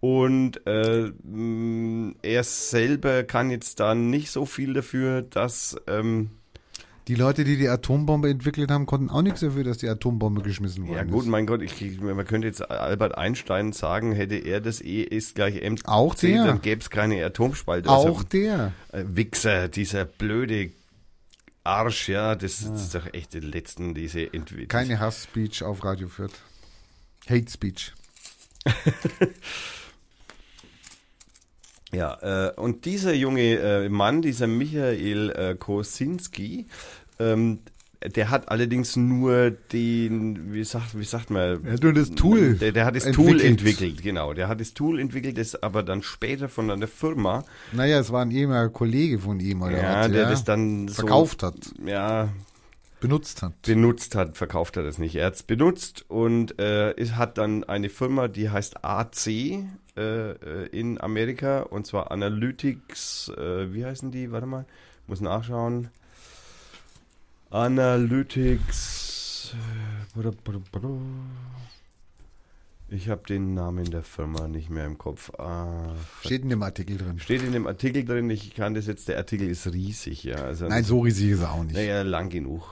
Und 0.00 0.64
äh, 0.66 1.10
mh, 1.24 2.14
er 2.22 2.44
selber 2.44 3.24
kann 3.24 3.50
jetzt 3.50 3.80
da 3.80 3.94
nicht 3.94 4.30
so 4.30 4.46
viel 4.46 4.72
dafür, 4.74 5.22
dass 5.22 5.76
ähm, 5.88 6.30
Die 7.08 7.16
Leute, 7.16 7.42
die 7.42 7.56
die 7.56 7.68
Atombombe 7.68 8.30
entwickelt 8.30 8.70
haben, 8.70 8.86
konnten 8.86 9.10
auch 9.10 9.22
nichts 9.22 9.40
dafür, 9.40 9.64
dass 9.64 9.78
die 9.78 9.88
Atombombe 9.88 10.42
geschmissen 10.42 10.86
worden 10.86 10.96
ja 10.96 11.02
gut, 11.02 11.26
mein 11.26 11.46
Gott, 11.46 11.62
ich, 11.62 12.00
man 12.00 12.24
könnte 12.26 12.46
jetzt 12.46 12.70
Albert 12.70 13.18
Einstein 13.18 13.72
sagen, 13.72 14.12
hätte 14.12 14.36
er 14.36 14.60
das 14.60 14.80
E 14.80 15.02
ist 15.02 15.34
gleich 15.34 15.56
MC, 15.68 15.80
Auch 15.88 16.14
der. 16.14 16.44
dann 16.46 16.60
gäbe 16.62 16.80
es 16.80 16.90
keine 16.90 17.24
Atomspalte. 17.24 17.88
Auch 17.88 18.06
also, 18.06 18.22
der. 18.22 18.72
Wichser, 18.92 19.68
dieser 19.68 20.04
blöde 20.04 20.70
Arsch, 21.64 22.08
ja, 22.08 22.36
das, 22.36 22.60
das 22.70 22.82
ist 22.82 22.94
doch 22.94 23.12
echt 23.12 23.34
die 23.34 23.40
letzten, 23.40 23.94
diese 23.94 24.32
Entwicklung. 24.32 24.68
Keine 24.68 25.00
Hass-Speech 25.00 25.64
auf 25.64 25.82
Radio 25.84 26.06
Fürth. 26.06 26.34
Hate 27.28 27.50
Speech. 27.50 27.92
Ja, 31.92 32.48
äh, 32.48 32.52
und 32.60 32.84
dieser 32.84 33.14
junge 33.14 33.58
äh, 33.58 33.88
Mann, 33.88 34.20
dieser 34.22 34.46
Michael 34.46 35.30
äh, 35.30 35.54
Kosinski, 35.54 36.66
ähm, 37.18 37.60
der 38.04 38.30
hat 38.30 38.48
allerdings 38.48 38.94
nur 38.94 39.50
den, 39.50 40.52
wie 40.52 40.62
sagt, 40.62 40.96
wie 40.98 41.04
sagt 41.04 41.30
man? 41.30 41.64
Er 41.64 41.72
hat 41.72 41.82
nur 41.82 41.92
das 41.92 42.10
Tool 42.10 42.54
Der, 42.54 42.70
der 42.70 42.84
hat 42.84 42.94
das 42.94 43.04
entwickelt. 43.04 43.40
Tool 43.40 43.46
entwickelt, 43.46 44.02
genau. 44.02 44.34
Der 44.34 44.46
hat 44.46 44.60
das 44.60 44.72
Tool 44.72 45.00
entwickelt, 45.00 45.36
das 45.36 45.60
aber 45.60 45.82
dann 45.82 46.02
später 46.02 46.48
von 46.48 46.70
einer 46.70 46.86
Firma, 46.86 47.44
Naja, 47.72 47.98
es 47.98 48.12
war 48.12 48.22
ein 48.22 48.30
ehemaliger 48.30 48.72
Kollege 48.72 49.18
von 49.18 49.40
ihm, 49.40 49.62
oder 49.62 49.82
ja, 49.82 50.00
was, 50.00 50.12
der 50.12 50.22
ja, 50.22 50.30
das 50.30 50.44
dann 50.44 50.88
verkauft 50.88 51.42
hat, 51.42 51.64
so, 51.64 51.88
ja, 51.88 52.28
benutzt 53.00 53.42
hat. 53.42 53.62
benutzt 53.62 54.14
hat, 54.14 54.36
verkauft 54.36 54.76
er 54.76 54.82
das 54.82 54.98
nicht. 54.98 55.14
Er 55.16 55.26
hat 55.26 55.34
es 55.34 55.42
benutzt 55.42 56.04
und 56.08 56.58
äh, 56.58 56.92
es 56.96 57.14
hat 57.16 57.38
dann 57.38 57.64
eine 57.64 57.88
Firma, 57.88 58.28
die 58.28 58.50
heißt 58.50 58.84
AC 58.84 59.26
äh, 59.26 59.62
äh, 59.96 60.66
in 60.72 61.00
Amerika 61.00 61.60
und 61.62 61.86
zwar 61.86 62.10
Analytics, 62.10 63.30
äh, 63.36 63.72
wie 63.72 63.84
heißen 63.84 64.10
die? 64.10 64.30
Warte 64.32 64.46
mal, 64.46 64.64
muss 65.06 65.20
nachschauen. 65.20 65.88
Analytics. 67.50 69.54
äh. 70.16 70.30
Ich 72.90 73.10
habe 73.10 73.22
den 73.28 73.52
Namen 73.54 73.90
der 73.90 74.02
Firma 74.02 74.48
nicht 74.48 74.70
mehr 74.70 74.86
im 74.86 74.96
Kopf. 74.96 75.30
Ah, 75.38 75.92
Steht 76.24 76.42
in 76.42 76.48
dem 76.48 76.62
Artikel 76.62 76.96
drin. 76.96 77.18
steht 77.18 77.42
in 77.42 77.52
dem 77.52 77.66
Artikel 77.66 78.04
drin. 78.04 78.30
Ich 78.30 78.54
kann 78.54 78.72
das 78.74 78.86
jetzt. 78.86 79.08
Der 79.08 79.18
Artikel 79.18 79.48
ist 79.48 79.66
riesig, 79.66 80.24
ja. 80.24 80.36
Also 80.36 80.66
Nein, 80.68 80.84
so 80.84 81.00
riesig 81.00 81.30
ist 81.30 81.40
er 81.40 81.52
auch 81.52 81.64
nicht. 81.64 81.74
naja, 81.74 82.02
lang 82.02 82.30
genug. 82.30 82.62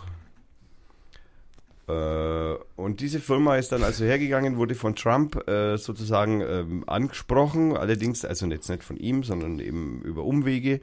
Äh, 1.88 2.54
und 2.76 3.00
diese 3.00 3.20
Firma 3.20 3.56
ist 3.56 3.72
dann 3.72 3.82
also 3.82 4.04
hergegangen, 4.04 4.56
wurde 4.56 4.74
von 4.74 4.96
Trump 4.96 5.48
äh, 5.48 5.76
sozusagen 5.76 6.40
ähm, 6.40 6.84
angesprochen, 6.86 7.76
allerdings 7.76 8.24
also 8.24 8.46
jetzt 8.46 8.68
nicht 8.68 8.84
von 8.84 8.96
ihm, 8.96 9.22
sondern 9.22 9.60
eben 9.60 10.02
über 10.02 10.24
Umwege, 10.24 10.80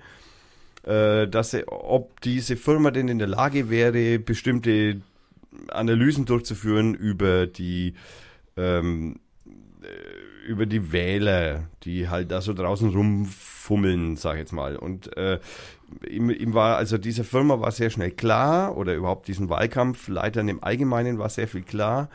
äh, 0.83 1.27
dass 1.27 1.53
er, 1.53 1.71
ob 1.71 2.21
diese 2.21 2.55
Firma 2.55 2.91
denn 2.91 3.09
in 3.09 3.19
der 3.19 3.27
Lage 3.27 3.69
wäre, 3.69 4.19
bestimmte 4.19 5.01
Analysen 5.69 6.25
durchzuführen 6.25 6.95
über 6.95 7.47
die 7.47 7.95
ähm, 8.57 9.19
äh, 9.81 10.47
über 10.47 10.65
die 10.65 10.91
Wähler, 10.91 11.69
die 11.83 12.09
halt 12.09 12.31
da 12.31 12.41
so 12.41 12.53
draußen 12.53 12.89
rumfummeln, 12.89 14.17
sag 14.17 14.33
ich 14.33 14.39
jetzt 14.39 14.51
mal. 14.51 14.75
Und 14.75 15.15
äh, 15.15 15.39
ihm, 16.09 16.29
ihm 16.29 16.53
war, 16.53 16.77
also 16.77 16.97
dieser 16.97 17.23
Firma 17.23 17.59
war 17.59 17.71
sehr 17.71 17.89
schnell 17.89 18.11
klar, 18.11 18.77
oder 18.77 18.95
überhaupt 18.95 19.27
diesen 19.27 19.49
Wahlkampfleitern 19.49 20.47
im 20.47 20.63
Allgemeinen 20.63 21.19
war 21.19 21.29
sehr 21.29 21.47
viel 21.47 21.63
klar, 21.63 22.09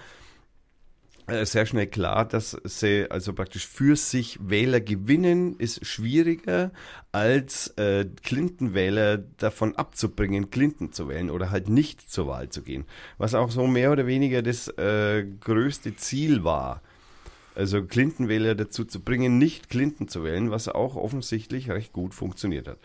äh, 1.28 1.44
sehr 1.44 1.66
schnell 1.66 1.86
klar, 1.86 2.24
dass 2.24 2.56
sie 2.64 3.06
also 3.10 3.34
praktisch 3.34 3.66
für 3.66 3.96
sich 3.96 4.38
Wähler 4.40 4.80
gewinnen, 4.80 5.56
ist 5.58 5.84
schwieriger, 5.84 6.72
als 7.12 7.68
äh, 7.76 8.06
Clinton-Wähler 8.22 9.18
davon 9.18 9.76
abzubringen, 9.76 10.50
Clinton 10.50 10.90
zu 10.92 11.08
wählen 11.08 11.30
oder 11.30 11.50
halt 11.50 11.68
nicht 11.68 12.10
zur 12.10 12.28
Wahl 12.28 12.48
zu 12.48 12.62
gehen. 12.62 12.86
Was 13.18 13.34
auch 13.34 13.50
so 13.50 13.66
mehr 13.66 13.92
oder 13.92 14.06
weniger 14.06 14.40
das 14.40 14.68
äh, 14.68 15.26
größte 15.40 15.96
Ziel 15.96 16.44
war. 16.44 16.80
Also 17.54 17.82
Clinton-Wähler 17.82 18.54
dazu 18.54 18.86
zu 18.86 19.00
bringen, 19.00 19.36
nicht 19.36 19.68
Clinton 19.68 20.08
zu 20.08 20.24
wählen, 20.24 20.50
was 20.50 20.68
auch 20.68 20.96
offensichtlich 20.96 21.70
recht 21.70 21.92
gut 21.92 22.14
funktioniert 22.14 22.68
hat. 22.68 22.78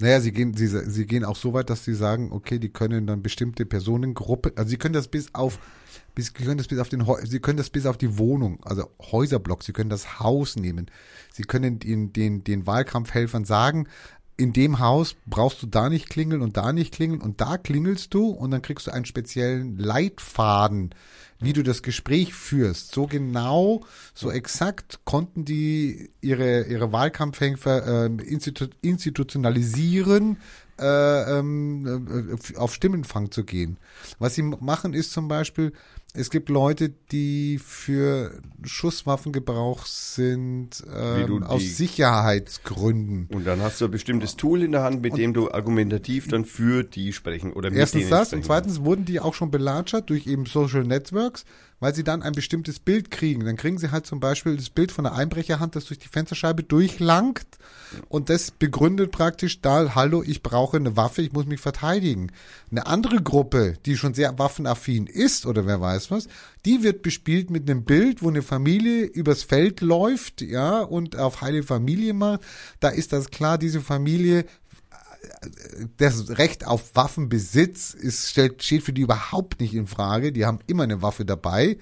Naja, 0.00 0.20
sie 0.20 0.32
gehen, 0.32 0.54
sie, 0.54 0.66
sie 0.66 1.06
gehen 1.06 1.24
auch 1.24 1.36
so 1.36 1.52
weit, 1.52 1.70
dass 1.70 1.84
sie 1.84 1.94
sagen, 1.94 2.32
okay, 2.32 2.58
die 2.58 2.70
können 2.70 3.06
dann 3.06 3.22
bestimmte 3.22 3.66
Personengruppe, 3.66 4.52
also 4.56 4.68
sie 4.68 4.76
können 4.76 4.94
das 4.94 5.08
bis 5.08 5.34
auf, 5.34 5.58
bis, 6.14 6.26
sie 6.26 6.32
können 6.32 6.58
das 6.58 6.66
bis 6.66 6.78
auf 6.78 6.88
den, 6.88 7.06
sie 7.24 7.40
können 7.40 7.58
das 7.58 7.70
bis 7.70 7.86
auf 7.86 7.98
die 7.98 8.18
Wohnung, 8.18 8.58
also 8.64 8.90
Häuserblock, 9.00 9.62
sie 9.62 9.72
können 9.72 9.90
das 9.90 10.18
Haus 10.18 10.56
nehmen, 10.56 10.90
sie 11.32 11.44
können 11.44 11.78
den, 11.78 12.12
den, 12.12 12.44
den 12.44 12.66
Wahlkampfhelfern 12.66 13.44
sagen, 13.44 13.86
in 14.36 14.52
dem 14.52 14.78
Haus 14.80 15.14
brauchst 15.26 15.62
du 15.62 15.66
da 15.66 15.88
nicht 15.88 16.08
klingeln 16.08 16.42
und 16.42 16.56
da 16.56 16.72
nicht 16.72 16.94
klingeln 16.94 17.20
und 17.20 17.40
da 17.40 17.58
klingelst 17.58 18.12
du 18.12 18.30
und 18.30 18.50
dann 18.50 18.62
kriegst 18.62 18.86
du 18.86 18.90
einen 18.90 19.04
speziellen 19.04 19.76
Leitfaden, 19.78 20.94
wie 21.42 21.52
du 21.52 21.62
das 21.62 21.82
Gespräch 21.82 22.34
führst. 22.34 22.94
So 22.94 23.06
genau, 23.06 23.84
so 24.14 24.30
exakt 24.30 25.00
konnten 25.04 25.44
die 25.44 26.10
ihre, 26.20 26.64
ihre 26.64 26.92
Wahlkampfhelfer 26.92 28.06
äh, 28.06 28.22
institu 28.22 28.66
institutionalisieren, 28.80 30.38
äh, 30.80 31.38
ähm, 31.38 32.38
äh, 32.54 32.56
auf 32.56 32.74
Stimmenfang 32.74 33.30
zu 33.30 33.44
gehen. 33.44 33.78
Was 34.18 34.34
sie 34.34 34.42
machen 34.42 34.94
ist 34.94 35.12
zum 35.12 35.28
Beispiel, 35.28 35.72
es 36.14 36.30
gibt 36.30 36.50
Leute, 36.50 36.90
die 37.10 37.58
für 37.58 38.42
Schusswaffengebrauch 38.62 39.86
sind 39.86 40.84
ähm, 40.94 41.42
aus 41.42 41.62
Sicherheitsgründen. 41.62 43.28
Und 43.34 43.46
dann 43.46 43.62
hast 43.62 43.80
du 43.80 43.86
ein 43.86 43.90
bestimmtes 43.90 44.36
Tool 44.36 44.62
in 44.62 44.72
der 44.72 44.82
Hand, 44.82 45.00
mit 45.00 45.16
dem 45.16 45.32
du 45.32 45.50
argumentativ 45.50 46.28
dann 46.28 46.44
für 46.44 46.84
die 46.84 47.14
sprechen 47.14 47.52
oder 47.52 47.70
mit 47.70 47.78
Erstens 47.78 48.10
das 48.10 48.32
und 48.34 48.44
zweitens 48.44 48.84
wurden 48.84 49.06
die 49.06 49.20
auch 49.20 49.32
schon 49.32 49.50
belatschert 49.50 50.10
durch 50.10 50.26
eben 50.26 50.44
Social 50.44 50.84
Networks, 50.84 51.44
weil 51.82 51.96
sie 51.96 52.04
dann 52.04 52.22
ein 52.22 52.32
bestimmtes 52.32 52.78
Bild 52.78 53.10
kriegen. 53.10 53.44
Dann 53.44 53.56
kriegen 53.56 53.76
sie 53.76 53.90
halt 53.90 54.06
zum 54.06 54.20
Beispiel 54.20 54.56
das 54.56 54.70
Bild 54.70 54.92
von 54.92 55.04
einer 55.04 55.16
Einbrecherhand, 55.16 55.74
das 55.74 55.86
durch 55.86 55.98
die 55.98 56.06
Fensterscheibe 56.06 56.62
durchlangt 56.62 57.44
und 58.08 58.30
das 58.30 58.52
begründet 58.52 59.10
praktisch 59.10 59.60
da, 59.60 59.96
hallo, 59.96 60.22
ich 60.22 60.44
brauche 60.44 60.76
eine 60.76 60.96
Waffe, 60.96 61.22
ich 61.22 61.32
muss 61.32 61.46
mich 61.46 61.60
verteidigen. 61.60 62.30
Eine 62.70 62.86
andere 62.86 63.20
Gruppe, 63.20 63.74
die 63.84 63.96
schon 63.96 64.14
sehr 64.14 64.38
waffenaffin 64.38 65.08
ist 65.08 65.44
oder 65.44 65.66
wer 65.66 65.80
weiß 65.80 66.12
was, 66.12 66.28
die 66.64 66.84
wird 66.84 67.02
bespielt 67.02 67.50
mit 67.50 67.68
einem 67.68 67.82
Bild, 67.82 68.22
wo 68.22 68.28
eine 68.28 68.42
Familie 68.42 69.04
übers 69.04 69.42
Feld 69.42 69.80
läuft, 69.80 70.40
ja, 70.40 70.82
und 70.82 71.16
auf 71.16 71.40
heile 71.40 71.64
Familie 71.64 72.14
macht. 72.14 72.42
Da 72.78 72.90
ist 72.90 73.12
das 73.12 73.30
klar, 73.30 73.58
diese 73.58 73.80
Familie 73.80 74.44
das 75.96 76.38
Recht 76.38 76.66
auf 76.66 76.94
Waffenbesitz 76.94 77.94
ist, 77.94 78.30
stellt, 78.30 78.62
steht 78.62 78.82
für 78.82 78.92
die 78.92 79.02
überhaupt 79.02 79.60
nicht 79.60 79.74
in 79.74 79.86
Frage. 79.86 80.32
Die 80.32 80.44
haben 80.44 80.60
immer 80.66 80.84
eine 80.84 81.02
Waffe 81.02 81.24
dabei. 81.24 81.78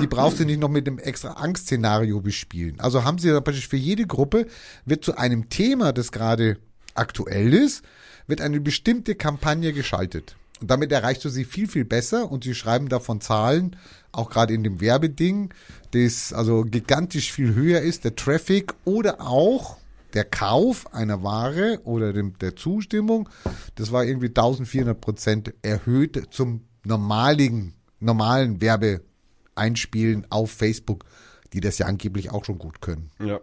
Die 0.00 0.06
brauchst 0.06 0.40
du 0.40 0.44
nicht 0.44 0.60
noch 0.60 0.68
mit 0.68 0.86
einem 0.86 0.98
extra 0.98 1.32
Angstszenario 1.32 2.20
bespielen. 2.20 2.80
Also 2.80 3.04
haben 3.04 3.18
sie 3.18 3.30
praktisch 3.40 3.68
für 3.68 3.76
jede 3.76 4.06
Gruppe, 4.06 4.46
wird 4.84 5.04
zu 5.04 5.16
einem 5.16 5.48
Thema, 5.48 5.92
das 5.92 6.12
gerade 6.12 6.58
aktuell 6.94 7.52
ist, 7.52 7.82
wird 8.26 8.40
eine 8.40 8.60
bestimmte 8.60 9.14
Kampagne 9.14 9.72
geschaltet. 9.72 10.36
Und 10.60 10.70
damit 10.70 10.90
erreichst 10.90 11.24
du 11.24 11.28
sie 11.28 11.44
viel, 11.44 11.68
viel 11.68 11.84
besser 11.84 12.30
und 12.30 12.44
sie 12.44 12.54
schreiben 12.54 12.88
davon 12.88 13.20
Zahlen, 13.20 13.76
auch 14.12 14.30
gerade 14.30 14.54
in 14.54 14.64
dem 14.64 14.80
Werbeding, 14.80 15.52
das 15.90 16.32
also 16.32 16.62
gigantisch 16.62 17.30
viel 17.30 17.54
höher 17.54 17.80
ist, 17.80 18.04
der 18.04 18.16
Traffic 18.16 18.72
oder 18.84 19.20
auch 19.20 19.76
der 20.16 20.24
Kauf 20.24 20.92
einer 20.94 21.22
Ware 21.22 21.80
oder 21.84 22.14
dem, 22.14 22.38
der 22.38 22.56
Zustimmung, 22.56 23.28
das 23.74 23.92
war 23.92 24.04
irgendwie 24.04 24.28
1400 24.28 24.98
Prozent 24.98 25.54
erhöht 25.60 26.28
zum 26.30 26.62
normaligen, 26.84 27.74
normalen 28.00 28.62
Werbeeinspielen 28.62 30.26
auf 30.30 30.50
Facebook, 30.50 31.04
die 31.52 31.60
das 31.60 31.76
ja 31.76 31.86
angeblich 31.86 32.30
auch 32.30 32.46
schon 32.46 32.58
gut 32.58 32.80
können. 32.80 33.10
Ja. 33.20 33.40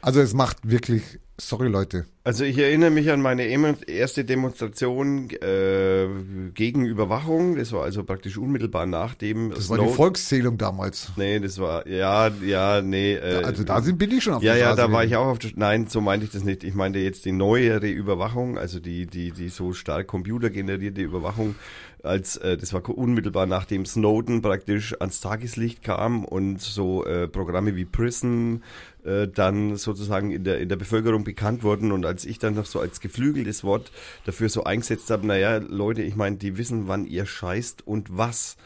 Also 0.00 0.20
es 0.20 0.32
macht 0.32 0.58
wirklich, 0.62 1.18
sorry 1.38 1.68
Leute, 1.68 2.06
Also 2.22 2.44
ich 2.44 2.56
erinnere 2.58 2.90
mich 2.90 3.10
an 3.10 3.20
meine 3.20 3.44
erste 3.44 4.24
Demonstration 4.24 5.28
äh, 5.30 6.06
gegen 6.54 6.86
Überwachung. 6.86 7.56
Das 7.56 7.72
war 7.72 7.82
also 7.82 8.04
praktisch 8.04 8.38
unmittelbar 8.38 8.86
nach 8.86 9.14
dem 9.14 9.50
das 9.50 9.68
war 9.68 9.78
die 9.78 9.82
Snowden- 9.84 9.96
Volkszählung 9.96 10.58
damals. 10.58 11.10
Nee, 11.16 11.40
das 11.40 11.58
war, 11.58 11.86
ja, 11.88 12.28
ja, 12.44 12.80
nee. 12.82 13.14
Äh, 13.14 13.42
Also 13.44 13.64
da 13.64 13.80
sind 13.82 13.98
bin 13.98 14.10
ich 14.12 14.22
schon 14.22 14.34
auf 14.34 14.42
Ja, 14.42 14.52
der 14.52 14.60
ja, 14.60 14.66
Straße 14.72 14.88
da 14.88 14.92
war 14.92 15.04
ich 15.04 15.16
auch 15.16 15.26
auf 15.26 15.38
der, 15.38 15.50
nein, 15.56 15.86
so 15.88 16.00
meinte 16.00 16.26
ich 16.26 16.32
das 16.32 16.44
nicht. 16.44 16.62
Ich 16.64 16.74
meinte 16.74 16.98
jetzt 17.00 17.24
die 17.24 17.32
neuere 17.32 17.88
Überwachung, 17.88 18.56
also 18.56 18.78
die, 18.80 19.06
die, 19.06 19.32
die 19.32 19.48
so 19.48 19.72
stark 19.72 20.06
computergenerierte 20.06 21.00
Überwachung, 21.02 21.56
als, 22.04 22.36
äh, 22.36 22.56
das 22.56 22.72
war 22.72 22.88
unmittelbar 22.88 23.46
nachdem 23.46 23.86
Snowden 23.86 24.42
praktisch 24.42 24.94
ans 25.00 25.20
Tageslicht 25.20 25.82
kam 25.82 26.24
und 26.24 26.60
so 26.60 27.04
äh, 27.04 27.28
Programme 27.28 27.76
wie 27.76 27.84
Prison 27.84 28.62
äh, 29.04 29.28
dann 29.28 29.76
sozusagen 29.76 30.30
in 30.30 30.44
der, 30.44 30.60
in 30.60 30.68
der 30.68 30.76
Bevölkerung 30.76 31.24
bekannt 31.24 31.62
wurden 31.62 31.92
und 31.92 32.04
als 32.04 32.24
ich 32.24 32.38
dann 32.38 32.54
noch 32.54 32.66
so 32.66 32.80
als 32.80 33.00
geflügeltes 33.00 33.64
Wort 33.64 33.90
dafür 34.24 34.48
so 34.48 34.64
eingesetzt 34.64 35.10
habe, 35.10 35.26
naja, 35.26 35.58
Leute, 35.58 36.02
ich 36.02 36.16
meine, 36.16 36.36
die 36.36 36.58
wissen, 36.58 36.88
wann 36.88 37.06
ihr 37.06 37.26
scheißt 37.26 37.86
und 37.86 38.16
was. 38.16 38.56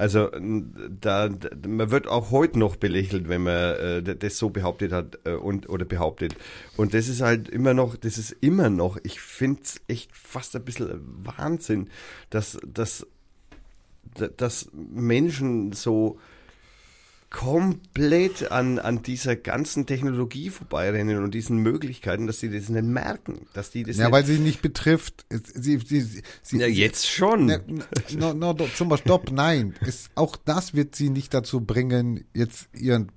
Also 0.00 0.30
da, 0.30 1.28
man 1.68 1.90
wird 1.90 2.06
auch 2.08 2.30
heute 2.30 2.58
noch 2.58 2.76
belächelt, 2.76 3.28
wenn 3.28 3.42
man 3.42 3.74
äh, 3.74 4.16
das 4.16 4.38
so 4.38 4.48
behauptet 4.48 4.92
hat 4.92 5.18
äh, 5.24 5.34
und 5.34 5.68
oder 5.68 5.84
behauptet. 5.84 6.34
Und 6.78 6.94
das 6.94 7.06
ist 7.06 7.20
halt 7.20 7.50
immer 7.50 7.74
noch, 7.74 7.96
das 7.96 8.16
ist 8.16 8.34
immer 8.40 8.70
noch, 8.70 8.96
ich 9.02 9.20
finde 9.20 9.60
es 9.62 9.82
echt 9.88 10.16
fast 10.16 10.56
ein 10.56 10.64
bisschen 10.64 11.02
Wahnsinn, 11.02 11.90
dass, 12.30 12.56
dass, 12.66 13.06
dass 14.38 14.70
Menschen 14.72 15.72
so 15.72 16.18
komplett 17.30 18.50
an, 18.50 18.80
an 18.80 19.02
dieser 19.02 19.36
ganzen 19.36 19.86
Technologie 19.86 20.50
vorbeirennen 20.50 21.22
und 21.22 21.32
diesen 21.32 21.58
Möglichkeiten, 21.58 22.26
dass 22.26 22.40
sie 22.40 22.50
das 22.50 22.68
nicht 22.68 22.84
merken, 22.84 23.46
dass 23.54 23.70
die 23.70 23.84
das 23.84 23.96
Ja, 23.96 24.06
nicht, 24.06 24.12
weil 24.12 24.26
sie 24.26 24.38
nicht 24.38 24.62
betrifft. 24.62 25.26
Sie, 25.30 25.78
sie, 25.78 26.22
sie, 26.42 26.58
ja, 26.58 26.66
jetzt 26.66 27.08
schon. 27.08 27.46
Ne, 27.46 27.62
no, 28.18 28.34
no, 28.34 28.52
no, 28.52 28.66
zum 28.74 28.88
Beispiel, 28.88 29.10
stopp, 29.10 29.30
nein. 29.30 29.74
Es, 29.80 30.10
auch 30.16 30.36
das 30.36 30.74
wird 30.74 30.96
sie 30.96 31.08
nicht 31.08 31.32
dazu 31.32 31.60
bringen, 31.60 32.24
jetzt 32.34 32.68
ihren, 32.74 33.12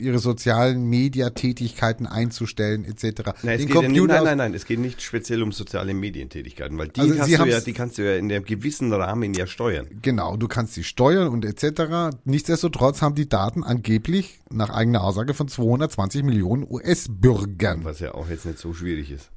ihre 0.00 0.18
sozialen 0.18 0.84
Mediatätigkeiten 0.88 2.06
einzustellen, 2.06 2.84
etc. 2.84 3.02
Nein, 3.42 3.58
Den 3.58 3.66
geht 3.66 3.74
ja 3.74 3.80
nicht, 3.82 3.86
Computer 3.86 4.14
nein, 4.14 4.24
nein, 4.24 4.38
nein, 4.38 4.54
es 4.54 4.64
geht 4.64 4.78
nicht 4.78 5.02
speziell 5.02 5.42
um 5.42 5.52
soziale 5.52 5.94
Medientätigkeiten, 5.94 6.78
weil 6.78 6.88
die, 6.88 7.00
Also 7.00 7.14
kannst 7.14 7.28
du 7.28 7.44
ja, 7.46 7.60
die 7.60 7.72
kannst 7.72 7.98
du 7.98 8.02
ja 8.02 8.16
in 8.16 8.30
einem 8.30 8.44
gewissen 8.44 8.92
Rahmen 8.92 9.34
ja 9.34 9.46
steuern. 9.46 9.86
Genau, 10.02 10.36
du 10.36 10.48
kannst 10.48 10.74
sie 10.74 10.84
steuern 10.84 11.28
und 11.28 11.44
etc. 11.44 12.16
Nichtsdestotrotz 12.24 13.02
haben 13.02 13.14
die 13.14 13.28
Daten 13.28 13.64
angeblich 13.64 14.40
nach 14.50 14.70
eigener 14.70 15.02
Aussage 15.02 15.34
von 15.34 15.48
220 15.48 16.22
Millionen 16.22 16.66
US-Bürgern. 16.68 17.84
Was 17.84 18.00
ja 18.00 18.14
auch 18.14 18.28
jetzt 18.28 18.46
nicht 18.46 18.58
so 18.58 18.72
schwierig 18.72 19.10
ist. 19.10 19.30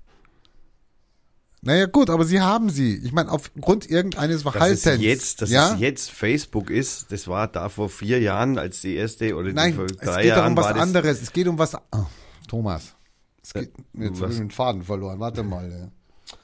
Naja 1.68 1.86
gut, 1.86 2.10
aber 2.10 2.24
sie 2.24 2.40
haben 2.40 2.70
sie. 2.70 2.96
Ich 2.96 3.12
meine, 3.12 3.30
aufgrund 3.30 3.90
irgendeines 3.90 4.44
Dass 4.44 4.54
Verhaltens. 4.54 4.86
es 4.86 5.02
jetzt, 5.02 5.42
dass 5.42 5.50
ja? 5.50 5.74
es 5.74 5.80
jetzt 5.82 6.12
Facebook 6.12 6.70
ist, 6.70 7.12
das 7.12 7.28
war 7.28 7.50
da 7.50 7.68
vor 7.68 7.90
vier 7.90 8.22
Jahren 8.22 8.58
als 8.58 8.80
die 8.80 8.96
erste 8.96 9.36
oder 9.36 9.50
die 9.50 9.54
Nein, 9.54 9.74
vor 9.74 9.84
es 9.84 9.98
drei 9.98 10.22
geht 10.22 10.32
doch 10.32 10.38
Jahren 10.38 10.52
um 10.54 10.58
was 10.58 10.68
anderes. 10.68 11.22
Es 11.22 11.34
geht 11.34 11.46
um 11.46 11.60
was. 11.60 11.76
Oh, 11.76 12.06
Thomas. 12.48 12.96
Es 13.44 13.54
geht, 13.54 13.74
jetzt 13.96 14.22
habe 14.22 14.32
ich 14.32 14.38
den 14.38 14.50
Faden 14.50 14.82
verloren. 14.82 15.20
Warte 15.20 15.44
mal. 15.44 15.70
ja. 15.70 16.38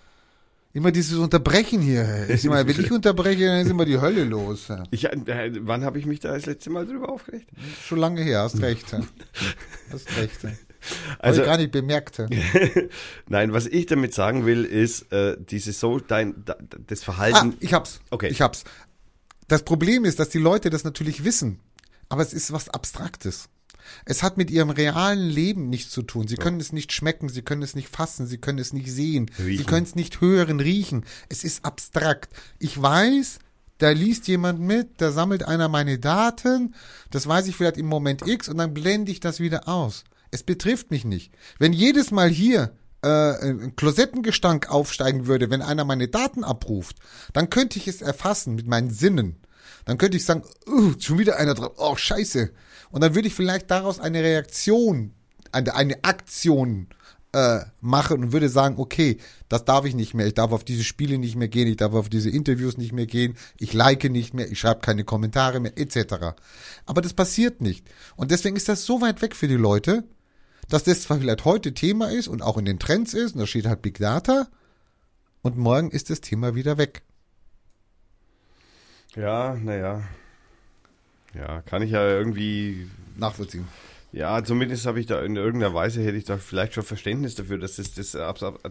Immer 0.73 0.91
dieses 0.91 1.17
Unterbrechen 1.17 1.79
hier. 1.81 2.29
Ich 2.29 2.43
meine, 2.43 2.67
wenn 2.67 2.83
ich 2.83 2.91
unterbreche, 2.91 3.45
dann 3.45 3.61
ist 3.61 3.71
immer 3.71 3.85
die 3.85 4.01
Hölle 4.01 4.25
los. 4.25 4.67
Ich, 4.91 5.05
äh, 5.05 5.51
wann 5.61 5.85
habe 5.85 5.99
ich 5.99 6.05
mich 6.05 6.19
da 6.19 6.33
das 6.33 6.47
letzte 6.47 6.69
Mal 6.69 6.85
drüber 6.85 7.07
aufgeregt? 7.07 7.47
Schon 7.81 7.99
lange 7.99 8.21
her, 8.23 8.41
hast 8.41 8.61
recht. 8.61 8.93
Hast 9.89 10.17
recht. 10.17 10.39
Also- 11.19 11.41
ich 11.41 11.47
gar 11.47 11.57
nicht 11.57 11.71
bemerkt. 11.71 12.21
Nein, 13.27 13.53
was 13.53 13.65
ich 13.67 13.85
damit 13.85 14.13
sagen 14.13 14.45
will, 14.45 14.65
ist 14.65 15.11
äh, 15.11 15.37
dieses 15.39 15.79
so 15.79 15.99
dein 15.99 16.43
da, 16.45 16.55
das 16.87 17.01
Ah, 17.01 17.05
Verhalten. 17.05 17.55
ich 17.59 17.73
hab's. 17.73 17.99
Okay. 18.09 18.27
Ich 18.29 18.41
hab's. 18.41 18.63
Das 19.47 19.63
Problem 19.63 20.05
ist, 20.05 20.19
dass 20.19 20.29
die 20.29 20.39
Leute 20.39 20.69
das 20.69 20.83
natürlich 20.83 21.23
wissen, 21.23 21.59
aber 22.09 22.21
es 22.21 22.33
ist 22.33 22.51
was 22.53 22.69
Abstraktes. 22.69 23.49
Es 24.05 24.23
hat 24.23 24.37
mit 24.37 24.49
ihrem 24.49 24.69
realen 24.69 25.27
Leben 25.29 25.69
nichts 25.69 25.91
zu 25.91 26.03
tun. 26.03 26.27
Sie 26.27 26.37
können 26.37 26.61
es 26.61 26.71
nicht 26.71 26.93
schmecken, 26.93 27.27
sie 27.27 27.41
können 27.41 27.61
es 27.61 27.75
nicht 27.75 27.89
fassen, 27.89 28.25
sie 28.27 28.37
können 28.37 28.59
es 28.59 28.71
nicht 28.71 28.89
sehen, 28.89 29.29
sie 29.37 29.43
Riechen. 29.43 29.65
können 29.65 29.85
es 29.85 29.95
nicht 29.95 30.21
hören, 30.21 30.61
riechen. 30.61 31.05
Es 31.27 31.43
ist 31.43 31.65
abstrakt. 31.65 32.29
Ich 32.59 32.81
weiß, 32.81 33.39
da 33.79 33.89
liest 33.89 34.29
jemand 34.29 34.61
mit, 34.61 35.01
da 35.01 35.11
sammelt 35.11 35.43
einer 35.43 35.67
meine 35.67 35.99
Daten, 35.99 36.75
das 37.11 37.27
weiß 37.27 37.45
ich 37.47 37.57
vielleicht 37.57 37.75
im 37.77 37.87
Moment 37.87 38.25
X 38.25 38.47
und 38.47 38.57
dann 38.57 38.73
blende 38.73 39.11
ich 39.11 39.19
das 39.19 39.41
wieder 39.41 39.67
aus. 39.67 40.05
Es 40.33 40.41
betrifft 40.41 40.89
mich 40.89 41.05
nicht. 41.05 41.31
Wenn 41.59 41.73
jedes 41.73 42.09
Mal 42.09 42.27
hier 42.27 42.75
äh, 43.03 43.07
ein 43.07 43.75
Klosettengestank 43.75 44.67
aufsteigen 44.67 45.27
würde, 45.27 45.51
wenn 45.51 45.61
einer 45.61 45.85
meine 45.85 46.07
Daten 46.07 46.43
abruft, 46.43 46.97
dann 47.33 47.51
könnte 47.51 47.77
ich 47.77 47.87
es 47.87 48.01
erfassen 48.01 48.55
mit 48.55 48.65
meinen 48.65 48.89
Sinnen. 48.89 49.35
Dann 49.85 49.99
könnte 49.99 50.17
ich 50.17 50.25
sagen, 50.25 50.41
uh, 50.65 50.93
schon 50.97 51.19
wieder 51.19 51.37
einer 51.37 51.53
drauf, 51.53 51.73
oh 51.77 51.95
scheiße. 51.95 52.49
Und 52.89 53.01
dann 53.01 53.13
würde 53.13 53.27
ich 53.27 53.35
vielleicht 53.35 53.69
daraus 53.69 53.99
eine 53.99 54.23
Reaktion, 54.23 55.13
eine, 55.51 55.75
eine 55.75 56.03
Aktion 56.03 56.87
äh, 57.33 57.59
machen 57.79 58.23
und 58.23 58.31
würde 58.31 58.49
sagen, 58.49 58.79
okay, 58.79 59.19
das 59.49 59.65
darf 59.65 59.85
ich 59.85 59.93
nicht 59.93 60.15
mehr, 60.15 60.25
ich 60.25 60.33
darf 60.33 60.51
auf 60.51 60.63
diese 60.63 60.83
Spiele 60.83 61.19
nicht 61.19 61.35
mehr 61.35 61.47
gehen, 61.47 61.67
ich 61.67 61.77
darf 61.77 61.93
auf 61.93 62.09
diese 62.09 62.31
Interviews 62.31 62.77
nicht 62.77 62.93
mehr 62.93 63.05
gehen, 63.05 63.35
ich 63.59 63.73
like 63.73 64.09
nicht 64.09 64.33
mehr, 64.33 64.51
ich 64.51 64.59
schreibe 64.59 64.81
keine 64.81 65.03
Kommentare 65.03 65.59
mehr, 65.59 65.77
etc. 65.77 66.35
Aber 66.87 67.01
das 67.01 67.13
passiert 67.13 67.61
nicht. 67.61 67.85
Und 68.15 68.31
deswegen 68.31 68.55
ist 68.55 68.67
das 68.69 68.85
so 68.85 68.99
weit 69.01 69.21
weg 69.21 69.35
für 69.35 69.47
die 69.47 69.55
Leute, 69.55 70.05
dass 70.69 70.83
das 70.83 71.01
zwar 71.03 71.19
vielleicht 71.19 71.45
heute 71.45 71.73
Thema 71.73 72.09
ist 72.11 72.27
und 72.27 72.41
auch 72.41 72.57
in 72.57 72.65
den 72.65 72.79
Trends 72.79 73.13
ist, 73.13 73.33
und 73.33 73.39
da 73.41 73.47
steht 73.47 73.65
halt 73.65 73.81
Big 73.81 73.97
Data, 73.99 74.47
und 75.41 75.57
morgen 75.57 75.91
ist 75.91 76.09
das 76.09 76.21
Thema 76.21 76.55
wieder 76.55 76.77
weg. 76.77 77.01
Ja, 79.15 79.55
naja. 79.55 80.03
Ja, 81.35 81.61
kann 81.61 81.81
ich 81.81 81.91
ja 81.91 82.07
irgendwie 82.07 82.87
Nachvollziehen. 83.17 83.67
Ja, 84.11 84.43
zumindest 84.43 84.85
habe 84.85 84.99
ich 84.99 85.07
da 85.07 85.21
in 85.23 85.35
irgendeiner 85.35 85.73
Weise 85.73 86.03
hätte 86.03 86.17
ich 86.17 86.23
da 86.25 86.37
vielleicht 86.37 86.75
schon 86.75 86.83
Verständnis 86.83 87.33
dafür, 87.33 87.57
dass 87.57 87.77
das, 87.77 87.93
das, 87.93 88.15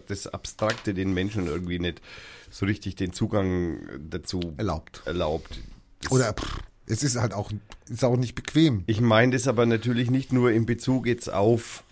das 0.07 0.27
Abstrakte 0.27 0.93
den 0.93 1.13
Menschen 1.13 1.47
irgendwie 1.47 1.79
nicht 1.79 2.01
so 2.49 2.65
richtig 2.65 2.95
den 2.95 3.11
Zugang 3.11 3.79
dazu 4.09 4.53
Erlaubt. 4.57 5.01
erlaubt. 5.05 5.59
Das- 6.01 6.11
Oder 6.13 6.33
pff, 6.33 6.59
es 6.85 7.03
ist 7.03 7.17
halt 7.17 7.33
auch, 7.33 7.51
ist 7.89 8.05
auch 8.05 8.15
nicht 8.15 8.35
bequem. 8.35 8.83
Ich 8.87 9.01
meine 9.01 9.33
das 9.33 9.47
aber 9.49 9.65
natürlich 9.65 10.09
nicht 10.09 10.31
nur 10.31 10.51
in 10.51 10.65
Bezug 10.65 11.07
jetzt 11.07 11.31
auf 11.31 11.82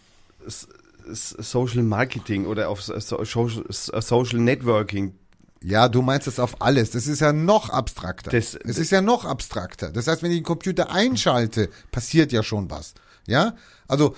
Social 1.14 1.84
Marketing 1.84 2.46
oder 2.46 2.70
auf 2.70 2.82
so- 2.82 2.98
so- 3.00 3.64
Social, 3.70 4.40
Networking. 4.40 5.16
Ja, 5.64 5.90
du 5.90 6.02
meinst 6.02 6.26
das 6.28 6.40
auf 6.40 6.62
alles. 6.62 6.92
Das 6.92 7.06
ist 7.08 7.20
ja 7.22 7.34
noch 7.34 7.70
abstrakter. 7.70 8.32
Das- 8.32 8.56
es 8.56 8.78
ist 8.78 8.92
ja 8.92 9.02
noch 9.02 9.26
abstrakter. 9.26 9.92
Das 9.92 10.08
heißt, 10.08 10.24
wenn 10.24 10.32
ich 10.32 10.38
den 10.40 10.44
Computer 10.44 10.92
einschalte, 10.92 11.70
passiert 11.92 12.32
ja 12.32 12.42
schon 12.44 12.70
was. 12.72 12.94
Ja? 13.28 13.56
Also, 13.88 14.16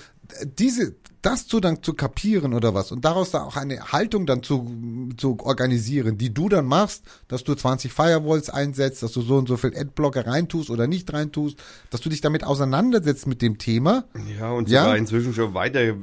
diese, 0.57 0.95
das 1.23 1.47
zu 1.47 1.59
dann 1.59 1.81
zu 1.81 1.93
kapieren 1.95 2.53
oder 2.53 2.73
was 2.75 2.91
und 2.91 3.03
daraus 3.03 3.31
da 3.31 3.43
auch 3.43 3.55
eine 3.55 3.91
Haltung 3.91 4.25
dann 4.27 4.43
zu, 4.43 5.09
zu 5.17 5.37
organisieren, 5.39 6.17
die 6.19 6.33
du 6.33 6.49
dann 6.49 6.65
machst, 6.65 7.03
dass 7.27 7.43
du 7.43 7.55
20 7.55 7.91
Firewalls 7.91 8.49
einsetzt, 8.51 9.01
dass 9.01 9.13
du 9.13 9.21
so 9.21 9.37
und 9.37 9.47
so 9.47 9.57
viel 9.57 9.75
Adblocker 9.75 10.27
reintust 10.27 10.69
oder 10.69 10.85
nicht 10.85 11.11
reintust, 11.11 11.57
dass 11.89 12.01
du 12.01 12.09
dich 12.09 12.21
damit 12.21 12.43
auseinandersetzt 12.43 13.25
mit 13.25 13.41
dem 13.41 13.57
Thema. 13.57 14.03
Ja, 14.39 14.51
und 14.51 14.69
Ja? 14.69 14.81
sogar 14.83 14.97
inzwischen 14.97 15.33
schon 15.33 15.53
weiter, 15.53 15.79
äh, 15.81 15.95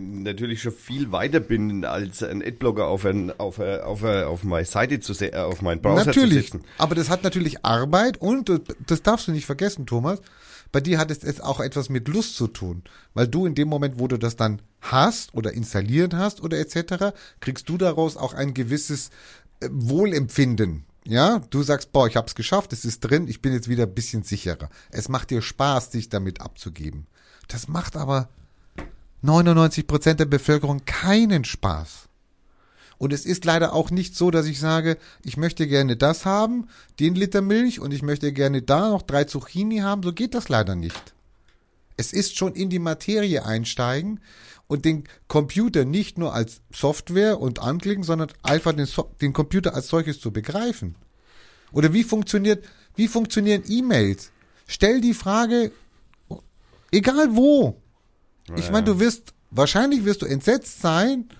natürlich 0.00 0.62
schon 0.62 0.72
viel 0.72 1.12
weiter 1.12 1.40
bin, 1.40 1.84
als 1.84 2.22
ein 2.22 2.42
Adblocker 2.42 2.86
auf, 2.86 3.04
ein, 3.04 3.32
auf, 3.38 3.58
äh, 3.58 3.78
auf, 3.80 4.02
äh, 4.02 4.24
auf 4.24 4.44
meine 4.44 4.64
Seite 4.66 5.00
zu 5.00 5.12
äh, 5.24 5.34
auf 5.36 5.62
meinen 5.62 5.80
Browser 5.80 6.06
Natürlich. 6.06 6.50
zu 6.50 6.58
setzen. 6.58 6.64
Aber 6.78 6.94
das 6.94 7.08
hat 7.08 7.22
natürlich 7.24 7.64
Arbeit 7.64 8.20
und 8.20 8.48
das- 8.48 8.60
das 8.86 9.02
darfst 9.02 9.28
du 9.28 9.32
nicht 9.32 9.46
vergessen, 9.46 9.86
Thomas. 9.86 10.20
Bei 10.72 10.80
dir 10.80 10.98
hat 10.98 11.10
es 11.10 11.22
jetzt 11.22 11.42
auch 11.42 11.60
etwas 11.60 11.88
mit 11.88 12.06
Lust 12.08 12.36
zu 12.36 12.46
tun, 12.46 12.82
weil 13.14 13.26
du 13.26 13.46
in 13.46 13.54
dem 13.54 13.68
Moment, 13.68 13.98
wo 13.98 14.06
du 14.06 14.18
das 14.18 14.36
dann 14.36 14.62
hast 14.80 15.34
oder 15.34 15.52
installiert 15.52 16.14
hast 16.14 16.40
oder 16.42 16.58
etc., 16.58 17.14
kriegst 17.40 17.68
du 17.68 17.76
daraus 17.76 18.16
auch 18.16 18.34
ein 18.34 18.54
gewisses 18.54 19.10
äh, 19.60 19.68
Wohlempfinden. 19.70 20.84
Ja, 21.04 21.40
du 21.50 21.62
sagst, 21.62 21.92
boah, 21.92 22.06
ich 22.06 22.16
hab's 22.16 22.34
geschafft, 22.34 22.72
es 22.72 22.84
ist 22.84 23.00
drin, 23.00 23.26
ich 23.26 23.40
bin 23.40 23.52
jetzt 23.52 23.68
wieder 23.68 23.84
ein 23.84 23.94
bisschen 23.94 24.22
sicherer. 24.22 24.68
Es 24.90 25.08
macht 25.08 25.30
dir 25.30 25.42
Spaß, 25.42 25.90
dich 25.90 26.08
damit 26.08 26.40
abzugeben. 26.40 27.06
Das 27.48 27.68
macht 27.68 27.96
aber 27.96 28.28
99 29.22 29.86
Prozent 29.86 30.20
der 30.20 30.26
Bevölkerung 30.26 30.84
keinen 30.84 31.44
Spaß. 31.44 32.09
Und 33.00 33.14
es 33.14 33.24
ist 33.24 33.46
leider 33.46 33.72
auch 33.72 33.90
nicht 33.90 34.14
so, 34.14 34.30
dass 34.30 34.44
ich 34.44 34.60
sage, 34.60 34.98
ich 35.24 35.38
möchte 35.38 35.66
gerne 35.66 35.96
das 35.96 36.26
haben, 36.26 36.68
den 37.00 37.14
Liter 37.14 37.40
Milch 37.40 37.80
und 37.80 37.94
ich 37.94 38.02
möchte 38.02 38.30
gerne 38.30 38.60
da 38.60 38.90
noch 38.90 39.00
drei 39.00 39.24
Zucchini 39.24 39.78
haben. 39.78 40.02
So 40.02 40.12
geht 40.12 40.34
das 40.34 40.50
leider 40.50 40.74
nicht. 40.74 41.14
Es 41.96 42.12
ist 42.12 42.36
schon 42.36 42.54
in 42.54 42.68
die 42.68 42.78
Materie 42.78 43.46
einsteigen 43.46 44.20
und 44.66 44.84
den 44.84 45.04
Computer 45.28 45.86
nicht 45.86 46.18
nur 46.18 46.34
als 46.34 46.60
Software 46.74 47.40
und 47.40 47.60
anklicken, 47.60 48.04
sondern 48.04 48.30
einfach 48.42 48.74
den, 48.74 48.84
so 48.84 49.10
den 49.22 49.32
Computer 49.32 49.74
als 49.74 49.88
solches 49.88 50.20
zu 50.20 50.30
begreifen. 50.30 50.94
Oder 51.72 51.94
wie 51.94 52.04
funktioniert, 52.04 52.66
wie 52.96 53.08
funktionieren 53.08 53.62
E-Mails? 53.66 54.30
Stell 54.66 55.00
die 55.00 55.14
Frage, 55.14 55.72
egal 56.92 57.34
wo. 57.34 57.80
Ich 58.56 58.70
meine, 58.70 58.84
du 58.84 59.00
wirst, 59.00 59.32
wahrscheinlich 59.50 60.04
wirst 60.04 60.20
du 60.20 60.26
entsetzt 60.26 60.82
sein, 60.82 61.30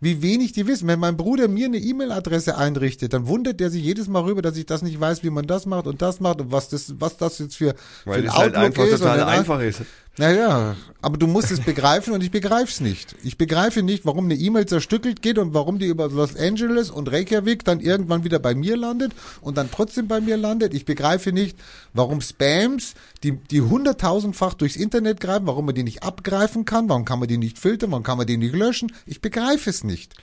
wie 0.00 0.22
wenig 0.22 0.52
die 0.52 0.66
wissen. 0.66 0.86
Wenn 0.88 0.98
mein 1.00 1.16
Bruder 1.16 1.48
mir 1.48 1.66
eine 1.66 1.78
E-Mail-Adresse 1.78 2.56
einrichtet, 2.56 3.12
dann 3.12 3.26
wundert 3.26 3.60
er 3.60 3.70
sich 3.70 3.82
jedes 3.82 4.08
Mal 4.08 4.22
rüber, 4.22 4.42
dass 4.42 4.56
ich 4.56 4.66
das 4.66 4.82
nicht 4.82 4.98
weiß, 5.00 5.22
wie 5.24 5.30
man 5.30 5.46
das 5.46 5.66
macht 5.66 5.86
und 5.86 6.00
das 6.02 6.20
macht 6.20 6.40
und 6.40 6.52
was 6.52 6.68
das, 6.68 6.94
was 7.00 7.16
das 7.16 7.38
jetzt 7.38 7.56
für, 7.56 7.74
Weil 8.04 8.22
für 8.22 8.28
ein 8.30 8.34
halt 8.36 8.54
einfach 8.54 8.84
ist. 8.84 8.98
total 9.00 9.18
dann- 9.18 9.28
einfach 9.28 9.60
ist. 9.60 9.82
Naja, 10.18 10.74
aber 11.00 11.16
du 11.16 11.28
musst 11.28 11.52
es 11.52 11.60
begreifen 11.60 12.12
und 12.12 12.24
ich 12.24 12.32
begreif's 12.32 12.80
nicht. 12.80 13.14
Ich 13.22 13.38
begreife 13.38 13.84
nicht, 13.84 14.04
warum 14.04 14.24
eine 14.24 14.34
E-Mail 14.34 14.66
zerstückelt 14.66 15.22
geht 15.22 15.38
und 15.38 15.54
warum 15.54 15.78
die 15.78 15.86
über 15.86 16.08
Los 16.08 16.34
Angeles 16.34 16.90
und 16.90 17.12
Reykjavik 17.12 17.64
dann 17.64 17.78
irgendwann 17.78 18.24
wieder 18.24 18.40
bei 18.40 18.56
mir 18.56 18.76
landet 18.76 19.12
und 19.40 19.56
dann 19.56 19.70
trotzdem 19.70 20.08
bei 20.08 20.20
mir 20.20 20.36
landet. 20.36 20.74
Ich 20.74 20.84
begreife 20.84 21.30
nicht, 21.30 21.56
warum 21.94 22.20
Spams, 22.20 22.94
die, 23.22 23.36
die 23.36 23.60
hunderttausendfach 23.60 24.54
durchs 24.54 24.74
Internet 24.74 25.20
greifen, 25.20 25.46
warum 25.46 25.66
man 25.66 25.76
die 25.76 25.84
nicht 25.84 26.02
abgreifen 26.02 26.64
kann, 26.64 26.88
warum 26.88 27.04
kann 27.04 27.20
man 27.20 27.28
die 27.28 27.38
nicht 27.38 27.56
filtern, 27.56 27.92
warum 27.92 28.02
kann 28.02 28.18
man 28.18 28.26
die 28.26 28.38
nicht 28.38 28.56
löschen. 28.56 28.90
Ich 29.06 29.20
begreife 29.20 29.70
es 29.70 29.84
nicht. 29.84 30.14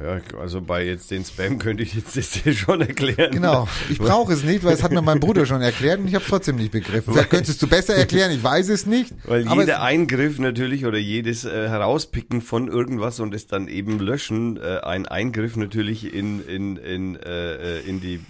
Ja, 0.00 0.20
also 0.38 0.62
bei 0.62 0.84
jetzt 0.86 1.10
den 1.10 1.24
Spam 1.24 1.58
könnte 1.58 1.82
ich 1.82 1.94
jetzt 1.94 2.16
das 2.16 2.30
dir 2.30 2.54
schon 2.54 2.80
erklären. 2.80 3.30
Genau. 3.30 3.68
Ich 3.90 3.98
brauche 3.98 4.32
es 4.32 4.42
nicht, 4.42 4.64
weil 4.64 4.74
es 4.74 4.82
hat 4.82 4.92
mir 4.92 5.02
mein 5.02 5.20
Bruder 5.20 5.44
schon 5.44 5.60
erklärt 5.60 6.00
und 6.00 6.08
ich 6.08 6.14
habe 6.14 6.24
es 6.24 6.30
trotzdem 6.30 6.56
nicht 6.56 6.72
begriffen. 6.72 7.12
Vielleicht 7.12 7.30
könntest 7.30 7.60
du 7.60 7.66
besser 7.66 7.94
erklären, 7.94 8.30
ich 8.32 8.42
weiß 8.42 8.68
es 8.70 8.86
nicht. 8.86 9.12
Weil 9.24 9.46
aber 9.46 9.62
jeder 9.62 9.82
Eingriff 9.82 10.38
natürlich 10.38 10.86
oder 10.86 10.98
jedes 10.98 11.44
äh, 11.44 11.68
Herauspicken 11.68 12.40
von 12.40 12.68
irgendwas 12.68 13.20
und 13.20 13.34
es 13.34 13.46
dann 13.46 13.68
eben 13.68 13.98
löschen, 13.98 14.56
äh, 14.56 14.78
ein 14.82 15.06
Eingriff 15.06 15.56
natürlich 15.56 16.12
in, 16.14 16.46
in, 16.46 16.76
in, 16.76 17.16
äh, 17.16 17.78
äh, 17.78 17.80
in 17.86 18.00
die 18.00 18.20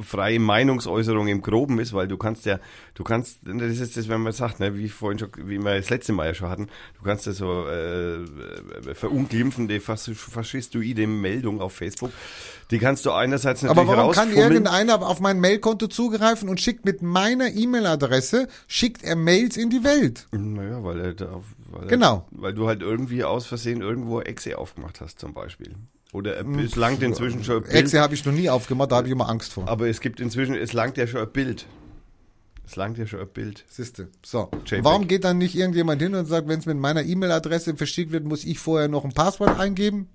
freie 0.00 0.38
Meinungsäußerung 0.38 1.28
im 1.28 1.42
Groben 1.42 1.78
ist, 1.80 1.92
weil 1.92 2.08
du 2.08 2.16
kannst 2.16 2.46
ja, 2.46 2.58
du 2.94 3.04
kannst, 3.04 3.40
das 3.44 3.78
ist 3.78 3.96
das, 3.96 4.08
wenn 4.08 4.20
man 4.22 4.32
sagt, 4.32 4.60
ne, 4.60 4.76
wie 4.76 4.88
vorhin 4.88 5.18
schon, 5.18 5.30
wie 5.44 5.58
wir 5.58 5.76
das 5.76 5.90
letzte 5.90 6.12
Mal 6.12 6.26
ja 6.28 6.34
schon 6.34 6.48
hatten, 6.48 6.68
du 6.98 7.02
kannst 7.04 7.26
ja 7.26 7.32
so 7.32 7.66
äh, 7.68 8.24
verunglimpfende 8.94 9.80
fas 9.80 10.10
faschistoide 10.14 11.06
Meldung 11.06 11.60
auf 11.60 11.72
Facebook, 11.74 12.10
die 12.70 12.78
kannst 12.78 13.06
du 13.06 13.12
einerseits 13.12 13.62
natürlich 13.62 13.80
Aber 13.88 13.96
warum 13.96 14.12
kann 14.12 14.32
irgendeiner 14.34 15.00
auf 15.06 15.20
mein 15.20 15.40
Mailkonto 15.40 15.86
zugreifen 15.86 16.48
und 16.48 16.60
schickt 16.60 16.84
mit 16.84 17.02
meiner 17.02 17.48
E-Mail-Adresse, 17.52 18.48
schickt 18.66 19.02
er 19.04 19.16
Mails 19.16 19.56
in 19.56 19.70
die 19.70 19.84
Welt? 19.84 20.26
Naja, 20.32 20.82
weil 20.84 21.00
er 21.00 21.14
da, 21.14 21.40
weil 21.70 21.82
er- 21.82 21.88
Genau. 21.88 22.26
weil 22.30 22.54
du 22.54 22.66
halt 22.66 22.82
irgendwie 22.82 23.24
aus 23.24 23.46
Versehen 23.46 23.80
irgendwo 23.80 24.20
Exe 24.20 24.58
aufgemacht 24.58 25.00
hast 25.00 25.18
zum 25.18 25.32
Beispiel. 25.34 25.74
Oder 26.12 26.40
es 26.40 26.74
langt 26.76 27.02
inzwischen 27.02 27.44
schon 27.44 27.56
ein 27.56 27.62
Bild. 27.62 27.74
Exe 27.74 28.00
habe 28.00 28.14
ich 28.14 28.24
noch 28.24 28.32
nie 28.32 28.48
aufgemacht, 28.48 28.92
da 28.92 28.96
habe 28.96 29.08
ich 29.08 29.12
immer 29.12 29.28
Angst 29.28 29.52
vor. 29.52 29.68
Aber 29.68 29.88
es 29.88 30.00
gibt 30.00 30.20
inzwischen, 30.20 30.54
es 30.54 30.72
langt 30.72 30.96
ja 30.96 31.06
schon 31.06 31.20
ein 31.20 31.30
Bild. 31.30 31.66
Es 32.66 32.76
langt 32.76 32.98
ja 32.98 33.06
schon 33.06 33.20
ein 33.20 33.28
Bild. 33.28 33.64
Siehste. 33.68 34.08
So. 34.24 34.50
JPEG. 34.66 34.84
Warum 34.84 35.06
geht 35.06 35.24
dann 35.24 35.38
nicht 35.38 35.54
irgendjemand 35.54 36.00
hin 36.00 36.14
und 36.14 36.26
sagt, 36.26 36.48
wenn 36.48 36.58
es 36.58 36.66
mit 36.66 36.78
meiner 36.78 37.02
E-Mail-Adresse 37.02 37.76
verschickt 37.76 38.12
wird, 38.12 38.24
muss 38.24 38.44
ich 38.44 38.58
vorher 38.58 38.88
noch 38.88 39.04
ein 39.04 39.12
Passwort 39.12 39.58
eingeben? 39.58 40.08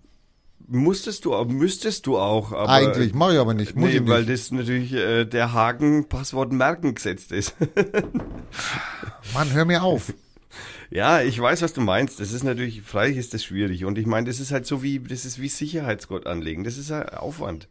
Musstest 0.67 1.25
du, 1.25 1.33
auch- 1.35 1.45
müsstest 1.45 2.05
du 2.07 2.17
auch, 2.17 2.51
aber. 2.53 2.69
Eigentlich, 2.69 3.13
mache 3.13 3.33
ich 3.33 3.39
aber 3.39 3.53
nicht. 3.53 3.75
Muss 3.75 3.89
nee, 3.89 3.95
ich 3.95 4.01
nicht. 4.01 4.09
weil 4.09 4.25
das 4.25 4.51
natürlich 4.51 4.93
äh, 4.93 5.25
der 5.25 5.53
Haken 5.53 6.07
Passwort 6.07 6.53
merken 6.53 6.95
gesetzt 6.95 7.31
ist. 7.31 7.55
Mann, 9.33 9.51
hör 9.51 9.65
mir 9.65 9.83
auf. 9.83 10.13
Ja, 10.93 11.23
ich 11.23 11.39
weiß, 11.39 11.63
was 11.63 11.73
du 11.73 11.81
meinst. 11.81 12.19
Das 12.19 12.31
ist 12.31 12.43
natürlich, 12.43 12.83
freilich 12.83 13.17
ist 13.17 13.33
das 13.33 13.43
schwierig. 13.43 13.83
Und 13.85 13.97
ich 13.97 14.05
meine, 14.05 14.27
das 14.27 14.39
ist 14.39 14.51
halt 14.51 14.67
so 14.67 14.83
wie, 14.83 14.99
das 14.99 15.25
ist 15.25 15.41
wie 15.41 15.47
Sicherheitsgott 15.47 16.27
anlegen. 16.27 16.63
Das 16.63 16.77
ist 16.77 16.91
ja 16.91 17.03
Aufwand. 17.17 17.67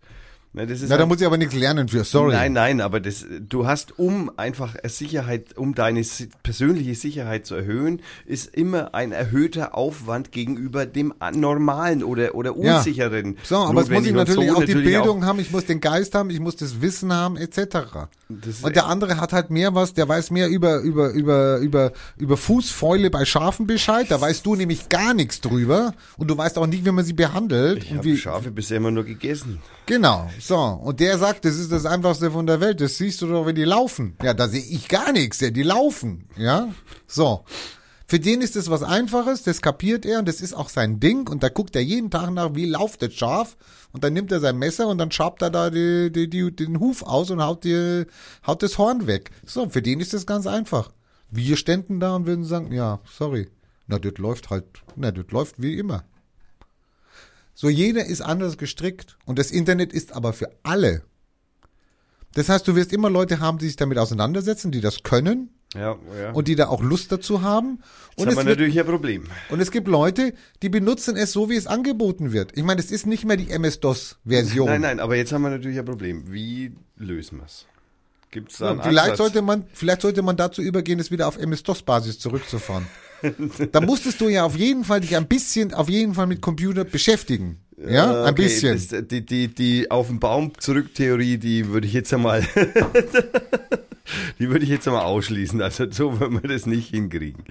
Ne, 0.54 0.66
das 0.66 0.82
ist 0.82 0.90
Na, 0.90 0.98
da 0.98 1.06
muss 1.06 1.18
ich 1.18 1.26
aber 1.26 1.38
nichts 1.38 1.54
lernen 1.54 1.88
für, 1.88 2.04
sorry. 2.04 2.34
Nein, 2.34 2.52
nein, 2.52 2.80
aber 2.82 3.00
das, 3.00 3.24
du 3.48 3.66
hast, 3.66 3.98
um 3.98 4.30
einfach 4.36 4.74
Sicherheit, 4.84 5.56
um 5.56 5.74
deine 5.74 6.02
persönliche 6.42 6.94
Sicherheit 6.94 7.46
zu 7.46 7.54
erhöhen, 7.54 8.02
ist 8.26 8.54
immer 8.54 8.94
ein 8.94 9.12
erhöhter 9.12 9.74
Aufwand 9.74 10.30
gegenüber 10.30 10.84
dem 10.84 11.14
normalen 11.34 12.04
oder, 12.04 12.34
oder 12.34 12.54
Ja. 12.58 12.76
unsicheren. 12.76 13.38
So, 13.44 13.56
aber 13.56 13.80
jetzt 13.80 13.90
muss 13.90 14.04
ich 14.04 14.12
natürlich 14.12 14.50
so 14.50 14.56
auch 14.56 14.62
die 14.64 14.74
natürlich 14.74 14.84
Bildung 14.94 15.24
haben, 15.24 15.38
ich 15.38 15.50
muss 15.52 15.64
den 15.64 15.80
Geist 15.80 16.14
haben, 16.14 16.28
ich 16.28 16.38
muss 16.40 16.56
das 16.56 16.82
Wissen 16.82 17.14
haben, 17.14 17.38
etc. 17.38 18.08
Das- 18.28 18.60
Und 18.62 18.76
der 18.76 18.86
andere 18.88 19.18
hat 19.18 19.32
halt 19.32 19.48
mehr 19.48 19.74
was, 19.74 19.94
der 19.94 20.06
weiß 20.06 20.30
mehr 20.32 20.48
über, 20.50 20.80
über, 20.80 21.12
über, 21.12 21.58
über, 21.60 21.92
über 22.18 22.36
Fußfäule 22.36 23.08
bei 23.10 23.24
Schafen 23.24 23.66
Bescheid, 23.66 24.06
da 24.10 24.20
weißt 24.20 24.44
du 24.44 24.54
nämlich 24.54 24.90
gar 24.90 25.14
nichts 25.14 25.40
drüber 25.40 25.94
und 26.18 26.28
du 26.28 26.36
weißt 26.36 26.58
auch 26.58 26.66
nicht, 26.66 26.84
wie 26.84 26.90
man 26.90 27.06
sie 27.06 27.14
behandelt. 27.14 27.84
Ich 27.84 27.94
habe 27.94 28.16
Schafe 28.18 28.50
bisher 28.50 28.76
immer 28.76 28.90
nur 28.90 29.04
gegessen. 29.04 29.60
Genau, 29.86 30.30
so. 30.42 30.58
Und 30.58 31.00
der 31.00 31.18
sagt, 31.18 31.44
das 31.44 31.56
ist 31.56 31.70
das 31.70 31.86
Einfachste 31.86 32.30
von 32.30 32.46
der 32.46 32.60
Welt. 32.60 32.80
Das 32.80 32.98
siehst 32.98 33.22
du 33.22 33.26
doch, 33.26 33.46
wenn 33.46 33.54
die 33.54 33.64
laufen. 33.64 34.16
Ja, 34.22 34.34
da 34.34 34.48
sehe 34.48 34.62
ich 34.62 34.88
gar 34.88 35.12
nichts, 35.12 35.40
ja, 35.40 35.50
die 35.50 35.62
laufen. 35.62 36.28
Ja, 36.36 36.68
so. 37.06 37.44
Für 38.06 38.20
den 38.20 38.42
ist 38.42 38.56
das 38.56 38.68
was 38.68 38.82
Einfaches, 38.82 39.42
das 39.42 39.62
kapiert 39.62 40.04
er 40.04 40.18
und 40.18 40.28
das 40.28 40.42
ist 40.42 40.52
auch 40.52 40.68
sein 40.68 41.00
Ding. 41.00 41.28
Und 41.28 41.42
da 41.42 41.48
guckt 41.48 41.74
er 41.76 41.82
jeden 41.82 42.10
Tag 42.10 42.30
nach, 42.30 42.54
wie 42.54 42.66
lauft 42.66 43.00
das 43.00 43.14
Schaf. 43.14 43.56
Und 43.92 44.04
dann 44.04 44.12
nimmt 44.12 44.30
er 44.32 44.40
sein 44.40 44.58
Messer 44.58 44.88
und 44.88 44.98
dann 44.98 45.10
schabt 45.10 45.40
er 45.40 45.50
da 45.50 45.70
die, 45.70 46.12
die, 46.12 46.28
die, 46.28 46.54
den 46.54 46.78
Huf 46.78 47.02
aus 47.02 47.30
und 47.30 47.42
haut, 47.42 47.64
die, 47.64 48.04
haut 48.46 48.62
das 48.62 48.76
Horn 48.76 49.06
weg. 49.06 49.30
So, 49.46 49.68
für 49.70 49.80
den 49.80 50.00
ist 50.00 50.12
das 50.12 50.26
ganz 50.26 50.46
einfach. 50.46 50.90
Wir 51.30 51.56
ständen 51.56 52.00
da 52.00 52.14
und 52.16 52.26
würden 52.26 52.44
sagen, 52.44 52.72
ja, 52.72 53.00
sorry. 53.10 53.48
Na, 53.86 53.98
das 53.98 54.18
läuft 54.18 54.50
halt, 54.50 54.66
na, 54.96 55.10
das 55.10 55.30
läuft 55.30 55.62
wie 55.62 55.78
immer. 55.78 56.04
So 57.54 57.68
jeder 57.68 58.06
ist 58.06 58.20
anders 58.20 58.56
gestrickt 58.58 59.18
und 59.24 59.38
das 59.38 59.50
Internet 59.50 59.92
ist 59.92 60.12
aber 60.12 60.32
für 60.32 60.50
alle. 60.62 61.02
Das 62.34 62.48
heißt, 62.48 62.66
du 62.66 62.74
wirst 62.74 62.92
immer 62.92 63.10
Leute 63.10 63.40
haben, 63.40 63.58
die 63.58 63.66
sich 63.66 63.76
damit 63.76 63.98
auseinandersetzen, 63.98 64.72
die 64.72 64.80
das 64.80 65.02
können 65.02 65.50
Ja, 65.74 65.98
ja. 66.18 66.30
und 66.32 66.48
die 66.48 66.56
da 66.56 66.68
auch 66.68 66.82
Lust 66.82 67.12
dazu 67.12 67.42
haben. 67.42 67.80
Jetzt 68.16 68.18
Und 68.18 68.26
haben 68.26 68.28
es, 68.30 68.36
wir 68.36 68.44
wird, 68.46 68.58
natürlich 68.58 68.80
ein 68.80 68.86
Problem. 68.86 69.24
und 69.50 69.60
es 69.60 69.70
gibt 69.70 69.86
Leute, 69.86 70.32
die 70.62 70.70
benutzen 70.70 71.16
es 71.16 71.32
so, 71.32 71.50
wie 71.50 71.56
es 71.56 71.66
angeboten 71.66 72.32
wird. 72.32 72.56
Ich 72.56 72.64
meine, 72.64 72.80
es 72.80 72.90
ist 72.90 73.06
nicht 73.06 73.26
mehr 73.26 73.36
die 73.36 73.50
MS-DOS-Version. 73.50 74.66
Nein, 74.66 74.80
nein, 74.80 75.00
aber 75.00 75.16
jetzt 75.16 75.32
haben 75.32 75.42
wir 75.42 75.50
natürlich 75.50 75.78
ein 75.78 75.84
Problem. 75.84 76.32
Wie 76.32 76.72
lösen 76.96 77.38
wir 77.38 77.44
es? 77.44 77.66
Gibt's 78.30 78.56
da 78.58 78.70
einen 78.70 78.82
vielleicht 78.82 79.02
Ansatz? 79.10 79.18
sollte 79.18 79.42
man, 79.42 79.66
vielleicht 79.74 80.00
sollte 80.00 80.22
man 80.22 80.38
dazu 80.38 80.62
übergehen, 80.62 80.98
es 80.98 81.10
wieder 81.10 81.28
auf 81.28 81.36
MS-DOS-Basis 81.36 82.18
zurückzufahren. 82.18 82.86
Da 83.72 83.80
musstest 83.80 84.20
du 84.20 84.28
ja 84.28 84.44
auf 84.44 84.56
jeden 84.56 84.84
Fall 84.84 85.00
dich 85.00 85.16
ein 85.16 85.26
bisschen, 85.26 85.74
auf 85.74 85.88
jeden 85.88 86.14
Fall 86.14 86.26
mit 86.26 86.40
Computer 86.40 86.84
beschäftigen. 86.84 87.58
Ja, 87.76 88.24
ein 88.24 88.32
okay, 88.32 88.42
bisschen. 88.42 88.74
Das, 88.74 89.08
die, 89.08 89.24
die, 89.24 89.48
die 89.48 89.90
auf 89.90 90.06
den 90.08 90.20
Baum 90.20 90.52
zurück 90.58 90.94
Theorie, 90.94 91.38
die 91.38 91.68
würde 91.68 91.86
ich 91.86 91.92
jetzt 91.92 92.12
einmal, 92.14 92.42
die 94.38 94.48
würde 94.48 94.64
ich 94.64 94.70
jetzt 94.70 94.86
einmal 94.86 95.02
ausschließen. 95.02 95.60
Also 95.60 95.90
so 95.90 96.20
würden 96.20 96.42
wir 96.42 96.48
das 96.48 96.66
nicht 96.66 96.90
hinkriegen. 96.90 97.44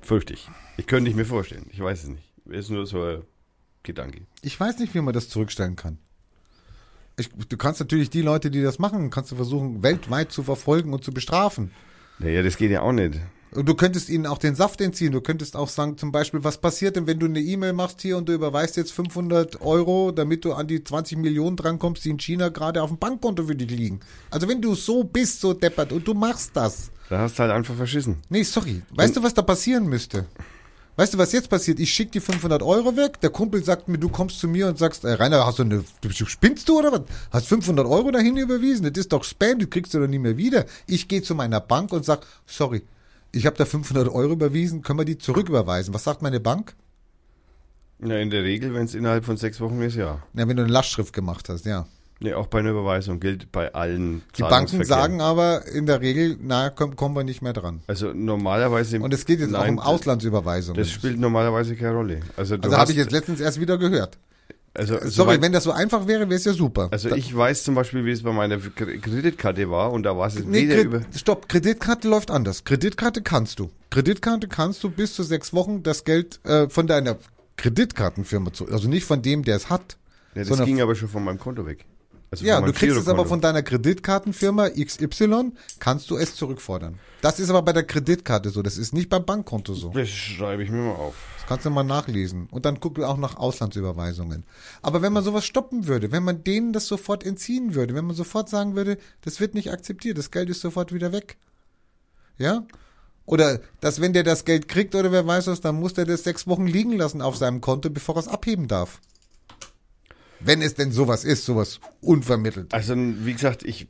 Fürchte 0.00 0.32
ich. 0.32 0.48
Ich 0.76 0.86
könnte 0.86 1.10
ich 1.10 1.16
mir 1.16 1.24
vorstellen. 1.26 1.66
Ich 1.72 1.80
weiß 1.80 2.04
es 2.04 2.08
nicht. 2.08 2.24
Ist 2.46 2.70
nur 2.70 2.86
so 2.86 3.02
ein 3.02 3.22
Gedanke. 3.82 4.22
Ich 4.42 4.58
weiß 4.58 4.78
nicht, 4.78 4.94
wie 4.94 5.00
man 5.00 5.14
das 5.14 5.28
zurückstellen 5.28 5.76
kann. 5.76 5.98
Ich, 7.16 7.28
du 7.28 7.56
kannst 7.56 7.80
natürlich 7.80 8.10
die 8.10 8.22
Leute, 8.22 8.50
die 8.50 8.62
das 8.62 8.78
machen, 8.78 9.10
kannst 9.10 9.30
du 9.30 9.36
versuchen, 9.36 9.82
weltweit 9.82 10.32
zu 10.32 10.42
verfolgen 10.42 10.92
und 10.92 11.04
zu 11.04 11.12
bestrafen. 11.12 11.70
Naja, 12.18 12.42
das 12.42 12.56
geht 12.56 12.70
ja 12.70 12.82
auch 12.82 12.92
nicht. 12.92 13.20
Und 13.52 13.68
du 13.68 13.74
könntest 13.74 14.08
ihnen 14.08 14.26
auch 14.26 14.38
den 14.38 14.54
Saft 14.54 14.80
entziehen. 14.80 15.12
Du 15.12 15.20
könntest 15.20 15.56
auch 15.56 15.68
sagen, 15.68 15.98
zum 15.98 16.12
Beispiel, 16.12 16.44
was 16.44 16.58
passiert 16.58 16.96
denn, 16.96 17.06
wenn 17.06 17.18
du 17.18 17.26
eine 17.26 17.40
E-Mail 17.40 17.72
machst 17.72 18.00
hier 18.00 18.16
und 18.16 18.28
du 18.28 18.32
überweist 18.32 18.76
jetzt 18.76 18.92
500 18.92 19.60
Euro, 19.60 20.12
damit 20.12 20.44
du 20.44 20.52
an 20.52 20.68
die 20.68 20.84
20 20.84 21.18
Millionen 21.18 21.56
drankommst, 21.56 22.04
die 22.04 22.10
in 22.10 22.18
China 22.18 22.48
gerade 22.48 22.82
auf 22.82 22.90
dem 22.90 22.98
Bankkonto 22.98 23.44
für 23.44 23.56
dich 23.56 23.70
liegen. 23.70 24.00
Also 24.30 24.46
wenn 24.46 24.62
du 24.62 24.74
so 24.74 25.02
bist, 25.02 25.40
so 25.40 25.52
deppert 25.52 25.92
und 25.92 26.06
du 26.06 26.14
machst 26.14 26.52
das. 26.54 26.90
Da 27.08 27.18
hast 27.18 27.38
du 27.38 27.42
halt 27.42 27.52
einfach 27.52 27.74
verschissen. 27.74 28.18
Nee, 28.28 28.44
sorry. 28.44 28.82
Weißt 28.94 29.16
du, 29.16 29.22
was 29.22 29.34
da 29.34 29.42
passieren 29.42 29.86
müsste? 29.88 30.26
Weißt 30.94 31.14
du, 31.14 31.18
was 31.18 31.32
jetzt 31.32 31.48
passiert? 31.48 31.80
Ich 31.80 31.92
schicke 31.92 32.12
die 32.12 32.20
500 32.20 32.62
Euro 32.62 32.96
weg. 32.96 33.20
Der 33.20 33.30
Kumpel 33.30 33.64
sagt 33.64 33.88
mir, 33.88 33.98
du 33.98 34.10
kommst 34.10 34.38
zu 34.38 34.46
mir 34.46 34.68
und 34.68 34.78
sagst, 34.78 35.04
äh, 35.04 35.12
Rainer, 35.12 35.46
hast 35.46 35.58
du 35.58 35.62
eine, 35.62 35.82
spinnst 36.12 36.68
du 36.68 36.78
oder 36.78 36.92
was? 36.92 37.02
Hast 37.30 37.46
500 37.46 37.86
Euro 37.86 38.10
dahin 38.10 38.36
überwiesen? 38.36 38.84
Das 38.84 39.00
ist 39.00 39.12
doch 39.12 39.24
Spam, 39.24 39.58
du 39.58 39.66
kriegst 39.66 39.94
du 39.94 39.98
doch 39.98 40.06
nie 40.06 40.18
mehr 40.18 40.36
wieder. 40.36 40.66
Ich 40.86 41.08
gehe 41.08 41.22
zu 41.22 41.34
meiner 41.34 41.60
Bank 41.60 41.92
und 41.92 42.04
sag, 42.04 42.26
sorry, 42.46 42.82
ich 43.32 43.46
habe 43.46 43.56
da 43.56 43.64
500 43.64 44.08
Euro 44.08 44.32
überwiesen, 44.32 44.82
können 44.82 44.98
wir 44.98 45.04
die 45.04 45.18
zurücküberweisen? 45.18 45.94
Was 45.94 46.04
sagt 46.04 46.22
meine 46.22 46.40
Bank? 46.40 46.74
Ja, 48.02 48.16
in 48.16 48.30
der 48.30 48.44
Regel, 48.44 48.74
wenn 48.74 48.84
es 48.86 48.94
innerhalb 48.94 49.24
von 49.24 49.36
sechs 49.36 49.60
Wochen 49.60 49.80
ist, 49.82 49.94
ja. 49.94 50.22
Na, 50.32 50.48
wenn 50.48 50.56
du 50.56 50.62
eine 50.62 50.72
Lastschrift 50.72 51.12
gemacht 51.12 51.48
hast, 51.48 51.66
ja. 51.66 51.86
Nee, 52.22 52.34
auch 52.34 52.48
bei 52.48 52.58
einer 52.58 52.70
Überweisung 52.70 53.18
gilt 53.18 53.50
bei 53.50 53.72
allen 53.72 54.20
Die 54.36 54.42
Banken 54.42 54.84
sagen 54.84 55.22
aber 55.22 55.66
in 55.66 55.86
der 55.86 56.02
Regel, 56.02 56.36
na, 56.40 56.68
komm, 56.68 56.94
kommen 56.94 57.16
wir 57.16 57.24
nicht 57.24 57.40
mehr 57.40 57.54
dran. 57.54 57.80
Also 57.86 58.12
normalerweise. 58.12 59.00
Und 59.00 59.14
es 59.14 59.24
geht 59.24 59.40
jetzt 59.40 59.54
auch 59.54 59.62
Nein, 59.62 59.74
um 59.74 59.78
Auslandsüberweisungen. 59.78 60.78
Das 60.78 60.90
spielt 60.90 61.18
normalerweise 61.18 61.76
keine 61.76 61.94
Rolle. 61.94 62.20
Also, 62.36 62.56
also 62.56 62.76
habe 62.76 62.90
ich 62.90 62.98
jetzt 62.98 63.10
letztens 63.10 63.40
erst 63.40 63.58
wieder 63.58 63.78
gehört. 63.78 64.18
Also, 64.72 64.94
Sorry, 64.98 65.10
soweit- 65.10 65.42
wenn 65.42 65.52
das 65.52 65.64
so 65.64 65.72
einfach 65.72 66.06
wäre, 66.06 66.20
wäre 66.28 66.34
es 66.36 66.44
ja 66.44 66.52
super. 66.52 66.88
Also 66.92 67.08
Da- 67.08 67.16
ich 67.16 67.36
weiß 67.36 67.64
zum 67.64 67.74
Beispiel, 67.74 68.04
wie 68.04 68.12
es 68.12 68.22
bei 68.22 68.32
meiner 68.32 68.56
Kre- 68.56 69.00
Kreditkarte 69.00 69.68
war 69.68 69.90
und 69.92 70.04
da 70.04 70.16
war 70.16 70.28
es 70.28 70.36
Nee, 70.38 70.68
weder 70.68 70.76
Kre- 70.76 70.84
über. 70.84 71.00
stopp, 71.16 71.48
Kreditkarte 71.48 72.08
läuft 72.08 72.30
anders. 72.30 72.62
Kreditkarte 72.64 73.22
kannst 73.22 73.58
du. 73.58 73.70
Kreditkarte 73.90 74.46
kannst 74.46 74.84
du 74.84 74.90
bis 74.90 75.14
zu 75.14 75.24
sechs 75.24 75.52
Wochen 75.52 75.82
das 75.82 76.04
Geld 76.04 76.38
äh, 76.44 76.68
von 76.68 76.86
deiner 76.86 77.16
Kreditkartenfirma 77.56 78.52
zu, 78.52 78.68
also 78.68 78.88
nicht 78.88 79.04
von 79.04 79.22
dem, 79.22 79.42
der 79.44 79.56
es 79.56 79.68
hat. 79.70 79.96
Ja, 80.34 80.44
das 80.44 80.64
ging 80.64 80.80
aber 80.80 80.94
schon 80.94 81.08
von 81.08 81.24
meinem 81.24 81.38
Konto 81.40 81.66
weg. 81.66 81.84
Also 82.30 82.44
Ja, 82.44 82.60
du 82.60 82.72
kriegst 82.72 82.96
es 82.96 83.08
aber 83.08 83.26
von 83.26 83.40
deiner 83.40 83.62
Kreditkartenfirma 83.62 84.70
XY, 84.70 85.52
kannst 85.80 86.10
du 86.10 86.16
es 86.16 86.36
zurückfordern. 86.36 86.98
Das 87.22 87.40
ist 87.40 87.50
aber 87.50 87.62
bei 87.62 87.72
der 87.72 87.82
Kreditkarte 87.82 88.50
so, 88.50 88.62
das 88.62 88.78
ist 88.78 88.94
nicht 88.94 89.08
beim 89.08 89.24
Bankkonto 89.24 89.74
so. 89.74 89.90
Das 89.90 90.08
schreibe 90.08 90.62
ich 90.62 90.70
mir 90.70 90.78
mal 90.78 90.94
auf. 90.94 91.14
Das 91.38 91.46
kannst 91.46 91.66
du 91.66 91.70
mal 91.70 91.82
nachlesen. 91.82 92.46
Und 92.50 92.64
dann 92.64 92.78
guck 92.78 93.00
auch 93.00 93.16
nach 93.16 93.36
Auslandsüberweisungen. 93.36 94.44
Aber 94.80 95.02
wenn 95.02 95.12
man 95.12 95.24
sowas 95.24 95.44
stoppen 95.44 95.88
würde, 95.88 96.12
wenn 96.12 96.22
man 96.22 96.44
denen 96.44 96.72
das 96.72 96.86
sofort 96.86 97.26
entziehen 97.26 97.74
würde, 97.74 97.94
wenn 97.94 98.06
man 98.06 98.14
sofort 98.14 98.48
sagen 98.48 98.76
würde, 98.76 98.96
das 99.22 99.40
wird 99.40 99.54
nicht 99.54 99.72
akzeptiert, 99.72 100.16
das 100.16 100.30
Geld 100.30 100.48
ist 100.50 100.60
sofort 100.60 100.94
wieder 100.94 101.12
weg. 101.12 101.36
Ja? 102.38 102.64
Oder 103.26 103.60
dass 103.80 104.00
wenn 104.00 104.12
der 104.12 104.22
das 104.22 104.44
Geld 104.44 104.68
kriegt 104.68 104.94
oder 104.94 105.12
wer 105.12 105.26
weiß 105.26 105.48
was, 105.48 105.60
dann 105.60 105.78
muss 105.78 105.94
der 105.94 106.04
das 106.04 106.24
sechs 106.24 106.46
Wochen 106.46 106.66
liegen 106.66 106.96
lassen 106.96 107.22
auf 107.22 107.36
seinem 107.36 107.60
Konto, 107.60 107.90
bevor 107.90 108.16
er 108.16 108.20
es 108.20 108.28
abheben 108.28 108.66
darf. 108.66 109.00
Wenn 110.42 110.62
es 110.62 110.74
denn 110.74 110.92
sowas 110.92 111.24
ist, 111.24 111.44
sowas 111.44 111.80
unvermittelt. 112.00 112.72
Also 112.74 112.94
wie 112.96 113.32
gesagt, 113.32 113.62
ich 113.62 113.88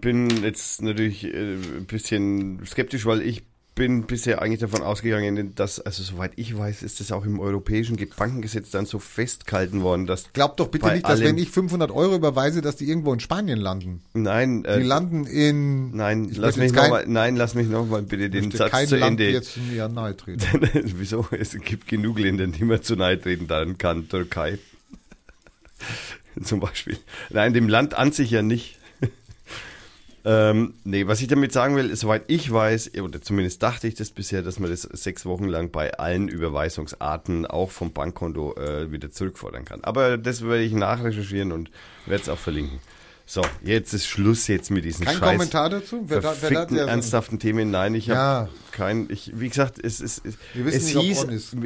bin 0.00 0.28
jetzt 0.42 0.82
natürlich 0.82 1.24
äh, 1.24 1.54
ein 1.54 1.86
bisschen 1.86 2.64
skeptisch, 2.66 3.06
weil 3.06 3.22
ich 3.22 3.42
bin 3.74 4.02
bisher 4.02 4.42
eigentlich 4.42 4.60
davon 4.60 4.82
ausgegangen, 4.82 5.54
dass, 5.54 5.80
also 5.80 6.02
soweit 6.02 6.32
ich 6.36 6.58
weiß, 6.58 6.82
ist 6.82 7.00
das 7.00 7.10
auch 7.10 7.24
im 7.24 7.40
europäischen 7.40 7.96
Bankengesetz 8.18 8.70
dann 8.70 8.84
so 8.84 8.98
festgehalten 8.98 9.80
worden, 9.80 10.06
dass 10.06 10.30
Glaub 10.34 10.58
doch 10.58 10.68
bitte 10.68 10.92
nicht, 10.92 11.08
dass 11.08 11.20
wenn 11.22 11.38
ich 11.38 11.48
500 11.50 11.90
Euro 11.90 12.14
überweise, 12.16 12.60
dass 12.60 12.76
die 12.76 12.86
irgendwo 12.86 13.14
in 13.14 13.20
Spanien 13.20 13.58
landen. 13.58 14.02
nein, 14.12 14.66
äh, 14.66 14.78
Die 14.80 14.84
landen 14.84 15.24
in... 15.24 15.96
nein, 15.96 16.28
lass 16.34 16.56
mich 16.58 16.64
jetzt 16.66 16.74
noch 16.74 16.82
kein- 16.82 16.90
mal, 16.90 17.04
nein, 17.06 17.36
lass 17.36 17.54
mich 17.54 17.66
noch 17.68 17.86
mal 17.86 18.02
bitte 18.02 18.28
den 18.28 18.50
Satz 18.50 18.70
kein 18.70 18.88
zu 18.88 18.96
Land 18.96 19.12
Ende. 19.20 19.30
jetzt 19.30 19.56
mir 19.56 19.88
nahe 19.88 20.14
treten. 20.18 20.42
Wieso? 20.98 21.26
Es 21.30 21.56
gibt 21.58 21.88
genug 21.88 22.18
Länder, 22.18 22.46
die 22.48 22.64
man 22.64 22.82
zu 22.82 22.94
nahe 22.94 23.18
treten 23.18 23.46
dann 23.46 23.78
kann. 23.78 24.06
Türkei. 24.06 24.58
Zum 26.42 26.60
Beispiel. 26.60 26.98
Nein, 27.30 27.52
dem 27.54 27.68
Land 27.68 27.94
an 27.94 28.12
sich 28.12 28.30
ja 28.30 28.42
nicht. 28.42 28.78
ähm, 30.24 30.74
nee, 30.84 31.06
was 31.08 31.20
ich 31.20 31.26
damit 31.28 31.52
sagen 31.52 31.74
will, 31.76 31.94
soweit 31.96 32.22
ich 32.28 32.50
weiß, 32.52 32.92
oder 33.02 33.20
zumindest 33.20 33.62
dachte 33.62 33.88
ich 33.88 33.94
das 33.96 34.10
bisher, 34.10 34.42
dass 34.42 34.58
man 34.60 34.70
das 34.70 34.82
sechs 34.82 35.26
Wochen 35.26 35.46
lang 35.46 35.70
bei 35.70 35.94
allen 35.98 36.28
Überweisungsarten 36.28 37.44
auch 37.46 37.70
vom 37.70 37.92
Bankkonto 37.92 38.54
äh, 38.56 38.92
wieder 38.92 39.10
zurückfordern 39.10 39.64
kann. 39.64 39.82
Aber 39.82 40.16
das 40.18 40.42
werde 40.42 40.62
ich 40.62 40.72
nachrecherchieren 40.72 41.50
und 41.52 41.70
werde 42.06 42.22
es 42.22 42.28
auch 42.28 42.38
verlinken. 42.38 42.78
So, 43.24 43.40
jetzt 43.62 43.94
ist 43.94 44.06
Schluss 44.06 44.46
jetzt 44.48 44.70
mit 44.70 44.84
diesen 44.84 45.04
Kein 45.06 45.16
Scheiß 45.16 45.30
Kommentar 45.32 45.70
dazu? 45.70 46.04
Wer 46.06 46.20
da- 46.20 46.34
wer 46.40 46.66
da- 46.66 46.86
ernsthaften 46.86 47.38
Themen. 47.38 47.70
Nein, 47.70 47.94
ich 47.94 48.10
habe 48.10 48.18
Ja. 48.18 48.48
kein, 48.72 49.08
ich, 49.10 49.32
wie 49.40 49.48
gesagt, 49.48 49.78
es, 49.82 50.00
es, 50.00 50.20
es, 50.24 50.34
Wir 50.54 50.66
wissen 50.66 50.76
es, 50.78 50.88
hieß, 50.88 51.22
ist. 51.24 51.56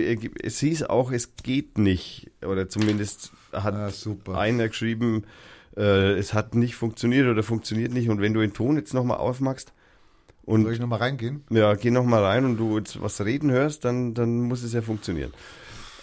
es 0.42 0.58
hieß 0.60 0.82
auch, 0.84 1.10
es 1.12 1.30
geht 1.42 1.78
nicht. 1.78 2.30
Oder 2.42 2.68
zumindest 2.68 3.32
hat 3.62 3.74
Ah, 3.74 3.90
super. 3.90 4.38
einer 4.38 4.68
geschrieben, 4.68 5.24
äh, 5.76 6.12
es 6.12 6.32
hat 6.34 6.54
nicht 6.54 6.74
funktioniert 6.76 7.26
oder 7.28 7.42
funktioniert 7.42 7.92
nicht. 7.92 8.08
Und 8.08 8.20
wenn 8.20 8.32
du 8.34 8.40
den 8.40 8.52
Ton 8.54 8.76
jetzt 8.76 8.94
nochmal 8.94 9.18
aufmachst 9.18 9.72
und 10.44 10.62
Soll 10.64 10.72
ich 10.74 10.80
nochmal 10.80 11.00
reingehen? 11.00 11.44
ja, 11.50 11.74
geh 11.74 11.90
nochmal 11.90 12.24
rein 12.24 12.44
und 12.44 12.56
du 12.56 12.78
jetzt 12.78 13.00
was 13.02 13.20
reden 13.24 13.50
hörst, 13.50 13.84
dann, 13.84 14.14
dann 14.14 14.42
muss 14.42 14.62
es 14.62 14.72
ja 14.72 14.82
funktionieren. 14.82 15.32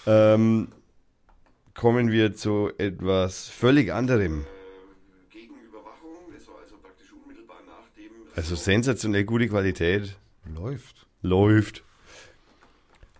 Ähm, 0.06 0.68
kommen 1.74 2.12
wir 2.12 2.36
zu 2.36 2.72
etwas 2.78 3.48
völlig 3.48 3.92
anderem. 3.94 4.46
Also 8.36 8.56
sensationell 8.56 9.26
gute 9.26 9.48
Qualität. 9.48 10.18
Läuft. 10.56 11.06
Läuft. 11.22 11.84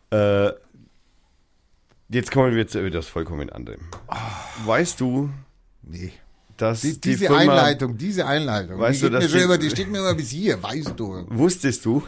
Äh, 0.10 0.52
jetzt 2.14 2.32
kommen 2.32 2.56
wir 2.56 2.68
zu 2.68 2.80
etwas 2.80 3.08
vollkommen 3.08 3.50
anderem. 3.50 3.82
Weißt 4.66 5.00
du, 5.02 5.30
Nee. 5.82 6.12
dass 6.58 6.82
Die, 6.82 6.94
die 6.94 7.02
diese 7.12 7.26
Firma, 7.28 7.38
Einleitung, 7.40 7.98
diese 7.98 8.26
Einleitung. 8.26 8.80
Weißt 8.80 9.02
die, 9.02 9.06
du, 9.08 9.12
mir 9.12 9.20
dass 9.20 9.32
die- 9.32 9.38
immer, 9.40 9.58
die 9.58 9.70
steht 9.70 9.90
mir 9.92 10.00
immer 10.00 10.14
bis 10.14 10.30
hier, 10.30 10.62
weißt 10.64 10.94
du. 10.98 11.26
wusstest 11.30 11.86
du, 11.86 12.04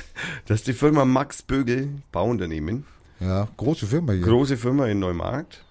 dass 0.46 0.62
die 0.64 0.72
Firma 0.72 1.04
Max 1.04 1.42
Bögel, 1.42 1.88
Bauunternehmen, 2.12 2.84
Ja, 3.20 3.48
große 3.56 3.86
Firma 3.86 4.12
hier. 4.12 4.22
große 4.22 4.56
Firma 4.56 4.86
in 4.86 4.98
Neumarkt, 4.98 5.64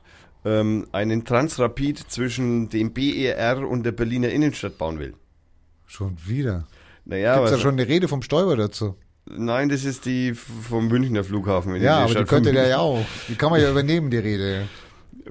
ähm, 0.45 0.87
einen 0.93 1.25
Transrapid 1.25 1.99
zwischen 2.09 2.69
dem 2.69 2.93
BER 2.93 3.67
und 3.67 3.83
der 3.83 3.91
Berliner 3.91 4.29
Innenstadt 4.29 4.77
bauen 4.77 4.99
will. 4.99 5.13
schon 5.85 6.15
wieder. 6.25 6.67
Naja, 7.05 7.33
Gibt's 7.35 7.49
aber 7.51 7.57
da 7.57 7.61
schon 7.63 7.73
eine 7.73 7.87
Rede 7.87 8.07
vom 8.07 8.21
Stoiber 8.21 8.55
dazu? 8.55 8.95
Nein, 9.37 9.69
das 9.69 9.85
ist 9.85 10.05
die 10.05 10.33
vom 10.33 10.87
Münchner 10.87 11.23
Flughafen. 11.23 11.75
Ja, 11.81 11.99
aber 11.99 12.15
die 12.15 12.23
könnte 12.25 12.51
der 12.51 12.67
ja 12.67 12.77
auch. 12.79 13.05
Die 13.27 13.35
kann 13.35 13.51
man 13.51 13.61
ja 13.61 13.69
übernehmen, 13.69 14.09
die 14.09 14.17
Rede. 14.17 14.67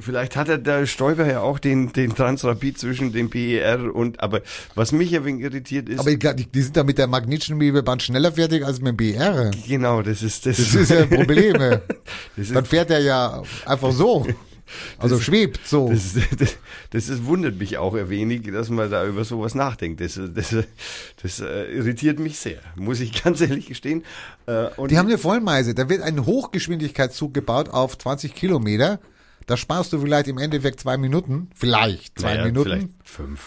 Vielleicht 0.00 0.36
hat 0.36 0.48
er 0.48 0.58
der 0.58 0.86
Stoiber 0.86 1.26
ja 1.26 1.40
auch 1.40 1.58
den, 1.58 1.92
den 1.92 2.14
Transrapid 2.14 2.78
zwischen 2.78 3.12
dem 3.12 3.30
BER 3.30 3.92
und, 3.92 4.20
aber 4.20 4.42
was 4.76 4.92
mich 4.92 5.14
ein 5.16 5.24
wenig 5.24 5.42
irritiert 5.42 5.88
ist, 5.88 5.98
Aber 5.98 6.10
ich 6.10 6.18
die, 6.20 6.46
die 6.46 6.62
sind 6.62 6.76
da 6.76 6.84
mit 6.84 6.98
der 6.98 7.08
Magnetschnellbahn 7.08 7.98
schneller 7.98 8.30
fertig 8.30 8.64
als 8.64 8.80
mit 8.80 8.90
dem 8.90 8.96
BR. 8.96 9.50
genau, 9.66 10.02
das 10.02 10.22
ist, 10.22 10.46
das, 10.46 10.56
Das 10.56 10.74
ist 10.74 10.90
ja 10.90 11.00
ein 11.00 11.10
Problem. 11.10 11.54
Dann 12.36 12.64
fährt 12.64 12.90
er 12.90 13.00
ja 13.00 13.42
einfach 13.66 13.90
so. 13.90 14.24
Also 14.99 15.20
schwebt 15.20 15.66
so. 15.66 15.89
Das, 15.90 16.15
das, 16.39 16.57
das 17.07 17.24
wundert 17.24 17.57
mich 17.59 17.78
auch 17.78 17.95
ein 17.95 18.09
wenig, 18.09 18.43
dass 18.53 18.69
man 18.69 18.90
da 18.90 19.07
über 19.07 19.24
sowas 19.24 19.55
nachdenkt. 19.55 20.01
Das, 20.01 20.19
das, 20.35 20.55
das 21.23 21.40
äh, 21.40 21.65
irritiert 21.73 22.19
mich 22.19 22.39
sehr, 22.39 22.59
muss 22.77 23.01
ich 23.01 23.23
ganz 23.24 23.40
ehrlich 23.40 23.66
gestehen. 23.66 24.05
Äh, 24.47 24.66
und 24.77 24.90
Die 24.90 24.99
haben 24.99 25.09
eine 25.09 25.19
Vollmeise. 25.19 25.74
Da 25.74 25.89
wird 25.89 26.03
ein 26.03 26.24
Hochgeschwindigkeitszug 26.27 27.32
gebaut 27.35 27.69
auf 27.70 27.97
20 27.99 28.35
Kilometer. 28.35 29.01
Da 29.47 29.57
sparst 29.57 29.93
du 29.93 30.01
vielleicht 30.01 30.28
im 30.28 30.39
Endeffekt 30.39 30.81
zwei 30.81 30.97
Minuten. 30.99 31.51
Vielleicht 31.55 32.19
zwei 32.19 32.35
naja, 32.35 32.45
Minuten. 32.45 32.69
Vielleicht 32.70 32.89
fünf. 33.05 33.40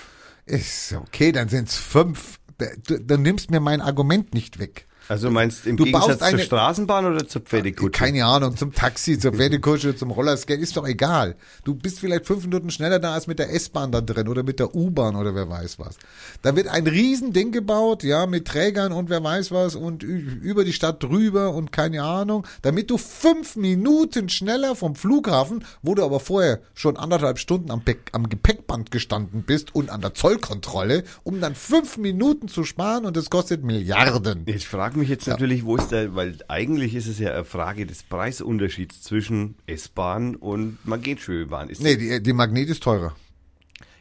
Ist 0.45 0.93
okay, 0.93 1.31
dann 1.31 1.48
sind's 1.49 1.77
fünf. 1.77 2.39
Da- 2.57 2.65
Du, 2.88 2.99
du 2.99 3.18
nimmst 3.18 3.52
mir 3.52 3.60
mein 3.60 3.81
Argument 3.81 4.34
nicht 4.34 4.60
weg. 4.60 4.88
Also 5.11 5.27
du 5.27 5.33
meinst 5.33 5.67
im 5.67 5.75
Du 5.75 5.83
Gegensatz 5.83 6.07
baust 6.07 6.19
zur 6.19 6.27
eine- 6.29 6.39
Straßenbahn 6.39 7.05
oder 7.05 7.27
zur 7.27 7.41
Pferdekutsche? 7.41 7.91
Keine 7.91 8.23
Ahnung, 8.25 8.55
zum 8.55 8.71
Taxi, 8.71 9.19
zur 9.19 9.33
Pferdekutsche, 9.33 9.93
zum 9.93 10.09
Rollerskate, 10.09 10.61
ist 10.61 10.77
doch 10.77 10.88
egal. 10.88 11.35
Du 11.65 11.75
bist 11.75 11.99
vielleicht 11.99 12.25
fünf 12.25 12.43
Minuten 12.45 12.69
schneller 12.71 12.97
da 12.99 13.13
als 13.13 13.27
mit 13.27 13.38
der 13.38 13.53
S-Bahn 13.53 13.91
da 13.91 13.99
drin 13.99 14.29
oder 14.29 14.43
mit 14.43 14.59
der 14.59 14.73
U-Bahn 14.73 15.17
oder 15.17 15.35
wer 15.35 15.49
weiß 15.49 15.79
was. 15.79 15.97
Da 16.43 16.55
wird 16.55 16.69
ein 16.69 16.88
Riesending 16.88 17.51
gebaut, 17.51 18.03
ja, 18.03 18.25
mit 18.25 18.47
Trägern 18.47 18.93
und 18.93 19.09
wer 19.09 19.21
weiß 19.21 19.51
was 19.51 19.75
und 19.75 20.01
über 20.01 20.63
die 20.63 20.71
Stadt 20.71 21.03
drüber 21.03 21.53
und 21.53 21.73
keine 21.73 22.03
Ahnung, 22.03 22.47
damit 22.61 22.89
du 22.89 22.97
fünf 22.97 23.57
Minuten 23.57 24.29
schneller 24.29 24.77
vom 24.77 24.95
Flughafen, 24.95 25.65
wo 25.81 25.93
du 25.93 26.05
aber 26.05 26.21
vorher 26.21 26.61
schon 26.73 26.95
anderthalb 26.95 27.38
Stunden 27.38 27.69
am, 27.69 27.81
Pe- 27.81 27.97
am 28.13 28.29
Gepäckband 28.29 28.91
gestanden 28.91 29.43
bist 29.43 29.75
und 29.75 29.89
an 29.89 29.99
der 29.99 30.13
Zollkontrolle, 30.13 31.03
um 31.23 31.41
dann 31.41 31.53
fünf 31.53 31.97
Minuten 31.97 32.47
zu 32.47 32.63
sparen 32.63 33.03
und 33.05 33.17
das 33.17 33.29
kostet 33.29 33.65
Milliarden. 33.65 34.43
Ich 34.45 34.69
frage 34.69 35.00
mich 35.01 35.09
jetzt 35.09 35.27
natürlich, 35.27 35.65
wo 35.65 35.75
ist 35.75 35.89
der, 35.91 36.15
weil 36.15 36.37
eigentlich 36.47 36.95
ist 36.95 37.07
es 37.07 37.19
ja 37.19 37.33
eine 37.33 37.43
Frage 37.43 37.85
des 37.85 38.03
Preisunterschieds 38.03 39.01
zwischen 39.03 39.55
S-Bahn 39.67 40.35
und 40.35 40.77
Magnetschwebebahn. 40.85 41.69
Ist 41.69 41.81
Nee, 41.83 41.97
die, 41.97 42.23
die 42.23 42.33
Magnet 42.33 42.69
ist 42.69 42.81
teurer. 42.83 43.15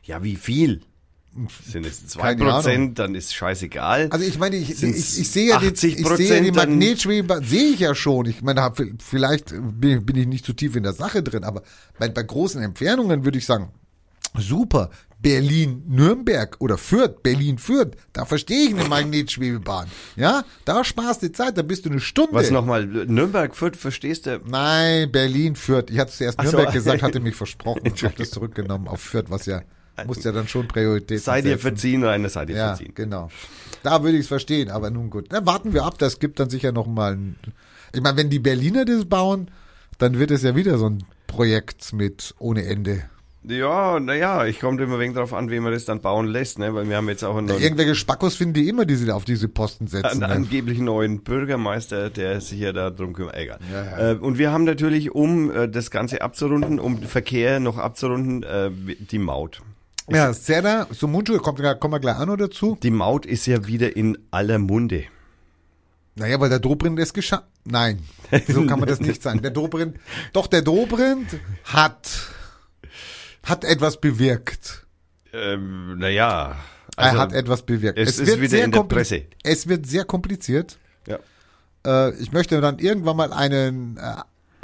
Ja, 0.05 0.23
wie 0.23 0.37
viel? 0.37 0.83
Sind 1.65 1.87
es 1.87 2.07
zwei 2.09 2.35
Keine 2.35 2.43
Ahnung. 2.47 2.55
Prozent, 2.63 2.99
dann 2.99 3.15
ist 3.15 3.33
scheißegal. 3.35 4.09
Also 4.11 4.25
ich 4.27 4.39
meine, 4.39 4.57
ich, 4.57 4.77
Sind's 4.77 5.15
ich, 5.15 5.21
ich 5.21 5.31
sehe 5.31 5.49
ja 5.51 5.61
die, 5.61 5.67
ich 5.67 5.75
80%, 6.05 6.17
sehe 6.17 6.41
die 6.43 6.51
dann- 6.51 6.71
Magnetschwebe, 6.71 7.41
sehe 7.45 7.71
ich 7.73 7.81
ja 7.81 7.95
schon. 7.95 8.27
Ich 8.27 8.43
meine, 8.43 8.73
vielleicht 8.99 9.51
bin, 9.81 10.05
bin 10.05 10.17
ich 10.17 10.27
nicht 10.27 10.45
zu 10.45 10.53
tief 10.55 10.75
in 10.75 10.83
der 10.83 10.93
Sache 10.93 11.23
drin, 11.23 11.45
aber 11.45 11.63
bei, 11.99 12.09
bei 12.09 12.23
großen 12.25 12.61
Entfernungen 12.63 13.25
würde 13.25 13.39
ich 13.39 13.47
sagen, 13.47 13.71
super. 14.37 14.91
Berlin, 15.23 15.83
Nürnberg 15.87 16.57
oder 16.61 16.79
Fürth, 16.79 17.23
Berlin, 17.23 17.59
Fürth, 17.59 17.91
da 18.13 18.25
verstehe 18.25 18.69
ich 18.69 18.75
eine 18.75 18.89
Magnetschwebebahn. 18.89 19.89
Ja, 20.17 20.45
da 20.65 20.83
sparst 20.83 21.23
du 21.23 21.31
Zeit, 21.31 21.59
da 21.59 21.63
bist 21.63 21.85
du 21.85 21.91
eine 21.91 22.01
Stunde. 22.01 22.33
Was 22.33 22.51
nochmal, 22.51 22.87
Nürnberg, 22.87 23.55
Fürth, 23.55 23.77
verstehst 23.77 24.27
du? 24.27 24.41
Nein, 24.47 25.13
Berlin, 25.13 25.57
Fürth. 25.57 25.91
Ich 25.91 25.99
hatte 25.99 26.13
zuerst 26.13 26.39
Ach 26.39 26.45
so. 26.47 26.53
Nürnberg 26.53 26.73
gesagt, 26.73 27.03
hatte 27.03 27.21
mich 27.21 27.35
versprochen. 27.37 27.83
Ich 27.85 28.03
habe 28.03 28.15
das 28.17 28.31
zurückgenommen 28.31 28.89
auf 28.89 29.01
Fürth, 29.01 29.27
was 29.29 29.45
ja, 29.47 29.61
muss 30.07 30.25
ja 30.25 30.33
dann 30.33 30.49
schon 30.49 30.67
Priorität 30.69 31.21
Sei 31.23 31.43
dir 31.43 31.59
verziehen, 31.59 32.03
Rainer, 32.03 32.31
sei 32.31 32.47
dir 32.47 32.57
ja, 32.57 32.69
verziehen. 32.69 32.93
genau. 32.95 33.29
Da 33.83 34.03
würde 34.03 34.17
ich 34.17 34.23
es 34.23 34.29
verstehen, 34.29 34.71
aber 34.71 34.91
nun 34.91 35.11
gut. 35.11 35.31
Dann 35.33 35.45
warten 35.45 35.75
wir 35.75 35.85
ab, 35.85 35.99
das 35.99 36.19
gibt 36.19 36.41
dann 36.41 36.49
sicher 36.49 36.73
noch 36.73 36.87
mal 36.87 37.13
ein, 37.13 37.37
Ich 37.93 38.01
meine, 38.01 38.17
wenn 38.17 38.31
die 38.31 38.39
Berliner 38.39 38.87
das 38.87 39.05
bauen, 39.05 39.51
dann 39.99 40.19
wird 40.19 40.31
es 40.31 40.43
ja 40.43 40.57
wieder 40.57 40.79
so 40.79 40.89
ein 40.89 41.05
Projekt 41.27 41.93
mit 41.93 42.35
ohne 42.39 42.65
Ende. 42.65 43.05
Ja, 43.43 43.99
naja, 44.01 44.45
ich 44.45 44.61
komme 44.61 44.83
immer 44.83 44.99
wegen 44.99 45.15
drauf 45.15 45.33
an, 45.33 45.51
wie 45.51 45.61
man 45.61 45.73
das 45.73 45.87
dann 45.87 46.03
bauen 46.03 46.27
lässt, 46.27 46.59
ne? 46.59 46.75
weil 46.75 46.89
wir 46.91 46.97
haben 46.97 47.09
jetzt 47.09 47.25
auch 47.25 47.37
einen 47.37 47.47
neuen, 47.47 47.63
Irgendwelche 47.63 47.95
Spackos 47.95 48.37
finden 48.37 48.53
die 48.53 48.69
immer, 48.69 48.85
die 48.85 48.97
sie 48.97 49.07
da 49.07 49.15
auf 49.15 49.25
diese 49.25 49.49
Posten 49.49 49.87
setzen. 49.87 50.05
einen 50.07 50.21
ne? 50.21 50.29
angeblich 50.29 50.79
neuen 50.79 51.23
Bürgermeister, 51.23 52.11
der 52.11 52.43
sich 52.43 52.61
ja 52.61 52.73
da 52.73 52.91
drum 52.91 53.15
kümmert. 53.15 53.37
Egal. 53.37 53.59
Ja, 53.73 53.85
ja. 53.85 54.11
Äh, 54.13 54.15
und 54.17 54.37
wir 54.37 54.53
haben 54.53 54.65
natürlich, 54.65 55.13
um 55.13 55.51
äh, 55.51 55.69
das 55.71 55.91
Ganze 55.91 56.21
abzurunden, 56.21 56.79
um 56.79 57.01
den 57.01 57.09
Verkehr 57.09 57.61
noch 57.61 57.79
abzurunden, 57.79 58.43
äh, 58.43 58.71
die 59.11 59.19
Maut. 59.19 59.63
Ja, 60.09 60.35
Serda, 60.35 60.87
Sumunchu, 60.91 61.39
kommt, 61.39 61.63
kommen 61.81 61.95
wir 61.95 62.01
gleich 62.01 62.17
an 62.17 62.29
oder 62.29 62.49
dazu. 62.49 62.77
Die 62.83 62.91
Maut 62.91 63.25
ist 63.25 63.47
ja 63.47 63.67
wieder 63.67 63.97
in 63.97 64.19
aller 64.31 64.59
Munde. 64.59 65.05
Naja, 66.17 66.39
weil 66.41 66.51
der 66.51 66.59
Dobrindt 66.59 66.99
es 66.99 67.15
geschafft. 67.15 67.45
Nein, 67.65 68.01
so 68.49 68.67
kann 68.67 68.81
man 68.81 68.89
das 68.89 69.01
nicht 69.01 69.23
sagen. 69.23 69.41
Der 69.41 69.51
Dobrindt, 69.51 69.97
doch 70.33 70.47
der 70.47 70.63
Dobrindt 70.63 71.39
hat, 71.65 72.29
hat 73.43 73.65
etwas 73.65 74.01
bewirkt. 74.01 74.87
Ähm, 75.33 75.99
naja. 75.99 76.57
er 76.97 77.19
hat 77.19 77.33
etwas 77.33 77.63
bewirkt. 77.63 77.99
es 77.99 78.19
ist 78.19 78.41
wieder 78.41 78.65
in 78.65 78.73
der 78.73 78.83
Presse. 78.85 79.25
Es 79.43 79.69
wird 79.69 79.87
sehr 79.87 80.05
kompliziert. 80.05 80.79
Ja. 81.07 81.19
Äh, 81.87 82.15
ich 82.17 82.33
möchte 82.33 82.61
dann 82.61 82.79
irgendwann 82.79 83.17
mal 83.17 83.33
einen 83.33 83.97
äh, 83.97 84.17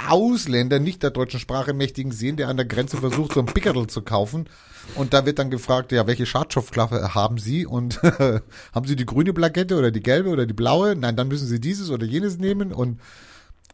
Ausländer, 0.07 0.79
nicht 0.79 1.03
der 1.03 1.11
deutschen 1.11 1.39
Sprache 1.39 1.73
mächtigen 1.73 2.11
sehen, 2.11 2.37
der 2.37 2.49
an 2.49 2.57
der 2.57 2.65
Grenze 2.65 2.97
versucht, 2.97 3.33
so 3.33 3.39
ein 3.39 3.47
Pickerl 3.47 3.87
zu 3.87 4.01
kaufen. 4.01 4.47
Und 4.95 5.13
da 5.13 5.25
wird 5.25 5.39
dann 5.39 5.49
gefragt, 5.49 5.91
ja, 5.91 6.07
welche 6.07 6.25
Schadstoffklasse 6.25 7.13
haben 7.13 7.37
Sie? 7.37 7.65
Und 7.65 8.01
haben 8.73 8.87
Sie 8.87 8.95
die 8.95 9.05
grüne 9.05 9.33
Plakette 9.33 9.75
oder 9.75 9.91
die 9.91 10.01
gelbe 10.01 10.29
oder 10.29 10.45
die 10.45 10.53
blaue? 10.53 10.95
Nein, 10.95 11.15
dann 11.15 11.27
müssen 11.27 11.47
Sie 11.47 11.59
dieses 11.59 11.89
oder 11.89 12.05
jenes 12.05 12.37
nehmen. 12.37 12.71
Und 12.71 12.99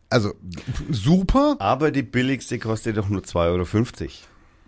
also 0.09 0.33
super 0.89 1.55
Aber 1.59 1.91
die 1.91 2.03
billigste 2.03 2.59
kostet 2.59 2.97
doch 2.97 3.09
nur 3.09 3.21
2,50 3.21 4.01
Euro. 4.01 4.09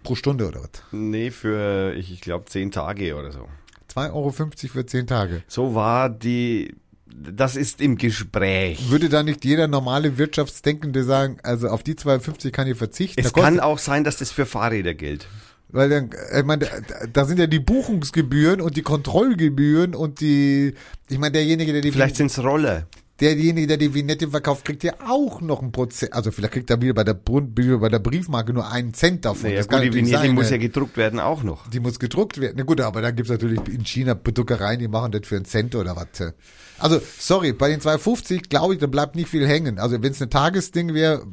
Pro 0.06 0.16
Stunde 0.16 0.48
oder 0.48 0.62
was? 0.62 0.70
Nee, 0.92 1.32
für, 1.32 1.94
ich, 1.96 2.12
ich 2.14 2.22
glaube, 2.22 2.46
10 2.46 2.72
Tage 2.72 3.16
oder 3.16 3.32
so. 3.34 3.48
2,50 3.94 4.14
Euro 4.14 4.32
für 4.32 4.86
10 4.86 5.08
Tage. 5.08 5.44
So 5.48 5.76
war 5.76 6.10
die, 6.10 6.76
das 7.08 7.56
ist 7.56 7.82
im 7.82 7.98
Gespräch. 7.98 8.90
Würde 8.90 9.10
da 9.10 9.24
nicht 9.24 9.46
jeder 9.46 9.68
normale 9.68 10.18
Wirtschaftsdenkende 10.18 11.04
sagen, 11.04 11.38
also 11.44 11.68
auf 11.70 11.84
die 11.84 11.96
2,50 11.96 12.52
kann 12.52 12.68
ich 12.68 12.78
verzichten? 12.78 13.20
Es 13.20 13.34
kann 13.34 13.60
auch 13.60 13.80
sein, 13.80 14.04
dass 14.04 14.18
das 14.18 14.32
für 14.32 14.46
Fahrräder 14.46 14.94
gilt. 14.94 15.28
Weil 15.70 15.90
dann, 15.90 16.10
ich 16.38 16.46
meine, 16.46 16.68
da- 17.12 17.26
sind 17.26 17.38
ja 17.40 17.48
die 17.48 17.60
Buchungsgebühren 17.60 18.62
und 18.62 18.78
die 18.78 18.82
Kontrollgebühren 18.82 19.96
und 19.96 20.22
die, 20.22 20.74
ich 21.10 21.18
meine, 21.18 21.34
derjenige, 21.34 21.74
der 21.74 21.82
die, 21.82 21.92
Vielleicht 21.92 22.16
sind's 22.16 22.40
Roller. 22.40 22.88
Derjenige, 23.20 23.68
der 23.68 23.78
die 23.78 23.94
Vignette 23.94 24.30
verkauft, 24.30 24.66
kriegt 24.66 24.84
ja 24.84 24.94
auch 25.08 25.42
noch 25.42 25.62
ein 25.62 25.72
Prozent, 25.72 26.14
also 26.14 26.32
vielleicht 26.32 26.54
kriegt 26.54 26.70
er 26.70 26.82
wieder 26.82 26.94
bei 26.94 27.04
der, 27.04 27.14
bei 27.14 27.90
der 27.90 28.00
Briefmarke 28.00 28.54
nur 28.54 28.70
einen 28.70 28.94
Cent 28.94 29.26
davon. 29.26 29.50
Naja, 29.50 29.58
Das 29.58 29.68
gut, 29.68 29.84
die 29.84 29.94
Vignette 29.94 30.18
sein, 30.18 30.34
muss 30.34 30.50
ja 30.50 30.58
ne? 30.58 30.60
gedruckt 30.60 30.98
werden 30.98 31.20
auch 31.20 31.44
noch. 31.44 31.70
die 31.70 31.80
muss 31.80 32.00
gedruckt 32.00 32.40
werden. 32.40 32.56
Na 32.58 32.64
gut, 32.64 32.82
aber 32.82 33.02
da 33.02 33.12
gibt's 33.12 33.32
natürlich 33.32 33.60
in 33.70 33.86
China 33.86 34.16
Druckereien, 34.16 34.80
die 34.80 34.88
machen 34.88 35.12
das 35.12 35.22
für 35.26 35.38
einen 35.38 35.46
Cent 35.46 35.76
oder 35.76 35.96
was. 35.96 36.34
Also, 36.78 37.02
sorry, 37.18 37.54
bei 37.54 37.70
den 37.70 37.80
250 37.80 38.50
glaube 38.50 38.74
ich, 38.74 38.80
da 38.80 38.88
bleibt 38.88 39.16
nicht 39.16 39.30
viel 39.30 39.48
hängen. 39.48 39.80
Also, 39.80 40.02
wenn 40.02 40.12
es 40.12 40.22
ein 40.22 40.30
Tagesding 40.30 40.94
wäre, 40.94 41.26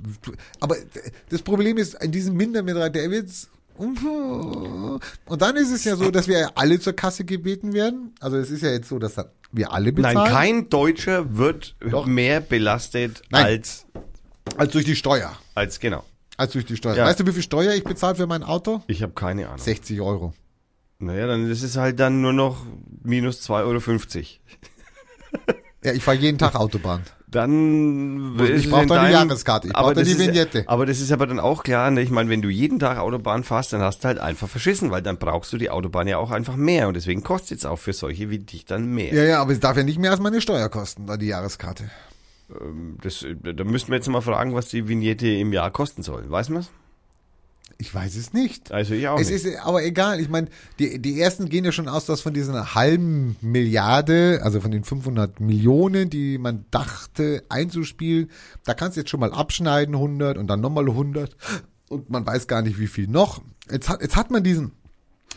aber 0.60 0.76
das 1.30 1.42
Problem 1.42 1.78
ist, 1.78 1.94
in 2.02 2.12
diesem 2.12 2.36
Minderbetrag, 2.36 2.92
der 2.92 3.10
wird's 3.10 3.48
und 3.76 5.42
dann 5.42 5.56
ist 5.56 5.72
es 5.72 5.84
ja 5.84 5.96
so, 5.96 6.10
dass 6.10 6.28
wir 6.28 6.56
alle 6.56 6.78
zur 6.78 6.92
Kasse 6.92 7.24
gebeten 7.24 7.72
werden. 7.72 8.12
Also 8.20 8.36
es 8.36 8.50
ist 8.50 8.62
ja 8.62 8.70
jetzt 8.70 8.88
so, 8.88 8.98
dass 8.98 9.14
dann 9.14 9.26
wir 9.52 9.72
alle 9.72 9.92
bezahlen. 9.92 10.16
Nein, 10.16 10.32
kein 10.32 10.68
Deutscher 10.70 11.36
wird 11.36 11.76
Doch. 11.80 12.06
mehr 12.06 12.40
belastet 12.40 13.22
Nein. 13.30 13.44
als, 13.44 13.86
als 14.56 14.72
durch 14.72 14.84
die 14.84 14.96
Steuer. 14.96 15.36
als, 15.54 15.78
genau. 15.78 16.04
Als 16.36 16.52
durch 16.52 16.64
die 16.64 16.76
Steuer. 16.76 16.96
Ja. 16.96 17.04
Weißt 17.04 17.20
du, 17.20 17.26
wie 17.26 17.32
viel 17.32 17.42
Steuer 17.42 17.74
ich 17.74 17.84
bezahle 17.84 18.14
für 18.14 18.26
mein 18.26 18.42
Auto? 18.42 18.82
Ich 18.86 19.02
habe 19.02 19.12
keine 19.12 19.46
Ahnung. 19.46 19.58
60 19.58 20.00
Euro. 20.00 20.32
Naja, 20.98 21.26
dann 21.26 21.48
ist 21.50 21.62
es 21.62 21.76
halt 21.76 22.00
dann 22.00 22.20
nur 22.20 22.32
noch 22.32 22.64
minus 23.02 23.48
2,50 23.48 24.16
Euro. 24.18 25.52
Ja, 25.84 25.92
ich 25.92 26.02
fahre 26.02 26.16
jeden 26.16 26.38
Tag 26.38 26.54
Autobahn. 26.54 27.02
Dann 27.32 28.36
Ich 28.38 28.50
ist 28.50 28.64
es 28.66 28.70
brauch 28.70 28.82
in 28.82 28.88
doch 28.88 28.96
eine 28.98 29.12
Jahreskarte, 29.12 29.66
ich 29.68 29.74
aber 29.74 29.88
brauch 29.88 29.94
doch 29.94 30.00
das 30.02 30.08
die 30.08 30.14
ist- 30.14 30.20
Vignette. 30.20 30.64
Aber 30.66 30.86
das 30.86 31.00
ist 31.00 31.10
aber 31.10 31.26
dann 31.26 31.40
auch 31.40 31.64
klar, 31.64 31.90
ne? 31.90 32.02
ich 32.02 32.10
meine, 32.10 32.28
wenn 32.30 32.42
du 32.42 32.48
jeden 32.50 32.78
Tag 32.78 32.98
Autobahn 32.98 33.42
fährst, 33.42 33.72
dann 33.72 33.80
hast 33.80 34.04
du 34.04 34.08
halt 34.08 34.18
einfach 34.18 34.48
verschissen, 34.48 34.90
weil 34.90 35.02
dann 35.02 35.16
brauchst 35.18 35.52
du 35.52 35.58
die 35.58 35.70
Autobahn 35.70 36.06
ja 36.06 36.18
auch 36.18 36.30
einfach 36.30 36.56
mehr 36.56 36.88
und 36.88 36.94
deswegen 36.94 37.22
kostet 37.22 37.58
es 37.58 37.64
auch 37.66 37.78
für 37.78 37.92
solche 37.92 38.30
wie 38.30 38.38
dich 38.38 38.64
dann 38.66 38.86
mehr. 38.86 39.12
Ja, 39.14 39.24
ja, 39.24 39.40
aber 39.40 39.52
es 39.52 39.60
darf 39.60 39.76
ja 39.76 39.82
nicht 39.82 39.98
mehr 39.98 40.10
als 40.12 40.20
meine 40.20 40.40
Steuer 40.40 40.68
kosten, 40.68 41.06
da 41.06 41.16
die 41.16 41.26
Jahreskarte. 41.26 41.90
Das, 43.02 43.24
da 43.42 43.64
müssten 43.64 43.90
wir 43.90 43.96
jetzt 43.96 44.08
mal 44.08 44.20
fragen, 44.20 44.54
was 44.54 44.68
die 44.68 44.86
Vignette 44.86 45.26
im 45.26 45.52
Jahr 45.54 45.70
kosten 45.70 46.02
soll. 46.02 46.30
Weiß 46.30 46.50
man's? 46.50 46.70
Ich 47.82 47.92
weiß 47.92 48.14
es 48.14 48.32
nicht. 48.32 48.70
Also 48.70 48.94
ich 48.94 49.08
auch 49.08 49.18
Es 49.18 49.28
nicht. 49.28 49.44
ist 49.44 49.56
aber 49.58 49.82
egal. 49.82 50.20
Ich 50.20 50.28
meine, 50.28 50.46
die, 50.78 51.00
die 51.00 51.20
ersten 51.20 51.48
gehen 51.48 51.64
ja 51.64 51.72
schon 51.72 51.88
aus, 51.88 52.06
dass 52.06 52.20
von 52.20 52.32
diesen 52.32 52.76
halben 52.76 53.34
Milliarde, 53.40 54.38
also 54.44 54.60
von 54.60 54.70
den 54.70 54.84
500 54.84 55.40
Millionen, 55.40 56.08
die 56.08 56.38
man 56.38 56.64
dachte 56.70 57.42
einzuspielen, 57.48 58.30
da 58.64 58.74
kannst 58.74 58.96
du 58.96 59.00
jetzt 59.00 59.10
schon 59.10 59.18
mal 59.18 59.32
abschneiden 59.32 59.96
100 59.96 60.38
und 60.38 60.46
dann 60.46 60.60
nochmal 60.60 60.88
100 60.88 61.36
und 61.88 62.08
man 62.08 62.24
weiß 62.24 62.46
gar 62.46 62.62
nicht, 62.62 62.78
wie 62.78 62.86
viel 62.86 63.08
noch. 63.08 63.42
Jetzt 63.68 63.88
hat, 63.88 64.00
jetzt 64.00 64.14
hat 64.14 64.30
man 64.30 64.44
diesen, 64.44 64.70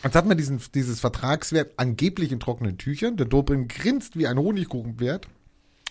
jetzt 0.04 0.14
hat 0.14 0.26
man 0.26 0.36
diesen, 0.38 0.60
dieses 0.72 1.00
Vertragswert 1.00 1.72
angeblich 1.78 2.30
in 2.30 2.38
trockenen 2.38 2.78
Tüchern. 2.78 3.16
Der 3.16 3.26
Dobrin 3.26 3.66
grinst 3.66 4.16
wie 4.16 4.28
ein 4.28 4.38
Honigkuchenpferd. 4.38 5.26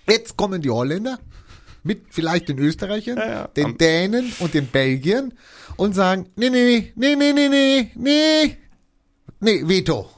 Jetzt 0.07 0.37
kommen 0.37 0.61
die 0.61 0.69
Holländer 0.69 1.19
mit 1.85 2.01
vielleicht 2.09 2.49
den 2.49 2.59
Österreichern, 2.59 3.17
Ja, 3.17 3.27
ja. 3.29 3.47
den 3.47 3.65
Am- 3.65 3.77
Dänen 3.77 4.33
und 4.39 4.53
den 4.53 4.67
Belgiern 4.67 5.33
und 5.77 5.93
sagen, 5.95 6.25
nee, 6.35 6.49
nee, 6.49 6.91
nee, 6.95 7.15
nee, 7.15 7.31
nee, 7.33 7.47
nee, 7.49 7.91
nee, 7.95 8.57
nee, 9.39 9.61
Veto. 9.67 10.09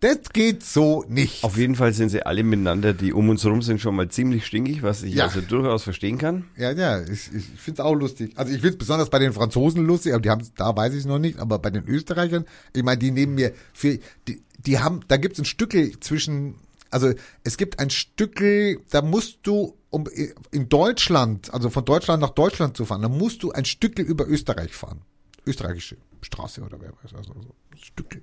Das 0.00 0.18
geht 0.32 0.64
so 0.64 1.04
nicht. 1.08 1.44
Auf 1.44 1.56
jeden 1.56 1.76
Fall 1.76 1.92
sind 1.92 2.08
sie 2.08 2.24
alle 2.26 2.42
miteinander, 2.42 2.92
die 2.92 3.12
um 3.12 3.28
uns 3.28 3.44
herum 3.44 3.62
sind, 3.62 3.80
schon 3.80 3.94
mal 3.94 4.08
ziemlich 4.08 4.44
stinkig, 4.46 4.82
was 4.82 5.04
ich 5.04 5.14
Ja. 5.14 5.26
also 5.26 5.40
durchaus 5.40 5.84
verstehen 5.84 6.18
kann. 6.18 6.46
Ja, 6.56 6.72
ja, 6.72 7.00
ich, 7.02 7.32
ich 7.32 7.44
finde 7.56 7.80
es 7.80 7.86
auch 7.86 7.94
lustig. 7.94 8.32
Also 8.34 8.50
ich 8.52 8.60
finde 8.60 8.70
es 8.74 8.78
besonders 8.78 9.10
bei 9.10 9.20
den 9.20 9.32
Franzosen 9.32 9.84
lustig, 9.86 10.12
aber 10.12 10.20
die 10.22 10.30
haben 10.30 10.44
da 10.56 10.74
weiß 10.76 10.92
ich 10.94 11.00
es 11.00 11.04
noch 11.06 11.20
nicht, 11.20 11.38
aber 11.38 11.60
bei 11.60 11.70
den 11.70 11.86
Österreichern, 11.86 12.46
ich 12.74 12.82
meine, 12.82 12.98
die 12.98 13.12
nehmen 13.12 13.36
mir 13.36 13.52
für 13.72 14.00
die, 14.26 14.42
die 14.58 14.80
haben, 14.80 15.00
da 15.06 15.18
gibt 15.18 15.34
es 15.34 15.38
ein 15.42 15.44
Stückel 15.44 15.98
zwischen, 16.00 16.56
also 16.90 17.12
es 17.44 17.56
gibt 17.56 17.78
ein 17.78 17.90
Stückel, 17.90 18.78
da 18.90 19.02
musst 19.02 19.38
du 19.44 19.76
um 19.92 20.08
in 20.50 20.68
Deutschland, 20.68 21.52
also 21.52 21.70
von 21.70 21.84
Deutschland 21.84 22.20
nach 22.20 22.30
Deutschland 22.30 22.76
zu 22.76 22.84
fahren, 22.84 23.02
da 23.02 23.08
musst 23.08 23.42
du 23.42 23.52
ein 23.52 23.64
Stückel 23.64 24.04
über 24.04 24.26
Österreich 24.26 24.74
fahren. 24.74 25.02
Österreichische 25.46 25.98
Straße 26.22 26.62
oder 26.62 26.80
wer 26.80 26.90
weiß, 26.90 27.14
also 27.14 27.34
so 27.34 27.54
ein 27.72 27.78
Stückel. 27.78 28.22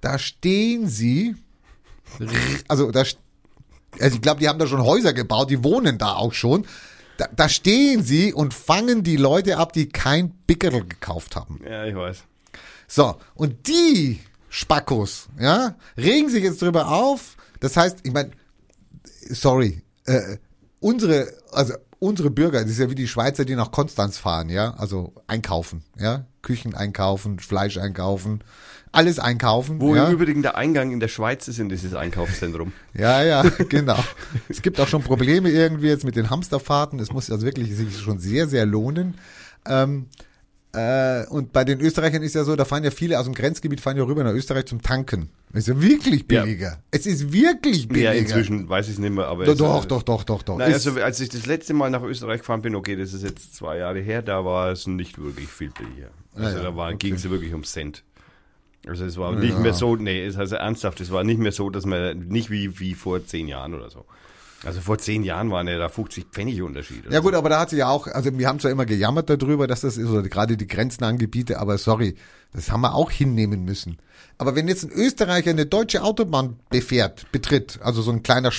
Da 0.00 0.18
stehen 0.18 0.88
sie, 0.88 1.36
also 2.68 2.90
da 2.90 3.04
Also 4.00 4.16
ich 4.16 4.22
glaube, 4.22 4.40
die 4.40 4.48
haben 4.48 4.58
da 4.58 4.66
schon 4.66 4.82
Häuser 4.82 5.12
gebaut, 5.12 5.50
die 5.50 5.62
wohnen 5.62 5.98
da 5.98 6.14
auch 6.14 6.32
schon. 6.32 6.66
Da, 7.16 7.28
da 7.34 7.48
stehen 7.48 8.02
sie 8.02 8.34
und 8.34 8.52
fangen 8.52 9.02
die 9.02 9.16
Leute 9.16 9.56
ab, 9.58 9.72
die 9.72 9.88
kein 9.88 10.34
Pickerl 10.46 10.84
gekauft 10.84 11.36
haben. 11.36 11.60
Ja, 11.64 11.84
ich 11.86 11.94
weiß. 11.94 12.24
So, 12.88 13.16
und 13.34 13.68
die 13.68 14.20
Spackos, 14.48 15.28
ja, 15.38 15.76
regen 15.96 16.28
sich 16.28 16.42
jetzt 16.42 16.60
drüber 16.60 16.88
auf. 16.88 17.36
Das 17.60 17.76
heißt, 17.76 18.00
ich 18.02 18.12
meine, 18.12 18.32
sorry, 19.30 19.82
äh, 20.06 20.38
unsere, 20.80 21.28
also 21.52 21.74
unsere 21.98 22.30
Bürger, 22.30 22.62
das 22.62 22.70
ist 22.70 22.78
ja 22.78 22.90
wie 22.90 22.94
die 22.94 23.08
Schweizer, 23.08 23.44
die 23.44 23.56
nach 23.56 23.70
Konstanz 23.70 24.18
fahren, 24.18 24.48
ja, 24.48 24.74
also 24.74 25.12
einkaufen, 25.26 25.82
ja, 25.98 26.26
Küchen 26.42 26.74
einkaufen, 26.74 27.38
Fleisch 27.38 27.78
einkaufen, 27.78 28.42
alles 28.92 29.18
einkaufen. 29.18 29.80
Wo 29.80 29.94
ja. 29.94 30.06
im 30.06 30.14
Übrigen 30.14 30.42
der 30.42 30.56
Eingang 30.56 30.92
in 30.92 31.00
der 31.00 31.08
Schweiz 31.08 31.48
ist 31.48 31.58
in 31.58 31.68
dieses 31.68 31.94
Einkaufszentrum. 31.94 32.72
Ja, 32.94 33.22
ja, 33.22 33.42
genau. 33.68 34.02
es 34.48 34.62
gibt 34.62 34.80
auch 34.80 34.88
schon 34.88 35.02
Probleme 35.02 35.50
irgendwie 35.50 35.88
jetzt 35.88 36.04
mit 36.04 36.16
den 36.16 36.30
Hamsterfahrten. 36.30 36.98
Es 36.98 37.12
muss 37.12 37.30
also 37.30 37.44
wirklich 37.44 37.74
sich 37.76 37.98
schon 37.98 38.18
sehr, 38.18 38.48
sehr 38.48 38.64
lohnen. 38.64 39.18
Ähm, 39.66 40.06
äh, 40.76 41.26
und 41.28 41.52
bei 41.52 41.64
den 41.64 41.80
Österreichern 41.80 42.22
ist 42.22 42.34
ja 42.34 42.44
so, 42.44 42.54
da 42.56 42.64
fahren 42.64 42.84
ja 42.84 42.90
viele 42.90 43.18
aus 43.18 43.24
dem 43.24 43.34
Grenzgebiet 43.34 43.80
fahren 43.80 43.96
ja 43.96 44.04
rüber 44.04 44.22
nach 44.24 44.32
Österreich 44.32 44.66
zum 44.66 44.82
Tanken. 44.82 45.30
Ist 45.52 45.68
ja 45.68 45.80
wirklich 45.80 46.24
Ja. 46.30 46.42
billiger. 46.44 46.82
Es 46.90 47.06
ist 47.06 47.32
wirklich 47.32 47.88
billiger. 47.88 48.12
Ja, 48.12 48.18
inzwischen 48.20 48.68
weiß 48.68 48.86
ich 48.86 48.94
es 48.94 48.98
nicht 48.98 49.14
mehr, 49.14 49.26
aber. 49.26 49.44
Doch, 49.44 49.56
doch, 49.56 49.84
doch, 49.86 50.02
doch, 50.02 50.24
doch, 50.24 50.42
doch. 50.42 50.60
Ist- 50.60 50.86
also 50.86 51.00
als 51.02 51.18
ich 51.20 51.30
das 51.30 51.46
letzte 51.46 51.72
Mal 51.74 51.90
nach 51.90 52.02
Österreich 52.02 52.40
gefahren 52.40 52.62
bin, 52.62 52.74
okay, 52.74 52.94
das 52.96 53.12
ist 53.14 53.22
jetzt 53.24 53.56
zwei 53.56 53.78
Jahre 53.78 54.00
her, 54.00 54.22
da 54.22 54.44
war 54.44 54.70
es 54.70 54.86
nicht 54.86 55.18
wirklich 55.18 55.48
viel 55.48 55.70
billiger. 55.70 56.10
Also 56.34 56.58
ja, 56.58 56.70
da 56.70 56.76
okay. 56.88 56.96
ging 56.98 57.14
es 57.14 57.28
wirklich 57.28 57.54
um 57.54 57.64
Cent. 57.64 58.04
Also 58.86 59.04
es 59.04 59.16
war 59.16 59.32
nicht 59.34 59.58
mehr 59.58 59.72
so, 59.74 59.96
nee, 59.96 60.24
es 60.24 60.36
also 60.36 60.56
ernsthaft, 60.56 61.00
es 61.00 61.10
war 61.10 61.24
nicht 61.24 61.40
mehr 61.40 61.50
so, 61.52 61.70
dass 61.70 61.86
man, 61.86 62.28
nicht 62.28 62.50
wie, 62.50 62.78
wie 62.78 62.94
vor 62.94 63.24
zehn 63.26 63.48
Jahren 63.48 63.74
oder 63.74 63.90
so. 63.90 64.04
Also 64.66 64.80
vor 64.80 64.98
zehn 64.98 65.22
Jahren 65.22 65.50
waren 65.50 65.68
ja 65.68 65.78
da 65.78 65.88
50 65.88 66.26
Pfennig 66.32 66.60
Unterschied. 66.62 67.06
oder 67.06 67.14
Ja 67.14 67.20
gut, 67.20 67.34
aber 67.34 67.48
da 67.48 67.60
hat 67.60 67.70
sie 67.70 67.76
ja 67.76 67.88
auch, 67.88 68.06
also 68.08 68.36
wir 68.36 68.48
haben 68.48 68.58
zwar 68.60 68.70
immer 68.70 68.84
gejammert 68.86 69.30
darüber, 69.30 69.66
dass 69.66 69.80
das 69.82 69.96
ist, 69.96 70.08
oder 70.08 70.22
gerade 70.22 70.56
die 70.56 70.66
grenznahen 70.66 71.18
Gebiete, 71.18 71.58
aber 71.60 71.78
sorry, 71.78 72.16
das 72.52 72.70
haben 72.70 72.80
wir 72.82 72.94
auch 72.94 73.10
hinnehmen 73.10 73.64
müssen. 73.64 73.98
Aber 74.38 74.54
wenn 74.56 74.68
jetzt 74.68 74.84
ein 74.84 74.90
Österreicher 74.90 75.50
eine 75.50 75.66
deutsche 75.66 76.02
Autobahn 76.02 76.56
befährt, 76.70 77.30
betritt, 77.32 77.78
also 77.82 78.02
so 78.02 78.10
ein 78.10 78.22
kleiner 78.22 78.50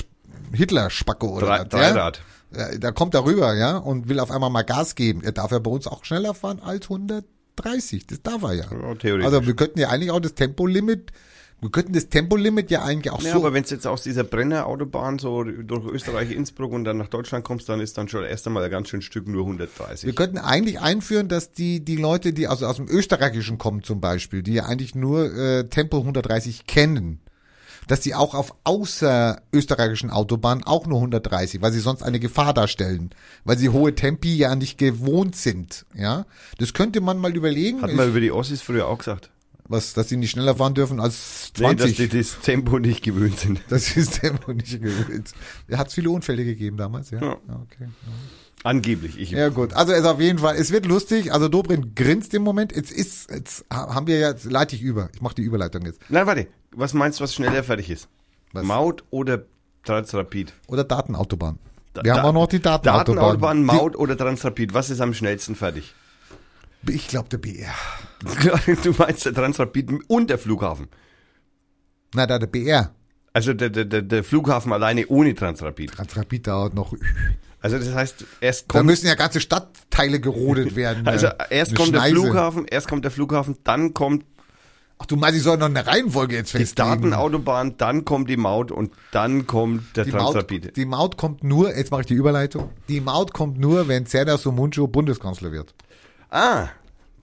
Hitler-Spacko 0.53 1.27
oder 1.37 1.47
Drei- 1.47 1.59
was, 1.59 1.69
Dreirad. 1.69 2.21
Ja, 2.55 2.77
da 2.77 2.91
kommt 2.91 3.13
er 3.13 3.25
rüber, 3.25 3.53
ja, 3.55 3.77
und 3.77 4.07
will 4.07 4.19
auf 4.21 4.31
einmal 4.31 4.49
mal 4.49 4.61
Gas 4.63 4.95
geben. 4.95 5.21
Er 5.23 5.33
darf 5.33 5.51
ja 5.51 5.59
bei 5.59 5.69
uns 5.69 5.85
auch 5.85 6.05
schneller 6.05 6.33
fahren 6.33 6.61
als 6.63 6.89
130. 6.89 8.07
Das 8.07 8.21
darf 8.21 8.41
er 8.43 8.53
ja. 8.53 8.63
Ja, 8.71 8.95
theoretisch. 8.95 9.25
Also 9.25 9.45
wir 9.45 9.55
könnten 9.55 9.79
ja 9.79 9.89
eigentlich 9.89 10.11
auch 10.11 10.21
das 10.21 10.33
Tempolimit, 10.35 11.11
wir 11.59 11.71
könnten 11.71 11.93
das 11.93 12.09
Tempolimit 12.09 12.69
ja 12.69 12.83
eigentlich 12.83 13.11
auch 13.11 13.21
Ja, 13.21 13.31
so. 13.33 13.39
aber 13.39 13.53
wenn 13.53 13.63
du 13.63 13.69
jetzt 13.69 13.87
aus 13.87 14.03
dieser 14.03 14.23
Brennerautobahn 14.23 15.17
so 15.17 15.43
durch 15.43 15.85
Österreich, 15.85 16.31
Innsbruck 16.31 16.71
und 16.71 16.83
dann 16.83 16.97
nach 16.97 17.07
Deutschland 17.07 17.43
kommst, 17.43 17.67
dann 17.67 17.79
ist 17.79 17.97
dann 17.97 18.07
schon 18.07 18.23
erst 18.23 18.45
einmal 18.45 18.63
ein 18.63 18.69
ganz 18.69 18.89
schön 18.89 19.01
Stück 19.01 19.27
nur 19.27 19.41
130. 19.43 20.05
Wir 20.05 20.13
könnten 20.13 20.37
eigentlich 20.37 20.79
einführen, 20.79 21.27
dass 21.29 21.51
die, 21.51 21.83
die 21.83 21.95
Leute, 21.95 22.31
die 22.33 22.47
also 22.47 22.67
aus 22.67 22.75
dem 22.75 22.87
Österreichischen 22.87 23.57
kommen 23.57 23.81
zum 23.81 23.99
Beispiel, 24.01 24.43
die 24.43 24.53
ja 24.53 24.65
eigentlich 24.65 24.93
nur 24.93 25.33
äh, 25.35 25.67
Tempo 25.67 25.97
130 25.97 26.67
kennen, 26.67 27.21
dass 27.87 28.01
die 28.01 28.13
auch 28.13 28.35
auf 28.35 28.53
außerösterreichischen 28.63 30.11
Autobahnen 30.11 30.63
auch 30.63 30.85
nur 30.85 30.97
130, 30.99 31.61
weil 31.61 31.71
sie 31.71 31.79
sonst 31.79 32.03
eine 32.03 32.19
Gefahr 32.19 32.53
darstellen, 32.53 33.09
weil 33.45 33.57
sie 33.57 33.69
hohe 33.69 33.95
Tempi 33.95 34.35
ja 34.37 34.55
nicht 34.55 34.77
gewohnt 34.77 35.35
sind, 35.35 35.85
ja. 35.95 36.25
Das 36.59 36.73
könnte 36.73 37.01
man 37.01 37.17
mal 37.17 37.35
überlegen, 37.35 37.81
Hat 37.81 37.93
man 37.93 38.09
über 38.09 38.19
die 38.19 38.31
Ossis 38.31 38.61
früher 38.61 38.87
auch 38.87 38.99
gesagt. 38.99 39.31
Was, 39.69 39.93
dass 39.93 40.09
sie 40.09 40.17
nicht 40.17 40.31
schneller 40.31 40.55
fahren 40.55 40.73
dürfen 40.73 40.99
als 40.99 41.51
Nee, 41.57 41.75
dass 41.75 41.87
20. 41.93 42.09
die 42.09 42.17
das 42.19 42.39
Tempo 42.39 42.79
nicht 42.79 43.03
gewöhnt 43.03 43.39
sind. 43.39 43.61
das 43.69 43.95
ist 43.97 44.21
Tempo 44.21 44.53
nicht 44.53 44.81
gewöhnt. 44.81 45.31
Hat 45.71 45.87
es 45.87 45.93
viele 45.93 46.09
Unfälle 46.09 46.45
gegeben 46.45 46.77
damals, 46.77 47.11
ja. 47.11 47.19
Ja. 47.21 47.37
ja 47.47 47.61
okay. 47.63 47.89
Angeblich. 48.63 49.19
Ich, 49.19 49.31
Ja 49.31 49.49
gut, 49.49 49.73
also 49.73 49.93
es 49.93 50.03
auf 50.05 50.19
jeden 50.19 50.39
Fall, 50.39 50.55
es 50.55 50.71
wird 50.71 50.85
lustig. 50.85 51.31
Also 51.31 51.47
Dobrin 51.47 51.93
grinst 51.95 52.33
im 52.33 52.41
Moment. 52.43 52.75
Jetzt 52.75 52.91
ist, 52.91 53.29
jetzt 53.29 53.65
ha- 53.71 53.93
haben 53.93 54.07
wir 54.07 54.17
ja, 54.17 54.29
jetzt 54.29 54.45
leite 54.45 54.75
ich 54.75 54.81
über. 54.81 55.09
Ich 55.13 55.21
mache 55.21 55.35
die 55.35 55.43
Überleitung 55.43 55.85
jetzt. 55.85 55.99
Nein, 56.09 56.25
warte. 56.27 56.47
Was 56.71 56.93
meinst 56.93 57.19
du, 57.19 57.23
was 57.23 57.33
schneller 57.35 57.63
fertig 57.63 57.89
ist? 57.89 58.07
Was? 58.53 58.63
Maut 58.65 59.03
oder 59.09 59.43
Transrapid? 59.83 60.53
Oder 60.67 60.83
Datenautobahn. 60.83 61.59
Da- 61.93 62.03
wir 62.03 62.13
haben 62.13 62.23
da- 62.23 62.29
auch 62.29 62.33
noch 62.33 62.47
die 62.47 62.59
Datenautobahn. 62.59 63.15
Datenautobahn, 63.15 63.63
Maut 63.63 63.95
oder 63.95 64.17
Transrapid? 64.17 64.73
Was 64.73 64.89
ist 64.89 65.01
am 65.01 65.13
schnellsten 65.13 65.55
fertig? 65.55 65.93
Die, 66.83 66.93
ich 66.93 67.07
glaube 67.07 67.29
der 67.29 67.37
BR. 67.37 67.73
du 68.83 68.93
meinst 68.97 69.25
der 69.25 69.33
Transrapid 69.33 69.91
und 70.07 70.29
der 70.29 70.37
Flughafen. 70.37 70.87
Na, 72.13 72.25
da 72.25 72.39
der 72.39 72.47
BR. 72.47 72.93
Also 73.33 73.53
der, 73.53 73.69
der, 73.69 73.85
der, 73.85 74.01
der 74.01 74.23
Flughafen 74.23 74.73
alleine 74.73 75.05
ohne 75.07 75.35
Transrapid. 75.35 75.91
Transrapid 75.91 76.47
dauert 76.47 76.73
noch. 76.73 76.93
Also 77.61 77.77
das 77.77 77.93
heißt, 77.93 78.25
erst 78.41 78.69
Da 78.69 78.79
kommt, 78.79 78.85
müssen 78.87 79.07
ja 79.07 79.15
ganze 79.15 79.41
Stadtteile 79.41 80.19
gerodet 80.19 80.75
werden. 80.75 81.07
also 81.07 81.27
erst 81.49 81.75
kommt 81.75 81.93
der 81.93 81.99
Schneise. 81.99 82.15
Flughafen, 82.15 82.65
erst 82.65 82.87
kommt 82.87 83.03
der 83.03 83.11
Flughafen, 83.11 83.57
dann 83.63 83.93
kommt 83.93 84.25
Ach 84.99 85.05
du 85.05 85.15
meinst, 85.15 85.37
ich 85.37 85.43
soll 85.43 85.57
noch 85.57 85.67
eine 85.67 85.85
Reihenfolge 85.85 86.35
jetzt 86.35 86.53
die 86.53 86.59
festlegen? 86.59 87.11
Datenautobahn, 87.11 87.77
dann 87.77 88.03
kommt 88.03 88.29
die 88.29 88.37
Maut 88.37 88.71
und 88.71 88.91
dann 89.11 89.45
kommt 89.45 89.95
der 89.95 90.05
Die 90.05 90.11
Transrapid. 90.11 90.63
Maut, 90.65 90.75
die 90.75 90.85
Maut 90.85 91.17
kommt 91.17 91.43
nur, 91.43 91.75
jetzt 91.75 91.91
mache 91.91 92.01
ich 92.01 92.07
die 92.07 92.15
Überleitung. 92.15 92.71
Die 92.89 92.99
Maut 92.99 93.33
kommt 93.33 93.59
nur, 93.59 93.87
wenn 93.87 94.07
Serdar 94.07 94.39
Somuncu 94.39 94.87
Bundeskanzler 94.87 95.51
wird. 95.51 95.75
Ah, 96.31 96.69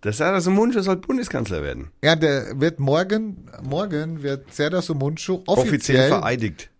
der 0.04 0.12
Sarah 0.12 0.40
Sumuncu 0.40 0.80
soll 0.82 0.96
Bundeskanzler 0.96 1.62
werden. 1.62 1.90
Ja, 2.02 2.14
der 2.14 2.60
wird 2.60 2.78
morgen, 2.78 3.48
morgen 3.62 4.22
wird 4.22 4.52
Serdar 4.52 4.82
Somuncu 4.82 5.42
Offiziell, 5.46 5.68
offiziell, 5.68 6.08
vereidigt. 6.08 6.70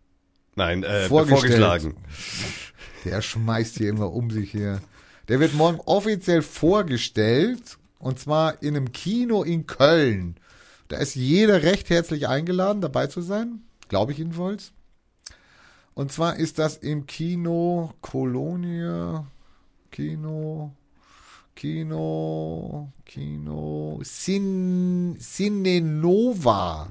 Nein, 0.57 0.85
äh, 0.85 1.09
vorgeschlagen. 1.09 1.97
Der 3.05 3.23
schmeißt 3.23 3.79
hier 3.79 3.89
immer 3.89 4.13
um 4.13 4.31
sich 4.31 4.51
hier. 4.51 4.81
Der 5.29 5.41
wird 5.41 5.55
morgen 5.55 5.81
offiziell 5.87 6.43
vorgestellt 6.43 7.79
und 7.99 8.19
zwar 8.19 8.63
in 8.63 8.77
einem 8.77 8.93
Kino 8.93 9.43
in 9.43 9.67
Köln. 9.67 10.37
Da 10.89 10.99
ist 10.99 11.15
jeder 11.15 11.63
recht 11.63 11.89
herzlich 11.89 12.29
eingeladen, 12.29 12.83
dabei 12.83 13.07
zu 13.07 13.23
sein. 13.23 13.63
Glaube 13.89 14.13
ich 14.13 14.19
jedenfalls. 14.19 14.73
Und 15.95 16.13
zwar 16.13 16.37
ist 16.37 16.59
das 16.59 16.77
im 16.77 17.07
Kino 17.07 17.95
Colonia, 18.03 19.27
Kino, 19.91 20.73
Kino, 21.55 22.93
Kino, 23.05 24.01
Sin, 24.03 25.17
Cinenova. 25.21 26.89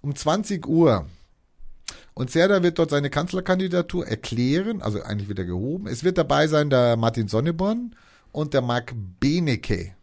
Um 0.00 0.14
20 0.14 0.66
Uhr. 0.66 1.06
Und 2.14 2.30
Serda 2.30 2.62
wird 2.62 2.78
dort 2.78 2.90
seine 2.90 3.10
Kanzlerkandidatur 3.10 4.06
erklären, 4.06 4.82
also 4.82 5.02
eigentlich 5.02 5.28
wird 5.28 5.38
er 5.38 5.44
gehoben. 5.46 5.86
Es 5.86 6.04
wird 6.04 6.18
dabei 6.18 6.46
sein 6.46 6.68
der 6.68 6.96
Martin 6.96 7.28
Sonneborn 7.28 7.96
und 8.32 8.54
der 8.54 8.60
Marc 8.60 8.94
Benecke. 9.18 9.94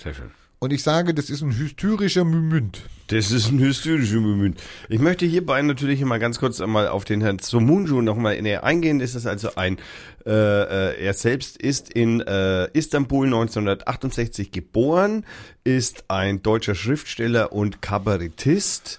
Sehr 0.00 0.14
schön. 0.14 0.30
Und 0.60 0.72
ich 0.72 0.82
sage, 0.82 1.14
das 1.14 1.30
ist 1.30 1.42
ein 1.42 1.56
hysterischer 1.56 2.24
Mümünd. 2.24 2.82
Das 3.06 3.30
ist 3.30 3.48
ein 3.48 3.60
hysterischer 3.60 4.18
Moment. 4.18 4.60
Ich 4.88 4.98
möchte 4.98 5.24
hierbei 5.24 5.62
natürlich 5.62 6.04
mal 6.04 6.18
ganz 6.18 6.40
kurz 6.40 6.60
einmal 6.60 6.88
auf 6.88 7.04
den 7.04 7.20
Herrn 7.20 7.38
Somunju 7.38 8.02
nochmal 8.02 8.42
näher 8.42 8.64
eingehen. 8.64 8.98
Das 8.98 9.14
ist 9.14 9.26
also 9.26 9.54
ein, 9.54 9.78
äh, 10.26 10.30
äh, 10.30 11.04
er 11.04 11.14
selbst 11.14 11.56
ist 11.56 11.90
in 11.92 12.20
äh, 12.20 12.68
Istanbul 12.72 13.26
1968 13.26 14.50
geboren, 14.50 15.24
ist 15.62 16.04
ein 16.08 16.42
deutscher 16.42 16.74
Schriftsteller 16.74 17.52
und 17.52 17.80
Kabarettist, 17.80 18.98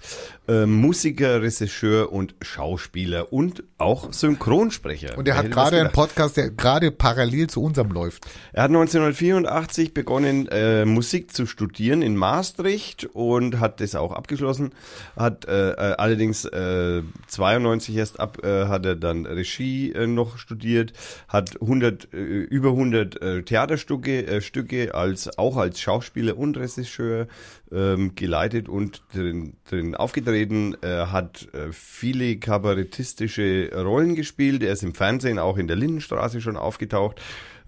äh, 0.50 0.66
Musiker, 0.66 1.42
Regisseur 1.42 2.12
und 2.12 2.34
Schauspieler 2.42 3.32
und 3.32 3.62
auch 3.78 4.12
Synchronsprecher. 4.12 5.16
Und 5.16 5.28
er 5.28 5.36
hat 5.36 5.50
gerade 5.50 5.80
einen? 5.80 5.92
Podcast, 5.92 6.36
der 6.36 6.50
gerade 6.50 6.90
parallel 6.90 7.48
zu 7.48 7.62
unserem 7.62 7.92
läuft. 7.92 8.26
Er 8.52 8.64
hat 8.64 8.70
1984 8.70 9.94
begonnen, 9.94 10.48
äh, 10.48 10.84
Musik 10.84 11.32
zu 11.32 11.46
studieren 11.46 12.02
in 12.02 12.16
Maastricht 12.16 13.08
und 13.12 13.60
hat 13.60 13.80
das 13.80 13.94
auch 13.94 14.12
abgeschlossen. 14.12 14.72
Hat 15.16 15.46
äh, 15.46 15.70
äh, 15.70 15.94
allerdings 15.96 16.44
äh, 16.44 17.02
92 17.28 17.96
erst 17.96 18.18
ab, 18.18 18.44
äh, 18.44 18.66
hat 18.66 18.84
er 18.84 18.96
dann 18.96 19.26
Regie 19.26 19.92
äh, 19.92 20.08
noch 20.08 20.38
studiert, 20.38 20.92
hat 21.28 21.60
100 21.60 22.12
äh, 22.12 22.16
über 22.16 22.70
100 22.70 23.22
äh, 23.22 23.42
Theaterstücke 23.42 24.26
äh, 24.26 24.40
Stücke 24.40 24.94
als 24.94 25.38
auch 25.38 25.56
als 25.56 25.80
Schauspieler 25.80 26.36
und 26.36 26.56
Regisseur 26.56 27.28
ähm, 27.72 28.14
geleitet 28.14 28.68
und 28.68 29.02
drin, 29.12 29.54
drin 29.68 29.94
aufgetreten, 29.94 30.76
äh, 30.82 31.06
hat 31.06 31.48
äh, 31.54 31.72
viele 31.72 32.36
kabarettistische 32.36 33.70
Rollen 33.74 34.14
gespielt. 34.14 34.62
Er 34.62 34.72
ist 34.72 34.82
im 34.82 34.94
Fernsehen 34.94 35.38
auch 35.38 35.56
in 35.56 35.68
der 35.68 35.76
Lindenstraße 35.76 36.40
schon 36.40 36.56
aufgetaucht. 36.56 37.20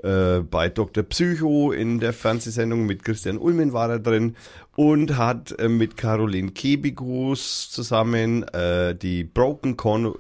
Äh, 0.03 0.41
bei 0.41 0.69
Dr. 0.69 1.05
Psycho 1.05 1.71
in 1.71 2.01
der 2.01 2.13
Fernsehsendung 2.13 2.87
mit 2.87 3.05
Christian 3.05 3.39
Ulmen 3.39 3.73
war 3.73 3.89
er 3.89 4.01
drin 4.01 4.35
und 4.75 5.17
hat 5.17 5.57
äh, 5.61 5.69
mit 5.69 5.97
Caroline 5.97 6.51
Kebigus 6.51 7.71
zusammen 7.71 8.43
äh, 8.49 8.97
die 8.97 9.23
Broken 9.23 9.77
Con 9.77 10.15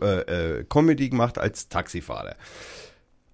Comedy 0.68 1.09
gemacht 1.09 1.38
als 1.38 1.68
Taxifahrer. 1.68 2.36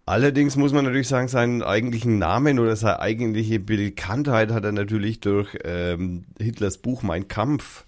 Allerdings 0.08 0.56
muss 0.56 0.72
man 0.72 0.86
natürlich 0.86 1.06
sagen, 1.06 1.28
seinen 1.28 1.62
eigentlichen 1.62 2.18
Namen 2.18 2.58
oder 2.58 2.74
seine 2.76 3.00
eigentliche 3.00 3.60
Bekanntheit 3.60 4.50
hat 4.52 4.64
er 4.64 4.72
natürlich 4.72 5.20
durch 5.20 5.54
ähm, 5.64 6.24
Hitlers 6.40 6.78
Buch 6.78 7.02
Mein 7.02 7.28
Kampf 7.28 7.84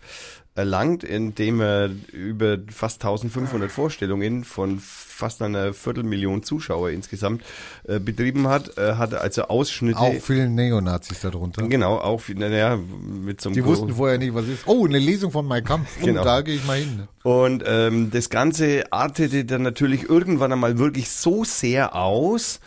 erlangt, 0.60 1.02
indem 1.04 1.60
er 1.60 1.90
über 2.12 2.58
fast 2.70 3.02
1500 3.02 3.70
Vorstellungen 3.70 4.44
von 4.44 4.78
fast 4.78 5.40
einer 5.42 5.72
Viertelmillion 5.74 6.42
Zuschauer 6.42 6.90
insgesamt 6.90 7.42
äh, 7.86 7.98
betrieben 7.98 8.46
hat. 8.48 8.76
Er 8.76 8.98
hatte 8.98 9.20
also 9.20 9.42
Ausschnitte. 9.44 9.98
Auch 9.98 10.14
vielen 10.20 10.54
Neonazis 10.54 11.20
darunter. 11.20 11.62
Genau, 11.66 11.96
auch 11.96 12.22
naja, 12.28 12.76
mit 12.76 13.40
so 13.40 13.48
einem 13.48 13.54
Die 13.54 13.64
wussten 13.64 13.94
vorher 13.94 14.18
nicht, 14.18 14.34
was 14.34 14.46
ist. 14.48 14.66
Oh, 14.66 14.86
eine 14.86 14.98
Lesung 14.98 15.30
von 15.30 15.46
Mein 15.46 15.64
Kampf. 15.64 15.88
Oh, 16.00 16.04
Genau. 16.06 16.24
da 16.24 16.42
gehe 16.42 16.56
ich 16.56 16.66
mal 16.66 16.78
hin. 16.78 17.08
Und 17.22 17.62
ähm, 17.66 18.10
das 18.10 18.28
Ganze 18.30 18.92
artete 18.92 19.44
dann 19.44 19.62
natürlich 19.62 20.08
irgendwann 20.08 20.52
einmal 20.52 20.78
wirklich 20.78 21.10
so 21.10 21.44
sehr 21.44 21.94
aus, 21.94 22.60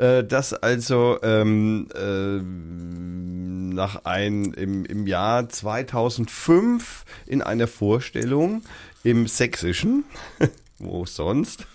äh, 0.00 0.24
dass 0.24 0.54
also 0.54 1.18
ähm, 1.22 1.86
äh, 1.94 2.40
nach 3.74 4.04
ein, 4.04 4.54
im, 4.54 4.86
im 4.86 5.06
Jahr 5.06 5.48
2005 5.48 7.04
in 7.26 7.42
einer 7.42 7.66
Vorstellung 7.66 8.62
im 9.04 9.26
Sächsischen, 9.26 10.04
wo 10.78 11.04
sonst, 11.04 11.66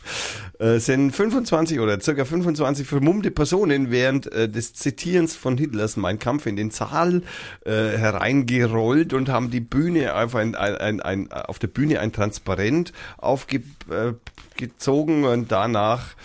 äh, 0.57 0.79
sind 0.79 1.11
25 1.11 1.79
oder 1.79 2.01
circa 2.01 2.25
25 2.25 2.87
vermummte 2.87 3.29
Personen 3.29 3.91
während 3.91 4.31
äh, 4.33 4.49
des 4.49 4.73
Zitierens 4.73 5.35
von 5.35 5.59
Hitlers 5.59 5.95
Mein 5.95 6.17
Kampf 6.17 6.47
in 6.47 6.55
den 6.55 6.71
Saal 6.71 7.21
äh, 7.63 7.71
hereingerollt 7.71 9.13
und 9.13 9.29
haben 9.29 9.51
die 9.51 9.61
Bühne 9.61 10.15
einfach 10.15 10.39
ein, 10.39 10.55
ein, 10.55 10.99
ein, 10.99 11.31
auf 11.31 11.59
der 11.59 11.67
Bühne 11.67 11.99
ein 11.99 12.11
Transparent 12.11 12.91
aufgezogen 13.17 15.25
und 15.25 15.51
danach 15.51 16.15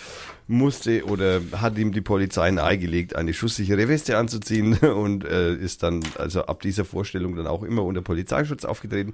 musste 0.50 1.04
oder 1.04 1.40
hat 1.52 1.78
ihm 1.78 1.92
die 1.92 2.00
Polizei 2.00 2.50
nahegelegt, 2.50 3.16
eine 3.16 3.32
schusssichere 3.32 3.88
Weste 3.88 4.18
anzuziehen 4.18 4.74
und 4.78 5.24
äh, 5.24 5.54
ist 5.54 5.82
dann 5.82 6.02
also 6.18 6.42
ab 6.42 6.60
dieser 6.60 6.84
Vorstellung 6.84 7.36
dann 7.36 7.46
auch 7.46 7.62
immer 7.62 7.84
unter 7.84 8.02
Polizeischutz 8.02 8.64
aufgetreten, 8.64 9.12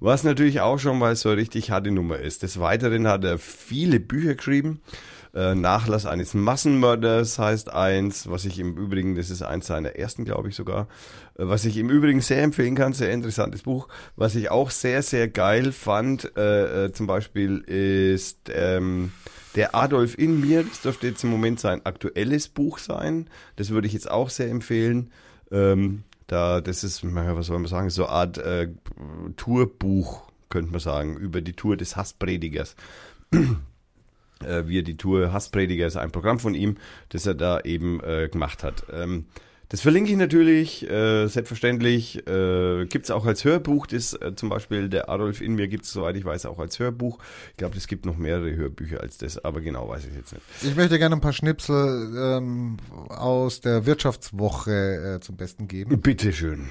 was 0.00 0.24
natürlich 0.24 0.60
auch 0.60 0.78
schon 0.78 0.98
mal 0.98 1.14
so 1.14 1.30
richtig 1.30 1.70
harte 1.70 1.90
Nummer 1.90 2.18
ist. 2.18 2.42
Des 2.42 2.58
Weiteren 2.58 3.06
hat 3.06 3.24
er 3.24 3.38
viele 3.38 4.00
Bücher 4.00 4.34
geschrieben. 4.34 4.80
Äh, 5.34 5.54
Nachlass 5.54 6.06
eines 6.06 6.32
Massenmörders 6.32 7.38
heißt 7.38 7.70
eins, 7.72 8.30
was 8.30 8.46
ich 8.46 8.58
im 8.58 8.76
Übrigen, 8.76 9.14
das 9.14 9.28
ist 9.28 9.42
eins 9.42 9.66
seiner 9.66 9.94
ersten, 9.96 10.24
glaube 10.24 10.48
ich 10.48 10.56
sogar, 10.56 10.88
was 11.38 11.64
ich 11.64 11.76
im 11.76 11.88
Übrigen 11.88 12.20
sehr 12.20 12.42
empfehlen 12.42 12.74
kann, 12.74 12.92
sehr 12.92 13.12
interessantes 13.12 13.62
Buch. 13.62 13.88
Was 14.16 14.34
ich 14.34 14.50
auch 14.50 14.70
sehr, 14.70 15.02
sehr 15.02 15.28
geil 15.28 15.70
fand, 15.72 16.36
äh, 16.36 16.86
äh, 16.86 16.92
zum 16.92 17.06
Beispiel 17.06 17.58
ist 17.58 18.50
ähm, 18.52 19.12
der 19.54 19.74
Adolf 19.74 20.18
in 20.18 20.40
mir, 20.40 20.64
das 20.64 20.82
dürfte 20.82 21.06
jetzt 21.06 21.22
im 21.22 21.30
Moment 21.30 21.60
sein 21.60 21.86
aktuelles 21.86 22.48
Buch 22.48 22.78
sein. 22.78 23.28
Das 23.54 23.70
würde 23.70 23.86
ich 23.86 23.92
jetzt 23.92 24.10
auch 24.10 24.30
sehr 24.30 24.50
empfehlen. 24.50 25.12
Ähm, 25.52 26.02
da, 26.26 26.60
das 26.60 26.82
ist, 26.82 27.02
was 27.04 27.46
soll 27.46 27.58
man 27.58 27.68
sagen, 27.68 27.88
so 27.88 28.06
eine 28.06 28.12
Art 28.12 28.38
äh, 28.38 28.68
Tourbuch, 29.36 30.28
könnte 30.50 30.72
man 30.72 30.80
sagen, 30.80 31.16
über 31.16 31.40
die 31.40 31.52
Tour 31.52 31.76
des 31.76 31.96
Hasspredigers. 31.96 32.74
äh, 33.32 34.64
wie 34.66 34.80
er 34.80 34.82
die 34.82 34.96
Tour 34.96 35.32
Hassprediger 35.32 35.86
ist 35.86 35.96
ein 35.96 36.10
Programm 36.10 36.40
von 36.40 36.54
ihm, 36.54 36.78
das 37.10 37.26
er 37.26 37.34
da 37.34 37.60
eben 37.60 38.00
äh, 38.02 38.28
gemacht 38.28 38.64
hat. 38.64 38.84
Ähm, 38.92 39.26
das 39.70 39.82
verlinke 39.82 40.10
ich 40.10 40.16
natürlich, 40.16 40.88
äh, 40.88 41.26
selbstverständlich. 41.26 42.26
Äh, 42.26 42.86
gibt 42.86 43.04
es 43.04 43.10
auch 43.10 43.26
als 43.26 43.44
Hörbuch, 43.44 43.86
das 43.86 44.14
äh, 44.14 44.34
zum 44.34 44.48
Beispiel 44.48 44.88
der 44.88 45.10
Adolf 45.10 45.42
in 45.42 45.56
mir 45.56 45.68
gibt 45.68 45.84
es, 45.84 45.92
soweit 45.92 46.16
ich 46.16 46.24
weiß, 46.24 46.46
auch 46.46 46.58
als 46.58 46.78
Hörbuch. 46.78 47.18
Ich 47.50 47.56
glaube, 47.58 47.76
es 47.76 47.86
gibt 47.86 48.06
noch 48.06 48.16
mehrere 48.16 48.54
Hörbücher 48.56 49.00
als 49.00 49.18
das, 49.18 49.44
aber 49.44 49.60
genau 49.60 49.88
weiß 49.88 50.06
ich 50.06 50.14
jetzt 50.14 50.32
nicht. 50.32 50.44
Ich 50.62 50.74
möchte 50.74 50.98
gerne 50.98 51.16
ein 51.16 51.20
paar 51.20 51.34
Schnipsel 51.34 52.14
ähm, 52.16 52.78
aus 53.08 53.60
der 53.60 53.84
Wirtschaftswoche 53.84 55.16
äh, 55.16 55.20
zum 55.20 55.36
Besten 55.36 55.68
geben. 55.68 56.00
Bitteschön. 56.00 56.70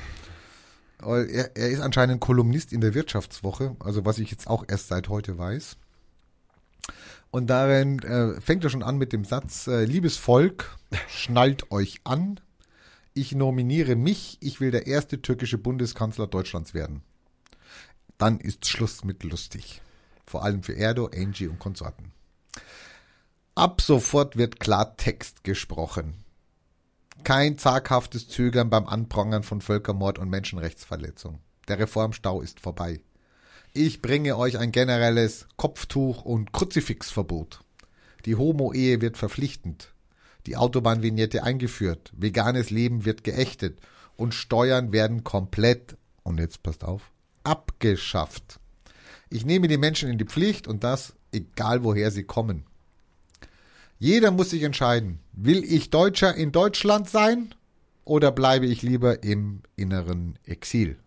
Weil 1.00 1.30
Er, 1.30 1.56
er 1.56 1.70
ist 1.70 1.82
anscheinend 1.82 2.20
Kolumnist 2.20 2.74
in 2.74 2.82
der 2.82 2.96
Wirtschaftswoche, 2.96 3.76
also 3.80 4.06
was 4.06 4.18
ich 4.18 4.32
jetzt 4.32 4.48
auch 4.48 4.66
erst 4.68 4.88
seit 4.88 5.10
heute 5.10 5.38
weiß. 5.38 5.78
Und 7.30 7.48
darin 7.52 8.00
äh, 8.00 8.42
fängt 8.42 8.64
er 8.64 8.72
schon 8.72 8.82
an 8.82 8.98
mit 8.98 9.14
dem 9.14 9.24
Satz, 9.24 9.68
äh, 9.68 9.84
liebes 9.86 10.18
Volk, 10.18 10.78
schnallt 11.08 11.72
euch 11.72 12.02
an, 12.04 12.40
ich 13.18 13.34
nominiere 13.34 13.96
mich, 13.96 14.38
ich 14.42 14.62
will 14.62 14.72
der 14.72 14.88
erste 14.88 15.22
türkische 15.22 15.58
Bundeskanzler 15.58 16.28
Deutschlands 16.28 16.74
werden. 16.74 17.02
Dann 18.18 18.40
ist 18.40 18.68
Schluss 18.68 19.04
mit 19.04 19.24
lustig. 19.24 19.82
Vor 20.26 20.44
allem 20.44 20.64
für 20.64 20.76
Erdo, 20.76 21.10
Angie 21.14 21.48
und 21.48 21.60
Konsorten. 21.60 22.12
Ab 23.56 23.82
sofort 23.82 24.38
wird 24.38 24.60
Klartext 24.60 25.44
gesprochen. 25.44 26.24
Kein 27.24 27.58
zaghaftes 27.58 28.28
Zögern 28.28 28.70
beim 28.70 28.86
Anprangern 28.86 29.44
von 29.44 29.62
Völkermord 29.62 30.20
und 30.20 30.30
Menschenrechtsverletzung. 30.30 31.40
Der 31.68 31.80
Reformstau 31.80 32.42
ist 32.42 32.60
vorbei. 32.60 33.02
Ich 33.74 34.02
bringe 34.02 34.38
euch 34.38 34.58
ein 34.58 34.72
generelles 34.72 35.48
Kopftuch- 35.58 36.24
und 36.24 36.54
Kruzifixverbot. 36.54 37.64
Die 38.26 38.36
Homo-Ehe 38.36 39.02
wird 39.02 39.18
verpflichtend. 39.18 39.94
Die 40.48 40.56
Autobahnvignette 40.56 41.44
eingeführt. 41.44 42.12
Veganes 42.16 42.70
Leben 42.70 43.06
wird 43.06 43.24
geächtet. 43.26 43.80
Und 44.16 44.34
Steuern 44.34 44.92
werden 44.92 45.24
komplett, 45.24 45.98
und 46.24 46.40
jetzt 46.40 46.64
passt 46.64 46.84
auf, 46.84 47.12
abgeschafft. 47.44 48.60
Ich 49.30 49.46
nehme 49.46 49.68
die 49.68 49.78
Menschen 49.78 50.10
in 50.10 50.18
die 50.18 50.26
Pflicht 50.26 50.68
und 50.68 50.84
das, 50.84 51.14
egal 51.32 51.84
woher 51.84 52.12
sie 52.12 52.24
kommen. 52.24 52.64
Jeder 54.00 54.32
muss 54.32 54.52
sich 54.52 54.64
entscheiden, 54.64 55.20
will 55.34 55.64
ich 55.64 55.90
Deutscher 55.90 56.34
in 56.34 56.52
Deutschland 56.52 57.10
sein 57.10 57.54
oder 58.06 58.32
bleibe 58.32 58.68
ich 58.68 58.82
lieber 58.82 59.24
im 59.24 59.62
inneren 59.76 60.40
Exil? 60.46 60.98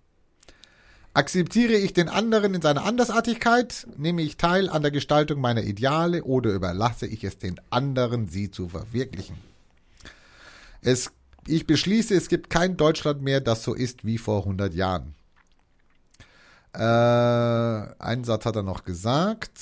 Akzeptiere 1.12 1.72
ich 1.72 1.92
den 1.92 2.08
anderen 2.08 2.54
in 2.54 2.62
seiner 2.62 2.84
Andersartigkeit, 2.84 3.88
nehme 3.96 4.22
ich 4.22 4.36
teil 4.36 4.68
an 4.68 4.82
der 4.82 4.92
Gestaltung 4.92 5.40
meiner 5.40 5.64
Ideale 5.64 6.22
oder 6.22 6.50
überlasse 6.52 7.06
ich 7.06 7.24
es 7.24 7.36
den 7.36 7.60
anderen, 7.68 8.28
sie 8.28 8.50
zu 8.52 8.68
verwirklichen? 8.68 9.36
Es, 10.82 11.10
ich 11.48 11.66
beschließe, 11.66 12.14
es 12.14 12.28
gibt 12.28 12.48
kein 12.48 12.76
Deutschland 12.76 13.22
mehr, 13.22 13.40
das 13.40 13.64
so 13.64 13.74
ist 13.74 14.04
wie 14.04 14.18
vor 14.18 14.42
100 14.42 14.72
Jahren. 14.72 15.14
Äh, 16.74 16.78
einen 16.78 18.22
Satz 18.24 18.46
hat 18.46 18.54
er 18.54 18.62
noch 18.62 18.84
gesagt. 18.84 19.58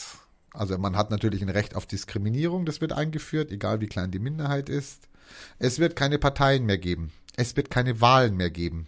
Also 0.53 0.77
man 0.77 0.97
hat 0.97 1.11
natürlich 1.11 1.41
ein 1.41 1.49
Recht 1.49 1.75
auf 1.75 1.87
Diskriminierung, 1.87 2.67
das 2.67 2.83
wird 2.83 2.93
eingeführt, 2.93 3.53
egal 3.53 3.81
wie 3.81 3.87
klein 3.87 4.11
die 4.11 4.19
Minderheit 4.19 4.69
ist. 4.69 5.09
Es 5.59 5.79
wird 5.79 5.97
keine 5.97 6.19
Parteien 6.19 6.67
mehr 6.67 6.79
geben. 6.79 7.11
Es 7.37 7.57
wird 7.57 7.71
keine 7.71 8.03
Wahlen 8.03 8.37
mehr 8.37 8.51
geben. 8.51 8.87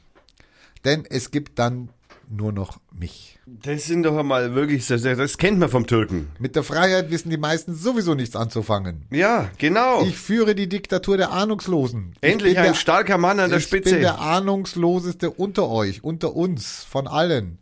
Denn 0.85 1.07
es 1.09 1.31
gibt 1.31 1.59
dann 1.59 1.91
nur 2.31 2.52
noch 2.52 2.78
mich. 2.93 3.39
Das 3.47 3.85
sind 3.86 4.05
doch 4.05 4.23
mal 4.23 4.55
wirklich, 4.55 4.86
das, 4.86 5.02
das 5.02 5.36
kennt 5.39 5.59
man 5.59 5.69
vom 5.69 5.86
Türken. 5.86 6.31
Mit 6.39 6.55
der 6.57 6.62
Freiheit 6.62 7.11
wissen 7.11 7.31
die 7.31 7.36
meisten 7.36 7.74
sowieso 7.74 8.15
nichts 8.15 8.36
anzufangen. 8.36 9.07
Ja, 9.11 9.51
genau. 9.59 10.02
Ich 10.05 10.16
führe 10.16 10.55
die 10.55 10.69
Diktatur 10.69 11.16
der 11.16 11.32
Ahnungslosen. 11.32 12.15
Ich 12.20 12.31
Endlich 12.32 12.55
bin 12.55 12.62
ein 12.62 12.73
der- 12.73 12.74
starker 12.74 13.19
Mann 13.19 13.40
an 13.40 13.51
der 13.51 13.59
ich 13.59 13.65
Spitze. 13.65 13.90
bin 13.90 14.01
der 14.01 14.20
ahnungsloseste 14.20 15.31
unter 15.31 15.69
euch, 15.69 16.05
unter 16.05 16.35
uns, 16.36 16.85
von 16.85 17.07
allen. 17.09 17.59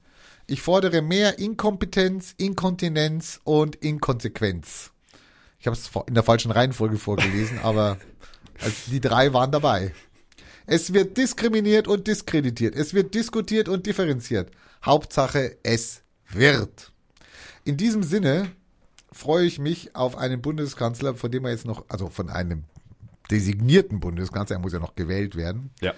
Ich 0.47 0.63
fordere 0.63 1.03
mehr 1.03 1.39
Inkompetenz, 1.39 2.35
Inkontinenz 2.37 3.41
und 3.45 3.77
Inkonsequenz. 3.77 4.91
Ich 5.61 5.67
habe 5.67 5.77
es 5.77 5.91
in 6.07 6.15
der 6.15 6.23
falschen 6.23 6.51
Reihenfolge 6.51 6.99
vorgelesen, 6.99 7.59
aber 7.63 7.99
also 8.61 8.75
die 8.91 9.01
drei 9.01 9.33
waren 9.33 9.51
dabei. 9.53 9.93
Es 10.69 10.93
wird 10.93 11.17
diskriminiert 11.17 11.89
und 11.89 12.07
diskreditiert. 12.07 12.75
Es 12.77 12.95
wird 12.95 13.15
diskutiert 13.15 13.69
und 13.69 13.87
differenziert. 13.87 14.51
Hauptsache, 14.85 15.57
es 15.63 16.03
wird. 16.31 16.93
In 17.65 17.77
diesem 17.77 18.03
Sinne 18.03 18.49
freue 19.11 19.47
ich 19.47 19.59
mich 19.59 19.97
auf 19.97 20.17
einen 20.17 20.41
Bundeskanzler, 20.43 21.15
von 21.15 21.31
dem 21.31 21.45
er 21.45 21.51
jetzt 21.53 21.65
noch, 21.67 21.85
also 21.89 22.09
von 22.09 22.29
einem 22.31 22.65
designierten 23.31 24.01
Bundeskanzler, 24.01 24.57
er 24.57 24.61
muss 24.61 24.73
ja 24.73 24.79
noch 24.79 24.95
gewählt 24.95 25.37
werden. 25.37 25.71
ja. 25.81 25.93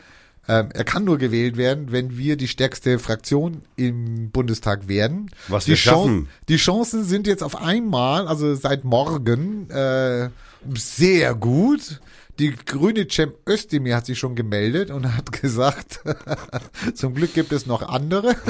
Ähm, 0.49 0.71
er 0.73 0.85
kann 0.85 1.05
nur 1.05 1.19
gewählt 1.19 1.59
werden, 1.59 1.93
wenn 1.93 2.17
wir 2.17 2.37
die 2.39 2.49
stärkste 2.49 2.99
Fraktion 2.99 3.61
im 3.77 4.31
Bundestag 4.31 4.89
werden. 4.89 5.31
Was 5.49 5.67
die 5.67 5.73
wir 5.73 5.77
schaffen. 5.77 6.25
Chan- 6.25 6.29
Die 6.49 6.57
Chancen 6.57 7.05
sind 7.05 7.27
jetzt 7.27 7.43
auf 7.43 7.57
einmal, 7.57 8.27
also 8.27 8.55
seit 8.55 8.83
morgen, 8.83 9.69
äh, 9.69 10.31
sehr 10.75 11.35
gut. 11.35 12.01
Die 12.41 12.57
grüne 12.57 13.07
Cem 13.07 13.35
Özdemir 13.47 13.95
hat 13.95 14.07
sich 14.07 14.19
schon 14.19 14.35
gemeldet 14.35 14.91
und 14.91 15.15
hat 15.15 15.31
gesagt, 15.43 16.01
zum 16.95 17.15
Glück 17.15 17.35
gibt 17.35 17.53
es 17.53 17.67
noch 17.67 17.83
andere. 17.83 18.35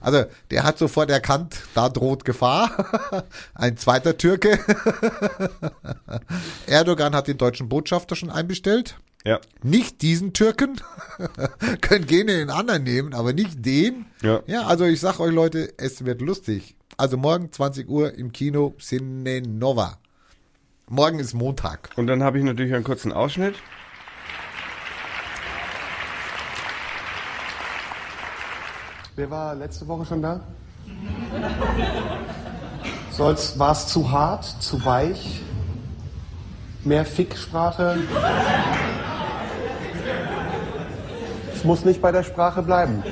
Also, 0.00 0.24
der 0.50 0.64
hat 0.64 0.76
sofort 0.76 1.08
erkannt, 1.08 1.56
da 1.74 1.88
droht 1.88 2.26
Gefahr. 2.26 3.24
Ein 3.54 3.78
zweiter 3.78 4.18
Türke. 4.18 4.58
Erdogan 6.66 7.14
hat 7.14 7.26
den 7.26 7.38
deutschen 7.38 7.70
Botschafter 7.70 8.14
schon 8.14 8.28
einbestellt. 8.28 8.98
Ja. 9.24 9.40
Nicht 9.62 10.02
diesen 10.02 10.34
Türken. 10.34 10.78
Können 11.80 12.06
gerne 12.06 12.36
den 12.36 12.50
anderen 12.50 12.82
nehmen, 12.82 13.14
aber 13.14 13.32
nicht 13.32 13.64
den. 13.64 14.04
Ja. 14.20 14.42
Ja, 14.46 14.66
also 14.66 14.84
ich 14.84 15.00
sag 15.00 15.20
euch 15.20 15.32
Leute, 15.32 15.72
es 15.78 16.04
wird 16.04 16.20
lustig. 16.20 16.76
Also 16.98 17.16
morgen 17.16 17.50
20 17.50 17.88
Uhr 17.88 18.12
im 18.12 18.30
Kino 18.30 18.76
Cine 18.78 19.40
Nova. 19.40 19.98
Morgen 20.90 21.18
ist 21.18 21.32
Montag. 21.32 21.88
Und 21.96 22.08
dann 22.08 22.22
habe 22.22 22.38
ich 22.38 22.44
natürlich 22.44 22.74
einen 22.74 22.84
kurzen 22.84 23.10
Ausschnitt. 23.10 23.54
Wer 29.16 29.30
war 29.30 29.54
letzte 29.54 29.88
Woche 29.88 30.04
schon 30.04 30.20
da? 30.20 30.40
War 33.16 33.72
es 33.72 33.86
zu 33.86 34.10
hart, 34.10 34.44
zu 34.44 34.84
weich? 34.84 35.40
Mehr 36.84 37.06
Ficksprache? 37.06 37.96
Es 41.54 41.64
muss 41.64 41.86
nicht 41.86 42.02
bei 42.02 42.12
der 42.12 42.24
Sprache 42.24 42.60
bleiben. 42.60 43.02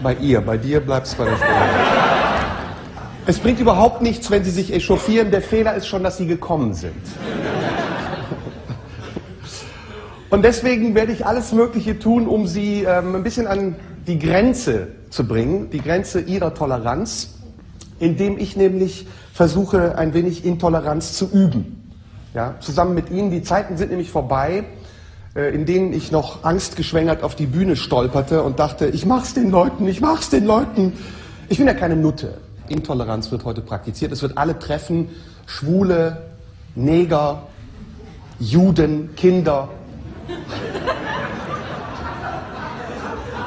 Bei 0.00 0.14
ihr, 0.14 0.40
bei 0.40 0.56
dir 0.56 0.78
bleibst 0.78 1.18
bei 1.18 1.24
der 1.24 1.36
Sprache. 1.36 1.97
Es 3.28 3.38
bringt 3.38 3.60
überhaupt 3.60 4.00
nichts, 4.00 4.30
wenn 4.30 4.42
sie 4.42 4.50
sich 4.50 4.72
echauffieren. 4.72 5.30
Der 5.30 5.42
Fehler 5.42 5.74
ist 5.74 5.86
schon, 5.86 6.02
dass 6.02 6.16
sie 6.16 6.26
gekommen 6.26 6.72
sind. 6.72 6.94
Und 10.30 10.42
deswegen 10.46 10.94
werde 10.94 11.12
ich 11.12 11.26
alles 11.26 11.52
Mögliche 11.52 11.98
tun, 11.98 12.26
um 12.26 12.46
sie 12.46 12.84
ähm, 12.84 13.14
ein 13.14 13.22
bisschen 13.22 13.46
an 13.46 13.76
die 14.06 14.18
Grenze 14.18 14.88
zu 15.10 15.28
bringen, 15.28 15.68
die 15.68 15.82
Grenze 15.82 16.22
ihrer 16.22 16.54
Toleranz, 16.54 17.34
indem 17.98 18.38
ich 18.38 18.56
nämlich 18.56 19.06
versuche, 19.34 19.98
ein 19.98 20.14
wenig 20.14 20.46
Intoleranz 20.46 21.12
zu 21.12 21.30
üben. 21.30 21.92
Ja, 22.32 22.54
zusammen 22.60 22.94
mit 22.94 23.10
ihnen. 23.10 23.30
Die 23.30 23.42
Zeiten 23.42 23.76
sind 23.76 23.90
nämlich 23.90 24.10
vorbei, 24.10 24.64
äh, 25.36 25.54
in 25.54 25.66
denen 25.66 25.92
ich 25.92 26.10
noch 26.10 26.44
angstgeschwängert 26.44 27.22
auf 27.22 27.34
die 27.34 27.44
Bühne 27.44 27.76
stolperte 27.76 28.42
und 28.42 28.58
dachte, 28.58 28.86
ich 28.86 29.04
mach's 29.04 29.34
den 29.34 29.50
Leuten, 29.50 29.86
ich 29.86 30.00
mach's 30.00 30.30
den 30.30 30.46
Leuten. 30.46 30.94
Ich 31.50 31.58
bin 31.58 31.66
ja 31.66 31.74
keine 31.74 31.94
Nutte. 31.94 32.47
Intoleranz 32.70 33.30
wird 33.30 33.44
heute 33.44 33.60
praktiziert. 33.60 34.12
Es 34.12 34.22
wird 34.22 34.38
alle 34.38 34.58
treffen, 34.58 35.08
Schwule, 35.46 36.30
Neger, 36.74 37.48
Juden, 38.38 39.14
Kinder. 39.16 39.68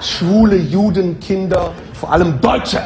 Schwule, 0.01 0.57
Juden, 0.57 1.19
Kinder, 1.19 1.73
vor 1.93 2.11
allem 2.11 2.41
Deutsche. 2.41 2.81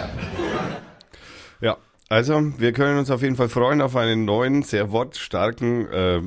Ja, 1.62 1.78
also 2.10 2.41
wir 2.57 2.74
können 2.74 2.99
uns 2.99 3.10
auf 3.10 3.22
jeden 3.22 3.36
Fall 3.36 3.49
freuen 3.49 3.82
auf 3.82 3.95
einen 3.95 4.26
neuen, 4.26 4.64
sehr 4.64 4.91
wortstarken, 4.91 5.88
äh, 5.88 6.22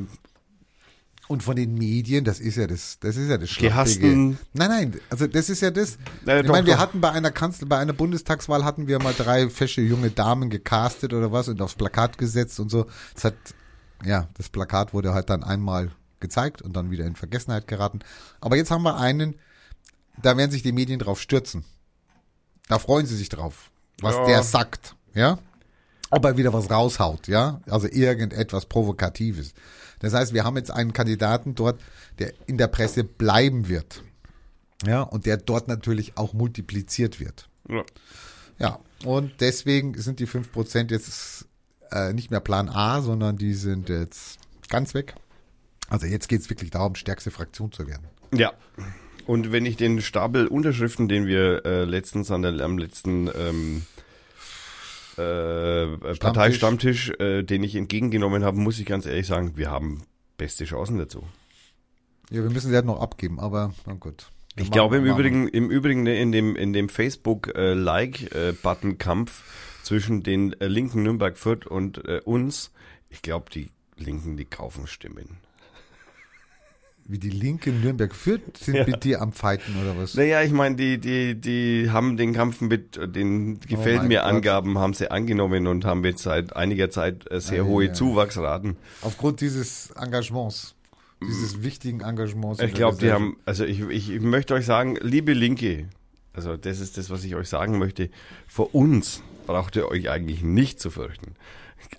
Und 1.28 1.42
von 1.42 1.56
den 1.56 1.74
Medien, 1.74 2.24
das 2.24 2.40
ist 2.40 2.56
ja 2.56 2.66
das, 2.66 2.98
das 3.00 3.16
ist 3.16 3.28
ja 3.28 3.36
das 3.36 3.50
Gehassten- 3.50 4.38
Nein, 4.54 4.68
nein, 4.70 4.96
also 5.10 5.26
das 5.26 5.50
ist 5.50 5.60
ja 5.60 5.70
das. 5.70 5.98
Naja, 6.24 6.40
ich 6.40 6.46
doch, 6.46 6.52
meine, 6.54 6.66
wir 6.66 6.74
doch. 6.74 6.80
hatten 6.80 7.00
bei 7.02 7.10
einer 7.10 7.30
Kanzler, 7.30 7.68
bei 7.68 7.76
einer 7.78 7.92
Bundestagswahl 7.92 8.64
hatten 8.64 8.86
wir 8.88 8.98
mal 9.02 9.12
drei 9.12 9.50
fesche 9.50 9.82
junge 9.82 10.10
Damen 10.10 10.48
gecastet 10.48 11.12
oder 11.12 11.30
was 11.30 11.48
und 11.48 11.60
aufs 11.60 11.74
Plakat 11.74 12.16
gesetzt 12.16 12.58
und 12.60 12.70
so. 12.70 12.86
Das 13.14 13.24
hat, 13.24 13.34
ja, 14.04 14.28
das 14.38 14.48
Plakat 14.48 14.94
wurde 14.94 15.12
halt 15.12 15.28
dann 15.28 15.44
einmal 15.44 15.90
gezeigt 16.20 16.62
und 16.62 16.74
dann 16.74 16.90
wieder 16.90 17.04
in 17.04 17.14
Vergessenheit 17.14 17.68
geraten. 17.68 17.98
Aber 18.40 18.56
jetzt 18.56 18.70
haben 18.70 18.82
wir 18.82 18.96
einen, 18.96 19.34
da 20.22 20.34
werden 20.36 20.50
sich 20.50 20.62
die 20.62 20.72
Medien 20.72 20.98
drauf 20.98 21.20
stürzen. 21.20 21.62
Da 22.68 22.78
freuen 22.78 23.04
sie 23.06 23.16
sich 23.16 23.28
drauf, 23.28 23.70
was 24.00 24.14
Ja. 24.14 24.26
der 24.26 24.42
sagt, 24.42 24.96
ja. 25.14 25.38
Ob 26.10 26.24
er 26.24 26.38
wieder 26.38 26.54
was 26.54 26.70
raushaut, 26.70 27.28
ja. 27.28 27.60
Also 27.68 27.86
irgendetwas 27.86 28.64
Provokatives. 28.64 29.52
Das 30.00 30.14
heißt, 30.14 30.32
wir 30.34 30.44
haben 30.44 30.56
jetzt 30.56 30.70
einen 30.70 30.92
Kandidaten 30.92 31.54
dort, 31.54 31.80
der 32.18 32.32
in 32.46 32.58
der 32.58 32.68
Presse 32.68 33.04
bleiben 33.04 33.68
wird. 33.68 34.02
Ja, 34.86 35.02
und 35.02 35.26
der 35.26 35.36
dort 35.36 35.66
natürlich 35.66 36.16
auch 36.16 36.32
multipliziert 36.32 37.20
wird. 37.20 37.48
ja. 37.68 37.84
Ja, 38.60 38.80
und 39.04 39.40
deswegen 39.40 39.96
sind 40.00 40.18
die 40.18 40.26
5% 40.26 40.90
jetzt 40.90 41.46
äh, 41.92 42.12
nicht 42.12 42.30
mehr 42.30 42.40
Plan 42.40 42.68
A, 42.68 43.02
sondern 43.02 43.36
die 43.36 43.54
sind 43.54 43.88
jetzt 43.88 44.40
ganz 44.68 44.94
weg. 44.94 45.14
Also 45.88 46.06
jetzt 46.06 46.28
geht's 46.28 46.50
wirklich 46.50 46.70
darum, 46.70 46.94
stärkste 46.94 47.30
Fraktion 47.30 47.72
zu 47.72 47.86
werden. 47.86 48.08
Ja. 48.32 48.52
Und 49.26 49.52
wenn 49.52 49.66
ich 49.66 49.76
den 49.76 50.00
Stapel 50.00 50.46
Unterschriften, 50.46 51.08
den 51.08 51.26
wir 51.26 51.64
äh, 51.64 51.84
letztens 51.84 52.30
an 52.30 52.42
der, 52.42 52.60
am 52.60 52.78
letzten 52.78 53.30
ähm, 53.34 53.82
äh, 55.18 56.14
Parteistammtisch, 56.18 57.10
äh, 57.18 57.42
den 57.42 57.62
ich 57.64 57.74
entgegengenommen 57.74 58.44
habe, 58.44 58.58
muss 58.58 58.78
ich 58.78 58.86
ganz 58.86 59.06
ehrlich 59.06 59.26
sagen, 59.26 59.56
wir 59.56 59.70
haben 59.70 60.02
beste 60.36 60.64
Chancen 60.64 60.98
dazu. 60.98 61.22
Ja, 62.30 62.42
wir 62.42 62.50
müssen 62.50 62.68
sie 62.70 62.74
halt 62.74 62.86
noch 62.86 63.00
abgeben, 63.00 63.40
aber 63.40 63.74
na 63.86 63.94
gut. 63.94 64.30
Wir 64.54 64.62
Ich 64.64 64.68
machen- 64.70 64.72
glaube 64.72 64.96
im 64.98 65.04
machen. 65.06 65.18
Übrigen, 65.18 65.48
im 65.48 65.70
Übrigen 65.70 66.02
ne, 66.02 66.20
in 66.20 66.32
dem, 66.32 66.56
in 66.56 66.72
dem 66.72 66.88
Facebook 66.88 67.48
äh, 67.54 67.74
zwischen 69.82 70.22
den 70.22 70.52
äh, 70.60 70.66
linken 70.66 71.02
Nürnberg 71.02 71.38
Fürth 71.38 71.66
und 71.66 72.04
äh, 72.06 72.20
uns, 72.24 72.72
ich 73.08 73.22
glaube, 73.22 73.46
die 73.50 73.70
Linken, 73.96 74.36
die 74.36 74.44
kaufen 74.44 74.86
Stimmen. 74.86 75.38
Wie 77.10 77.18
die 77.18 77.30
Linke 77.30 77.70
in 77.70 77.80
Nürnberg 77.80 78.14
führt, 78.14 78.58
sind 78.58 78.74
Ja. 78.76 78.84
mit 78.86 79.02
dir 79.02 79.22
am 79.22 79.32
Fighten 79.32 79.74
oder 79.82 79.96
was? 79.96 80.12
Naja, 80.14 80.42
ich 80.42 80.52
meine, 80.52 80.76
die, 80.76 80.98
die, 80.98 81.34
die 81.34 81.90
haben 81.90 82.18
den 82.18 82.34
Kampf 82.34 82.60
mit 82.60 82.96
den 83.14 83.58
gefällt 83.60 84.02
Oh 84.02 84.06
mir 84.06 84.18
Gott. 84.20 84.26
Angaben, 84.28 84.76
haben 84.78 84.92
sie 84.92 85.10
angenommen 85.10 85.66
und 85.66 85.86
haben 85.86 86.04
jetzt 86.04 86.22
seit 86.22 86.54
einiger 86.54 86.90
Zeit 86.90 87.24
äh, 87.30 87.40
sehr 87.40 87.62
Ah, 87.62 87.66
hohe 87.66 87.86
ja. 87.86 87.92
Zuwachsraten. 87.94 88.76
Aufgrund 89.00 89.40
dieses 89.40 89.90
Engagements, 89.92 90.74
dieses 91.22 91.62
wichtigen 91.62 92.00
Engagements. 92.02 92.60
Ich 92.60 92.74
glaube, 92.74 92.98
die 92.98 93.10
haben, 93.10 93.38
also 93.46 93.64
ich, 93.64 93.80
ich, 93.88 94.10
ich 94.10 94.20
möchte 94.20 94.52
euch 94.52 94.66
sagen, 94.66 94.98
liebe 95.00 95.32
Linke, 95.32 95.88
also 96.34 96.58
das 96.58 96.78
ist 96.78 96.98
das, 96.98 97.08
was 97.08 97.24
ich 97.24 97.34
euch 97.36 97.48
sagen 97.48 97.78
möchte, 97.78 98.10
vor 98.46 98.74
uns 98.74 99.22
braucht 99.46 99.76
ihr 99.76 99.88
euch 99.88 100.10
eigentlich 100.10 100.42
nicht 100.42 100.78
zu 100.78 100.90
fürchten. 100.90 101.36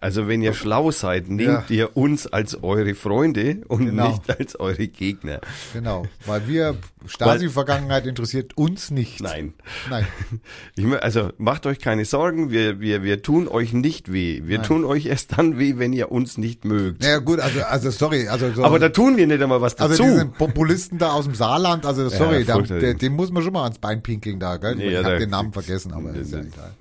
Also 0.01 0.27
wenn 0.29 0.41
ihr 0.41 0.53
schlau 0.53 0.91
seid, 0.91 1.27
nehmt 1.29 1.69
Ja. 1.69 1.75
ihr 1.75 1.97
uns 1.97 2.25
als 2.27 2.63
eure 2.63 2.95
Freunde 2.95 3.61
und 3.67 3.85
Genau. 3.85 4.09
nicht 4.09 4.29
als 4.39 4.57
eure 4.59 4.87
Gegner. 4.87 5.41
Genau, 5.73 6.05
weil 6.25 6.47
wir, 6.47 6.75
Stasi-Vergangenheit 7.05 8.05
interessiert 8.05 8.55
uns 8.57 8.91
nicht. 8.91 9.21
Nein. 9.21 9.53
Nein. 9.89 10.05
Mö- 10.77 10.95
also 10.97 11.31
macht 11.37 11.65
euch 11.65 11.79
keine 11.79 12.05
Sorgen, 12.05 12.49
wir, 12.49 12.79
wir, 12.79 13.03
wir 13.03 13.21
tun 13.21 13.47
euch 13.47 13.73
nicht 13.73 14.11
weh. 14.11 14.41
Wir 14.45 14.59
Nein. 14.59 14.67
tun 14.67 14.85
euch 14.85 15.05
erst 15.05 15.37
dann 15.37 15.59
weh, 15.59 15.73
wenn 15.77 15.91
ihr 15.93 16.11
uns 16.11 16.37
nicht 16.37 16.63
mögt. 16.65 17.01
Naja, 17.01 17.17
gut, 17.19 17.39
also, 17.39 17.61
also 17.63 17.91
sorry, 17.91 18.27
also 18.27 18.51
so, 18.53 18.63
Aber 18.63 18.79
da 18.79 18.89
tun 18.89 19.17
wir 19.17 19.27
nicht 19.27 19.41
einmal 19.41 19.61
was 19.61 19.75
dazu. 19.75 19.91
also 19.91 20.03
diese 20.03 20.25
Populisten 20.27 20.97
da 20.97 21.11
aus 21.11 21.25
dem 21.25 21.35
Saarland, 21.35 21.85
also 21.85 22.07
sorry, 22.09 22.45
da, 22.45 22.59
der, 22.61 22.93
dem 22.93 23.13
muss 23.13 23.31
man 23.31 23.43
schon 23.43 23.53
mal 23.53 23.63
ans 23.63 23.79
Bein 23.79 24.01
pinkeln 24.01 24.39
da, 24.39 24.57
gell? 24.57 24.79
Ja, 24.79 24.85
ich 24.85 24.91
ja, 24.93 24.97
habe 25.03 25.13
da- 25.13 25.19
den 25.19 25.29
Namen 25.29 25.51
vergessen, 25.51 25.93
aber 25.93 26.13
ist 26.13 26.31
ja 26.31 26.39
egal. 26.39 26.71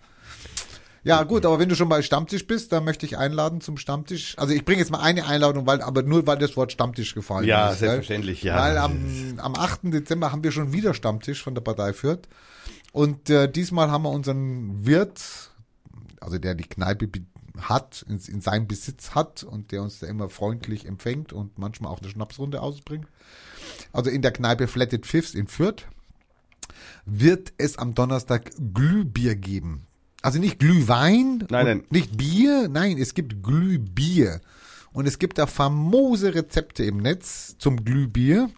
Ja, 1.08 1.22
gut, 1.22 1.46
aber 1.46 1.58
wenn 1.58 1.70
du 1.70 1.74
schon 1.74 1.88
bei 1.88 2.02
Stammtisch 2.02 2.46
bist, 2.46 2.70
dann 2.70 2.84
möchte 2.84 3.06
ich 3.06 3.16
einladen 3.16 3.62
zum 3.62 3.78
Stammtisch. 3.78 4.36
Also 4.36 4.52
ich 4.52 4.62
bringe 4.62 4.80
jetzt 4.80 4.90
mal 4.90 5.00
eine 5.00 5.24
Einladung, 5.26 5.66
weil, 5.66 5.80
aber 5.80 6.02
nur 6.02 6.26
weil 6.26 6.36
das 6.36 6.54
Wort 6.54 6.70
Stammtisch 6.70 7.14
gefallen 7.14 7.46
Ja, 7.46 7.70
ist. 7.70 7.78
gell? 7.78 7.88
selbstverständlich, 7.88 8.42
ja. 8.42 8.60
Weil 8.60 8.76
am, 8.76 9.38
am 9.38 9.54
8. 9.54 9.84
Dezember 9.84 10.32
haben 10.32 10.44
wir 10.44 10.52
schon 10.52 10.74
wieder 10.74 10.92
Stammtisch 10.92 11.42
von 11.42 11.54
der 11.54 11.62
Partei 11.62 11.94
Fürth. 11.94 12.28
Und 12.92 13.30
äh, 13.30 13.50
diesmal 13.50 13.90
haben 13.90 14.02
wir 14.02 14.10
unseren 14.10 14.84
Wirt, 14.84 15.22
also 16.20 16.36
der 16.38 16.54
die 16.54 16.64
Kneipe 16.64 17.08
hat, 17.58 18.04
in, 18.06 18.20
in 18.28 18.42
seinem 18.42 18.68
Besitz 18.68 19.14
hat 19.14 19.44
und 19.44 19.72
der 19.72 19.80
uns 19.80 20.00
da 20.00 20.06
immer 20.08 20.28
freundlich 20.28 20.84
empfängt 20.84 21.32
und 21.32 21.58
manchmal 21.58 21.90
auch 21.90 22.00
eine 22.02 22.10
Schnapsrunde 22.10 22.60
ausbringt. 22.60 23.06
Also 23.94 24.10
in 24.10 24.20
der 24.20 24.32
Kneipe 24.32 24.68
Flatted 24.68 25.06
Fifths 25.06 25.32
in 25.34 25.46
Fürth 25.46 25.86
wird 27.06 27.54
es 27.56 27.78
am 27.78 27.94
Donnerstag 27.94 28.50
Glühbier 28.74 29.36
geben. 29.36 29.86
Also 30.22 30.38
nicht 30.38 30.58
Glühwein, 30.58 31.44
Nein, 31.48 31.66
nein. 31.66 31.84
nicht 31.90 32.16
Bier, 32.16 32.68
nein, 32.68 32.98
es 32.98 33.14
gibt 33.14 33.42
Glühbier. 33.42 34.40
Und 34.92 35.06
es 35.06 35.18
gibt 35.18 35.38
da 35.38 35.46
famose 35.46 36.34
Rezepte 36.34 36.84
im 36.84 36.96
Netz 36.96 37.56
zum 37.58 37.84
Glühbier. 37.84 38.50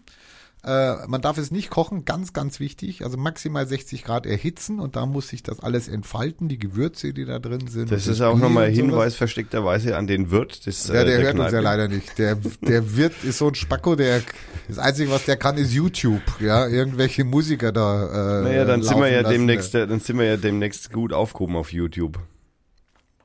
Äh, 0.63 1.07
man 1.07 1.21
darf 1.23 1.39
es 1.39 1.49
nicht 1.49 1.71
kochen, 1.71 2.05
ganz, 2.05 2.33
ganz 2.33 2.59
wichtig. 2.59 3.03
Also 3.03 3.17
maximal 3.17 3.65
60 3.67 4.03
Grad 4.03 4.27
erhitzen 4.27 4.79
und 4.79 4.95
da 4.95 5.07
muss 5.07 5.29
sich 5.29 5.41
das 5.41 5.59
alles 5.59 5.87
entfalten, 5.87 6.49
die 6.49 6.59
Gewürze, 6.59 7.13
die 7.13 7.25
da 7.25 7.39
drin 7.39 7.65
sind. 7.67 7.91
das 7.91 8.05
ist 8.05 8.21
auch 8.21 8.37
nochmal 8.37 8.67
sowas. 8.67 8.75
Hinweis 8.77 9.15
versteckterweise 9.15 9.97
an 9.97 10.05
den 10.05 10.29
Wirt 10.29 10.67
des 10.67 10.87
Ja, 10.87 11.01
äh, 11.01 11.05
der, 11.05 11.17
hört 11.21 11.33
uns 11.33 11.39
Kneipe. 11.49 11.55
ja 11.55 11.61
leider 11.61 11.87
nicht. 11.87 12.15
Der, 12.19 12.37
der 12.61 12.95
Wirt 12.95 13.23
ist 13.23 13.39
so 13.39 13.47
ein 13.47 13.55
Spacko, 13.55 13.95
der 13.95 14.21
das 14.67 14.77
Einzige, 14.77 15.09
was 15.09 15.25
der 15.25 15.37
kann, 15.37 15.57
ist 15.57 15.73
YouTube. 15.73 16.21
Ja, 16.39 16.67
irgendwelche 16.67 17.23
Musiker 17.23 17.71
da. 17.71 18.41
Äh, 18.41 18.43
Naja, 18.43 18.65
dann 18.65 18.83
sind 18.83 18.99
wir 18.99 19.09
ja 19.09 19.21
lassen. 19.21 19.33
demnächst, 19.33 19.73
äh, 19.73 19.87
dann 19.87 19.99
sind 19.99 20.19
wir 20.19 20.25
ja 20.25 20.37
demnächst 20.37 20.91
gut 20.93 21.11
aufgehoben 21.11 21.55
auf 21.55 21.73
YouTube. 21.73 22.19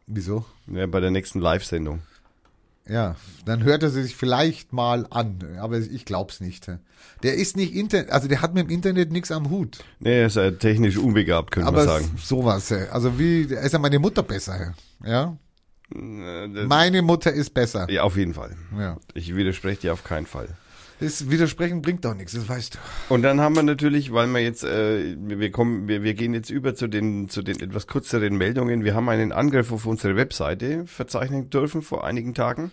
Wieso? 0.07 0.47
Ja, 0.73 0.87
bei 0.87 1.01
der 1.01 1.11
nächsten 1.11 1.41
Live-Sendung. 1.41 2.01
Ja, 2.89 3.17
dann 3.45 3.65
hört 3.65 3.83
er 3.83 3.91
sich 3.91 4.15
vielleicht 4.15 4.73
mal 4.73 5.07
an, 5.11 5.39
aber 5.61 5.79
ich 5.79 6.05
glaub's 6.05 6.41
nicht. 6.41 6.71
Der 7.23 7.35
ist 7.35 7.57
nicht 7.57 7.75
Internet, 7.75 8.11
also 8.11 8.29
der 8.29 8.43
hat 8.43 8.55
mit 8.55 8.69
dem 8.69 8.71
Internet 8.71 9.11
nichts 9.11 9.33
am 9.33 9.51
Hut. 9.51 9.79
Nee, 9.99 10.21
er 10.21 10.27
ist 10.27 10.37
ja 10.37 10.51
technisch 10.53 10.97
unbegabt, 10.97 11.51
könnte 11.51 11.67
Aber 11.69 11.79
man 11.79 11.87
sagen. 11.89 12.11
sowas, 12.23 12.71
äh, 12.71 12.87
also 12.93 13.19
wie, 13.19 13.43
ist 13.43 13.73
ja 13.73 13.79
meine 13.81 13.99
Mutter 13.99 14.23
besser, 14.23 14.75
ja? 15.05 15.37
Äh, 15.95 16.49
das- 16.53 16.67
Meine 16.69 17.03
Mutter 17.03 17.33
ist 17.33 17.53
besser. 17.55 17.91
Ja, 17.91 18.03
auf 18.03 18.17
jeden 18.17 18.35
Fall. 18.35 18.57
Ja. 18.79 18.99
Ich 19.15 19.35
widerspreche 19.35 19.81
dir 19.83 19.93
auf 19.93 20.05
keinen 20.05 20.27
Fall. 20.27 20.49
Das 20.99 21.31
Widersprechen 21.31 21.83
bringt 21.83 22.05
doch 22.07 22.15
nichts, 22.15 22.33
das 22.33 22.49
weißt 22.49 22.75
du. 22.75 23.15
Und 23.15 23.23
dann 23.23 23.41
haben 23.41 23.55
wir 23.55 23.63
natürlich, 23.63 24.13
weil 24.13 24.27
wir 24.29 24.41
jetzt, 24.41 24.65
äh, 24.65 25.15
wir 25.19 25.51
kommen, 25.51 25.89
wir, 25.89 26.03
wir 26.03 26.15
gehen 26.15 26.33
jetzt 26.33 26.49
über 26.49 26.75
zu 26.75 26.87
den, 26.87 27.29
zu 27.29 27.43
den 27.43 27.61
etwas 27.61 27.87
kürzeren 27.87 28.37
Meldungen. 28.37 28.83
Wir 28.83 28.95
haben 28.95 29.09
einen 29.11 29.33
Angriff 29.33 29.73
auf 29.73 29.85
unsere 29.85 30.17
Webseite 30.17 30.87
verzeichnen 30.87 31.51
dürfen 31.51 31.83
vor 31.83 32.05
einigen 32.05 32.33
Tagen. 32.33 32.71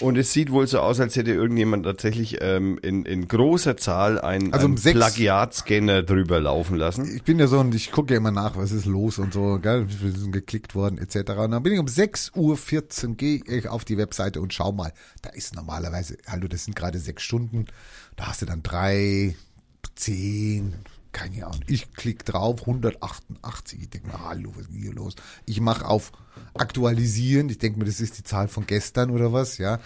Und 0.00 0.16
es 0.18 0.32
sieht 0.32 0.50
wohl 0.50 0.66
so 0.66 0.80
aus, 0.80 1.00
als 1.00 1.16
hätte 1.16 1.32
irgendjemand 1.32 1.84
tatsächlich 1.84 2.38
ähm, 2.40 2.78
in, 2.82 3.04
in 3.04 3.28
großer 3.28 3.76
Zahl 3.76 4.20
einen, 4.20 4.52
Also 4.52 4.66
um 4.66 4.76
einen 4.76 4.82
Plagiatscanner 4.82 6.02
drüber 6.02 6.40
laufen 6.40 6.76
lassen. 6.76 7.14
Ich 7.14 7.22
bin 7.22 7.38
ja 7.38 7.46
so 7.46 7.58
und 7.58 7.74
ich 7.74 7.92
gucke 7.92 8.12
ja 8.12 8.18
immer 8.18 8.30
nach, 8.30 8.56
was 8.56 8.72
ist 8.72 8.86
los 8.86 9.18
und 9.18 9.32
so, 9.32 9.58
gell, 9.60 9.86
wie 9.88 10.10
sind 10.10 10.32
geklickt 10.32 10.74
worden, 10.74 10.98
etc. 10.98 11.30
Und 11.32 11.52
dann 11.52 11.62
bin 11.62 11.72
ich 11.72 11.78
um 11.78 11.86
6.14 11.86 13.08
Uhr, 13.08 13.14
gehe 13.16 13.42
ich 13.46 13.68
auf 13.68 13.84
die 13.84 13.96
Webseite 13.96 14.40
und 14.40 14.52
schau 14.52 14.72
mal. 14.72 14.92
Da 15.22 15.30
ist 15.30 15.54
normalerweise, 15.54 16.16
hallo, 16.26 16.48
das 16.48 16.64
sind 16.64 16.74
gerade 16.74 16.98
sechs 16.98 17.22
Stunden, 17.22 17.66
da 18.16 18.28
hast 18.28 18.42
du 18.42 18.46
dann 18.46 18.62
drei, 18.62 19.36
zehn, 19.94 20.74
keine 21.14 21.46
Ahnung. 21.46 21.62
Ich 21.66 21.92
klicke 21.92 22.24
drauf, 22.24 22.60
188. 22.60 23.80
Ich 23.80 23.88
denke 23.88 24.08
mir, 24.08 24.28
hallo, 24.28 24.50
was 24.54 24.62
ist 24.62 24.72
denn 24.72 24.80
hier 24.80 24.92
los? 24.92 25.14
Ich 25.46 25.60
mache 25.60 25.86
auf 25.86 26.12
aktualisieren. 26.52 27.48
Ich 27.48 27.58
denke 27.58 27.78
mir, 27.78 27.86
das 27.86 28.00
ist 28.00 28.18
die 28.18 28.24
Zahl 28.24 28.48
von 28.48 28.66
gestern 28.66 29.10
oder 29.10 29.32
was, 29.32 29.56
ja. 29.56 29.78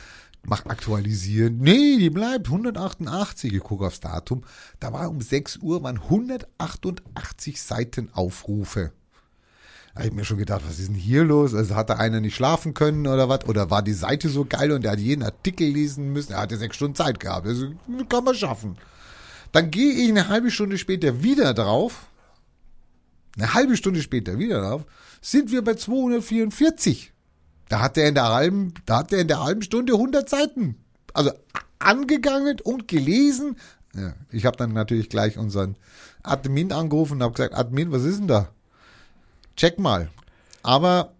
Mach 0.44 0.64
aktualisieren. 0.66 1.58
Nee, 1.58 1.98
die 1.98 2.10
bleibt 2.10 2.46
188. 2.46 3.52
Ich 3.52 3.60
gucke 3.60 3.86
aufs 3.86 4.00
Datum. 4.00 4.42
Da 4.80 4.92
war 4.92 5.08
um 5.10 5.20
6 5.20 5.58
Uhr, 5.58 5.82
waren 5.82 5.98
188 5.98 7.60
Seiten 7.60 8.08
Aufrufe. 8.12 8.92
Da 9.94 10.00
hab 10.00 10.06
ich 10.06 10.14
mir 10.14 10.24
schon 10.24 10.38
gedacht, 10.38 10.62
was 10.66 10.78
ist 10.78 10.88
denn 10.88 10.94
hier 10.94 11.24
los? 11.24 11.54
Also 11.54 11.74
hat 11.74 11.90
da 11.90 11.96
einer 11.96 12.20
nicht 12.20 12.36
schlafen 12.36 12.72
können 12.72 13.06
oder 13.06 13.28
was? 13.28 13.44
Oder 13.46 13.70
war 13.70 13.82
die 13.82 13.92
Seite 13.92 14.28
so 14.28 14.44
geil 14.44 14.72
und 14.72 14.84
er 14.84 14.92
hat 14.92 15.00
jeden 15.00 15.24
Artikel 15.24 15.68
lesen 15.68 16.12
müssen? 16.12 16.32
Er 16.32 16.40
hatte 16.40 16.56
sechs 16.56 16.76
Stunden 16.76 16.94
Zeit 16.94 17.20
gehabt. 17.20 17.46
Also 17.46 17.72
kann 18.08 18.24
man 18.24 18.34
schaffen. 18.34 18.78
Dann 19.52 19.70
gehe 19.70 19.92
ich 19.92 20.08
eine 20.08 20.28
halbe 20.28 20.50
Stunde 20.50 20.78
später 20.78 21.22
wieder 21.22 21.54
drauf. 21.54 22.06
Eine 23.36 23.54
halbe 23.54 23.76
Stunde 23.76 24.02
später 24.02 24.38
wieder 24.38 24.60
drauf. 24.60 24.84
Sind 25.20 25.50
wir 25.50 25.62
bei 25.62 25.74
244. 25.74 27.12
Da 27.68 27.80
hat 27.80 27.96
er 27.96 28.08
in 28.08 28.14
der 28.14 28.28
halben, 28.28 28.74
da 28.86 28.98
hat 28.98 29.12
er 29.12 29.20
in 29.20 29.28
der 29.28 29.42
halben 29.42 29.62
Stunde 29.62 29.92
100 29.94 30.28
Seiten. 30.28 30.76
Also 31.12 31.32
angegangen 31.78 32.60
und 32.60 32.88
gelesen. 32.88 33.56
Ja, 33.94 34.14
ich 34.30 34.46
habe 34.46 34.56
dann 34.56 34.72
natürlich 34.72 35.08
gleich 35.08 35.38
unseren 35.38 35.76
Admin 36.22 36.72
angerufen 36.72 37.14
und 37.14 37.22
habe 37.22 37.34
gesagt, 37.34 37.54
Admin, 37.54 37.92
was 37.92 38.04
ist 38.04 38.18
denn 38.18 38.28
da? 38.28 38.50
Check 39.56 39.78
mal. 39.78 40.08
Aber 40.62 41.14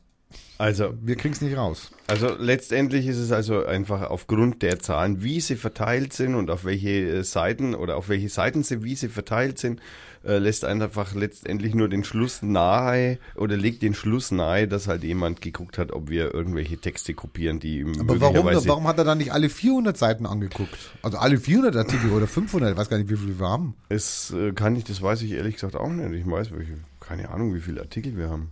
Also, 0.59 0.93
wir 1.01 1.15
kriegen 1.15 1.35
es 1.35 1.41
nicht 1.41 1.57
raus. 1.57 1.93
also 2.09 2.35
letztendlich 2.37 3.07
ist 3.07 3.19
es 3.19 3.31
also 3.31 3.65
einfach 3.65 4.11
aufgrund 4.11 4.63
der 4.63 4.81
Zahlen, 4.81 5.23
wie 5.23 5.41
sie 5.41 5.55
verteilt 5.55 6.13
sind 6.13 6.35
und 6.35 6.51
auf 6.51 6.65
welche 6.65 7.19
äh, 7.19 7.25
Seiten 7.25 7.77
oder 7.77 7.97
auf 7.97 8.09
welche 8.09 8.29
Seiten 8.29 8.65
sie, 8.65 8.83
wie 8.83 8.97
sie 8.97 9.09
verteilt 9.09 9.59
sind, 9.59 9.81
äh, 10.25 10.39
lässt 10.39 10.65
einfach 10.65 11.15
letztendlich 11.15 11.75
nur 11.75 11.89
den 11.89 12.03
Schluss 12.03 12.43
nahe 12.43 13.19
oder 13.37 13.57
legt 13.57 13.83
den 13.83 13.95
Schluss 13.95 14.33
nahe, 14.33 14.67
dass 14.67 14.89
halt 14.89 15.05
jemand 15.05 15.41
geguckt 15.41 15.79
hat, 15.79 15.93
ob 15.93 16.11
wir 16.11 16.35
irgendwelche 16.35 16.77
Texte 16.77 17.15
kopieren, 17.15 17.61
die 17.61 17.79
ihm 17.79 18.01
Aber 18.01 18.21
warum, 18.21 18.45
warum 18.45 18.89
hat 18.89 18.99
er 18.99 19.05
dann 19.05 19.19
nicht 19.19 19.33
alle 19.33 19.49
400 19.49 19.97
Seiten 19.97 20.27
angeguckt? 20.27 20.93
Also 21.03 21.19
alle 21.19 21.39
400 21.39 21.77
Artikel 21.77 22.11
oder 22.11 22.27
500, 22.27 22.73
ich 22.73 22.77
weiß 22.77 22.89
gar 22.89 22.99
nicht, 22.99 23.11
wie 23.11 23.17
viele 23.17 23.39
wir 23.39 23.49
haben. 23.49 23.75
Es 23.91 24.33
äh, 24.33 24.53
kann 24.53 24.75
ich, 24.75 24.83
das 24.83 25.01
weiß 25.01 25.23
ich 25.23 25.33
ehrlich 25.33 25.55
gesagt 25.55 25.77
auch 25.77 25.89
nicht. 25.89 26.13
Ich 26.13 26.29
weiß, 26.29 26.51
welche, 26.51 26.79
keine 26.99 27.31
Ahnung, 27.31 27.55
wie 27.55 27.61
viele 27.61 27.81
Artikel 27.81 28.17
wir 28.17 28.29
haben. 28.29 28.51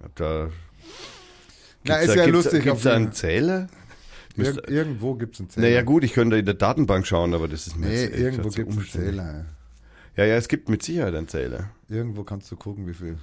Ich 0.00 0.04
hab 0.04 0.14
da. 0.16 0.50
Na, 1.84 1.96
ist 1.96 2.10
da, 2.10 2.14
ja 2.14 2.24
gibt's, 2.24 2.44
lustig. 2.44 2.64
Gibt's 2.64 2.78
auf 2.78 2.82
da 2.82 2.94
einen 2.94 3.12
Zähler? 3.12 3.68
Ir 4.36 4.68
irgendwo 4.68 5.14
gibt 5.14 5.34
es 5.34 5.40
einen 5.40 5.50
Zähler. 5.50 5.66
Naja, 5.66 5.82
gut, 5.82 6.04
ich 6.04 6.12
könnte 6.12 6.36
in 6.36 6.44
der 6.44 6.54
Datenbank 6.54 7.06
schauen, 7.06 7.34
aber 7.34 7.48
das 7.48 7.66
ist 7.66 7.76
mir 7.76 7.86
Nee, 7.86 8.04
jetzt 8.04 8.16
irgendwo 8.18 8.50
gibt 8.50 8.70
es 8.70 8.76
einen. 8.76 8.86
Zähler. 8.86 9.44
Ja, 10.16 10.24
ja, 10.24 10.36
es 10.36 10.48
gibt 10.48 10.68
mit 10.68 10.82
Sicherheit 10.82 11.14
einen 11.14 11.28
Zähler. 11.28 11.70
Irgendwo 11.88 12.24
kannst 12.24 12.50
du 12.50 12.56
gucken, 12.56 12.86
wie 12.86 12.94
viel, 12.94 13.18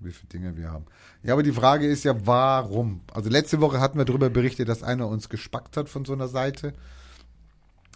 wie 0.00 0.12
viele 0.12 0.28
Dinge 0.28 0.56
wir 0.56 0.70
haben. 0.70 0.86
Ja, 1.22 1.32
aber 1.34 1.42
die 1.42 1.52
Frage 1.52 1.86
ist 1.86 2.04
ja, 2.04 2.14
warum? 2.26 3.00
Also 3.12 3.30
letzte 3.30 3.60
Woche 3.60 3.80
hatten 3.80 3.98
wir 3.98 4.04
darüber 4.04 4.30
berichtet, 4.30 4.68
dass 4.68 4.82
einer 4.82 5.08
uns 5.08 5.28
gespackt 5.28 5.76
hat 5.76 5.88
von 5.88 6.04
so 6.04 6.12
einer 6.12 6.28
Seite. 6.28 6.72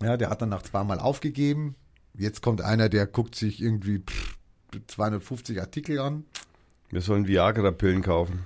Ja, 0.02 0.16
der 0.16 0.30
hat 0.30 0.42
dann 0.42 0.48
nach 0.48 0.62
zweimal 0.62 0.98
aufgegeben. 0.98 1.76
Jetzt 2.14 2.42
kommt 2.42 2.60
einer, 2.60 2.88
der 2.88 3.06
guckt 3.06 3.34
sich 3.34 3.62
irgendwie 3.62 4.00
pff, 4.00 4.36
250 4.88 5.60
Artikel 5.60 5.98
an. 5.98 6.24
Wir 6.90 7.00
sollen 7.00 7.26
Viagra-Pillen 7.26 8.02
kaufen. 8.02 8.40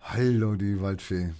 Hallo, 0.00 0.54
die 0.54 0.80
Waldfee. 0.80 1.30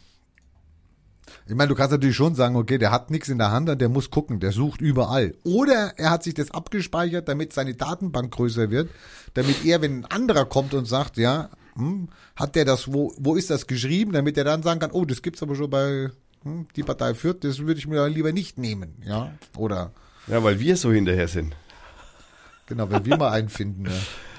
Ich 1.47 1.55
meine, 1.55 1.69
du 1.69 1.75
kannst 1.75 1.93
natürlich 1.93 2.17
schon 2.17 2.35
sagen, 2.35 2.57
okay, 2.57 2.79
der 2.79 2.91
hat 2.91 3.11
nichts 3.11 3.29
in 3.29 3.39
der 3.39 3.51
Hand, 3.51 3.69
der 3.81 3.89
muss 3.89 4.11
gucken, 4.11 4.41
der 4.41 4.53
sucht 4.53 4.81
überall. 4.81 5.35
Oder 5.45 5.93
er 5.97 6.11
hat 6.11 6.23
sich 6.23 6.35
das 6.35 6.51
abgespeichert, 6.51 7.29
damit 7.29 7.53
seine 7.53 7.75
Datenbank 7.75 8.33
größer 8.33 8.71
wird, 8.71 8.91
damit 9.35 9.65
er, 9.65 9.81
wenn 9.83 10.01
ein 10.01 10.05
anderer 10.07 10.47
kommt 10.47 10.75
und 10.75 10.87
sagt, 10.87 11.17
ja, 11.17 11.51
hm, 11.75 12.09
hat 12.37 12.55
der 12.55 12.65
das, 12.65 12.93
wo, 12.93 13.15
wo 13.19 13.35
ist 13.37 13.51
das 13.51 13.67
geschrieben, 13.67 14.13
damit 14.13 14.37
er 14.37 14.45
dann 14.45 14.63
sagen 14.63 14.81
kann, 14.81 14.91
oh, 14.91 15.05
das 15.05 15.23
gibt's 15.23 15.43
aber 15.43 15.55
schon 15.55 15.71
bei 15.71 16.11
hm, 16.43 16.67
die 16.77 16.83
Partei 16.83 17.15
Fürth, 17.15 17.45
das 17.45 17.59
würde 17.61 17.79
ich 17.79 17.87
mir 17.87 18.07
lieber 18.09 18.33
nicht 18.33 18.59
nehmen, 18.59 18.95
ja. 19.05 19.33
Oder, 19.57 19.93
Ja, 20.27 20.43
weil 20.43 20.61
wir 20.61 20.77
so 20.77 20.93
hinterher 20.93 21.29
sind. 21.29 21.55
genau, 22.67 22.91
wenn 22.91 23.05
wir 23.05 23.17
mal 23.17 23.33
einen 23.33 23.49
finden, 23.49 23.85
ja. 23.87 23.93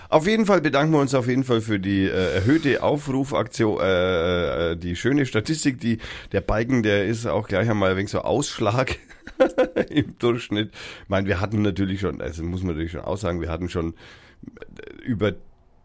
Auf 0.09 0.25
jeden 0.25 0.47
Fall 0.47 0.59
bedanken 0.61 0.91
wir 0.93 0.99
uns 0.99 1.13
auf 1.13 1.27
jeden 1.27 1.43
Fall 1.43 1.61
für 1.61 1.79
die 1.79 2.05
äh, 2.05 2.33
erhöhte 2.35 2.81
Aufrufaktion, 2.81 3.79
äh, 3.79 4.71
äh, 4.71 4.75
die 4.75 4.95
schöne 4.95 5.27
Statistik, 5.27 5.79
die 5.79 5.99
der 6.31 6.41
Balken, 6.41 6.81
der 6.81 7.05
ist 7.05 7.27
auch 7.27 7.47
gleich 7.47 7.69
einmal 7.69 7.91
ein 7.91 7.97
wenig 7.97 8.09
so 8.09 8.21
Ausschlag 8.21 8.97
im 9.89 10.17
Durchschnitt. 10.17 10.71
Ich 11.03 11.09
meine, 11.09 11.27
wir 11.27 11.39
hatten 11.39 11.61
natürlich 11.61 11.99
schon, 11.99 12.21
also 12.21 12.41
muss 12.43 12.61
man 12.61 12.69
natürlich 12.71 12.91
schon 12.93 13.01
aussagen, 13.01 13.39
wir 13.39 13.49
hatten 13.49 13.69
schon 13.69 13.93
äh, 13.93 15.03
über, 15.03 15.33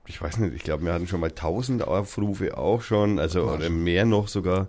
ich 0.06 0.22
weiß 0.22 0.38
nicht, 0.38 0.54
ich 0.54 0.62
glaube, 0.62 0.86
wir 0.86 0.94
hatten 0.94 1.06
schon 1.06 1.20
mal 1.20 1.28
1000 1.28 1.86
Aufrufe 1.86 2.56
auch 2.56 2.80
schon, 2.80 3.18
also 3.18 3.42
oder 3.50 3.68
mehr 3.68 4.06
noch 4.06 4.28
sogar. 4.28 4.68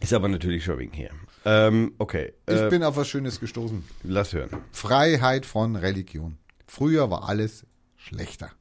Ist 0.00 0.14
aber 0.14 0.28
natürlich 0.28 0.64
schon 0.64 0.78
wegen 0.78 0.92
her. 0.92 1.10
Ähm, 1.44 1.94
okay, 1.98 2.32
Ich 2.48 2.54
äh, 2.54 2.68
bin 2.68 2.84
auf 2.84 2.96
was 2.96 3.08
Schönes 3.08 3.40
gestoßen. 3.40 3.82
lass 4.04 4.32
hören. 4.34 4.50
Freiheit 4.70 5.46
von 5.46 5.74
Religion. 5.74 6.38
Früher 6.70 7.10
war 7.10 7.28
alles 7.28 7.66
schlechter. 7.96 8.52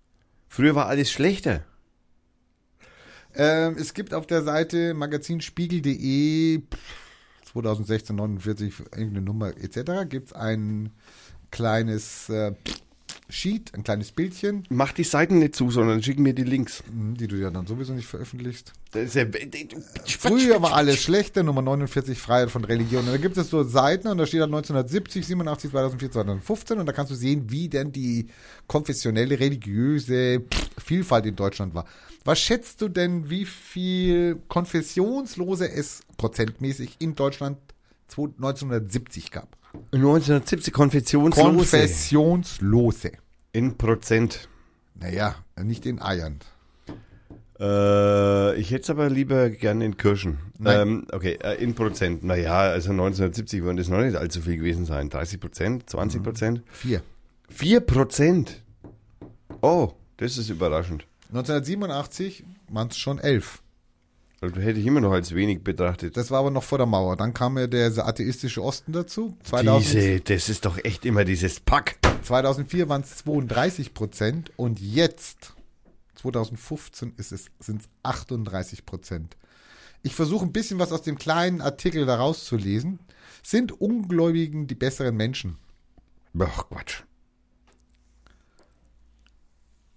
Früher 0.47 0.73
war 0.73 0.87
alles 0.87 1.11
schlechter. 1.11 1.63
Ähm, 3.35 3.75
es 3.77 3.93
gibt 3.93 4.15
auf 4.15 4.25
der 4.25 4.41
Seite 4.41 4.95
magazinspiegel.de 4.95 6.63
2016 7.45 8.15
49 8.15 8.79
irgendeine 8.79 9.21
Nummer 9.21 9.55
etc. 9.55 10.09
gibt 10.09 10.29
es 10.29 10.33
ein 10.33 10.91
kleines 11.51 12.29
äh, 12.29 12.53
Sheet, 13.29 13.73
ein 13.73 13.83
kleines 13.83 14.11
Bildchen, 14.11 14.63
Mach 14.69 14.91
die 14.91 15.03
Seiten 15.03 15.39
nicht 15.39 15.55
zu, 15.55 15.69
sondern 15.69 16.01
schick 16.01 16.19
mir 16.19 16.33
die 16.33 16.43
Links. 16.43 16.83
hm, 16.89 17.15
die 17.15 17.27
du 17.27 17.35
ja 17.35 17.51
dann 17.51 17.67
sowieso 17.67 17.93
nicht 17.93 18.07
veröffentlichst. 18.07 18.73
Ja, 18.93 19.25
Früher 20.05 20.61
war 20.61 20.73
alles 20.73 20.97
schlechter, 21.01 21.43
Nummer 21.43 21.61
49, 21.61 22.17
Freiheit 22.17 22.49
von 22.49 22.63
Religion. 22.63 23.05
Und 23.05 23.11
da 23.11 23.17
gibt 23.17 23.37
es 23.37 23.49
so 23.49 23.63
Seiten 23.63 24.07
und 24.07 24.17
da 24.17 24.25
steht 24.25 24.41
dann 24.41 24.49
1970, 24.49 25.27
87, 25.27 25.69
2004, 25.71 26.11
2015 26.11 26.79
und 26.79 26.85
da 26.87 26.91
kannst 26.91 27.11
du 27.11 27.15
sehen, 27.15 27.45
wie 27.49 27.69
denn 27.69 27.91
die 27.91 28.27
konfessionelle, 28.67 29.39
religiöse 29.39 30.43
Vielfalt 30.83 31.25
in 31.27 31.35
Deutschland 31.35 31.75
war. 31.75 31.85
Was 32.25 32.39
schätzt 32.39 32.81
du 32.81 32.89
denn, 32.89 33.29
wie 33.29 33.45
viel 33.45 34.41
Konfessionslose 34.47 35.71
es 35.71 36.01
prozentmäßig 36.17 36.95
in 36.99 37.15
Deutschland 37.15 37.57
1970 38.17 39.31
gab? 39.31 39.57
1970 39.91 40.73
Konfessionslose. 40.73 41.41
Konfessionslose. 41.41 43.11
In 43.51 43.77
Prozent. 43.77 44.49
Naja, 44.95 45.35
nicht 45.61 45.85
in 45.85 46.01
Eiern. 46.01 46.39
Äh, 47.59 48.55
ich 48.55 48.71
hätte 48.71 48.83
es 48.83 48.89
aber 48.89 49.09
lieber 49.09 49.49
gerne 49.49 49.85
in 49.85 49.97
Kirschen. 49.97 50.39
Ähm, 50.65 51.07
okay, 51.11 51.37
äh, 51.43 51.61
in 51.61 51.75
Prozent. 51.75 52.23
Naja, 52.23 52.59
also 52.59 52.91
1970 52.91 53.63
würden 53.63 53.77
das 53.77 53.89
noch 53.89 53.99
nicht 53.99 54.15
allzu 54.15 54.41
viel 54.41 54.57
gewesen 54.57 54.85
sein. 54.85 55.09
30 55.09 55.39
Prozent, 55.39 55.89
20 55.89 56.23
Prozent? 56.23 56.63
Vier. 56.71 57.01
4 57.49 57.81
Prozent. 57.81 58.61
Oh, 59.61 59.91
das 60.17 60.37
ist 60.37 60.49
überraschend. 60.49 61.05
1987 61.29 62.45
waren 62.69 62.87
es 62.87 62.97
schon 62.97 63.19
elf. 63.19 63.61
Also 64.41 64.61
hätte 64.61 64.79
ich 64.79 64.85
immer 64.85 65.01
noch 65.01 65.11
als 65.11 65.35
wenig 65.35 65.63
betrachtet. 65.63 66.15
Das 66.15 66.31
war 66.31 66.39
aber 66.39 66.51
noch 66.51 66.63
vor 66.63 66.77
der 66.77 66.87
Mauer. 66.87 67.17
Dann 67.17 67.33
kam 67.33 67.57
ja 67.57 67.67
der 67.67 67.91
atheistische 68.07 68.63
Osten 68.63 68.93
dazu. 68.93 69.35
2000, 69.43 69.93
Diese, 69.93 70.19
das 70.21 70.49
ist 70.49 70.65
doch 70.65 70.77
echt 70.83 71.05
immer 71.05 71.25
dieses 71.25 71.59
Pack. 71.59 71.97
2004 72.23 72.87
waren 72.87 73.01
es 73.01 73.17
32 73.17 73.93
Prozent 73.93 74.51
und 74.55 74.79
jetzt, 74.79 75.53
2015, 76.15 77.13
ist 77.17 77.31
es, 77.33 77.47
sind 77.59 77.81
es 77.81 77.89
38 78.03 78.85
Prozent. 78.85 79.35
Ich 80.03 80.15
versuche 80.15 80.45
ein 80.45 80.53
bisschen 80.53 80.79
was 80.79 80.93
aus 80.93 81.01
dem 81.01 81.17
kleinen 81.17 81.59
Artikel 81.61 82.05
da 82.05 82.15
rauszulesen. 82.15 82.99
Sind 83.43 83.81
Ungläubigen 83.81 84.67
die 84.67 84.75
besseren 84.75 85.17
Menschen? 85.17 85.57
Ach, 86.39 86.69
Quatsch. 86.69 87.03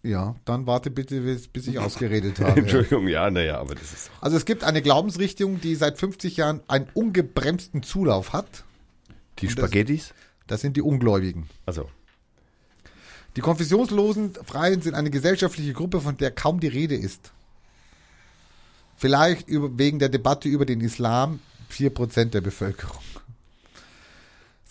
Ja, 0.04 0.34
dann 0.44 0.66
warte 0.66 0.90
bitte, 0.90 1.20
bis, 1.20 1.48
ich 1.68 1.78
ausgeredet 1.78 2.40
habe. 2.40 2.60
Entschuldigung, 2.60 3.06
ja, 3.06 3.30
naja, 3.30 3.58
aber 3.58 3.74
das 3.76 3.92
ist. 3.92 4.10
Also 4.20 4.36
es 4.36 4.44
gibt 4.44 4.64
eine 4.64 4.82
Glaubensrichtung, 4.82 5.60
die 5.60 5.76
seit 5.76 5.96
50 5.98 6.36
Jahren 6.38 6.60
einen 6.66 6.88
ungebremsten 6.94 7.82
Zulauf 7.84 8.32
hat. 8.32 8.64
Die 9.38 9.46
Und 9.46 9.58
das- 9.58 9.66
Spaghettis? 9.68 10.12
Das 10.48 10.60
sind 10.60 10.76
die 10.76 10.82
Ungläubigen. 10.82 11.48
Also. 11.66 11.88
Die 13.36 13.40
konfessionslosen 13.40 14.34
Freien 14.34 14.82
sind 14.82 14.94
eine 14.94 15.08
gesellschaftliche 15.08 15.72
Gruppe, 15.72 16.00
von 16.00 16.16
der 16.16 16.32
kaum 16.32 16.58
die 16.60 16.66
Rede 16.68 16.96
ist. 16.96 17.30
Vielleicht 18.96 19.48
über, 19.48 19.78
wegen 19.78 19.98
der 20.00 20.08
Debatte 20.08 20.48
über 20.48 20.66
den 20.66 20.80
Islam 20.80 21.38
4% 21.72 22.26
der 22.26 22.40
Bevölkerung. 22.40 23.00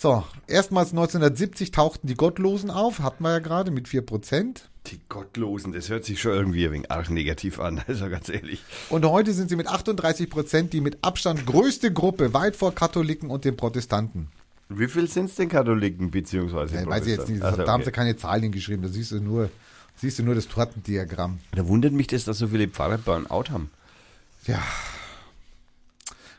So, 0.01 0.23
erstmals 0.47 0.93
1970 0.93 1.69
tauchten 1.69 2.07
die 2.07 2.15
Gottlosen 2.15 2.71
auf, 2.71 3.01
hatten 3.01 3.23
wir 3.23 3.33
ja 3.33 3.37
gerade 3.37 3.69
mit 3.69 3.87
4%. 3.87 4.61
Die 4.87 4.99
Gottlosen, 5.09 5.73
das 5.73 5.89
hört 5.89 6.05
sich 6.05 6.19
schon 6.19 6.31
irgendwie 6.31 6.65
ein 6.65 6.71
wenig 6.71 6.89
arg 6.89 7.11
negativ 7.11 7.59
an, 7.59 7.83
also 7.87 8.09
ganz 8.09 8.27
ehrlich. 8.27 8.63
Und 8.89 9.05
heute 9.05 9.31
sind 9.31 9.49
sie 9.51 9.55
mit 9.55 9.69
38% 9.69 10.69
die 10.69 10.81
mit 10.81 10.97
Abstand 11.03 11.45
größte 11.45 11.93
Gruppe, 11.93 12.33
weit 12.33 12.55
vor 12.55 12.73
Katholiken 12.73 13.29
und 13.29 13.45
den 13.45 13.55
Protestanten. 13.55 14.29
Wie 14.69 14.87
viel 14.87 15.07
sind 15.07 15.25
es 15.25 15.35
denn 15.35 15.49
Katholiken 15.49 16.09
beziehungsweise 16.09 16.77
Ja, 16.77 16.87
weiß 16.87 17.05
ich 17.05 17.17
jetzt 17.17 17.29
nicht, 17.29 17.41
Protestanten? 17.41 17.57
da 17.57 17.61
Also, 17.61 17.71
haben 17.71 17.83
sie 17.83 17.91
keine 17.91 18.17
Zahlen 18.17 18.41
hingeschrieben, 18.41 18.81
da 18.81 18.89
siehst 18.89 19.11
du 19.11 19.19
nur, 19.21 19.51
siehst 19.97 20.17
du 20.17 20.23
nur 20.23 20.33
das 20.33 20.47
Tortendiagramm. 20.47 21.37
Da 21.51 21.67
wundert 21.67 21.93
mich, 21.93 22.07
dass 22.07 22.25
da 22.25 22.33
so 22.33 22.47
viele 22.47 22.67
Pfarrer 22.67 22.97
Burnout 22.97 23.51
haben. 23.51 23.69
Ja. 24.47 24.63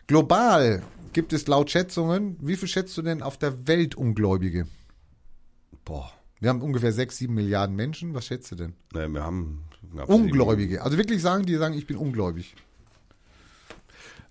Global 0.09 0.83
gibt 1.13 1.33
es 1.33 1.47
laut 1.47 1.71
Schätzungen, 1.71 2.37
wie 2.41 2.57
viel 2.57 2.69
schätzt 2.69 2.97
du 2.97 3.03
denn 3.03 3.23
auf 3.23 3.39
der 3.39 3.67
Welt 3.67 3.95
Ungläubige? 3.95 4.67
Boah. 5.85 6.13
Wir 6.41 6.49
haben 6.49 6.61
ungefähr 6.61 6.93
6, 6.93 7.19
7 7.19 7.35
Milliarden 7.35 7.77
Menschen. 7.77 8.15
Was 8.15 8.27
schätzt 8.27 8.51
du 8.51 8.57
denn? 8.57 8.75
Naja, 8.93 9.09
wir 9.09 9.23
haben. 9.23 9.63
Ungläubige. 10.07 10.83
Also 10.83 10.99
wirklich 10.99 11.23
sagen, 11.23 11.47
die 11.47 11.55
sagen, 11.55 11.75
ich 11.75 11.87
bin 11.87 11.97
ungläubig. 11.97 12.57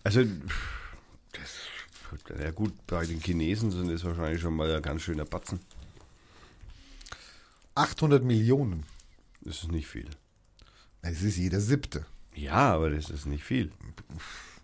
Also, 0.03 0.23
das, 1.31 2.39
ja 2.39 2.51
gut, 2.51 2.73
bei 2.87 3.05
den 3.05 3.21
Chinesen 3.21 3.71
sind 3.71 3.89
das 3.89 4.03
wahrscheinlich 4.03 4.41
schon 4.41 4.55
mal 4.55 4.75
ein 4.75 4.81
ganz 4.81 5.03
schöner 5.03 5.23
Batzen. 5.23 5.61
800 7.75 8.23
Millionen. 8.23 8.83
Das 9.41 9.63
ist 9.63 9.71
nicht 9.71 9.87
viel. 9.87 10.09
Das 11.01 11.21
ist 11.21 11.37
jeder 11.37 11.61
siebte. 11.61 12.05
Ja, 12.35 12.73
aber 12.73 12.89
das 12.89 13.09
ist 13.09 13.25
nicht 13.25 13.43
viel. 13.43 13.71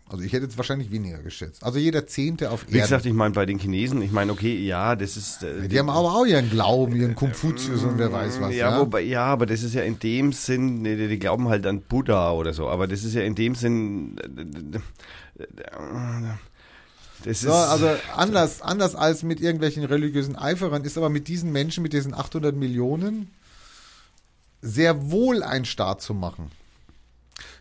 Also 0.09 0.23
ich 0.23 0.31
hätte 0.31 0.45
jetzt 0.45 0.55
wahrscheinlich 0.57 0.89
weniger 0.89 1.19
geschätzt. 1.19 1.63
Also 1.63 1.79
jeder 1.79 2.07
zehnte 2.07 2.51
auf 2.51 2.65
Wie 2.67 2.77
Erden. 2.77 2.81
gesagt, 2.81 3.05
ich 3.05 3.13
meine, 3.13 3.33
bei 3.33 3.45
den 3.45 3.59
Chinesen, 3.59 4.01
ich 4.01 4.11
meine, 4.11 4.31
okay, 4.31 4.55
ja, 4.57 4.95
das 4.95 5.17
ist. 5.17 5.43
äh, 5.43 5.67
die 5.67 5.77
haben 5.77 5.89
aber 5.89 6.15
auch 6.15 6.25
ihren 6.25 6.49
Glauben, 6.49 6.95
ihren 6.95 7.13
Konfuzius 7.13 7.83
und 7.83 7.97
wer 7.97 8.11
weiß 8.11 8.39
was. 8.39 8.53
ja, 8.53 8.71
Ja, 8.71 8.79
Wobei, 8.79 9.01
ja, 9.01 9.25
aber 9.25 9.45
das 9.45 9.63
ist 9.63 9.73
ja 9.73 9.81
in 9.83 9.99
dem 9.99 10.31
Sinn, 10.31 10.81
nee, 10.81 10.95
die, 10.95 11.09
die 11.09 11.19
glauben 11.19 11.49
halt 11.49 11.65
an 11.65 11.81
Buddha 11.81 12.31
oder 12.31 12.53
so, 12.53 12.69
aber 12.69 12.87
das 12.87 13.03
ist 13.03 13.15
ja 13.15 13.21
in 13.21 13.35
dem 13.35 13.53
Sinn. 13.55 14.15
Das 17.23 17.37
ist. 17.37 17.41
So, 17.41 17.51
also 17.51 17.89
anders, 18.15 18.61
anders 18.61 18.95
als 18.95 19.23
mit 19.23 19.41
irgendwelchen 19.41 19.83
religiösen 19.83 20.35
Eiferern 20.37 20.83
ist 20.85 20.97
aber 20.97 21.09
mit 21.09 21.27
diesen 21.27 21.51
Menschen, 21.51 21.83
mit 21.83 21.91
diesen 21.93 22.13
800 22.13 22.55
Millionen, 22.55 23.29
sehr 24.61 25.11
wohl 25.11 25.43
ein 25.43 25.65
Staat 25.65 26.01
zu 26.01 26.13
machen. 26.13 26.51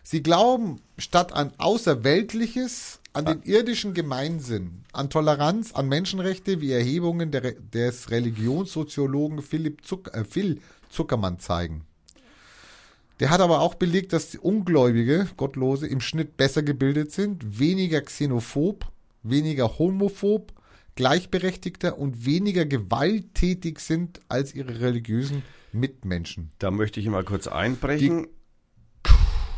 Sie 0.09 0.23
glauben 0.23 0.79
statt 0.97 1.33
an 1.33 1.51
Außerweltliches, 1.57 3.01
an 3.11 3.25
den 3.25 3.41
irdischen 3.43 3.93
Gemeinsinn, 3.93 4.85
an 4.93 5.09
Toleranz, 5.09 5.73
an 5.73 5.89
Menschenrechte, 5.89 6.61
wie 6.61 6.71
Erhebungen 6.71 7.29
der, 7.29 7.51
des 7.51 8.09
Religionssoziologen 8.09 9.41
Philipp 9.41 9.83
Zuck, 9.85 10.13
äh, 10.13 10.23
Phil 10.23 10.61
Zuckermann 10.87 11.39
zeigen. 11.39 11.81
Der 13.19 13.31
hat 13.31 13.41
aber 13.41 13.59
auch 13.59 13.75
belegt, 13.75 14.13
dass 14.13 14.29
die 14.29 14.37
Ungläubige, 14.37 15.27
Gottlose, 15.35 15.87
im 15.87 15.99
Schnitt 15.99 16.37
besser 16.37 16.63
gebildet 16.63 17.11
sind, 17.11 17.59
weniger 17.59 17.99
xenophob, 17.99 18.89
weniger 19.23 19.77
homophob, 19.77 20.53
gleichberechtigter 20.95 21.97
und 21.97 22.25
weniger 22.25 22.65
gewalttätig 22.65 23.79
sind 23.79 24.21
als 24.29 24.55
ihre 24.55 24.79
religiösen 24.79 25.43
Mitmenschen. 25.73 26.51
Da 26.59 26.71
möchte 26.71 27.01
ich 27.01 27.07
mal 27.07 27.25
kurz 27.25 27.47
einbrechen. 27.47 28.27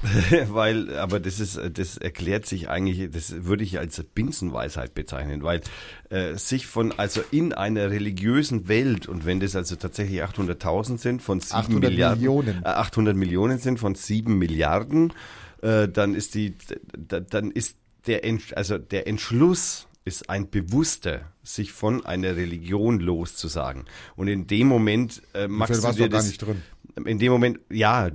weil, 0.49 0.97
aber 0.97 1.19
das 1.19 1.39
ist, 1.39 1.59
das 1.73 1.97
erklärt 1.97 2.45
sich 2.45 2.69
eigentlich, 2.69 3.11
das 3.11 3.45
würde 3.45 3.63
ich 3.63 3.79
als 3.79 4.01
Binsenweisheit 4.03 4.93
bezeichnen, 4.93 5.43
weil 5.43 5.61
äh, 6.09 6.35
sich 6.35 6.67
von, 6.67 6.93
also 6.97 7.21
in 7.31 7.53
einer 7.53 7.89
religiösen 7.89 8.67
Welt 8.67 9.07
und 9.07 9.25
wenn 9.25 9.39
das 9.39 9.55
also 9.55 9.75
tatsächlich 9.75 10.23
800.000 10.23 10.97
sind 10.97 11.21
von 11.21 11.39
7 11.39 11.55
800 11.55 11.91
Milliarden, 11.91 12.19
Millionen. 12.19 12.63
Äh, 12.63 12.67
800 12.67 13.15
Millionen 13.15 13.59
sind 13.59 13.79
von 13.79 13.95
7 13.95 14.37
Milliarden, 14.37 15.13
äh, 15.61 15.87
dann 15.87 16.15
ist 16.15 16.35
die, 16.35 16.55
da, 16.97 17.19
dann 17.19 17.51
ist 17.51 17.77
der, 18.07 18.21
also 18.55 18.77
der 18.77 19.07
Entschluss 19.07 19.87
ist 20.05 20.29
ein 20.29 20.49
bewusster, 20.49 21.21
sich 21.43 21.71
von 21.71 22.05
einer 22.05 22.35
Religion 22.35 22.99
loszusagen. 22.99 23.85
Und 24.15 24.27
in 24.27 24.47
dem 24.47 24.67
Moment 24.67 25.21
äh, 25.33 25.47
machst 25.47 25.83
du 25.83 25.91
dir 25.91 26.09
das, 26.09 26.27
nicht 26.27 26.41
drin. 26.41 26.61
In 27.05 27.19
dem 27.19 27.31
Moment, 27.31 27.59
ja, 27.69 28.07
äh, 28.07 28.11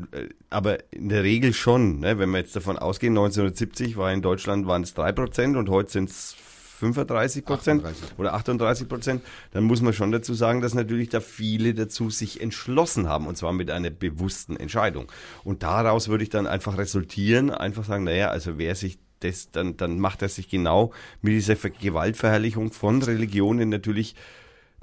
aber 0.51 0.93
in 0.93 1.09
der 1.09 1.23
Regel 1.23 1.53
schon. 1.53 2.01
Ne? 2.01 2.19
Wenn 2.19 2.31
wir 2.31 2.39
jetzt 2.39 2.57
davon 2.57 2.79
ausgehen, 2.79 3.13
1970 3.13 3.97
war 3.97 4.13
in 4.13 4.23
Deutschland 4.23 4.67
waren 4.67 4.83
es 4.83 4.95
3% 4.97 5.57
und 5.57 5.69
heute 5.69 5.91
sind 5.91 6.11
es 6.11 6.37
35 6.79 7.45
Prozent 7.45 7.85
38. 7.85 8.19
oder 8.19 8.35
38 8.35 8.89
Prozent, 8.89 9.23
dann 9.53 9.65
muss 9.65 9.81
man 9.81 9.93
schon 9.93 10.13
dazu 10.13 10.35
sagen, 10.35 10.61
dass 10.61 10.75
natürlich 10.75 11.09
da 11.09 11.21
viele 11.21 11.73
dazu 11.73 12.11
sich 12.11 12.41
entschlossen 12.41 13.09
haben 13.09 13.27
und 13.27 13.37
zwar 13.37 13.53
mit 13.53 13.71
einer 13.71 13.91
bewussten 13.91 14.57
Entscheidung. 14.57 15.11
Und 15.45 15.63
daraus 15.63 16.09
würde 16.09 16.25
ich 16.25 16.31
dann 16.31 16.47
einfach 16.47 16.77
resultieren, 16.77 17.51
einfach 17.51 17.85
sagen, 17.85 18.05
naja, 18.05 18.29
also 18.29 18.59
wer 18.59 18.75
sich 18.75 18.99
das, 19.21 19.51
dann, 19.51 19.77
dann 19.77 19.99
macht 19.99 20.21
er 20.23 20.29
sich 20.29 20.49
genau 20.49 20.93
mit 21.23 21.33
dieser 21.33 21.57
Ver- 21.57 21.71
Gewaltverherrlichung 21.71 22.73
von 22.73 23.03
Religionen 23.03 23.69
natürlich 23.69 24.15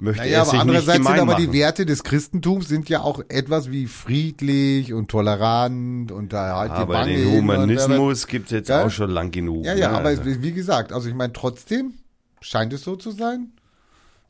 möchte 0.02 0.22
Naja, 0.22 0.32
er 0.32 0.40
aber 0.40 0.44
sich 0.46 0.52
nicht 0.54 0.60
andererseits 0.62 0.92
sind 0.96 1.04
gemein 1.06 1.20
aber 1.20 1.32
machen. 1.32 1.50
die 1.50 1.58
Werte 1.58 1.86
des 1.86 2.02
Christentums 2.04 2.68
sind 2.68 2.88
ja 2.88 3.00
auch 3.02 3.22
etwas 3.28 3.70
wie 3.70 3.86
friedlich 3.86 4.92
und 4.92 5.08
tolerant 5.08 6.12
und 6.12 6.32
da 6.32 6.56
halt 6.56 6.70
die 6.72 6.76
Aber 6.76 6.94
Wange 6.94 7.16
den 7.16 7.32
Humanismus 7.38 8.26
gibt 8.26 8.46
es 8.46 8.50
jetzt 8.52 8.68
Ja? 8.68 8.84
auch 8.84 8.90
schon 8.90 9.10
lang 9.10 9.30
genug. 9.30 9.64
Ja, 9.64 9.74
ja, 9.74 9.90
ne? 9.90 9.96
aber 9.98 10.08
Also- 10.08 10.22
es- 10.22 10.42
wie 10.42 10.52
gesagt, 10.52 10.92
also 10.92 11.08
ich 11.08 11.14
meine 11.14 11.32
trotzdem 11.32 11.94
scheint 12.40 12.72
es 12.72 12.82
so 12.82 12.96
zu 12.96 13.10
sein, 13.12 13.52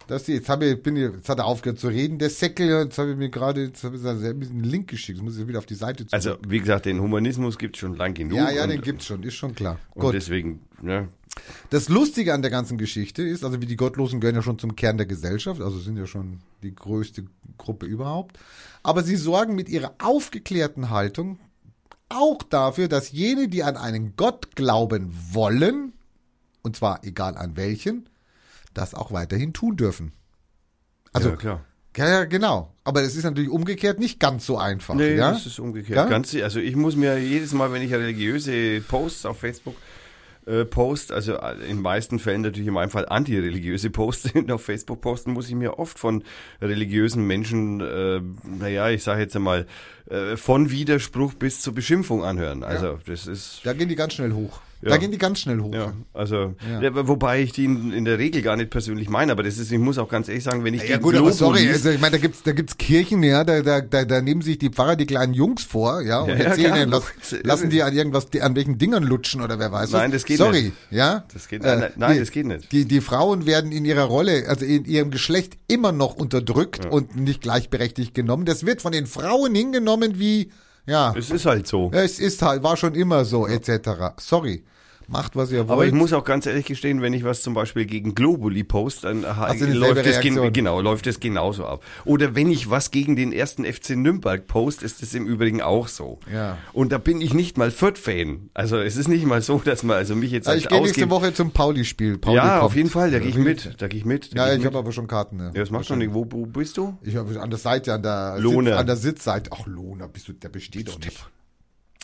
dass 0.09 0.25
die, 0.25 0.33
jetzt 0.33 0.49
habe 0.49 0.67
ich, 0.67 0.83
bin 0.83 0.97
ich, 0.97 1.05
jetzt 1.13 1.29
hat 1.29 1.39
er 1.39 1.47
aufgehört 1.47 1.79
zu 1.79 1.89
reden, 1.89 2.19
der 2.19 2.29
Säckel, 2.29 2.69
jetzt 2.85 2.99
habe 2.99 3.13
ich 3.13 3.17
mir 3.17 3.31
gerade, 3.31 3.63
jetzt 3.65 3.85
habe 3.85 3.97
ich 3.97 4.05
ein 4.05 4.39
bisschen 4.39 4.57
einen 4.57 4.65
Link 4.65 4.89
geschickt, 4.89 5.19
jetzt 5.19 5.25
muss 5.25 5.39
ich 5.39 5.47
wieder 5.47 5.59
auf 5.61 5.67
die 5.67 5.75
Seite 5.77 5.99
zurück. 6.07 6.13
Also, 6.13 6.37
wie 6.47 6.59
gesagt, 6.59 6.87
den 6.87 7.01
Humanismus 7.01 7.57
gibt 7.57 7.77
es 7.77 7.81
schon 7.81 7.97
lang 7.97 8.13
genug. 8.13 8.37
ja, 8.37 8.51
ja, 8.51 8.67
den 8.67 8.81
gibt's 8.83 9.07
schon, 9.07 9.23
ist 9.23 9.35
schon 9.35 9.55
klar. 9.55 9.79
Und 9.95 10.03
Gut. 10.03 10.15
deswegen, 10.15 10.61
ne, 10.83 11.09
Das 11.71 11.89
Lustige 11.89 12.35
an 12.35 12.43
der 12.43 12.51
ganzen 12.51 12.79
Geschichte 12.79 13.23
ist, 13.23 13.45
also 13.45 13.61
wie 13.61 13.67
die 13.67 13.77
Gottlosen 13.77 14.21
gehören 14.21 14.37
ja 14.37 14.43
schon 14.43 14.59
zum 14.59 14.77
Kern 14.77 14.97
der 14.97 15.07
Gesellschaft, 15.07 15.61
also 15.61 15.79
sind 15.79 15.97
ja 15.97 16.07
schon 16.07 16.41
die 16.63 16.75
größte 16.75 17.25
Gruppe 17.57 17.87
überhaupt. 17.87 18.39
Aber 18.83 19.03
sie 19.03 19.17
sorgen 19.17 19.55
mit 19.55 19.69
ihrer 19.69 19.95
aufgeklärten 19.99 20.91
Haltung 20.91 21.39
auch 22.09 22.43
dafür, 22.43 22.89
dass 22.89 23.13
jene, 23.13 23.49
die 23.49 23.63
an 23.63 23.77
einen 23.77 24.15
Gott 24.17 24.55
glauben 24.55 25.13
wollen, 25.31 25.93
und 26.63 26.77
zwar 26.77 27.05
egal 27.05 27.37
an 27.37 27.57
welchen, 27.57 28.09
das 28.75 28.95
auch 28.95 29.13
weiterhin 29.13 29.53
tun 29.53 29.77
dürfen. 29.77 30.13
Also, 31.13 31.31
ja, 31.31 31.37
klar. 31.37 31.65
ja, 31.97 32.09
ja, 32.09 32.25
genau. 32.25 32.73
Aber 32.85 33.03
es 33.03 33.17
ist 33.17 33.25
natürlich 33.25 33.51
umgekehrt 33.51 33.99
nicht 33.99 34.19
ganz 34.19 34.47
so 34.47 34.59
einfach. 34.59 34.95
Nee, 34.95 35.17
ja? 35.17 35.33
das 35.33 35.47
ist 35.47 35.59
umgekehrt. 35.59 35.97
Ja? 35.97 36.07
Ganz, 36.07 36.35
also 36.35 36.59
ich 36.59 36.75
muss 36.75 36.97
mir 36.97 37.19
jedes 37.19 37.53
Mal, 37.53 37.73
wenn 37.73 37.83
ich 37.83 37.93
religiöse 37.93 38.81
Posts 38.81 39.27
auf 39.27 39.39
Facebook 39.39 39.77
äh, 40.47 40.65
post, 40.65 41.13
also 41.13 41.37
in 41.37 41.77
den 41.77 41.83
meisten 41.83 42.19
Fällen 42.19 42.43
natürlich 42.43 42.69
in 42.69 42.75
meinem 42.75 42.91
Fall 42.91 43.07
antireligiöse 43.09 43.91
Posts 43.91 44.33
auf 44.51 44.65
Facebook 44.65 45.01
posten, 45.01 45.33
muss 45.33 45.49
ich 45.49 45.55
mir 45.55 45.79
oft 45.79 45.99
von 45.99 46.25
religiösen 46.61 47.27
Menschen, 47.27 47.81
äh, 47.81 48.21
naja, 48.45 48.91
ich 48.91 49.03
sage 49.03 49.21
jetzt 49.21 49.37
einmal, 49.37 49.67
äh, 50.11 50.37
von 50.37 50.71
Widerspruch 50.71 51.35
bis 51.35 51.61
zur 51.61 51.75
Beschimpfung 51.75 52.25
anhören. 52.25 52.65
Also 52.65 52.99
das 53.07 53.27
ist 53.27 53.61
Da 53.65 53.73
gehen 53.73 53.89
die 53.89 53.97
ganz 53.97 54.15
schnell 54.15 54.33
hoch. 54.33 54.61
Ja. 54.83 54.91
Da 54.91 54.97
gehen 54.97 55.13
die 55.13 55.19
ganz 55.19 55.39
schnell 55.39 55.61
hoch. 55.61 55.73
Ja, 55.73 55.93
also, 56.13 56.55
Ja. 56.69 56.83
ja, 56.83 57.07
wobei 57.09 57.41
ich 57.41 57.53
die 57.53 57.67
in, 57.67 57.93
in 57.93 58.05
der 58.05 58.19
Regel 58.19 58.43
gar 58.43 58.57
nicht 58.57 58.71
persönlich 58.71 59.09
meine, 59.09 59.31
aber 59.31 59.45
das 59.45 59.57
ist, 59.59 59.71
ich 59.71 59.79
muss 59.79 59.97
auch 59.97 60.09
ganz 60.09 60.29
ehrlich 60.29 60.43
sagen, 60.43 60.65
wenn 60.65 60.75
ich 60.75 60.89
Ja 60.89 60.97
die 60.97 61.03
gut, 61.05 61.15
aber 61.15 61.31
sorry, 61.33 61.61
lies- 61.61 61.75
also 61.75 61.91
ich 61.91 62.01
meine, 62.01 62.13
da 62.13 62.19
gibt's 62.19 62.43
da 62.43 62.51
gibt's 62.51 62.77
Kirchen, 62.79 63.23
ja, 63.23 63.45
da, 63.45 63.63
da, 63.63 63.81
da, 63.81 64.05
da 64.05 64.21
nehmen 64.21 64.43
sich 64.43 64.59
die 64.59 64.71
Pfarrer 64.71 64.97
die 64.97 65.07
kleinen 65.07 65.35
Jungs 65.35 65.63
vor, 65.63 66.01
ja, 66.03 66.21
und 66.23 66.31
Ja, 66.31 66.35
ja, 66.35 66.43
erzählen 66.47 66.91
was, 66.91 67.05
Das 67.21 67.33
ist- 67.33 67.47
lassen 67.47 67.71
die 67.71 67.83
an 67.85 67.95
irgendwas, 67.95 68.29
die, 68.29 68.43
an 68.43 68.57
welchen 68.57 68.77
Dingern 68.77 69.05
lutschen 69.05 69.41
oder 69.41 69.61
wer 69.61 69.71
weiß 69.71 69.93
was. 69.93 70.01
Nein, 70.01 70.11
das 70.11 70.25
geht 70.25 70.39
sorry, 70.39 70.63
nicht. 70.63 70.73
ja. 70.91 71.25
Das 71.33 71.47
geht- 71.47 71.63
nein, 71.63 71.93
nein, 71.97 72.19
das 72.19 72.33
geht 72.33 72.47
nicht. 72.47 72.73
Die, 72.73 72.85
die 72.85 73.01
Frauen 73.01 73.47
werden 73.47 73.71
in 73.71 73.85
ihrer 73.85 74.03
Rolle, 74.05 74.49
also 74.49 74.65
in 74.65 74.85
ihrem 74.85 75.13
Geschlecht 75.13 75.59
immer 75.69 75.93
noch 75.93 76.15
unterdrückt 76.17 76.87
und 76.87 77.15
nicht 77.15 77.41
gleichberechtigt 77.43 78.15
genommen. 78.15 78.47
Das 78.47 78.67
wird 78.67 78.83
von 78.83 78.91
den 78.91 79.07
Frauen 79.07 79.55
hingenommen 79.55 80.19
wie, 80.19 80.51
ja, 80.87 81.15
es 81.17 81.31
ist 81.31 81.47
halt 81.47 81.69
so. 81.69 81.91
es 81.95 82.19
ist 82.19 82.43
halt, 82.43 82.65
war 82.65 82.77
schon 82.77 82.97
immer 82.97 83.25
so, 83.25 83.47
etc. 83.47 84.17
Sorry. 84.19 84.65
Macht, 85.13 85.37
was 85.37 85.53
ihr 85.53 85.59
wollt. 85.69 85.71
Aber 85.71 85.87
ich 85.87 85.93
muss 85.93 86.13
auch 86.13 86.25
ganz 86.25 86.47
ehrlich 86.47 86.65
gestehen, 86.67 87.03
wenn 87.03 87.13
ich 87.13 87.23
was 87.23 87.43
zum 87.43 87.53
Beispiel 87.55 87.85
gegen 87.85 88.15
Globuli 88.15 88.65
post, 88.65 89.05
dann 89.05 89.25
dieselbe 89.53 89.75
läuft 89.75 90.07
es 90.07 90.21
genau 90.21 90.81
läuft 90.81 91.07
es 91.07 91.21
genauso 91.21 91.67
ab. 91.67 91.85
Oder 92.05 92.35
wenn 92.35 92.51
ich 92.51 92.71
was 92.71 92.91
gegen 92.91 93.15
den 93.15 93.33
ersten 93.33 93.65
FC 93.65 93.91
Nürnberg 93.91 94.47
post, 94.47 94.83
ist 94.83 95.03
es 95.03 95.15
im 95.15 95.27
Übrigen 95.27 95.61
auch 95.61 95.89
so. 95.89 96.19
Ja. 96.33 96.57
Und 96.73 96.93
da 96.93 96.99
bin 96.99 97.21
ich 97.21 97.35
nicht 97.35 97.59
mal 97.59 97.71
Fürth-Fan. 97.71 98.51
Also 98.55 98.79
es 98.79 98.97
ist 98.97 99.09
nicht 99.09 99.27
mal 99.27 99.43
so, 99.43 99.59
dass 99.59 99.83
man 99.83 99.97
also 99.99 100.17
mich 100.17 100.31
jetzt 100.31 100.49
Also 100.49 100.57
als 100.57 100.63
ich 100.65 100.69
gehe 100.71 100.81
nächste 100.81 101.11
Woche 101.11 101.35
zum 101.35 101.51
Pauli-Spiel. 101.51 102.19
Pauli 102.19 102.37
Ja, 102.37 102.57
auf 102.57 102.63
kommt. 102.69 102.77
jeden 102.77 102.91
Fall. 102.91 103.11
Da 103.11 103.19
gehe 103.19 103.29
ich 103.29 103.37
mit. 103.37 103.75
Da 103.79 103.89
gehe 103.89 103.99
ich 104.01 104.07
mit. 104.07 104.37
Da 104.37 104.47
Ja, 104.49 104.53
ich 104.53 104.59
mit. 104.59 104.67
habe 104.67 104.79
aber 104.79 104.93
schon 104.93 105.07
Karten. 105.07 105.37
Ne? 105.37 105.51
Ja, 105.55 105.61
das 105.61 105.71
macht 105.71 105.87
schon 105.87 105.99
nicht. 105.99 106.15
Wo, 106.15 106.27
wo 106.31 106.47
bist 106.47 106.77
du? 106.79 106.97
Ich 107.03 107.17
habe 107.17 107.39
an 107.41 107.51
der 107.51 107.59
Seite, 107.59 107.93
an 107.93 108.03
der. 108.03 108.39
Sitz, 108.41 108.73
an 108.73 108.87
der 108.87 108.97
Sitzseite. 108.97 109.51
Ach, 109.53 109.67
Lohner, 109.67 110.09
bist 110.09 110.29
du, 110.29 110.33
der 110.33 110.49
besteht 110.49 110.89
doch 110.89 110.99
nicht. 110.99 111.23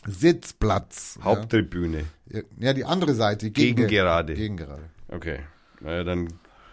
Sitzplatz. 0.06 1.18
Haupttribüne. 1.22 2.04
Ja, 2.30 2.40
ja 2.58 2.72
die 2.72 2.84
andere 2.84 3.14
Seite. 3.14 3.50
Gegen 3.50 3.86
gerade. 3.86 4.34
Gegen 4.34 4.56
gerade. 4.56 4.90
Okay. 5.08 5.40
Naja, 5.80 6.04
dann. 6.04 6.28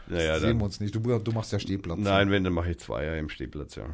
Naja, 0.07 0.39
Sehen 0.39 0.49
dann. 0.49 0.57
wir 0.59 0.65
uns 0.65 0.79
nicht. 0.79 0.93
Du, 0.93 0.99
du 0.99 1.31
machst 1.31 1.51
ja 1.51 1.59
Stehplatz. 1.59 1.97
Nein, 1.99 2.29
wenn, 2.29 2.43
dann 2.43 2.53
mache 2.53 2.71
ich 2.71 2.79
Zweier 2.79 3.17
im 3.17 3.29
Stehplatz, 3.29 3.75
ja. 3.75 3.85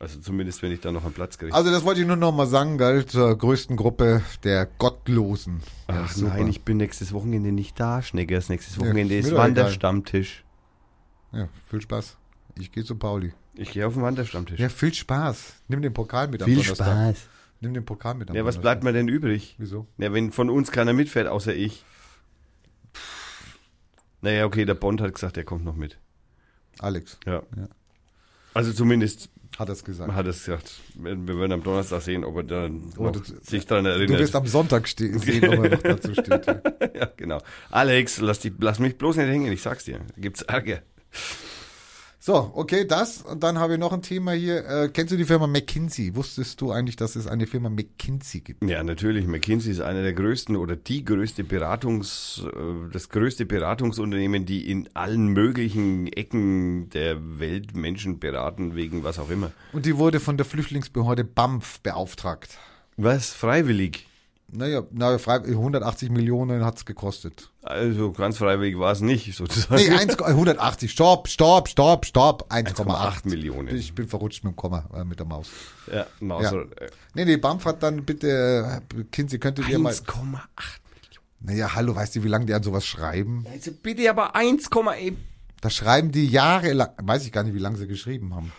Also 0.00 0.20
zumindest, 0.20 0.62
wenn 0.62 0.70
ich 0.70 0.80
da 0.80 0.92
noch 0.92 1.04
einen 1.04 1.12
Platz 1.12 1.38
kriege. 1.38 1.52
Also 1.52 1.72
das 1.72 1.84
wollte 1.84 2.00
ich 2.00 2.06
nur 2.06 2.14
noch 2.16 2.32
mal 2.32 2.46
sagen, 2.46 2.78
gell, 2.78 3.04
zur 3.04 3.36
größten 3.36 3.76
Gruppe 3.76 4.22
der 4.44 4.66
Gottlosen. 4.66 5.60
Ja, 5.88 6.04
Ach 6.04 6.12
super. 6.12 6.34
nein, 6.34 6.48
ich 6.48 6.62
bin 6.62 6.76
nächstes 6.76 7.12
Wochenende 7.12 7.50
nicht 7.50 7.78
da, 7.80 8.00
Schneckers. 8.00 8.48
Nächstes 8.48 8.76
Ja, 8.76 8.82
Wochenende 8.82 9.16
ist 9.16 9.26
ist 9.26 9.32
egal. 9.32 9.48
Wanderstammtisch. 9.48 10.44
Ja, 11.32 11.48
viel 11.68 11.80
Spaß. 11.80 12.16
Ich 12.60 12.70
gehe 12.70 12.84
zu 12.84 12.94
Pauli. 12.94 13.32
Ich 13.54 13.72
gehe 13.72 13.84
auf 13.86 13.94
den 13.94 14.02
Wanderstammtisch. 14.02 14.60
Ja, 14.60 14.68
viel 14.68 14.94
Spaß. 14.94 15.54
Nimm 15.66 15.82
den 15.82 15.92
Pokal 15.92 16.28
mit 16.28 16.42
am 16.42 16.48
Donnerstag. 16.48 17.16
Nimm 17.60 17.74
den 17.74 17.84
Pokal 17.84 18.14
mit 18.14 18.32
Ja, 18.32 18.44
was 18.44 18.58
bleibt 18.58 18.84
mir 18.84 18.92
denn 18.92 19.08
übrig? 19.08 19.56
Wieso? 19.58 19.86
Ja, 19.98 20.12
wenn 20.12 20.30
von 20.32 20.48
uns 20.50 20.70
keiner 20.70 20.92
mitfährt, 20.92 21.26
außer 21.26 21.54
ich. 21.54 21.84
Naja, 24.20 24.46
okay, 24.46 24.64
der 24.64 24.74
Bond 24.74 25.00
hat 25.00 25.14
gesagt, 25.14 25.36
er 25.36 25.44
kommt 25.44 25.64
noch 25.64 25.76
mit. 25.76 25.98
Alex 26.78 27.18
Ja. 27.26 27.42
Ja. 27.56 27.68
Also 28.54 28.72
zumindest 28.72 29.30
hat 29.58 29.68
das 29.68 29.84
gesagt. 29.84 30.12
hat 30.12 30.26
er 30.26 30.30
es 30.30 30.44
gesagt. 30.44 30.72
Wir 30.94 31.26
werden 31.38 31.52
am 31.52 31.62
Donnerstag 31.62 32.02
sehen, 32.02 32.24
ob 32.24 32.36
er 32.36 32.42
dann 32.44 32.90
noch 32.96 33.12
du- 33.12 33.20
sich 33.42 33.66
daran 33.66 33.84
Du 33.84 33.90
erinnert. 33.90 34.18
wirst 34.20 34.34
am 34.36 34.46
Sonntag 34.46 34.86
sehen, 34.96 35.16
ob 35.48 35.64
er 35.64 35.70
noch 35.70 35.82
dazu 35.82 36.12
steht. 36.12 36.46
Ja. 36.46 36.60
ja, 36.94 37.10
genau. 37.16 37.40
Alex, 37.70 38.18
lass, 38.20 38.40
die, 38.40 38.52
lass 38.58 38.78
mich 38.78 38.98
bloß 38.98 39.16
nicht 39.16 39.28
hängen, 39.28 39.52
ich 39.52 39.62
sag's 39.62 39.84
dir. 39.84 39.98
Da 39.98 40.20
gibt's 40.20 40.42
Ärger. 40.42 40.82
So, 42.28 42.52
okay, 42.54 42.84
das. 42.86 43.22
Und 43.22 43.42
dann 43.42 43.56
habe 43.58 43.72
ich 43.72 43.78
noch 43.78 43.90
ein 43.90 44.02
Thema 44.02 44.32
hier. 44.32 44.62
Äh, 44.66 44.88
kennst 44.90 45.14
du 45.14 45.16
die 45.16 45.24
Firma 45.24 45.46
McKinsey? 45.46 46.14
Wusstest 46.14 46.60
du 46.60 46.70
eigentlich, 46.70 46.96
dass 46.96 47.16
es 47.16 47.26
eine 47.26 47.46
Firma 47.46 47.70
McKinsey 47.70 48.42
gibt? 48.42 48.62
Ja, 48.62 48.84
natürlich. 48.84 49.26
McKinsey 49.26 49.72
ist 49.72 49.80
einer 49.80 50.02
der 50.02 50.12
größten 50.12 50.54
oder 50.56 50.76
die 50.76 51.06
größte 51.06 51.42
Beratungs, 51.42 52.42
äh, 52.44 52.92
das 52.92 53.08
größte 53.08 53.46
Beratungsunternehmen, 53.46 54.44
die 54.44 54.70
in 54.70 54.90
allen 54.92 55.28
möglichen 55.28 56.06
Ecken 56.08 56.90
der 56.90 57.16
Welt 57.40 57.74
Menschen 57.74 58.18
beraten, 58.18 58.76
wegen 58.76 59.04
was 59.04 59.18
auch 59.18 59.30
immer. 59.30 59.50
Und 59.72 59.86
die 59.86 59.96
wurde 59.96 60.20
von 60.20 60.36
der 60.36 60.44
Flüchtlingsbehörde 60.44 61.24
BAMF 61.24 61.80
beauftragt. 61.80 62.58
Was? 62.98 63.32
Freiwillig? 63.32 64.07
Naja, 64.50 64.82
na, 64.92 65.18
frei, 65.18 65.40
180 65.44 66.08
Millionen 66.10 66.64
hat's 66.64 66.86
gekostet. 66.86 67.50
Also 67.62 68.12
ganz 68.12 68.38
freiwillig 68.38 68.78
war 68.78 68.92
es 68.92 69.00
nicht, 69.02 69.34
sozusagen. 69.36 69.74
Nee, 69.76 69.90
1, 69.90 70.18
180. 70.18 70.90
Stopp, 70.90 71.28
stopp, 71.28 71.68
stopp, 71.68 72.06
stopp. 72.06 72.50
1,8 72.50 72.76
1,8 72.86 73.28
Millionen. 73.28 73.76
Ich 73.76 73.94
bin 73.94 74.08
verrutscht 74.08 74.44
mit 74.44 74.54
dem 74.54 74.56
Komma, 74.56 74.88
äh, 74.94 75.04
mit 75.04 75.18
der 75.18 75.26
Maus. 75.26 75.48
Ja, 75.92 76.06
Maus, 76.20 76.44
Ja. 76.44 76.52
äh, 76.62 76.66
Nee, 77.14 77.24
nee, 77.26 77.36
BAMF 77.36 77.64
hat 77.66 77.82
dann 77.82 78.04
bitte, 78.04 78.80
äh, 78.96 79.04
Kinsey, 79.12 79.38
könntet 79.38 79.68
ihr 79.68 79.78
mal. 79.78 79.92
1,8 79.92 80.06
Millionen. 80.16 80.40
Naja, 81.40 81.74
hallo, 81.74 81.94
weißt 81.94 82.16
du, 82.16 82.24
wie 82.24 82.28
lange 82.28 82.46
die 82.46 82.54
an 82.54 82.62
sowas 82.62 82.86
schreiben? 82.86 83.44
Also 83.52 83.70
bitte 83.72 84.08
aber 84.08 84.34
1, 84.34 84.70
eben. 84.98 85.18
Da 85.60 85.68
schreiben 85.68 86.10
die 86.10 86.26
jahrelang, 86.26 86.90
weiß 87.02 87.26
ich 87.26 87.32
gar 87.32 87.42
nicht, 87.42 87.54
wie 87.54 87.58
lange 87.58 87.76
sie 87.76 87.86
geschrieben 87.86 88.34
haben. 88.34 88.52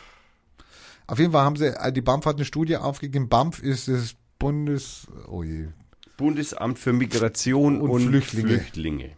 Auf 1.08 1.18
jeden 1.18 1.32
Fall 1.32 1.44
haben 1.44 1.56
sie, 1.56 1.68
äh, 1.76 1.92
die 1.92 2.02
BAMF 2.02 2.26
hat 2.28 2.36
eine 2.36 2.46
Studie 2.46 2.78
aufgegeben. 2.78 3.28
BAMF 3.30 3.60
ist 3.64 3.88
das 3.88 4.14
Bundes, 4.40 5.08
oh 5.28 5.44
je, 5.44 5.68
Bundesamt 6.18 6.80
für 6.80 6.94
Migration 6.94 7.82
Und 7.82 7.92
und, 7.92 8.08
Flüchtlinge. 8.08 8.60
Flüchtlinge. 8.60 9.12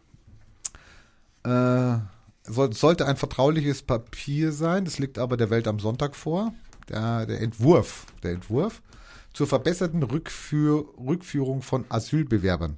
Äh, 1.43 1.97
soll, 2.43 2.73
sollte 2.73 3.07
ein 3.07 3.17
vertrauliches 3.17 3.81
Papier 3.81 4.51
sein, 4.51 4.85
das 4.85 4.99
liegt 4.99 5.17
aber 5.17 5.35
der 5.37 5.49
Welt 5.49 5.67
am 5.67 5.79
Sonntag 5.79 6.15
vor. 6.15 6.53
Der, 6.89 7.25
der 7.25 7.41
Entwurf, 7.41 8.05
der 8.23 8.33
Entwurf 8.33 8.83
zur 9.33 9.47
verbesserten 9.47 10.03
Rückführ, 10.03 10.85
Rückführung 10.97 11.61
von 11.61 11.85
Asylbewerbern. 11.89 12.77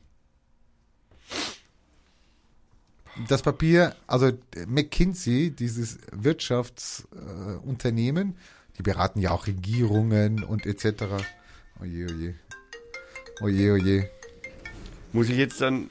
Das 3.27 3.41
Papier, 3.41 3.95
also 4.07 4.31
McKinsey, 4.67 5.49
dieses 5.51 5.97
Wirtschaftsunternehmen, 6.11 8.29
äh, 8.29 8.33
die 8.77 8.83
beraten 8.83 9.19
ja 9.19 9.31
auch 9.31 9.47
Regierungen 9.47 10.43
und 10.43 10.65
etc. 10.65 11.23
Oje, 11.81 12.05
oje. 12.05 12.35
Oje, 13.41 13.71
oje. 13.73 14.09
Muss 15.11 15.29
ich 15.29 15.37
jetzt 15.37 15.59
dann, 15.61 15.89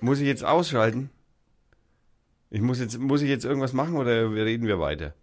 muss 0.00 0.18
ich 0.20 0.26
jetzt 0.26 0.44
ausschalten? 0.44 1.10
Ich 2.50 2.60
muss 2.60 2.80
jetzt, 2.80 2.98
muss 2.98 3.22
ich 3.22 3.28
jetzt 3.28 3.44
irgendwas 3.44 3.72
machen 3.72 3.96
oder 3.96 4.30
reden 4.32 4.66
wir 4.66 4.78
weiter? 4.80 5.14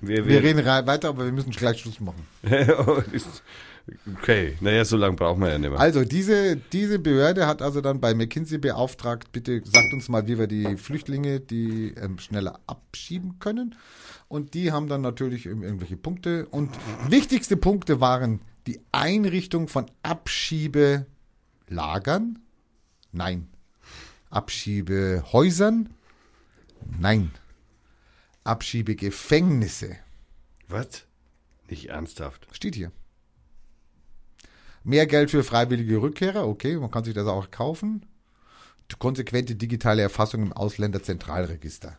Wir, 0.00 0.26
Wir 0.26 0.42
reden 0.42 0.60
rei- 0.60 0.86
weiter, 0.86 1.08
aber 1.10 1.24
wir 1.24 1.32
müssen 1.32 1.50
gleich 1.50 1.80
Schluss 1.80 2.00
machen. 2.00 2.26
okay, 4.16 4.56
naja, 4.60 4.84
so 4.84 4.96
lange 4.96 5.16
brauchen 5.16 5.40
wir 5.40 5.50
ja 5.50 5.58
nicht 5.58 5.70
mehr. 5.70 5.78
Also 5.78 6.04
diese, 6.04 6.56
diese 6.56 6.98
Behörde 6.98 7.46
hat 7.46 7.62
also 7.62 7.80
dann 7.80 8.00
bei 8.00 8.14
McKinsey 8.14 8.58
beauftragt, 8.58 9.32
bitte 9.32 9.62
sagt 9.64 9.92
uns 9.92 10.08
mal, 10.08 10.26
wie 10.26 10.38
wir 10.38 10.46
die 10.46 10.76
Flüchtlinge, 10.76 11.40
die 11.40 11.94
ähm, 11.94 12.18
schneller 12.18 12.60
abschieben 12.66 13.38
können. 13.38 13.74
Und 14.28 14.54
die 14.54 14.72
haben 14.72 14.88
dann 14.88 15.00
natürlich 15.00 15.46
irgendwelche 15.46 15.96
Punkte. 15.96 16.46
Und 16.46 16.70
wichtigste 17.08 17.56
Punkte 17.56 18.00
waren 18.00 18.40
die 18.66 18.80
Einrichtung 18.92 19.68
von 19.68 19.86
Abschiebelagern. 20.02 22.38
Nein. 23.12 23.48
Abschiebehäusern. 24.30 25.90
Nein. 26.98 27.32
Abschiebegefängnisse. 28.44 29.96
Was? 30.68 31.06
Nicht 31.68 31.88
ernsthaft. 31.88 32.46
Steht 32.52 32.76
hier. 32.76 32.92
Mehr 34.90 35.06
Geld 35.06 35.30
für 35.30 35.44
freiwillige 35.44 36.02
Rückkehrer, 36.02 36.48
okay, 36.48 36.76
man 36.76 36.90
kann 36.90 37.04
sich 37.04 37.14
das 37.14 37.28
auch 37.28 37.52
kaufen. 37.52 38.04
Konsequente 38.98 39.54
digitale 39.54 40.02
Erfassung 40.02 40.42
im 40.42 40.52
Ausländerzentralregister. 40.52 41.96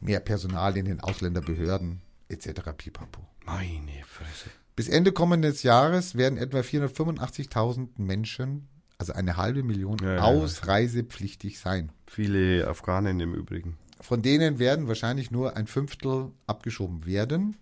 Mehr 0.00 0.18
Personal 0.18 0.76
in 0.76 0.86
den 0.86 0.98
Ausländerbehörden 0.98 2.02
etc. 2.28 2.48
Pipapo. 2.76 3.20
Meine 3.44 4.02
Fresse. 4.04 4.50
Bis 4.74 4.88
Ende 4.88 5.12
kommendes 5.12 5.62
Jahres 5.62 6.16
werden 6.16 6.36
etwa 6.36 6.58
485.000 6.58 7.90
Menschen, 7.98 8.66
also 8.98 9.12
eine 9.12 9.36
halbe 9.36 9.62
Million, 9.62 9.98
Ja, 10.02 10.22
ausreisepflichtig 10.22 11.60
sein. 11.60 11.92
Viele 12.08 12.66
Afghanen 12.66 13.20
im 13.20 13.34
Übrigen. 13.34 13.78
Von 14.00 14.22
denen 14.22 14.58
werden 14.58 14.88
wahrscheinlich 14.88 15.30
nur 15.30 15.56
ein 15.56 15.68
Fünftel 15.68 16.32
abgeschoben 16.48 17.06
werden. 17.06 17.56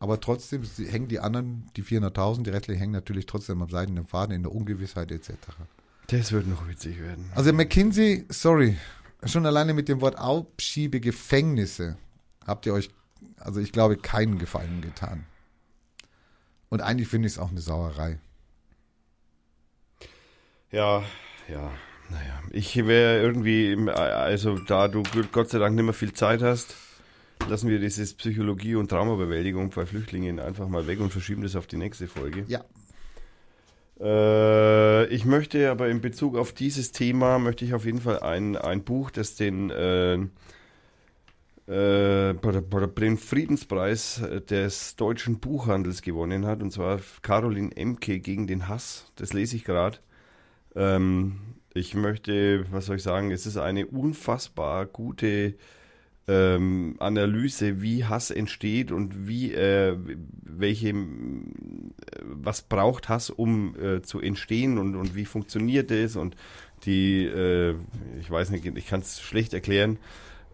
Aber 0.00 0.20
trotzdem 0.20 0.62
hängen 0.62 1.08
die 1.08 1.18
anderen, 1.18 1.68
die 1.76 1.82
400.000, 1.82 2.44
die 2.44 2.50
restlichen 2.50 2.78
hängen 2.78 2.92
natürlich 2.92 3.26
trotzdem 3.26 3.60
am 3.62 3.68
seidenen 3.68 4.06
Faden 4.06 4.34
in 4.34 4.42
der 4.44 4.52
Ungewissheit 4.52 5.10
etc. 5.10 5.30
Das 6.06 6.30
wird 6.32 6.46
noch 6.46 6.68
witzig 6.68 7.00
werden. 7.00 7.30
Also 7.34 7.52
McKinsey, 7.52 8.24
sorry, 8.28 8.76
schon 9.24 9.44
alleine 9.44 9.74
mit 9.74 9.88
dem 9.88 10.00
Wort 10.00 10.16
Abschiebegefängnisse 10.16 11.96
habt 12.46 12.64
ihr 12.66 12.74
euch, 12.74 12.90
also 13.38 13.58
ich 13.60 13.72
glaube, 13.72 13.96
keinen 13.96 14.38
Gefallen 14.38 14.80
getan. 14.80 15.24
Und 16.68 16.80
eigentlich 16.80 17.08
finde 17.08 17.26
ich 17.26 17.34
es 17.34 17.38
auch 17.38 17.50
eine 17.50 17.60
Sauerei. 17.60 18.18
Ja, 20.70 21.02
ja, 21.48 21.72
naja. 22.10 22.40
Ich 22.50 22.76
wäre 22.76 23.20
irgendwie, 23.22 23.72
im- 23.72 23.88
also 23.88 24.58
da 24.58 24.86
du 24.88 25.02
Gott 25.32 25.48
sei 25.50 25.58
Dank 25.58 25.74
nicht 25.74 25.84
mehr 25.84 25.94
viel 25.94 26.12
Zeit 26.12 26.42
hast, 26.42 26.74
lassen 27.48 27.68
wir 27.68 27.78
dieses 27.78 28.14
Psychologie- 28.14 28.74
und 28.74 28.88
Traumabewältigung 28.88 29.70
bei 29.70 29.86
Flüchtlingen 29.86 30.40
einfach 30.40 30.68
mal 30.68 30.86
weg 30.86 31.00
und 31.00 31.10
verschieben 31.10 31.42
das 31.42 31.56
auf 31.56 31.66
die 31.66 31.76
nächste 31.76 32.06
Folge. 32.06 32.44
Ja. 32.48 32.64
Äh, 34.00 35.06
ich 35.06 35.24
möchte 35.24 35.70
aber 35.70 35.88
in 35.88 36.00
Bezug 36.00 36.36
auf 36.36 36.52
dieses 36.52 36.92
Thema, 36.92 37.38
möchte 37.38 37.64
ich 37.64 37.74
auf 37.74 37.84
jeden 37.84 38.00
Fall 38.00 38.20
ein, 38.20 38.56
ein 38.56 38.84
Buch, 38.84 39.10
das 39.10 39.34
den, 39.34 39.70
äh, 39.70 40.14
äh, 41.66 42.34
den 42.34 43.18
Friedenspreis 43.18 44.22
des 44.48 44.96
deutschen 44.96 45.40
Buchhandels 45.40 46.02
gewonnen 46.02 46.46
hat, 46.46 46.62
und 46.62 46.72
zwar 46.72 47.00
Caroline 47.22 47.76
Emke 47.76 48.20
gegen 48.20 48.46
den 48.46 48.68
Hass. 48.68 49.10
Das 49.16 49.32
lese 49.32 49.56
ich 49.56 49.64
gerade. 49.64 49.98
Ähm, 50.76 51.40
ich 51.74 51.94
möchte, 51.94 52.64
was 52.70 52.86
soll 52.86 52.96
ich 52.96 53.02
sagen, 53.02 53.30
es 53.30 53.46
ist 53.46 53.56
eine 53.56 53.86
unfassbar 53.86 54.86
gute 54.86 55.54
ähm, 56.28 56.96
Analyse, 56.98 57.80
wie 57.80 58.04
Hass 58.04 58.30
entsteht 58.30 58.92
und 58.92 59.26
wie, 59.26 59.54
äh, 59.54 59.96
welche, 60.44 60.90
äh, 60.90 60.94
was 62.22 62.62
braucht 62.62 63.08
Hass, 63.08 63.30
um 63.30 63.74
äh, 63.80 64.02
zu 64.02 64.20
entstehen 64.20 64.76
und, 64.76 64.94
und 64.94 65.16
wie 65.16 65.24
funktioniert 65.24 65.90
es 65.90 66.16
und 66.16 66.36
die, 66.84 67.24
äh, 67.24 67.74
ich 68.20 68.30
weiß 68.30 68.50
nicht, 68.50 68.64
ich 68.66 68.86
kann 68.86 69.00
es 69.00 69.20
schlecht 69.20 69.54
erklären. 69.54 69.98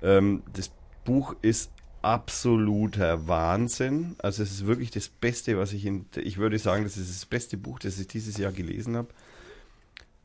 Ähm, 0.01 0.45
das 0.53 0.71
Buch 1.05 1.35
ist 1.43 1.73
absoluter 2.03 3.27
Wahnsinn. 3.27 4.15
Also 4.19 4.43
es 4.43 4.53
ist 4.53 4.67
wirklich 4.67 4.91
das 4.91 5.09
Beste, 5.09 5.59
was 5.59 5.73
ich 5.73 5.87
in, 5.87 6.07
ich 6.17 6.39
würde 6.39 6.59
sagen, 6.59 6.85
das 6.85 6.97
ist 6.97 7.11
das 7.11 7.27
beste 7.27 7.57
Buch, 7.57 7.81
das 7.81 7.99
ich 7.99 8.07
dieses 8.07 8.37
Jahr 8.37 8.53
gelesen 8.53 8.97
habe. 8.97 9.09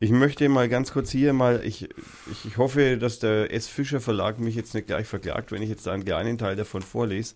Ich 0.02 0.10
möchte 0.10 0.48
mal 0.48 0.70
ganz 0.70 0.92
kurz 0.92 1.10
hier 1.10 1.34
mal, 1.34 1.60
ich, 1.62 1.90
ich, 2.30 2.44
ich 2.46 2.56
hoffe, 2.56 2.96
dass 2.96 3.18
der 3.18 3.52
S. 3.52 3.68
Fischer 3.68 4.00
Verlag 4.00 4.40
mich 4.40 4.54
jetzt 4.54 4.74
nicht 4.74 4.86
gleich 4.86 5.06
verklagt, 5.06 5.52
wenn 5.52 5.60
ich 5.60 5.68
jetzt 5.68 5.86
einen 5.86 6.06
kleinen 6.06 6.38
Teil 6.38 6.56
davon 6.56 6.80
vorlese. 6.80 7.34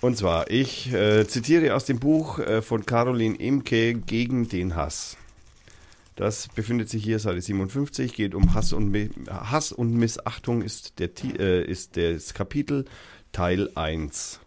Und 0.00 0.16
zwar, 0.16 0.48
ich 0.48 0.92
äh, 0.92 1.26
zitiere 1.26 1.74
aus 1.74 1.86
dem 1.86 1.98
Buch 1.98 2.38
äh, 2.38 2.62
von 2.62 2.86
Caroline 2.86 3.34
Imke 3.34 3.94
Gegen 3.94 4.48
den 4.48 4.76
Hass. 4.76 5.16
Das 6.14 6.46
befindet 6.54 6.88
sich 6.88 7.02
hier 7.02 7.18
Seite 7.18 7.40
57, 7.40 8.14
geht 8.14 8.36
um 8.36 8.54
Hass 8.54 8.72
und, 8.72 8.94
Hass 9.28 9.72
und 9.72 9.94
Missachtung 9.94 10.62
ist, 10.62 11.00
der, 11.00 11.10
äh, 11.40 11.64
ist 11.64 11.96
das 11.96 12.32
Kapitel 12.32 12.84
Teil 13.32 13.70
1. 13.74 14.38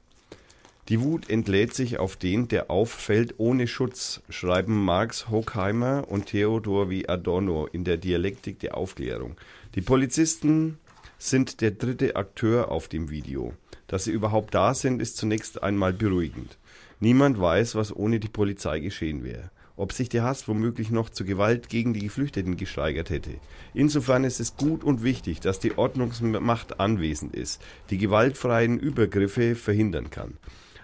Die 0.90 1.00
Wut 1.00 1.30
entlädt 1.30 1.74
sich 1.74 2.00
auf 2.00 2.16
den, 2.16 2.48
der 2.48 2.72
auffällt 2.72 3.36
ohne 3.38 3.68
Schutz, 3.68 4.22
schreiben 4.30 4.84
Marx 4.84 5.30
Horkheimer 5.30 6.06
und 6.10 6.26
Theodor 6.26 6.90
W. 6.90 7.08
Adorno 7.08 7.68
in 7.68 7.84
der 7.84 7.98
Dialektik 7.98 8.60
der 8.60 8.76
Aufklärung. 8.76 9.38
Die 9.76 9.82
Polizisten 9.82 10.80
sind 11.20 11.62
der 11.62 11.72
dritte 11.72 12.16
Akteur 12.16 12.72
auf 12.72 12.88
dem 12.88 13.12
Video. 13.12 13.54
Dass 13.88 14.06
sie 14.06 14.12
überhaupt 14.12 14.56
da 14.56 14.74
sind, 14.74 15.02
ist 15.02 15.18
zunächst 15.18 15.62
einmal 15.62 15.94
beruhigend. 15.94 16.58
Niemand 17.00 17.40
weiß, 17.40 17.76
was 17.76 17.96
ohne 17.96 18.20
die 18.20 18.28
Polizei 18.28 18.80
geschehen 18.80 19.24
wäre. 19.24 19.52
Ob 19.78 19.94
sich 19.94 20.10
der 20.10 20.24
Hass 20.24 20.48
womöglich 20.48 20.90
noch 20.90 21.10
zu 21.10 21.26
Gewalt 21.26 21.70
gegen 21.70 21.94
die 21.94 22.02
Geflüchteten 22.02 22.58
gesteigert 22.58 23.10
hätte. 23.10 23.36
Insofern 23.74 24.24
ist 24.24 24.40
es 24.40 24.58
gut 24.58 24.84
und 24.84 25.04
wichtig, 25.04 25.40
dass 25.40 25.60
die 25.60 25.78
Ordnungsmacht 25.78 26.80
anwesend 26.80 27.36
ist, 27.36 27.62
die 27.90 27.98
gewaltfreien 27.98 28.80
Übergriffe 28.80 29.56
verhindern 29.56 30.10
kann. 30.10 30.38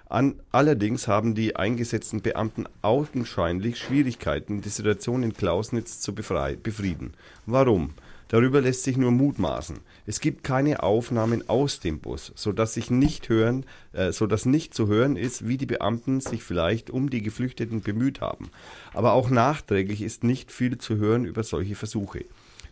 An, 0.09 0.35
allerdings 0.51 1.09
haben 1.09 1.35
die 1.35 1.57
eingesetzten 1.57 2.21
Beamten 2.21 2.65
augenscheinlich 2.81 3.77
Schwierigkeiten, 3.77 4.61
die 4.61 4.69
Situation 4.69 5.21
in 5.21 5.33
Klausnitz 5.33 5.99
zu 5.99 6.15
befrieden. 6.15 7.13
Warum? 7.45 7.93
Darüber 8.29 8.61
lässt 8.61 8.83
sich 8.83 8.97
nur 8.97 9.11
mutmaßen. 9.11 9.79
Es 10.05 10.19
gibt 10.19 10.43
keine 10.43 10.83
Aufnahmen 10.83 11.49
aus 11.49 11.79
dem 11.79 11.99
Bus, 11.99 12.31
so 12.35 12.51
dass 12.51 12.73
sich 12.73 12.89
nicht 12.89 13.27
hören, 13.29 13.65
äh, 13.93 14.11
so 14.11 14.27
dass 14.27 14.45
nicht 14.45 14.73
zu 14.73 14.87
hören 14.87 15.15
ist, 15.15 15.47
wie 15.47 15.57
die 15.57 15.65
Beamten 15.65 16.19
sich 16.19 16.43
vielleicht 16.43 16.89
um 16.89 17.09
die 17.09 17.21
Geflüchteten 17.21 17.81
bemüht 17.81 18.21
haben. 18.21 18.49
Aber 18.93 19.13
auch 19.13 19.29
nachträglich 19.29 20.01
ist 20.01 20.23
nicht 20.23 20.51
viel 20.51 20.77
zu 20.77 20.97
hören 20.97 21.25
über 21.25 21.43
solche 21.43 21.75
Versuche. 21.75 22.25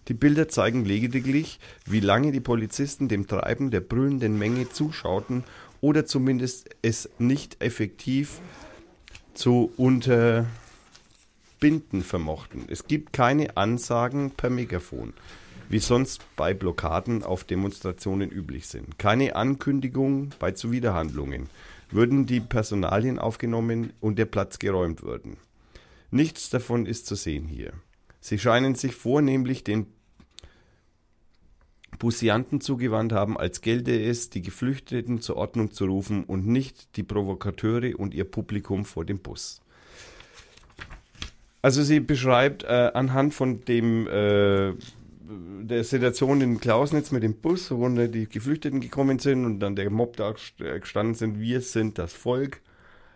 Die 0.08 0.14
Bilder 0.14 0.48
zeigen 0.48 0.86
lediglich, 0.86 1.60
wie 1.86 2.00
lange 2.00 2.32
die 2.32 2.40
Polizisten 2.40 3.08
dem 3.08 3.26
Treiben 3.26 3.72
der 3.72 3.80
brüllenden 3.80 4.38
Menge 4.38 4.70
zuschauten 4.70 5.44
oder 5.82 6.06
zumindest 6.06 6.70
es 6.82 7.10
nicht 7.20 7.62
effektiv 7.62 8.40
zu 9.34 9.72
unterbinden 9.78 10.48
vermochten. 12.02 12.66
Es 12.68 12.88
gibt 12.88 13.14
keine 13.14 13.58
Ansagen 13.58 14.32
per 14.32 14.50
Megafon, 14.50 15.14
wie 15.70 15.80
sonst 15.80 16.22
bei 16.36 16.54
Blockaden 16.54 17.24
auf 17.24 17.44
Demonstrationen 17.44 18.32
üblich 18.32 18.68
sind. 18.68 18.98
Keine 18.98 19.36
Ankündigung 19.36 20.32
bei 20.40 20.52
Zuwiderhandlungen. 20.52 21.50
Würden 21.92 22.26
die 22.26 22.40
Personalien 22.40 23.20
aufgenommen 23.20 23.94
und 24.02 24.18
der 24.18 24.26
Platz 24.26 24.58
geräumt 24.58 25.04
würden. 25.04 25.38
Nichts 26.10 26.50
davon 26.50 26.86
ist 26.86 27.06
zu 27.06 27.16
sehen 27.16 27.48
hier. 27.48 27.74
Sie 28.22 28.40
scheinen 28.40 28.74
sich 28.74 28.96
vornehmlich 28.96 29.64
den 29.64 29.86
Busianten 31.98 32.62
zugewandt 32.62 33.14
haben, 33.14 33.38
als 33.38 33.62
gelte 33.62 34.00
es, 34.00 34.30
die 34.30 34.42
Geflüchteten 34.42 35.22
zur 35.22 35.38
Ordnung 35.38 35.72
zu 35.72 35.86
rufen 35.86 36.24
und 36.24 36.48
nicht 36.48 36.98
die 36.98 37.04
Provokateure 37.04 38.00
und 38.00 38.14
ihr 38.14 38.26
Publikum 38.26 38.86
vor 38.86 39.06
dem 39.06 39.20
Bus. 39.20 39.62
Also 41.62 41.82
sie 41.82 42.00
beschreibt 42.00 42.64
äh, 42.64 42.92
anhand 42.94 43.34
von 43.34 43.66
dem 43.66 44.08
äh, 44.08 44.74
der 45.28 45.84
Situation 45.84 46.42
in 46.42 46.60
Klausnitz 46.60 47.12
mit 47.12 47.24
dem 47.24 47.36
Bus, 47.36 47.72
wo 47.72 47.90
die 47.90 48.30
Geflüchteten 48.30 48.82
gekommen 48.82 49.18
sind 49.18 49.46
und 49.46 49.60
dann 49.60 49.76
der 49.76 49.90
Mob 49.90 50.18
da 50.18 50.36
äh, 50.60 50.80
gestanden 50.80 51.16
sind, 51.16 51.40
wir 51.40 51.62
sind 51.62 51.98
das 51.98 52.14
Volk. 52.14 52.62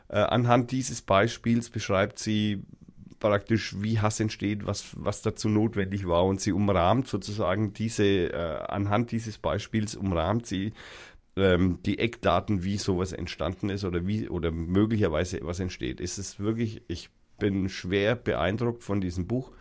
Äh, 0.08 0.18
anhand 0.18 0.72
dieses 0.72 1.02
Beispiels 1.04 1.70
beschreibt 1.70 2.18
sie 2.18 2.64
praktisch, 3.20 3.76
wie 3.80 4.00
Hass 4.00 4.20
entsteht, 4.20 4.66
was, 4.66 4.92
was 4.96 5.22
dazu 5.22 5.50
notwendig 5.50 6.08
war 6.08 6.26
und 6.26 6.42
sie 6.42 6.52
umrahmt 6.52 7.08
sozusagen 7.08 7.74
diese, 7.74 8.06
äh, 8.06 8.60
anhand 8.68 9.12
dieses 9.12 9.38
Beispiels 9.38 9.96
umrahmt 9.96 10.46
sie 10.46 10.74
ähm, 11.36 11.80
die 11.86 12.00
Eckdaten, 12.00 12.64
wie 12.64 12.78
sowas 12.78 13.14
entstanden 13.14 13.70
ist 13.70 13.84
oder 13.84 14.06
wie 14.06 14.30
oder 14.30 14.52
möglicherweise 14.52 15.40
was 15.44 15.60
entsteht. 15.60 16.02
Es 16.02 16.18
ist 16.18 16.40
wirklich, 16.40 16.82
ich 16.88 17.10
bin 17.40 17.70
schwer 17.70 18.16
beeindruckt 18.16 18.84
von 18.84 19.02
diesem 19.02 19.28
Buch. 19.28 19.52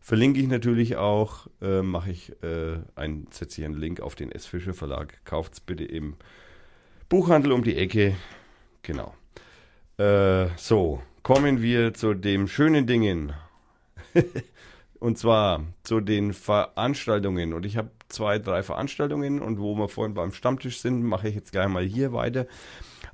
Verlinke 0.00 0.40
ich 0.40 0.48
natürlich 0.48 0.96
auch, 0.96 1.48
äh, 1.60 1.82
mache 1.82 2.10
ich 2.10 2.30
äh, 2.42 2.78
ein, 2.94 3.26
setze 3.30 3.60
ich 3.60 3.64
einen 3.64 3.74
Link 3.74 4.00
auf 4.00 4.14
den 4.14 4.30
S. 4.30 4.46
Fischer 4.46 4.74
Verlag. 4.74 5.24
Kauft 5.24 5.54
es 5.54 5.60
bitte 5.60 5.84
im 5.84 6.14
Buchhandel 7.08 7.52
um 7.52 7.64
die 7.64 7.76
Ecke. 7.76 8.16
Genau. 8.82 9.14
Äh, 9.98 10.48
so, 10.56 11.02
kommen 11.26 11.60
wir 11.60 11.92
zu 11.92 12.14
den 12.14 12.46
schönen 12.46 12.86
Dingen. 12.86 13.32
und 15.00 15.18
zwar 15.18 15.64
zu 15.82 15.98
den 15.98 16.32
Veranstaltungen. 16.32 17.52
Und 17.52 17.66
ich 17.66 17.76
habe 17.76 17.90
zwei, 18.08 18.38
drei 18.38 18.62
Veranstaltungen 18.62 19.42
und 19.42 19.58
wo 19.58 19.74
wir 19.74 19.88
vorhin 19.88 20.14
beim 20.14 20.30
Stammtisch 20.30 20.78
sind, 20.78 21.02
mache 21.02 21.28
ich 21.28 21.34
jetzt 21.34 21.50
gleich 21.50 21.66
mal 21.66 21.82
hier 21.82 22.12
weiter. 22.12 22.46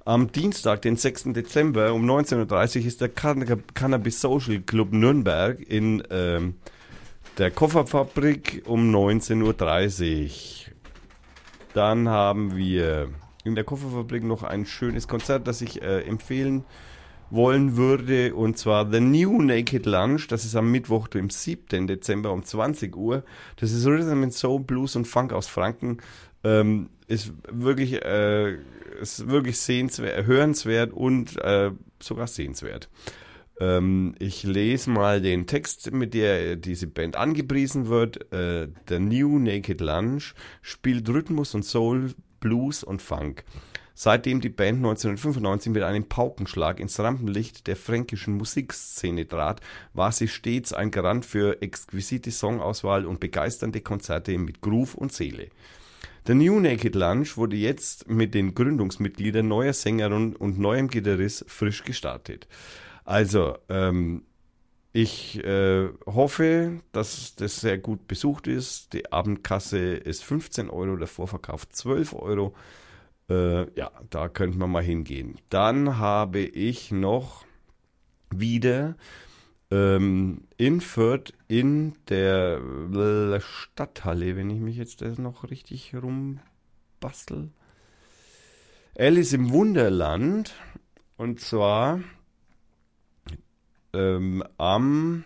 Am 0.05 0.31
Dienstag, 0.31 0.83
den 0.83 0.97
6. 0.97 1.33
Dezember 1.33 1.95
um 1.95 2.05
19.30 2.05 2.81
Uhr 2.81 2.87
ist 2.87 3.01
der 3.01 3.09
Can 3.09 3.47
Cannabis 3.73 4.21
Social 4.21 4.61
Club 4.61 4.93
Nürnberg 4.93 5.59
in 5.61 6.03
ähm, 6.11 6.57
der 7.39 7.51
Kofferfabrik 7.51 8.65
um 8.67 8.95
19.30 8.95 10.67
Uhr. 10.67 10.75
Dann 11.73 12.11
haben 12.11 12.57
wir 12.59 13.09
in 13.43 13.55
der 13.55 13.65
Kofferfabrik 13.65 14.23
noch 14.23 14.43
ein 14.43 14.67
schönes 14.67 15.09
Konzert, 15.09 15.49
das 15.49 15.63
ich 15.63 15.81
äh, 15.81 16.03
empfehlen 16.03 16.67
wollen 17.33 17.77
würde, 17.77 18.35
und 18.35 18.59
zwar 18.59 18.91
The 18.91 19.01
New 19.01 19.41
Naked 19.41 19.87
Lunch. 19.87 20.29
Das 20.29 20.45
ist 20.45 20.55
am 20.55 20.71
Mittwoch, 20.71 21.09
dem 21.09 21.31
7. 21.31 21.87
Dezember 21.87 22.31
um 22.31 22.45
20 22.45 22.95
Uhr. 22.97 23.25
Das 23.57 23.73
ist 23.73 23.87
Rhythm 23.87 24.23
and 24.23 24.35
Soul, 24.35 24.61
Blues 24.61 24.97
und 24.97 25.07
Funk 25.07 25.33
aus 25.33 25.47
Franken. 25.47 25.99
Ähm, 26.45 26.91
ist 27.09 27.33
wirklich, 27.51 28.03
äh, 28.05 28.59
ist 29.01 29.29
wirklich 29.29 29.59
sehenswert, 29.59 30.27
hörenswert 30.27 30.93
und 30.93 31.37
äh, 31.43 31.71
sogar 32.01 32.27
sehenswert. 32.27 32.91
Ähm, 33.61 34.15
ich 34.19 34.43
lese 34.43 34.91
mal 34.91 35.21
den 35.21 35.47
Text, 35.47 35.91
mit 35.93 36.15
der 36.15 36.57
diese 36.57 36.87
Band 36.87 37.17
angepriesen 37.17 37.89
wird. 37.89 38.33
Äh, 38.33 38.69
The 38.89 38.99
New 38.99 39.39
Naked 39.39 39.81
Lunch 39.81 40.35
spielt 40.61 41.09
Rhythmus 41.09 41.55
und 41.55 41.65
Soul, 41.65 42.13
Blues 42.41 42.85
und 42.85 43.01
Funk. 43.01 43.45
Seitdem 43.95 44.41
die 44.41 44.49
Band 44.49 44.79
1995 44.79 45.73
mit 45.73 45.83
einem 45.83 46.09
Paukenschlag 46.09 46.81
ins 46.81 46.99
Rampenlicht 46.99 47.67
der 47.67 47.77
fränkischen 47.77 48.35
Musikszene 48.37 49.29
trat, 49.29 49.61
war 49.93 50.13
sie 50.13 50.29
stets 50.29 50.73
ein 50.73 50.91
Garant 50.91 51.27
für 51.27 51.61
exquisite 51.63 52.31
Songauswahl 52.31 53.07
und 53.07 53.21
begeisternde 53.21 53.81
Konzerte 53.81 54.39
mit 54.39 54.61
Groove 54.61 54.95
und 54.95 55.13
Seele. 55.13 55.49
Der 56.27 56.37
New 56.37 56.61
Naked 56.61 56.95
Lunch 56.95 57.37
wurde 57.37 57.57
jetzt 57.57 58.09
mit 58.09 58.35
den 58.35 58.55
Gründungsmitgliedern 58.55 59.47
neuer 59.47 59.73
Sängerin 59.73 60.37
und 60.37 60.59
neuem 60.59 60.89
Gitarrist 60.89 61.45
frisch 61.49 61.83
gestartet. 61.83 62.47
Also, 63.05 63.59
ähm, 63.69 64.23
ich 64.93 65.43
äh, 65.43 65.89
hoffe, 66.07 66.81
dass 66.93 67.35
das 67.35 67.61
sehr 67.61 67.79
gut 67.79 68.07
besucht 68.07 68.47
ist. 68.47 68.93
Die 68.93 69.11
Abendkasse 69.11 69.95
ist 69.95 70.23
15 70.23 70.69
Euro, 70.69 70.97
der 70.97 71.09
Vorverkauf 71.09 71.69
12 71.69 72.13
Euro. 72.13 72.55
Äh, 73.33 73.79
ja, 73.79 73.91
da 74.11 74.29
könnte 74.29 74.59
man 74.59 74.71
mal 74.71 74.83
hingehen. 74.83 75.39
Dann 75.49 75.97
habe 75.97 76.41
ich 76.41 76.91
noch 76.91 77.47
wieder 78.31 78.95
ähm, 79.71 80.43
in 80.59 80.83
Fürth 80.83 81.33
in 81.49 81.95
der 82.09 82.61
äh, 82.61 83.41
Stadthalle, 83.41 84.37
wenn 84.37 84.51
ich 84.51 84.61
mich 84.61 84.77
jetzt 84.77 85.01
noch 85.19 85.51
richtig 85.51 85.95
rumbastel. 85.95 87.51
Alice 88.99 89.33
im 89.33 89.51
Wunderland. 89.51 90.55
Und 91.17 91.41
zwar 91.41 92.01
ähm, 93.95 94.45
am 94.59 95.25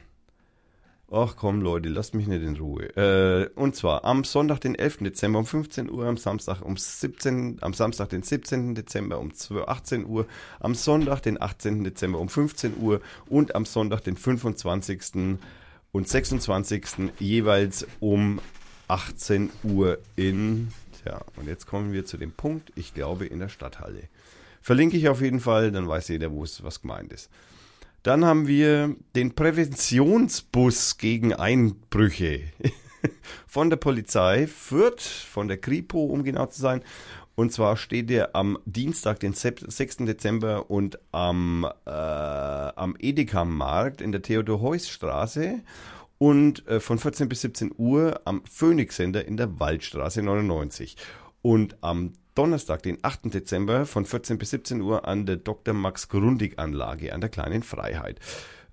Ach 1.08 1.36
komm, 1.36 1.60
Leute, 1.60 1.88
lasst 1.88 2.14
mich 2.14 2.26
nicht 2.26 2.42
in 2.42 2.56
Ruhe. 2.56 2.84
Äh, 2.96 3.48
und 3.54 3.76
zwar 3.76 4.04
am 4.04 4.24
Sonntag, 4.24 4.60
den 4.60 4.74
11. 4.74 4.98
Dezember 4.98 5.38
um 5.38 5.46
15 5.46 5.88
Uhr, 5.88 6.04
am 6.06 6.16
Samstag 6.16 6.62
um 6.62 6.76
17, 6.76 7.58
am 7.60 7.74
Samstag, 7.74 8.08
den 8.08 8.24
17. 8.24 8.74
Dezember 8.74 9.20
um 9.20 9.32
12, 9.32 9.68
18 9.68 10.06
Uhr, 10.06 10.26
am 10.58 10.74
Sonntag, 10.74 11.20
den 11.22 11.40
18. 11.40 11.84
Dezember 11.84 12.18
um 12.18 12.28
15 12.28 12.76
Uhr 12.78 13.00
und 13.28 13.54
am 13.54 13.66
Sonntag, 13.66 14.00
den 14.02 14.16
25. 14.16 15.38
und 15.92 16.08
26. 16.08 17.12
jeweils 17.20 17.86
um 18.00 18.40
18 18.88 19.50
Uhr 19.62 19.98
in, 20.16 20.72
tja, 21.04 21.20
und 21.36 21.46
jetzt 21.46 21.68
kommen 21.68 21.92
wir 21.92 22.04
zu 22.04 22.16
dem 22.16 22.32
Punkt, 22.32 22.72
ich 22.74 22.94
glaube 22.94 23.26
in 23.26 23.38
der 23.38 23.48
Stadthalle. 23.48 24.02
Verlinke 24.60 24.96
ich 24.96 25.08
auf 25.08 25.20
jeden 25.22 25.38
Fall, 25.38 25.70
dann 25.70 25.86
weiß 25.86 26.08
jeder, 26.08 26.32
wo 26.32 26.42
es 26.42 26.64
was 26.64 26.82
gemeint 26.82 27.12
ist. 27.12 27.30
Dann 28.06 28.24
haben 28.24 28.46
wir 28.46 28.94
den 29.16 29.34
Präventionsbus 29.34 30.96
gegen 30.96 31.32
Einbrüche 31.32 32.44
von 33.48 33.68
der 33.68 33.78
Polizei 33.78 34.46
Fürth, 34.46 35.02
von 35.02 35.48
der 35.48 35.56
Kripo, 35.56 36.04
um 36.04 36.22
genau 36.22 36.46
zu 36.46 36.60
sein. 36.60 36.84
Und 37.34 37.52
zwar 37.52 37.76
steht 37.76 38.08
der 38.08 38.36
am 38.36 38.58
Dienstag, 38.64 39.18
den 39.18 39.32
6. 39.32 39.96
Dezember 40.06 40.70
und 40.70 41.00
am, 41.10 41.66
äh, 41.84 41.90
am 41.90 42.94
Edeka-Markt 42.96 44.00
in 44.00 44.12
der 44.12 44.22
Theodor-Heuss-Straße 44.22 45.64
und 46.18 46.64
äh, 46.68 46.78
von 46.78 47.00
14 47.00 47.28
bis 47.28 47.40
17 47.40 47.72
Uhr 47.76 48.20
am 48.24 48.44
Phoenix 48.48 48.94
Center 48.94 49.24
in 49.24 49.36
der 49.36 49.58
Waldstraße 49.58 50.22
99. 50.22 50.96
Und 51.42 51.76
am 51.80 52.12
Donnerstag, 52.36 52.82
den 52.82 52.98
8. 53.02 53.34
Dezember 53.34 53.86
von 53.86 54.04
14 54.04 54.38
bis 54.38 54.50
17 54.50 54.80
Uhr 54.80 55.08
an 55.08 55.26
der 55.26 55.36
Dr. 55.36 55.74
Max 55.74 56.08
Grundig 56.08 56.58
Anlage 56.58 57.12
an 57.12 57.20
der 57.20 57.30
Kleinen 57.30 57.62
Freiheit. 57.62 58.20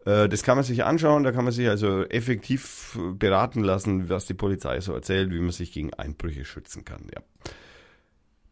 Äh, 0.05 0.29
Das 0.29 0.43
kann 0.43 0.57
man 0.57 0.63
sich 0.63 0.83
anschauen, 0.83 1.23
da 1.23 1.31
kann 1.31 1.45
man 1.45 1.53
sich 1.53 1.67
also 1.67 2.03
effektiv 2.03 2.97
beraten 3.17 3.63
lassen, 3.63 4.09
was 4.09 4.25
die 4.25 4.33
Polizei 4.33 4.79
so 4.81 4.93
erzählt, 4.93 5.31
wie 5.31 5.39
man 5.39 5.51
sich 5.51 5.71
gegen 5.71 5.93
Einbrüche 5.93 6.45
schützen 6.45 6.85
kann. 6.85 7.07
Ja. 7.13 7.21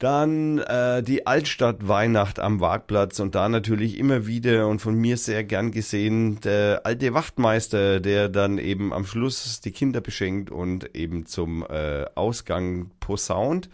Dann 0.01 0.57
äh, 0.57 1.03
die 1.03 1.27
Altstadt 1.27 1.87
Weihnacht 1.87 2.39
am 2.39 2.59
Wagplatz 2.59 3.19
und 3.19 3.35
da 3.35 3.47
natürlich 3.49 3.99
immer 3.99 4.25
wieder 4.25 4.67
und 4.67 4.79
von 4.79 4.95
mir 4.95 5.15
sehr 5.15 5.43
gern 5.43 5.69
gesehen 5.69 6.39
der 6.41 6.81
alte 6.85 7.13
Wachtmeister, 7.13 7.99
der 7.99 8.27
dann 8.27 8.57
eben 8.57 8.93
am 8.93 9.05
Schluss 9.05 9.61
die 9.61 9.69
Kinder 9.69 10.01
beschenkt 10.01 10.49
und 10.49 10.95
eben 10.95 11.27
zum 11.27 11.63
äh, 11.69 12.05
Ausgang 12.15 12.89
posaunt. 12.99 13.69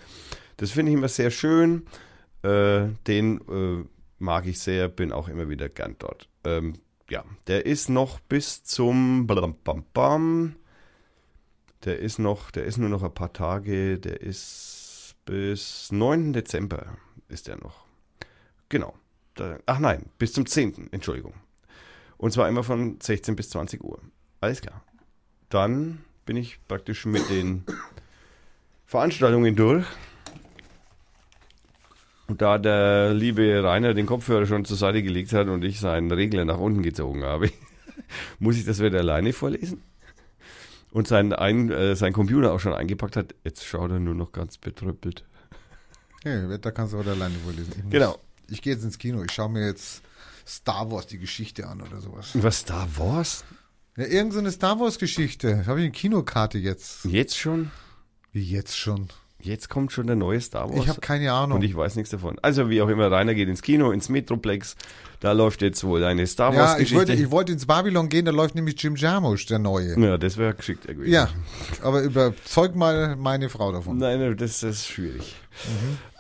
Das 0.58 0.72
finde 0.72 0.92
ich 0.92 0.98
immer 0.98 1.08
sehr 1.08 1.32
schön. 1.32 1.86
Äh, 2.44 2.88
den 3.08 3.40
äh, 3.48 3.86
mag 4.20 4.46
ich 4.46 4.60
sehr, 4.60 4.88
bin 4.88 5.12
auch 5.12 5.28
immer 5.28 5.50
wieder 5.50 5.70
gern 5.70 5.96
dort. 6.00 6.28
Ähm, 6.44 6.74
ja, 7.10 7.24
der 7.48 7.66
ist 7.66 7.90
noch 7.90 8.20
bis 8.20 8.64
zum. 8.64 9.28
Der 11.86 12.00
ist 12.00 12.20
noch, 12.20 12.52
der 12.52 12.66
ist 12.66 12.78
nur 12.78 12.90
noch 12.90 13.04
ein 13.04 13.14
paar 13.14 13.34
Tage, 13.34 14.00
der 14.00 14.22
ist 14.22 15.16
bis 15.26 15.92
9. 15.92 16.34
Dezember 16.34 16.98
ist 17.30 17.48
er 17.48 17.58
noch. 17.58 17.86
Genau. 18.70 18.96
Ach 19.68 19.80
nein, 19.80 20.08
bis 20.18 20.34
zum 20.34 20.48
10. 20.48 20.92
Entschuldigung. 20.92 21.34
Und 22.18 22.32
zwar 22.32 22.50
immer 22.50 22.64
von 22.64 23.00
16 23.00 23.36
bis 23.36 23.52
20 23.52 23.84
Uhr. 23.84 24.02
Alles 24.42 24.62
klar. 24.62 24.84
Dann 25.50 26.04
bin 26.26 26.36
ich 26.38 26.60
praktisch 26.68 27.06
mit 27.06 27.30
den 27.30 27.64
Veranstaltungen 28.86 29.56
durch. 29.56 29.86
Und 32.28 32.42
da 32.42 32.58
der 32.58 33.14
liebe 33.14 33.64
Rainer 33.64 33.94
den 33.94 34.06
Kopfhörer 34.06 34.46
schon 34.46 34.66
zur 34.66 34.78
Seite 34.78 35.02
gelegt 35.02 35.34
hat 35.34 35.48
und 35.48 35.64
ich 35.64 35.80
seinen 35.80 36.12
Regler 36.12 36.44
nach 36.46 36.58
unten 36.58 36.84
gezogen 36.84 37.24
habe, 37.24 37.50
muss 38.40 38.58
ich 38.58 38.66
das 38.66 38.82
wieder 38.82 39.00
alleine 39.00 39.34
vorlesen? 39.34 39.82
Und 40.92 41.08
sein, 41.08 41.34
ein, 41.34 41.72
äh, 41.72 41.96
sein 41.96 42.14
Computer 42.14 42.54
auch 42.54 42.60
schon 42.60 42.74
eingepackt 42.74 43.16
hat. 43.16 43.36
Jetzt 43.44 43.66
schaut 43.66 43.92
er 43.92 44.00
nur 44.00 44.16
noch 44.16 44.32
ganz 44.32 44.58
betröppelt. 44.58 45.24
Ja, 46.24 46.58
da 46.58 46.72
kannst 46.72 46.94
du 46.94 47.00
auch 47.00 47.06
alleine 47.06 47.36
vorlesen. 47.36 47.74
Ich 47.78 47.84
muss, 47.84 47.92
Genau. 47.92 48.18
Ich 48.50 48.62
gehe 48.62 48.74
jetzt 48.74 48.84
ins 48.84 48.98
Kino. 48.98 49.24
Ich 49.24 49.32
schaue 49.32 49.50
mir 49.50 49.66
jetzt 49.68 50.02
Star 50.46 50.90
Wars, 50.92 51.08
die 51.08 51.20
Geschichte 51.20 51.68
an 51.68 51.82
oder 51.82 52.00
sowas. 52.02 52.32
Was 52.34 52.60
Star 52.60 52.88
Wars? 52.96 53.44
Ja, 53.98 54.06
irgend 54.06 54.34
so 54.34 54.40
eine 54.40 54.52
Star 54.52 54.80
Wars 54.80 55.00
Geschichte. 55.00 55.66
Habe 55.66 55.80
ich 55.80 55.86
eine 55.86 55.92
Kinokarte 55.92 56.58
jetzt. 56.58 57.06
Jetzt 57.06 57.38
schon? 57.38 57.72
Wie 58.32 58.42
jetzt 58.44 58.78
schon? 58.78 59.10
Jetzt 59.48 59.70
kommt 59.70 59.94
schon 59.94 60.08
der 60.08 60.18
neue 60.18 60.42
Star 60.42 60.70
Wars. 60.70 60.84
Ich 60.84 60.90
habe 60.90 61.00
keine 61.00 61.32
Ahnung. 61.32 61.58
Und 61.60 61.64
ich 61.64 61.76
weiß 61.76 61.96
nichts 61.96 62.12
davon. 62.12 62.38
Also 62.42 62.70
wie 62.70 62.82
auch 62.82 62.90
immer, 62.90 63.10
Rainer 63.10 63.34
geht 63.34 63.48
ins 63.48 63.62
Kino, 63.62 63.92
ins 63.92 64.10
Metroplex. 64.10 64.76
Da 65.20 65.32
läuft 65.32 65.64
jetzt 65.64 65.84
wohl 65.84 66.04
eine 66.04 66.28
Star 66.28 66.56
Wars 66.56 66.58
ja, 66.58 66.74
ich 66.74 66.78
Geschichte. 66.80 66.96
wollte, 66.96 67.14
ich 67.14 67.32
wollte 67.32 67.52
ins 67.52 67.66
Babylon 67.66 68.08
gehen, 68.08 68.26
da 68.26 68.32
läuft 68.32 68.54
nämlich 68.54 68.82
Jim 68.82 68.96
Jarmusch, 68.96 69.48
der 69.48 69.58
Neue. 69.58 70.00
ja, 70.00 70.18
das 70.18 70.38
wäre 70.38 70.54
geschickt 70.54 70.86
irgendwie. 70.88 71.10
Ja, 71.10 71.30
aber 71.82 72.02
überzeug 72.02 72.76
mal 72.76 73.16
meine 73.16 73.50
Frau 73.50 73.72
davon. 73.72 73.98
Nein, 73.98 74.38
das, 74.38 74.60
das 74.60 74.76
ist 74.76 74.88
schwierig. 74.88 75.36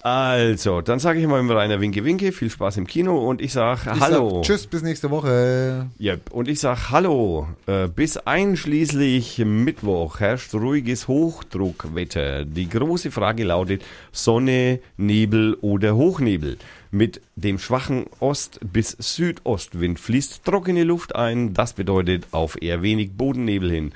Also, 0.01 0.81
dann 0.81 0.99
sage 0.99 1.19
ich 1.19 1.27
mal 1.27 1.43
mit 1.43 1.55
Rainer 1.55 1.81
Winke 1.81 2.03
Winke, 2.03 2.31
viel 2.31 2.49
Spaß 2.49 2.77
im 2.77 2.87
Kino 2.87 3.17
und 3.27 3.41
ich 3.41 3.51
sage 3.53 3.81
Hallo. 3.99 4.35
Sag, 4.35 4.43
tschüss, 4.43 4.67
bis 4.67 4.81
nächste 4.81 5.11
Woche. 5.11 5.87
Yep. 5.99 6.31
Und 6.31 6.47
ich 6.47 6.59
sage 6.59 6.89
Hallo. 6.91 7.47
Äh, 7.65 7.87
bis 7.87 8.17
einschließlich 8.17 9.39
Mittwoch 9.39 10.19
herrscht 10.19 10.53
ruhiges 10.53 11.07
Hochdruckwetter. 11.07 12.45
Die 12.45 12.69
große 12.69 13.11
Frage 13.11 13.43
lautet 13.43 13.83
Sonne, 14.11 14.79
Nebel 14.97 15.55
oder 15.61 15.95
Hochnebel. 15.95 16.57
Mit 16.91 17.21
dem 17.35 17.59
schwachen 17.59 18.05
Ost- 18.19 18.59
bis 18.61 18.95
Südostwind 18.99 19.99
fließt 19.99 20.45
trockene 20.45 20.83
Luft 20.83 21.15
ein. 21.15 21.53
Das 21.53 21.73
bedeutet 21.73 22.27
auf 22.31 22.61
eher 22.61 22.81
wenig 22.81 23.11
Bodennebel 23.11 23.71
hin. 23.71 23.91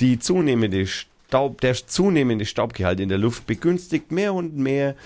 Die 0.00 0.18
zunehmende 0.18 0.86
Staub, 0.86 1.60
der 1.60 1.74
zunehmende 1.74 2.46
Staubgehalt 2.46 2.98
in 3.00 3.08
der 3.08 3.18
Luft 3.18 3.46
begünstigt 3.46 4.10
mehr 4.10 4.34
und 4.34 4.56
mehr 4.56 4.96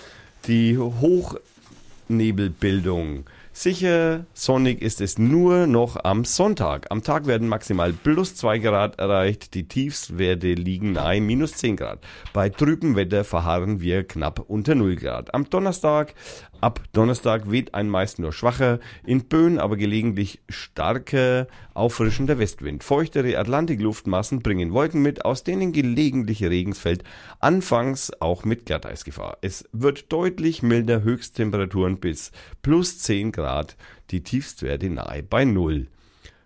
die 0.47 0.77
Hochnebelbildung. 0.77 3.25
Sicher 3.51 4.25
sonnig 4.33 4.81
ist 4.81 5.01
es 5.01 5.17
nur 5.17 5.67
noch 5.67 6.01
am 6.01 6.23
Sonntag. 6.23 6.85
Am 6.91 7.03
Tag 7.03 7.27
werden 7.27 7.49
maximal 7.49 7.91
plus 7.91 8.35
2 8.35 8.59
Grad 8.59 8.99
erreicht, 8.99 9.53
die 9.53 9.67
Tiefstwerte 9.67 10.53
liegen 10.53 10.93
nahe 10.93 11.19
minus 11.19 11.55
10 11.55 11.75
Grad. 11.75 11.99
Bei 12.31 12.47
trübem 12.47 12.95
Wetter 12.95 13.25
verharren 13.25 13.81
wir 13.81 14.05
knapp 14.05 14.45
unter 14.47 14.75
0 14.75 14.95
Grad. 14.95 15.33
Am 15.33 15.49
Donnerstag, 15.49 16.13
ab 16.61 16.81
Donnerstag 16.93 17.49
weht 17.49 17.73
ein 17.73 17.89
meist 17.89 18.19
nur 18.19 18.33
schwacher, 18.33 18.79
in 19.05 19.25
Böen 19.25 19.59
aber 19.59 19.77
gelegentlich 19.77 20.41
starker, 20.49 21.47
auffrischender 21.73 22.39
Westwind. 22.39 22.83
Feuchtere 22.83 23.37
Atlantikluftmassen 23.37 24.39
bringen 24.39 24.73
Wolken 24.73 25.01
mit, 25.01 25.25
aus 25.25 25.43
denen 25.43 25.71
gelegentlich 25.71 26.43
Regen 26.43 26.73
fällt, 26.73 27.03
anfangs 27.39 28.11
auch 28.21 28.45
mit 28.45 28.65
Glatteisgefahr. 28.65 29.37
Es 29.41 29.67
wird 29.71 30.11
deutlich 30.11 30.63
milder, 30.63 31.03
Höchsttemperaturen 31.03 31.99
bis 31.99 32.31
plus 32.61 32.99
10 32.99 33.31
Grad, 33.31 33.77
die 34.11 34.23
Tiefstwerte 34.23 34.89
nahe 34.89 35.23
bei 35.23 35.45
Null. 35.45 35.87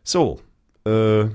So, 0.04 0.42
äh, 0.86 1.26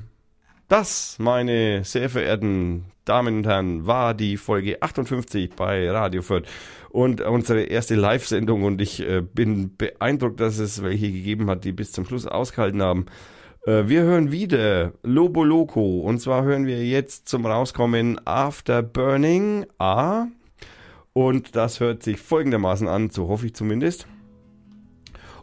das, 0.68 1.16
meine 1.18 1.82
sehr 1.84 2.10
verehrten 2.10 2.84
Damen 3.04 3.38
und 3.38 3.46
Herren, 3.46 3.86
war 3.86 4.12
die 4.12 4.36
Folge 4.36 4.82
58 4.82 5.50
bei 5.56 5.90
Radio 5.90 6.20
Fürth 6.20 6.46
und 6.90 7.22
unsere 7.22 7.62
erste 7.62 7.94
Live-Sendung 7.94 8.64
und 8.64 8.80
ich 8.80 9.00
äh, 9.00 9.22
bin 9.22 9.76
beeindruckt, 9.76 10.40
dass 10.40 10.58
es 10.58 10.82
welche 10.82 11.10
gegeben 11.10 11.48
hat, 11.48 11.64
die 11.64 11.72
bis 11.72 11.92
zum 11.92 12.04
Schluss 12.04 12.26
ausgehalten 12.26 12.82
haben. 12.82 13.06
Äh, 13.66 13.88
wir 13.88 14.02
hören 14.02 14.30
wieder 14.30 14.92
Lobo 15.02 15.42
Loco 15.42 16.00
und 16.00 16.20
zwar 16.20 16.44
hören 16.44 16.66
wir 16.66 16.84
jetzt 16.84 17.28
zum 17.28 17.46
Rauskommen 17.46 18.20
After 18.26 18.82
Burning 18.82 19.64
A 19.78 20.26
und 21.14 21.56
das 21.56 21.80
hört 21.80 22.02
sich 22.02 22.18
folgendermaßen 22.18 22.88
an, 22.88 23.08
so 23.08 23.28
hoffe 23.28 23.46
ich 23.46 23.54
zumindest. 23.54 24.06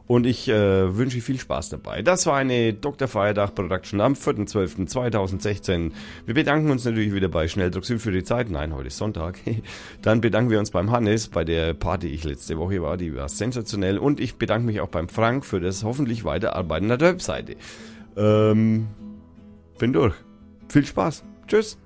Und 0.07 0.27
ich 0.27 0.48
äh, 0.48 0.95
wünsche 0.95 1.19
viel 1.19 1.40
Spaß 1.40 1.69
dabei. 1.69 2.03
Das 2.03 2.27
war 2.27 2.38
eine 2.38 2.73
Dr. 2.73 3.07
Feiertag 3.07 3.56
Production 3.56 4.02
am 4.02 4.14
4.12.2016. 4.14 5.91
Wir 6.26 6.34
bedanken 6.36 6.69
uns 6.69 6.86
natürlich 6.86 7.14
wieder 7.14 7.27
bei 7.27 7.48
Schnelldruck 7.48 7.86
Süd 7.86 8.02
für 8.02 8.11
die 8.11 8.23
Zeit. 8.23 8.52
Nein, 8.52 8.76
heute 8.76 8.88
ist 8.88 8.98
Sonntag. 8.98 9.40
Dann 10.03 10.22
bedanken 10.22 10.52
wir 10.52 10.60
uns 10.60 10.69
beim 10.69 10.91
Hannes 10.91 11.27
bei 11.30 11.44
der 11.44 11.73
Party, 11.73 12.10
die 12.10 12.14
ich 12.14 12.23
letzte 12.23 12.57
Woche 12.60 12.82
war. 12.84 12.98
Die 12.98 13.15
war 13.15 13.30
sensationell. 13.30 13.98
Und 13.98 14.19
ich 14.19 14.36
bedanke 14.36 14.68
mich 14.68 14.80
auch 14.80 14.90
beim 14.90 15.10
Frank 15.10 15.44
für 15.44 15.60
das 15.60 15.84
hoffentlich 15.84 16.23
Weiterarbeiten 16.23 16.88
der 16.88 16.99
Webseite. 16.99 17.56
Ähm, 18.15 18.88
bin 19.80 19.91
durch. 19.91 20.14
Viel 20.69 20.86
Spaß. 20.86 21.23
Tschüss. 21.48 21.80